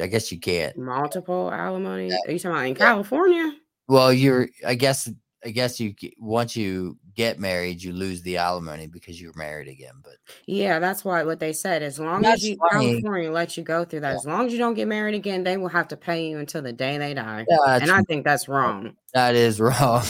I 0.00 0.06
guess 0.06 0.32
you 0.32 0.40
can't. 0.40 0.76
Multiple 0.76 1.52
alimony? 1.52 2.10
Are 2.12 2.30
you 2.30 2.38
talking 2.38 2.50
about 2.50 2.66
in 2.66 2.74
California? 2.74 3.52
Well, 3.86 4.12
you're. 4.12 4.48
I 4.66 4.74
guess. 4.74 5.10
I 5.44 5.50
guess 5.50 5.78
you 5.78 5.94
once 6.18 6.56
you 6.56 6.98
get 7.14 7.38
married, 7.38 7.82
you 7.82 7.92
lose 7.92 8.22
the 8.22 8.38
alimony 8.38 8.86
because 8.86 9.20
you're 9.20 9.34
married 9.34 9.68
again. 9.68 9.94
But 10.02 10.14
yeah, 10.46 10.78
that's 10.78 11.04
why 11.04 11.22
what 11.24 11.38
they 11.38 11.52
said. 11.52 11.82
As 11.82 11.98
long 11.98 12.22
that's 12.22 12.42
as 12.42 12.48
you 12.48 12.56
funny. 12.70 12.92
California 12.92 13.30
lets 13.30 13.56
you 13.56 13.62
go 13.62 13.84
through 13.84 14.00
that, 14.00 14.10
yeah. 14.10 14.16
as 14.16 14.24
long 14.24 14.46
as 14.46 14.52
you 14.52 14.58
don't 14.58 14.74
get 14.74 14.88
married 14.88 15.14
again, 15.14 15.44
they 15.44 15.56
will 15.56 15.68
have 15.68 15.88
to 15.88 15.96
pay 15.96 16.28
you 16.28 16.38
until 16.38 16.62
the 16.62 16.72
day 16.72 16.96
they 16.98 17.14
die. 17.14 17.44
Yeah, 17.48 17.76
and 17.76 17.90
I 17.90 18.02
think 18.02 18.24
that's 18.24 18.48
wrong. 18.48 18.96
That 19.12 19.34
is 19.34 19.60
wrong. 19.60 20.04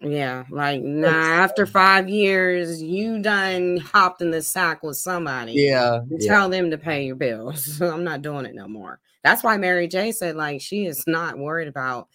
Yeah, 0.00 0.44
like 0.50 0.82
nah. 0.82 1.08
After 1.08 1.66
five 1.66 2.08
years, 2.08 2.82
you 2.82 3.20
done 3.20 3.78
hopped 3.78 4.22
in 4.22 4.30
the 4.30 4.42
sack 4.42 4.82
with 4.82 4.96
somebody. 4.96 5.52
Yeah, 5.52 6.00
yeah. 6.08 6.28
tell 6.28 6.48
them 6.48 6.70
to 6.70 6.78
pay 6.78 7.04
your 7.04 7.16
bills. 7.16 7.80
I'm 7.82 8.04
not 8.04 8.22
doing 8.22 8.46
it 8.46 8.54
no 8.54 8.68
more. 8.68 9.00
That's 9.24 9.42
why 9.42 9.56
Mary 9.56 9.88
J 9.88 10.12
said 10.12 10.36
like 10.36 10.60
she 10.60 10.86
is 10.86 11.04
not 11.06 11.38
worried 11.38 11.66
about 11.66 12.08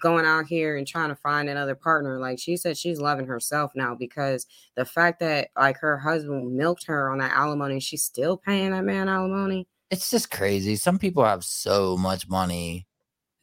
going 0.00 0.26
out 0.26 0.46
here 0.46 0.76
and 0.76 0.86
trying 0.86 1.08
to 1.08 1.16
find 1.16 1.48
another 1.48 1.74
partner. 1.74 2.18
Like 2.18 2.38
she 2.38 2.56
said, 2.56 2.76
she's 2.76 3.00
loving 3.00 3.26
herself 3.26 3.72
now 3.74 3.94
because 3.94 4.46
the 4.74 4.84
fact 4.84 5.20
that 5.20 5.48
like 5.56 5.78
her 5.78 5.96
husband 5.96 6.56
milked 6.56 6.86
her 6.86 7.10
on 7.10 7.18
that 7.18 7.32
alimony, 7.32 7.80
she's 7.80 8.02
still 8.02 8.36
paying 8.36 8.72
that 8.72 8.84
man 8.84 9.08
alimony. 9.08 9.66
It's 9.90 10.10
just 10.10 10.30
crazy. 10.30 10.76
Some 10.76 10.98
people 10.98 11.24
have 11.24 11.44
so 11.44 11.96
much 11.96 12.28
money 12.28 12.86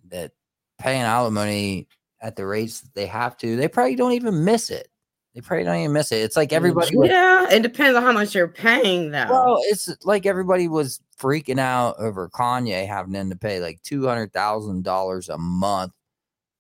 that 0.09 0.31
paying 0.77 1.01
alimony 1.03 1.87
at 2.21 2.35
the 2.35 2.45
rates 2.45 2.81
that 2.81 2.93
they 2.93 3.05
have 3.05 3.37
to, 3.37 3.55
they 3.55 3.67
probably 3.67 3.95
don't 3.95 4.13
even 4.13 4.43
miss 4.43 4.69
it. 4.69 4.89
They 5.33 5.41
probably 5.41 5.63
don't 5.63 5.77
even 5.77 5.93
miss 5.93 6.11
it. 6.11 6.17
It's 6.17 6.35
like 6.35 6.49
mm, 6.49 6.57
everybody. 6.57 6.95
Yeah, 7.01 7.49
it 7.49 7.63
depends 7.63 7.97
on 7.97 8.03
how 8.03 8.11
much 8.11 8.35
you're 8.35 8.47
paying, 8.47 9.09
though. 9.09 9.25
Well, 9.29 9.57
it's 9.63 9.89
like 10.03 10.27
everybody 10.27 10.67
was 10.67 10.99
freaking 11.19 11.59
out 11.59 11.95
over 11.97 12.29
Kanye 12.29 12.87
having 12.87 13.29
to 13.29 13.35
pay 13.35 13.59
like 13.59 13.81
two 13.81 14.05
hundred 14.05 14.31
thousand 14.31 14.83
dollars 14.83 15.29
a 15.29 15.37
month 15.37 15.91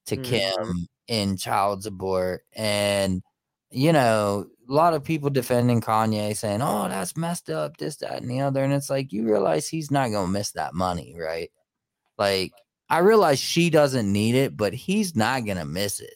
to 0.07 0.17
mm-hmm. 0.17 0.23
Kim 0.23 0.87
in 1.07 1.37
child 1.37 1.83
support. 1.83 2.41
And, 2.53 3.21
you 3.69 3.93
know, 3.93 4.47
a 4.69 4.71
lot 4.71 4.93
of 4.93 5.03
people 5.03 5.29
defending 5.29 5.81
Kanye 5.81 6.35
saying, 6.35 6.61
oh, 6.61 6.87
that's 6.87 7.17
messed 7.17 7.49
up, 7.49 7.77
this, 7.77 7.97
that, 7.97 8.21
and 8.21 8.29
the 8.29 8.41
other. 8.41 8.63
And 8.63 8.73
it's 8.73 8.89
like, 8.89 9.11
you 9.11 9.25
realize 9.25 9.67
he's 9.67 9.91
not 9.91 10.11
going 10.11 10.27
to 10.27 10.31
miss 10.31 10.51
that 10.51 10.73
money, 10.73 11.15
right? 11.19 11.49
Like, 12.17 12.53
I 12.89 12.99
realize 12.99 13.39
she 13.39 13.69
doesn't 13.69 14.11
need 14.11 14.35
it, 14.35 14.55
but 14.55 14.73
he's 14.73 15.15
not 15.15 15.45
going 15.45 15.57
to 15.57 15.65
miss 15.65 15.99
it. 15.99 16.15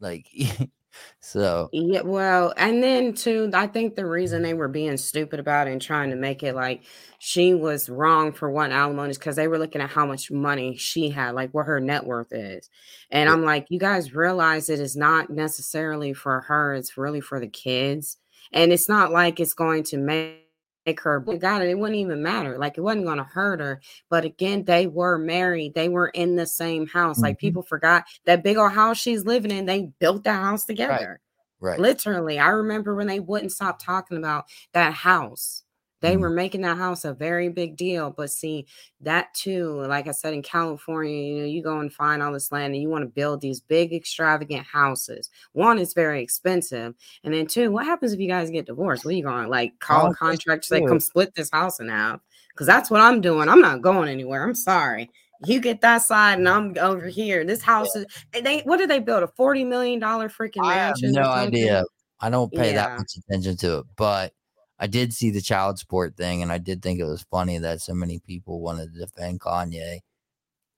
Like, 0.00 0.28
So 1.20 1.68
yeah, 1.72 2.02
well, 2.02 2.54
and 2.56 2.82
then 2.82 3.12
too, 3.14 3.50
I 3.52 3.66
think 3.66 3.94
the 3.94 4.06
reason 4.06 4.38
mm-hmm. 4.38 4.44
they 4.44 4.54
were 4.54 4.68
being 4.68 4.96
stupid 4.96 5.40
about 5.40 5.68
it 5.68 5.72
and 5.72 5.82
trying 5.82 6.10
to 6.10 6.16
make 6.16 6.42
it 6.42 6.54
like 6.54 6.82
she 7.18 7.54
was 7.54 7.88
wrong 7.88 8.32
for 8.32 8.50
one 8.50 8.72
alimony 8.72 9.10
is 9.10 9.18
because 9.18 9.36
they 9.36 9.48
were 9.48 9.58
looking 9.58 9.80
at 9.80 9.90
how 9.90 10.06
much 10.06 10.30
money 10.30 10.76
she 10.76 11.10
had, 11.10 11.34
like 11.34 11.52
what 11.52 11.66
her 11.66 11.80
net 11.80 12.06
worth 12.06 12.32
is. 12.32 12.70
And 13.10 13.28
I'm 13.28 13.44
like, 13.44 13.66
you 13.68 13.78
guys 13.78 14.14
realize 14.14 14.68
it 14.68 14.80
is 14.80 14.96
not 14.96 15.30
necessarily 15.30 16.14
for 16.14 16.40
her, 16.42 16.74
it's 16.74 16.96
really 16.96 17.20
for 17.20 17.40
the 17.40 17.48
kids. 17.48 18.16
And 18.52 18.72
it's 18.72 18.88
not 18.88 19.12
like 19.12 19.40
it's 19.40 19.54
going 19.54 19.82
to 19.84 19.98
make 19.98 20.47
make 20.88 21.00
her 21.00 21.20
got 21.20 21.62
it. 21.62 21.68
It 21.68 21.78
wouldn't 21.78 21.98
even 21.98 22.22
matter. 22.22 22.58
Like 22.58 22.78
it 22.78 22.80
wasn't 22.80 23.04
going 23.04 23.18
to 23.18 23.24
hurt 23.24 23.60
her. 23.60 23.80
But 24.08 24.24
again, 24.24 24.64
they 24.64 24.86
were 24.86 25.18
married. 25.18 25.74
They 25.74 25.88
were 25.88 26.08
in 26.08 26.36
the 26.36 26.46
same 26.46 26.86
house. 26.86 27.16
Mm-hmm. 27.16 27.24
Like 27.24 27.38
people 27.38 27.62
forgot 27.62 28.04
that 28.24 28.42
big 28.42 28.56
old 28.56 28.72
house 28.72 28.96
she's 28.98 29.24
living 29.24 29.50
in. 29.50 29.66
They 29.66 29.90
built 29.98 30.24
that 30.24 30.42
house 30.42 30.64
together. 30.64 31.20
Right. 31.60 31.72
right. 31.72 31.80
Literally, 31.80 32.38
I 32.38 32.48
remember 32.48 32.94
when 32.94 33.06
they 33.06 33.20
wouldn't 33.20 33.52
stop 33.52 33.82
talking 33.82 34.16
about 34.16 34.46
that 34.72 34.94
house. 34.94 35.64
They 36.00 36.14
mm 36.14 36.20
were 36.20 36.30
making 36.30 36.62
that 36.62 36.76
house 36.76 37.04
a 37.04 37.12
very 37.12 37.48
big 37.48 37.76
deal. 37.76 38.10
But 38.10 38.30
see, 38.30 38.66
that 39.00 39.32
too, 39.34 39.82
like 39.86 40.08
I 40.08 40.12
said, 40.12 40.34
in 40.34 40.42
California, 40.42 41.12
you 41.12 41.40
know, 41.40 41.46
you 41.46 41.62
go 41.62 41.80
and 41.80 41.92
find 41.92 42.22
all 42.22 42.32
this 42.32 42.52
land 42.52 42.74
and 42.74 42.82
you 42.82 42.88
want 42.88 43.02
to 43.02 43.08
build 43.08 43.40
these 43.40 43.60
big, 43.60 43.92
extravagant 43.92 44.66
houses. 44.66 45.30
One, 45.52 45.78
it's 45.78 45.94
very 45.94 46.22
expensive. 46.22 46.94
And 47.24 47.34
then 47.34 47.46
two, 47.46 47.70
what 47.70 47.86
happens 47.86 48.12
if 48.12 48.20
you 48.20 48.28
guys 48.28 48.50
get 48.50 48.66
divorced? 48.66 49.04
What 49.04 49.12
are 49.12 49.16
you 49.16 49.22
going 49.22 49.44
to 49.44 49.50
like 49.50 49.78
call 49.80 50.08
oh, 50.08 50.12
contractors 50.12 50.68
say, 50.68 50.84
come 50.84 51.00
split 51.00 51.34
this 51.34 51.50
house 51.50 51.80
in 51.80 51.88
half? 51.88 52.20
Because 52.50 52.66
that's 52.66 52.90
what 52.90 53.00
I'm 53.00 53.20
doing. 53.20 53.48
I'm 53.48 53.60
not 53.60 53.82
going 53.82 54.08
anywhere. 54.08 54.42
I'm 54.42 54.54
sorry. 54.54 55.10
You 55.46 55.60
get 55.60 55.80
that 55.82 56.02
side 56.02 56.38
and 56.38 56.48
I'm 56.48 56.74
over 56.80 57.06
here. 57.06 57.44
This 57.44 57.62
house 57.62 57.94
is 57.94 58.06
they 58.32 58.60
what 58.62 58.78
did 58.78 58.90
they 58.90 58.98
build? 58.98 59.22
A 59.22 59.28
40 59.28 59.64
million 59.64 60.00
dollar 60.00 60.28
freaking 60.28 60.66
mansion? 60.66 61.16
I 61.16 61.20
have 61.20 61.26
no 61.26 61.30
idea. 61.30 61.84
I 62.20 62.30
don't 62.30 62.52
pay 62.52 62.72
yeah. 62.72 62.88
that 62.88 62.98
much 62.98 63.12
attention 63.16 63.56
to 63.58 63.78
it, 63.78 63.86
but 63.96 64.32
I 64.78 64.86
did 64.86 65.12
see 65.12 65.30
the 65.30 65.40
child 65.40 65.78
support 65.78 66.16
thing, 66.16 66.42
and 66.42 66.52
I 66.52 66.58
did 66.58 66.82
think 66.82 67.00
it 67.00 67.04
was 67.04 67.26
funny 67.30 67.58
that 67.58 67.80
so 67.80 67.94
many 67.94 68.20
people 68.20 68.60
wanted 68.60 68.92
to 68.92 69.00
defend 69.00 69.40
Kanye 69.40 70.00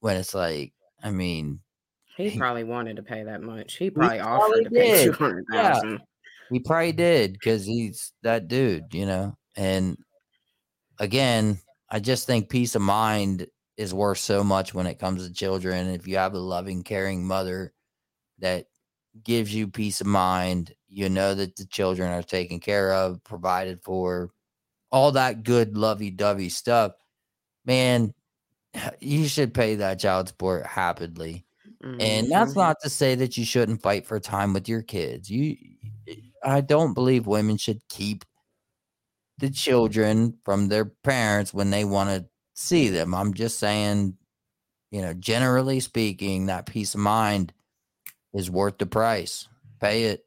when 0.00 0.16
it's 0.16 0.34
like, 0.34 0.72
I 1.02 1.10
mean, 1.10 1.60
he 2.16 2.36
probably 2.36 2.64
wanted 2.64 2.96
to 2.96 3.02
pay 3.02 3.22
that 3.24 3.42
much. 3.42 3.76
He 3.76 3.90
probably 3.90 4.16
he 4.16 4.22
offered 4.22 4.38
probably 4.40 4.64
to 4.64 4.70
pay 4.70 5.04
two 5.04 5.12
hundred 5.12 5.44
thousand. 5.52 5.92
Yeah, 5.92 5.98
he 6.50 6.60
probably 6.60 6.92
did 6.92 7.34
because 7.34 7.64
he's 7.64 8.12
that 8.22 8.48
dude, 8.48 8.92
you 8.92 9.06
know. 9.06 9.36
And 9.56 9.96
again, 10.98 11.58
I 11.90 12.00
just 12.00 12.26
think 12.26 12.48
peace 12.48 12.74
of 12.74 12.82
mind 12.82 13.46
is 13.76 13.94
worth 13.94 14.18
so 14.18 14.44
much 14.44 14.74
when 14.74 14.86
it 14.86 14.98
comes 14.98 15.26
to 15.26 15.32
children. 15.32 15.88
If 15.88 16.06
you 16.06 16.16
have 16.16 16.34
a 16.34 16.38
loving, 16.38 16.82
caring 16.82 17.26
mother 17.26 17.72
that 18.38 18.66
gives 19.24 19.54
you 19.54 19.68
peace 19.68 20.00
of 20.00 20.06
mind. 20.06 20.74
You 20.90 21.08
know 21.08 21.34
that 21.34 21.56
the 21.56 21.66
children 21.66 22.10
are 22.12 22.22
taken 22.22 22.60
care 22.60 22.92
of, 22.92 23.22
provided 23.24 23.82
for, 23.82 24.30
all 24.92 25.12
that 25.12 25.44
good 25.44 25.76
lovey-dovey 25.76 26.48
stuff, 26.48 26.92
man, 27.64 28.12
you 29.00 29.26
should 29.28 29.54
pay 29.54 29.76
that 29.76 30.00
child 30.00 30.28
support 30.28 30.66
happily. 30.66 31.44
Mm-hmm. 31.82 32.00
And 32.00 32.30
that's 32.30 32.54
not 32.54 32.76
to 32.82 32.90
say 32.90 33.14
that 33.14 33.38
you 33.38 33.44
shouldn't 33.44 33.82
fight 33.82 34.06
for 34.06 34.20
time 34.20 34.52
with 34.52 34.68
your 34.68 34.82
kids. 34.82 35.30
You 35.30 35.56
I 36.42 36.60
don't 36.60 36.94
believe 36.94 37.26
women 37.26 37.56
should 37.56 37.80
keep 37.88 38.24
the 39.38 39.50
children 39.50 40.36
from 40.44 40.68
their 40.68 40.84
parents 40.84 41.54
when 41.54 41.70
they 41.70 41.84
want 41.84 42.10
to 42.10 42.26
see 42.54 42.88
them. 42.88 43.14
I'm 43.14 43.32
just 43.32 43.58
saying, 43.58 44.16
you 44.90 45.00
know, 45.00 45.14
generally 45.14 45.80
speaking, 45.80 46.46
that 46.46 46.66
peace 46.66 46.94
of 46.94 47.00
mind 47.00 47.52
is 48.34 48.50
worth 48.50 48.78
the 48.78 48.86
price. 48.86 49.48
Pay 49.80 50.04
it. 50.04 50.26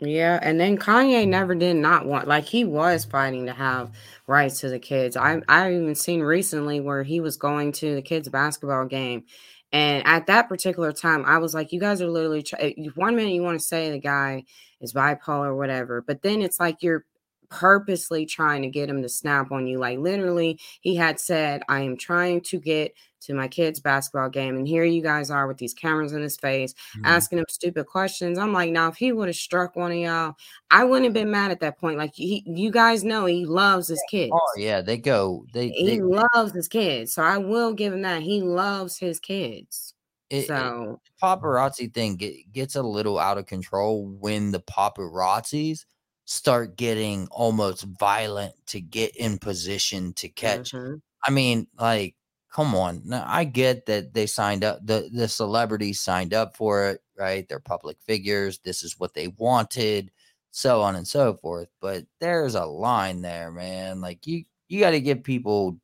Yeah, 0.00 0.38
and 0.42 0.60
then 0.60 0.78
Kanye 0.78 1.22
mm-hmm. 1.22 1.30
never 1.30 1.54
did 1.54 1.76
not 1.76 2.06
want 2.06 2.28
like 2.28 2.44
he 2.44 2.64
was 2.64 3.04
fighting 3.04 3.46
to 3.46 3.52
have 3.52 3.90
rights 4.26 4.60
to 4.60 4.68
the 4.68 4.78
kids. 4.78 5.16
I 5.16 5.40
I 5.48 5.72
even 5.72 5.94
seen 5.94 6.20
recently 6.20 6.80
where 6.80 7.02
he 7.02 7.20
was 7.20 7.36
going 7.36 7.72
to 7.72 7.94
the 7.96 8.02
kids 8.02 8.28
basketball 8.28 8.86
game 8.86 9.24
and 9.72 10.06
at 10.06 10.26
that 10.26 10.48
particular 10.48 10.92
time, 10.92 11.24
I 11.26 11.38
was 11.38 11.54
like, 11.54 11.72
you 11.72 11.80
guys 11.80 12.00
are 12.00 12.08
literally 12.08 12.42
try- 12.42 12.74
eh, 12.78 12.88
one 12.94 13.16
minute 13.16 13.34
you 13.34 13.42
want 13.42 13.60
to 13.60 13.66
say 13.66 13.90
the 13.90 13.98
guy 13.98 14.44
is 14.80 14.94
bipolar 14.94 15.46
or 15.46 15.56
whatever, 15.56 16.02
but 16.02 16.22
then 16.22 16.40
it's 16.40 16.58
like 16.58 16.82
you're 16.82 17.04
purposely 17.50 18.24
trying 18.26 18.62
to 18.62 18.68
get 18.68 18.88
him 18.88 19.02
to 19.02 19.08
snap 19.08 19.52
on 19.52 19.66
you. 19.66 19.78
Like 19.78 19.98
literally, 19.98 20.58
he 20.80 20.96
had 20.96 21.20
said, 21.20 21.62
I 21.68 21.80
am 21.80 21.96
trying 21.96 22.40
to 22.42 22.58
get 22.58 22.92
to 23.20 23.34
my 23.34 23.48
kid's 23.48 23.80
basketball 23.80 24.28
game. 24.28 24.56
And 24.56 24.66
here 24.66 24.84
you 24.84 25.02
guys 25.02 25.30
are 25.30 25.46
with 25.46 25.58
these 25.58 25.74
cameras 25.74 26.12
in 26.12 26.22
his 26.22 26.36
face, 26.36 26.74
mm-hmm. 26.74 27.04
asking 27.04 27.38
him 27.38 27.46
stupid 27.48 27.86
questions. 27.86 28.38
I'm 28.38 28.52
like, 28.52 28.70
now 28.70 28.88
if 28.88 28.96
he 28.96 29.12
would 29.12 29.28
have 29.28 29.36
struck 29.36 29.76
one 29.76 29.92
of 29.92 29.98
y'all, 29.98 30.34
I 30.70 30.84
wouldn't 30.84 31.04
have 31.04 31.14
been 31.14 31.30
mad 31.30 31.50
at 31.50 31.60
that 31.60 31.78
point. 31.78 31.98
Like 31.98 32.14
he, 32.14 32.42
you 32.46 32.70
guys 32.70 33.04
know 33.04 33.26
he 33.26 33.46
loves 33.46 33.88
his 33.88 34.02
kids. 34.10 34.32
Oh 34.34 34.52
yeah, 34.56 34.80
they 34.80 34.98
go. 34.98 35.46
They 35.52 35.68
he 35.68 35.98
they, 35.98 36.00
loves 36.00 36.52
his 36.52 36.68
kids. 36.68 37.12
So 37.12 37.22
I 37.22 37.38
will 37.38 37.72
give 37.72 37.92
him 37.92 38.02
that. 38.02 38.22
He 38.22 38.42
loves 38.42 38.98
his 38.98 39.18
kids. 39.18 39.94
It, 40.30 40.46
so 40.46 41.00
it, 41.02 41.22
paparazzi 41.22 41.92
thing 41.92 42.16
get, 42.16 42.52
gets 42.52 42.76
a 42.76 42.82
little 42.82 43.18
out 43.18 43.38
of 43.38 43.46
control 43.46 44.06
when 44.06 44.50
the 44.50 44.60
paparazzis 44.60 45.86
start 46.26 46.76
getting 46.76 47.26
almost 47.30 47.84
violent 47.98 48.54
to 48.66 48.82
get 48.82 49.16
in 49.16 49.38
position 49.38 50.12
to 50.12 50.28
catch. 50.28 50.72
Mm-hmm. 50.72 50.96
I 51.24 51.30
mean, 51.30 51.66
like 51.78 52.14
come 52.58 52.74
on. 52.74 53.02
Now, 53.04 53.24
I 53.24 53.44
get 53.44 53.86
that 53.86 54.14
they 54.14 54.26
signed 54.26 54.64
up, 54.64 54.84
the, 54.84 55.08
the 55.12 55.28
celebrities 55.28 56.00
signed 56.00 56.34
up 56.34 56.56
for 56.56 56.88
it, 56.88 57.00
right? 57.16 57.48
They're 57.48 57.60
public 57.60 57.98
figures. 58.00 58.58
This 58.58 58.82
is 58.82 58.98
what 58.98 59.14
they 59.14 59.28
wanted, 59.28 60.10
so 60.50 60.82
on 60.82 60.96
and 60.96 61.06
so 61.06 61.34
forth. 61.34 61.68
But 61.80 62.06
there's 62.18 62.56
a 62.56 62.64
line 62.64 63.22
there, 63.22 63.52
man. 63.52 64.00
Like 64.00 64.26
you, 64.26 64.42
you 64.68 64.80
got 64.80 64.90
to 64.90 65.00
give 65.00 65.22
people 65.22 65.78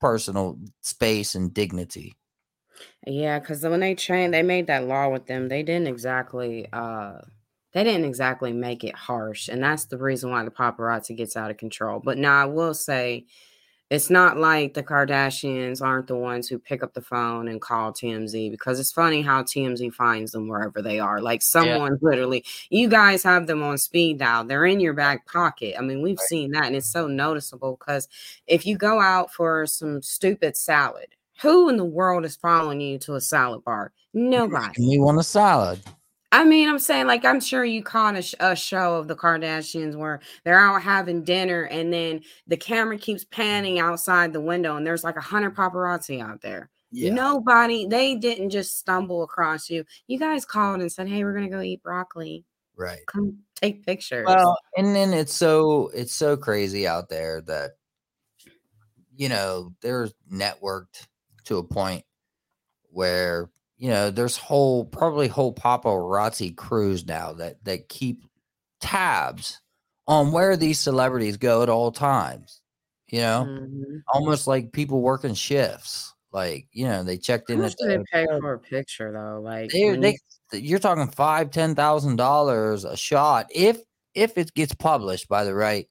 personal 0.00 0.56
space 0.82 1.34
and 1.34 1.52
dignity. 1.52 2.14
Yeah, 3.04 3.40
because 3.40 3.64
when 3.64 3.80
they 3.80 3.96
trained, 3.96 4.32
they 4.32 4.44
made 4.44 4.68
that 4.68 4.86
law 4.86 5.08
with 5.08 5.26
them. 5.26 5.48
They 5.48 5.64
didn't 5.64 5.88
exactly, 5.88 6.68
uh, 6.72 7.22
they 7.72 7.82
didn't 7.82 8.04
exactly 8.04 8.52
make 8.52 8.84
it 8.84 8.94
harsh, 8.94 9.48
and 9.48 9.60
that's 9.60 9.86
the 9.86 9.98
reason 9.98 10.30
why 10.30 10.44
the 10.44 10.52
paparazzi 10.52 11.16
gets 11.16 11.36
out 11.36 11.50
of 11.50 11.56
control. 11.56 12.00
But 12.04 12.18
now 12.18 12.40
I 12.40 12.44
will 12.44 12.72
say, 12.72 13.26
it's 13.94 14.10
not 14.10 14.36
like 14.36 14.74
the 14.74 14.82
Kardashians 14.82 15.80
aren't 15.80 16.08
the 16.08 16.16
ones 16.16 16.48
who 16.48 16.58
pick 16.58 16.82
up 16.82 16.94
the 16.94 17.00
phone 17.00 17.48
and 17.48 17.60
call 17.60 17.92
TMZ 17.92 18.50
because 18.50 18.80
it's 18.80 18.92
funny 18.92 19.22
how 19.22 19.42
TMZ 19.42 19.94
finds 19.94 20.32
them 20.32 20.48
wherever 20.48 20.82
they 20.82 20.98
are. 20.98 21.20
Like 21.20 21.42
someone 21.42 21.92
yeah. 21.92 22.08
literally, 22.08 22.44
you 22.70 22.88
guys 22.88 23.22
have 23.22 23.46
them 23.46 23.62
on 23.62 23.78
speed 23.78 24.18
dial. 24.18 24.44
They're 24.44 24.66
in 24.66 24.80
your 24.80 24.94
back 24.94 25.26
pocket. 25.26 25.76
I 25.78 25.82
mean, 25.82 26.02
we've 26.02 26.18
right. 26.18 26.26
seen 26.26 26.50
that 26.50 26.66
and 26.66 26.76
it's 26.76 26.90
so 26.90 27.06
noticeable 27.06 27.76
because 27.78 28.08
if 28.46 28.66
you 28.66 28.76
go 28.76 29.00
out 29.00 29.32
for 29.32 29.66
some 29.66 30.02
stupid 30.02 30.56
salad, 30.56 31.08
who 31.40 31.68
in 31.68 31.76
the 31.76 31.84
world 31.84 32.24
is 32.24 32.36
following 32.36 32.80
you 32.80 32.98
to 32.98 33.14
a 33.14 33.20
salad 33.20 33.64
bar? 33.64 33.92
Nobody. 34.12 34.82
You 34.82 35.02
want 35.02 35.18
a 35.18 35.24
salad. 35.24 35.80
I 36.34 36.42
mean, 36.42 36.68
I'm 36.68 36.80
saying, 36.80 37.06
like, 37.06 37.24
I'm 37.24 37.38
sure 37.38 37.64
you 37.64 37.80
caught 37.80 38.16
a, 38.16 38.22
sh- 38.22 38.34
a, 38.40 38.56
show 38.56 38.96
of 38.96 39.06
the 39.06 39.14
Kardashians 39.14 39.94
where 39.94 40.18
they're 40.42 40.58
out 40.58 40.82
having 40.82 41.22
dinner 41.22 41.62
and 41.62 41.92
then 41.92 42.22
the 42.48 42.56
camera 42.56 42.98
keeps 42.98 43.24
panning 43.24 43.78
outside 43.78 44.32
the 44.32 44.40
window 44.40 44.74
and 44.74 44.84
there's 44.84 45.04
like 45.04 45.16
a 45.16 45.20
hundred 45.20 45.54
paparazzi 45.54 46.20
out 46.20 46.40
there. 46.40 46.70
Yeah. 46.90 47.12
Nobody, 47.12 47.86
they 47.86 48.16
didn't 48.16 48.50
just 48.50 48.76
stumble 48.76 49.22
across 49.22 49.70
you. 49.70 49.84
You 50.08 50.18
guys 50.18 50.44
called 50.44 50.80
and 50.80 50.90
said, 50.90 51.08
Hey, 51.08 51.22
we're 51.22 51.34
going 51.34 51.48
to 51.48 51.56
go 51.56 51.62
eat 51.62 51.84
broccoli. 51.84 52.44
Right. 52.74 53.06
Come 53.06 53.38
take 53.54 53.86
pictures. 53.86 54.26
Well, 54.26 54.58
and 54.76 54.92
then 54.92 55.14
it's 55.14 55.34
so, 55.34 55.92
it's 55.94 56.14
so 56.14 56.36
crazy 56.36 56.84
out 56.84 57.08
there 57.08 57.42
that, 57.42 57.76
you 59.16 59.28
know, 59.28 59.72
they're 59.82 60.08
networked 60.32 61.06
to 61.44 61.58
a 61.58 61.62
point 61.62 62.04
where 62.90 63.50
you 63.76 63.90
know, 63.90 64.10
there's 64.10 64.36
whole 64.36 64.84
probably 64.84 65.28
whole 65.28 65.54
paparazzi 65.54 66.54
crews 66.54 67.06
now 67.06 67.32
that 67.34 67.62
that 67.64 67.88
keep 67.88 68.24
tabs 68.80 69.60
on 70.06 70.32
where 70.32 70.56
these 70.56 70.78
celebrities 70.78 71.36
go 71.36 71.62
at 71.62 71.68
all 71.68 71.90
times. 71.90 72.60
You 73.08 73.20
know, 73.20 73.46
mm-hmm. 73.48 73.96
almost 74.12 74.46
like 74.46 74.72
people 74.72 75.00
working 75.00 75.34
shifts. 75.34 76.14
Like 76.32 76.66
you 76.72 76.86
know, 76.86 77.02
they 77.02 77.16
checked 77.16 77.50
in. 77.50 77.56
How 77.58 77.62
much 77.62 77.74
do 77.78 77.86
they 77.86 77.98
pay 78.12 78.26
for 78.26 78.54
a 78.54 78.58
picture 78.58 79.12
though? 79.12 79.40
Like 79.40 79.70
they, 79.70 79.96
they, 79.96 80.16
you're 80.52 80.78
talking 80.78 81.08
five, 81.08 81.50
ten 81.50 81.74
thousand 81.74 82.16
dollars 82.16 82.84
a 82.84 82.96
shot 82.96 83.46
if 83.54 83.80
if 84.14 84.38
it 84.38 84.54
gets 84.54 84.74
published 84.74 85.28
by 85.28 85.44
the 85.44 85.54
right 85.54 85.88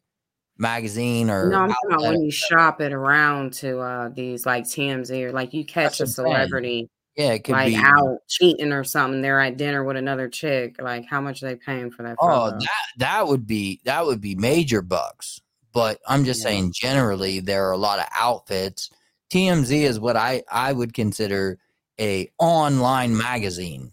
magazine 0.58 1.30
or 1.30 1.50
no, 1.50 1.58
I'm 1.60 1.70
talking 1.70 1.92
about 1.92 2.02
when 2.02 2.22
you 2.22 2.32
shop 2.32 2.80
it 2.80 2.94
around 2.94 3.54
to 3.54 3.80
uh 3.80 4.10
these 4.10 4.46
like 4.46 4.66
TMZ 4.66 5.24
or 5.24 5.32
like 5.32 5.54
you 5.54 5.66
catch 5.66 6.00
a 6.00 6.08
celebrity 6.08 6.90
yeah, 7.16 7.34
it 7.34 7.44
could 7.44 7.54
like 7.54 7.74
be 7.74 7.76
out 7.76 8.18
cheating 8.28 8.72
or 8.72 8.84
something. 8.84 9.22
They're 9.22 9.40
at 9.40 9.58
dinner 9.58 9.84
with 9.84 9.98
another 9.98 10.28
chick. 10.30 10.82
Like, 10.82 11.06
how 11.08 11.22
much 11.22 11.44
are 11.44 11.48
they 11.48 11.56
paying 11.56 11.92
for 11.92 12.04
that? 12.04 12.16
Oh, 12.20 12.50
that 12.52 12.70
that 12.98 13.28
would 13.28 13.46
be 13.46 13.82
that 13.86 14.06
would 14.06 14.20
be 14.20 14.36
major 14.36 14.82
bucks. 14.82 15.40
But 15.74 16.00
I'm 16.08 16.24
just 16.24 16.42
yeah. 16.42 16.50
saying, 16.50 16.74
generally, 16.76 17.40
there 17.40 17.68
are 17.68 17.72
a 17.72 17.78
lot 17.78 18.00
of 18.00 18.06
outfits. 18.16 18.90
TMZ 19.32 19.72
is 19.72 20.00
what 20.00 20.16
I 20.16 20.44
I 20.52 20.74
would 20.74 20.94
consider 20.94 21.60
a 22.00 22.32
online 22.40 23.16
magazine 23.16 23.92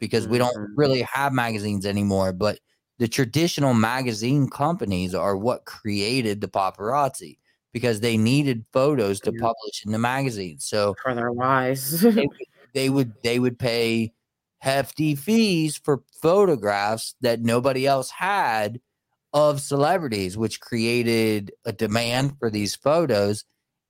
because 0.00 0.24
mm-hmm. 0.24 0.32
we 0.32 0.38
don't 0.38 0.56
mm-hmm. 0.56 0.74
really 0.76 1.02
have 1.02 1.32
magazines 1.32 1.86
anymore. 1.86 2.32
But 2.32 2.58
the 2.98 3.08
traditional 3.08 3.74
magazine 3.74 4.48
companies 4.48 5.14
are 5.14 5.36
what 5.36 5.64
created 5.66 6.40
the 6.40 6.48
paparazzi 6.48 7.38
because 7.72 8.00
they 8.00 8.16
needed 8.16 8.64
photos 8.72 9.20
to 9.20 9.32
publish 9.32 9.84
in 9.84 9.92
the 9.92 9.98
magazine. 9.98 10.58
So 10.58 10.94
for 11.02 11.14
their 11.14 11.32
lives, 11.32 12.00
they, 12.00 12.28
they 12.74 12.90
would 12.90 13.12
they 13.22 13.38
would 13.38 13.58
pay 13.58 14.12
hefty 14.58 15.14
fees 15.14 15.76
for 15.76 16.02
photographs 16.20 17.14
that 17.20 17.40
nobody 17.40 17.86
else 17.86 18.10
had 18.10 18.80
of 19.32 19.60
celebrities, 19.60 20.36
which 20.36 20.60
created 20.60 21.52
a 21.64 21.72
demand 21.72 22.38
for 22.38 22.50
these 22.50 22.74
photos, 22.74 23.44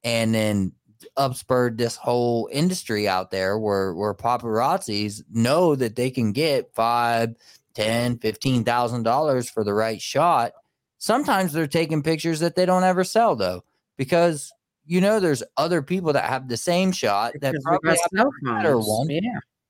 and 0.04 0.34
then 0.34 0.72
upspurred 1.16 1.78
this 1.78 1.96
whole 1.96 2.48
industry 2.52 3.08
out 3.08 3.30
there 3.30 3.58
where 3.58 3.94
where 3.94 4.14
paparazzis 4.14 5.22
know 5.32 5.74
that 5.74 5.96
they 5.96 6.10
can 6.10 6.32
get 6.32 6.74
five, 6.74 7.34
ten, 7.74 8.18
fifteen 8.18 8.64
thousand 8.64 9.04
dollars 9.04 9.48
for 9.48 9.64
the 9.64 9.74
right 9.74 10.00
shot. 10.00 10.52
Sometimes 10.98 11.54
they're 11.54 11.66
taking 11.66 12.02
pictures 12.02 12.40
that 12.40 12.54
they 12.54 12.66
don't 12.66 12.84
ever 12.84 13.04
sell 13.04 13.34
though 13.34 13.64
because 14.00 14.50
you 14.86 14.98
know 14.98 15.20
there's 15.20 15.42
other 15.58 15.82
people 15.82 16.14
that 16.14 16.24
have 16.24 16.48
the 16.48 16.56
same 16.56 16.90
shot 16.90 17.34
that 17.42 17.52
because 17.52 17.62
probably 17.64 17.98
have 18.16 18.26
a 18.26 18.54
better 18.54 18.78
one. 18.78 19.10
Yeah. 19.10 19.20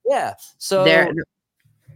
Yeah. 0.06 0.34
So 0.56 0.84
they're, 0.84 1.12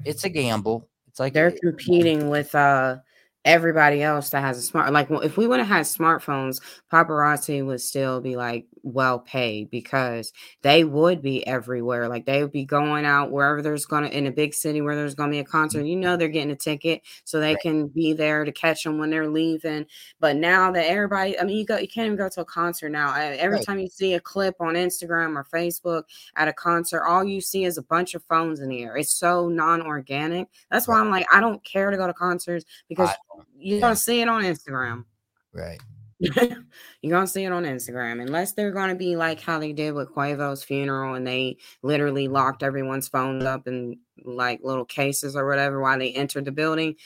it's 0.05 0.25
a 0.25 0.29
gamble. 0.29 0.89
It's 1.07 1.21
like 1.21 1.33
they're 1.33 1.53
competing 1.53 2.29
with 2.31 2.53
uh 2.57 2.97
everybody 3.45 4.03
else 4.03 4.31
that 4.31 4.41
has 4.41 4.57
a 4.57 4.63
smart 4.63 4.91
like 4.93 5.11
well, 5.11 5.21
if 5.21 5.37
we 5.37 5.47
would 5.47 5.59
have 5.59 5.69
had 5.69 5.85
smartphones 5.85 6.63
paparazzi 6.91 7.65
would 7.65 7.81
still 7.81 8.21
be 8.21 8.37
like 8.37 8.67
well 8.83 9.19
paid 9.19 9.71
because 9.71 10.33
they 10.63 10.83
would 10.83 11.21
be 11.21 11.47
everywhere 11.47 12.09
like 12.09 12.25
they 12.25 12.43
would 12.43 12.53
be 12.53 12.65
going 12.65 13.05
out 13.05 13.31
wherever 13.31 13.61
there's 13.61 13.85
gonna 13.85 14.07
in 14.09 14.27
a 14.27 14.31
big 14.31 14.55
city 14.55 14.81
where 14.81 14.97
there's 14.97 15.15
gonna 15.15 15.31
be 15.31 15.39
a 15.41 15.45
concert 15.45 15.85
you 15.85 15.97
know 15.97 16.17
they're 16.17 16.29
getting 16.29 16.53
a 16.53 16.57
ticket 16.57 17.03
so 17.25 17.39
they 17.39 17.53
right. 17.53 17.63
can 17.63 17.87
be 17.87 18.15
there 18.15 18.47
to 18.47 18.53
catch 18.53 18.83
them 18.83 18.97
when 18.99 19.11
they're 19.11 19.29
leaving 19.29 19.85
but 20.21 20.37
now 20.37 20.71
that 20.71 20.87
everybody 20.87 21.39
i 21.39 21.45
mean 21.45 21.59
you 21.59 21.67
go 21.67 21.77
you 21.77 21.89
can't 21.89 22.07
even 22.07 22.17
go 22.17 22.29
to 22.31 22.41
a 22.41 22.45
concert 22.47 22.89
now 22.89 23.15
every 23.15 23.59
right. 23.59 23.67
time 23.67 23.79
you 23.79 23.89
see 23.89 24.15
a 24.15 24.21
clip 24.21 24.55
on 24.61 24.75
instagram 24.75 25.37
or 25.37 25.45
facebook 25.45 26.05
at 26.37 26.49
a 26.49 26.53
concert 26.53 27.05
all 27.05 27.25
you 27.25 27.43
see 27.43 27.65
is 27.65 27.77
a 27.77 27.83
bunch 27.83 28.15
of 28.15 28.23
phones 28.25 28.61
in 28.61 28.71
the 28.71 28.83
air 28.83 28.97
it's 28.97 29.15
so 29.15 29.49
non-organic 29.49 30.49
that's 30.71 30.89
why 30.89 30.99
i'm 30.99 31.11
like 31.11 31.27
i 31.31 31.41
don't 31.41 31.63
care 31.63 31.91
to 31.91 31.97
go 31.99 32.07
to 32.07 32.15
concerts 32.15 32.65
because 32.89 33.11
you're 33.59 33.81
gonna 33.81 33.97
see 33.97 34.21
it 34.21 34.29
on 34.29 34.43
Instagram. 34.43 35.05
Right. 35.53 35.81
you're 36.21 37.11
gonna 37.11 37.27
see 37.27 37.45
it 37.45 37.53
on 37.53 37.65
Instagram, 37.65 38.23
unless 38.23 38.53
they're 38.53 38.71
gonna 38.73 38.95
be 38.95 39.17
like 39.17 39.41
how 39.41 39.59
they 39.59 39.73
did 39.73 39.95
with 39.95 40.15
Quavo's 40.15 40.63
funeral, 40.65 41.15
and 41.15 41.27
they 41.27 41.59
literally 41.83 42.29
locked 42.29 42.63
everyone's 42.63 43.09
phones 43.09 43.45
up 43.45 43.67
in 43.67 43.99
like 44.25 44.61
little 44.63 44.85
cases 44.85 45.37
or 45.37 45.47
whatever 45.47 45.81
while 45.81 45.99
they 45.99 46.13
entered 46.13 46.45
the 46.45 46.53
building. 46.53 46.97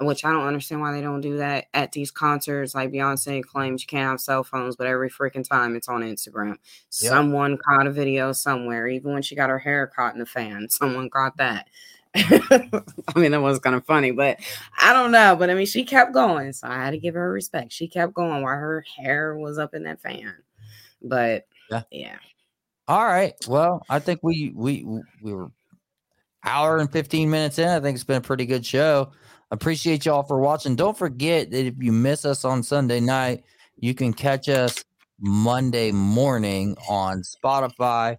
which 0.00 0.24
I 0.24 0.32
don't 0.32 0.46
understand 0.46 0.80
why 0.80 0.92
they 0.92 1.00
don't 1.00 1.20
do 1.20 1.36
that 1.38 1.66
at 1.72 1.92
these 1.92 2.10
concerts. 2.10 2.74
Like 2.74 2.90
Beyonce 2.90 3.42
claims 3.44 3.82
you 3.82 3.86
can't 3.86 4.10
have 4.10 4.20
cell 4.20 4.42
phones, 4.42 4.76
but 4.76 4.88
every 4.88 5.08
freaking 5.08 5.48
time 5.48 5.76
it's 5.76 5.88
on 5.88 6.02
Instagram. 6.02 6.48
Yep. 6.48 6.58
Someone 6.90 7.58
caught 7.58 7.86
a 7.86 7.92
video 7.92 8.32
somewhere, 8.32 8.88
even 8.88 9.12
when 9.12 9.22
she 9.22 9.36
got 9.36 9.50
her 9.50 9.58
hair 9.58 9.86
caught 9.86 10.14
in 10.14 10.18
the 10.18 10.26
fan. 10.26 10.68
Someone 10.68 11.10
caught 11.10 11.36
that. 11.36 11.68
I 12.16 12.82
mean, 13.16 13.32
that 13.32 13.42
was 13.42 13.58
kind 13.58 13.74
of 13.74 13.84
funny, 13.84 14.12
but 14.12 14.38
I 14.78 14.92
don't 14.92 15.10
know. 15.10 15.34
But 15.36 15.50
I 15.50 15.54
mean, 15.54 15.66
she 15.66 15.84
kept 15.84 16.12
going, 16.12 16.52
so 16.52 16.68
I 16.68 16.76
had 16.76 16.92
to 16.92 16.98
give 16.98 17.14
her 17.14 17.32
respect. 17.32 17.72
She 17.72 17.88
kept 17.88 18.14
going 18.14 18.42
while 18.42 18.54
her 18.54 18.84
hair 18.96 19.36
was 19.36 19.58
up 19.58 19.74
in 19.74 19.82
that 19.84 20.00
fan. 20.00 20.34
But 21.02 21.46
yeah, 21.70 21.82
yeah. 21.90 22.16
All 22.86 23.04
right. 23.04 23.34
Well, 23.48 23.84
I 23.88 23.98
think 23.98 24.20
we 24.22 24.52
we 24.54 24.86
we 25.22 25.32
were 25.32 25.50
hour 26.44 26.78
and 26.78 26.92
15 26.92 27.30
minutes 27.30 27.58
in. 27.58 27.68
I 27.68 27.80
think 27.80 27.96
it's 27.96 28.04
been 28.04 28.18
a 28.18 28.20
pretty 28.20 28.46
good 28.46 28.64
show. 28.64 29.10
Appreciate 29.50 30.04
y'all 30.04 30.22
for 30.22 30.38
watching. 30.38 30.76
Don't 30.76 30.96
forget 30.96 31.50
that 31.50 31.66
if 31.66 31.74
you 31.78 31.92
miss 31.92 32.24
us 32.24 32.44
on 32.44 32.62
Sunday 32.62 33.00
night, 33.00 33.44
you 33.76 33.94
can 33.94 34.12
catch 34.12 34.48
us 34.48 34.84
Monday 35.18 35.90
morning 35.92 36.76
on 36.88 37.22
Spotify. 37.22 38.18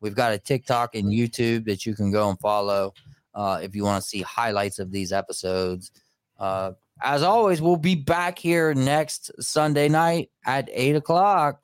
We've 0.00 0.14
got 0.14 0.32
a 0.32 0.38
TikTok 0.38 0.94
and 0.94 1.06
YouTube 1.06 1.64
that 1.66 1.86
you 1.86 1.94
can 1.94 2.10
go 2.10 2.28
and 2.28 2.38
follow 2.40 2.92
uh, 3.34 3.60
if 3.62 3.74
you 3.74 3.84
want 3.84 4.02
to 4.02 4.08
see 4.08 4.22
highlights 4.22 4.78
of 4.78 4.90
these 4.90 5.12
episodes. 5.12 5.90
Uh, 6.38 6.72
as 7.02 7.22
always, 7.22 7.60
we'll 7.60 7.76
be 7.76 7.94
back 7.94 8.38
here 8.38 8.74
next 8.74 9.30
Sunday 9.40 9.88
night 9.88 10.30
at 10.44 10.68
8 10.72 10.96
o'clock. 10.96 11.62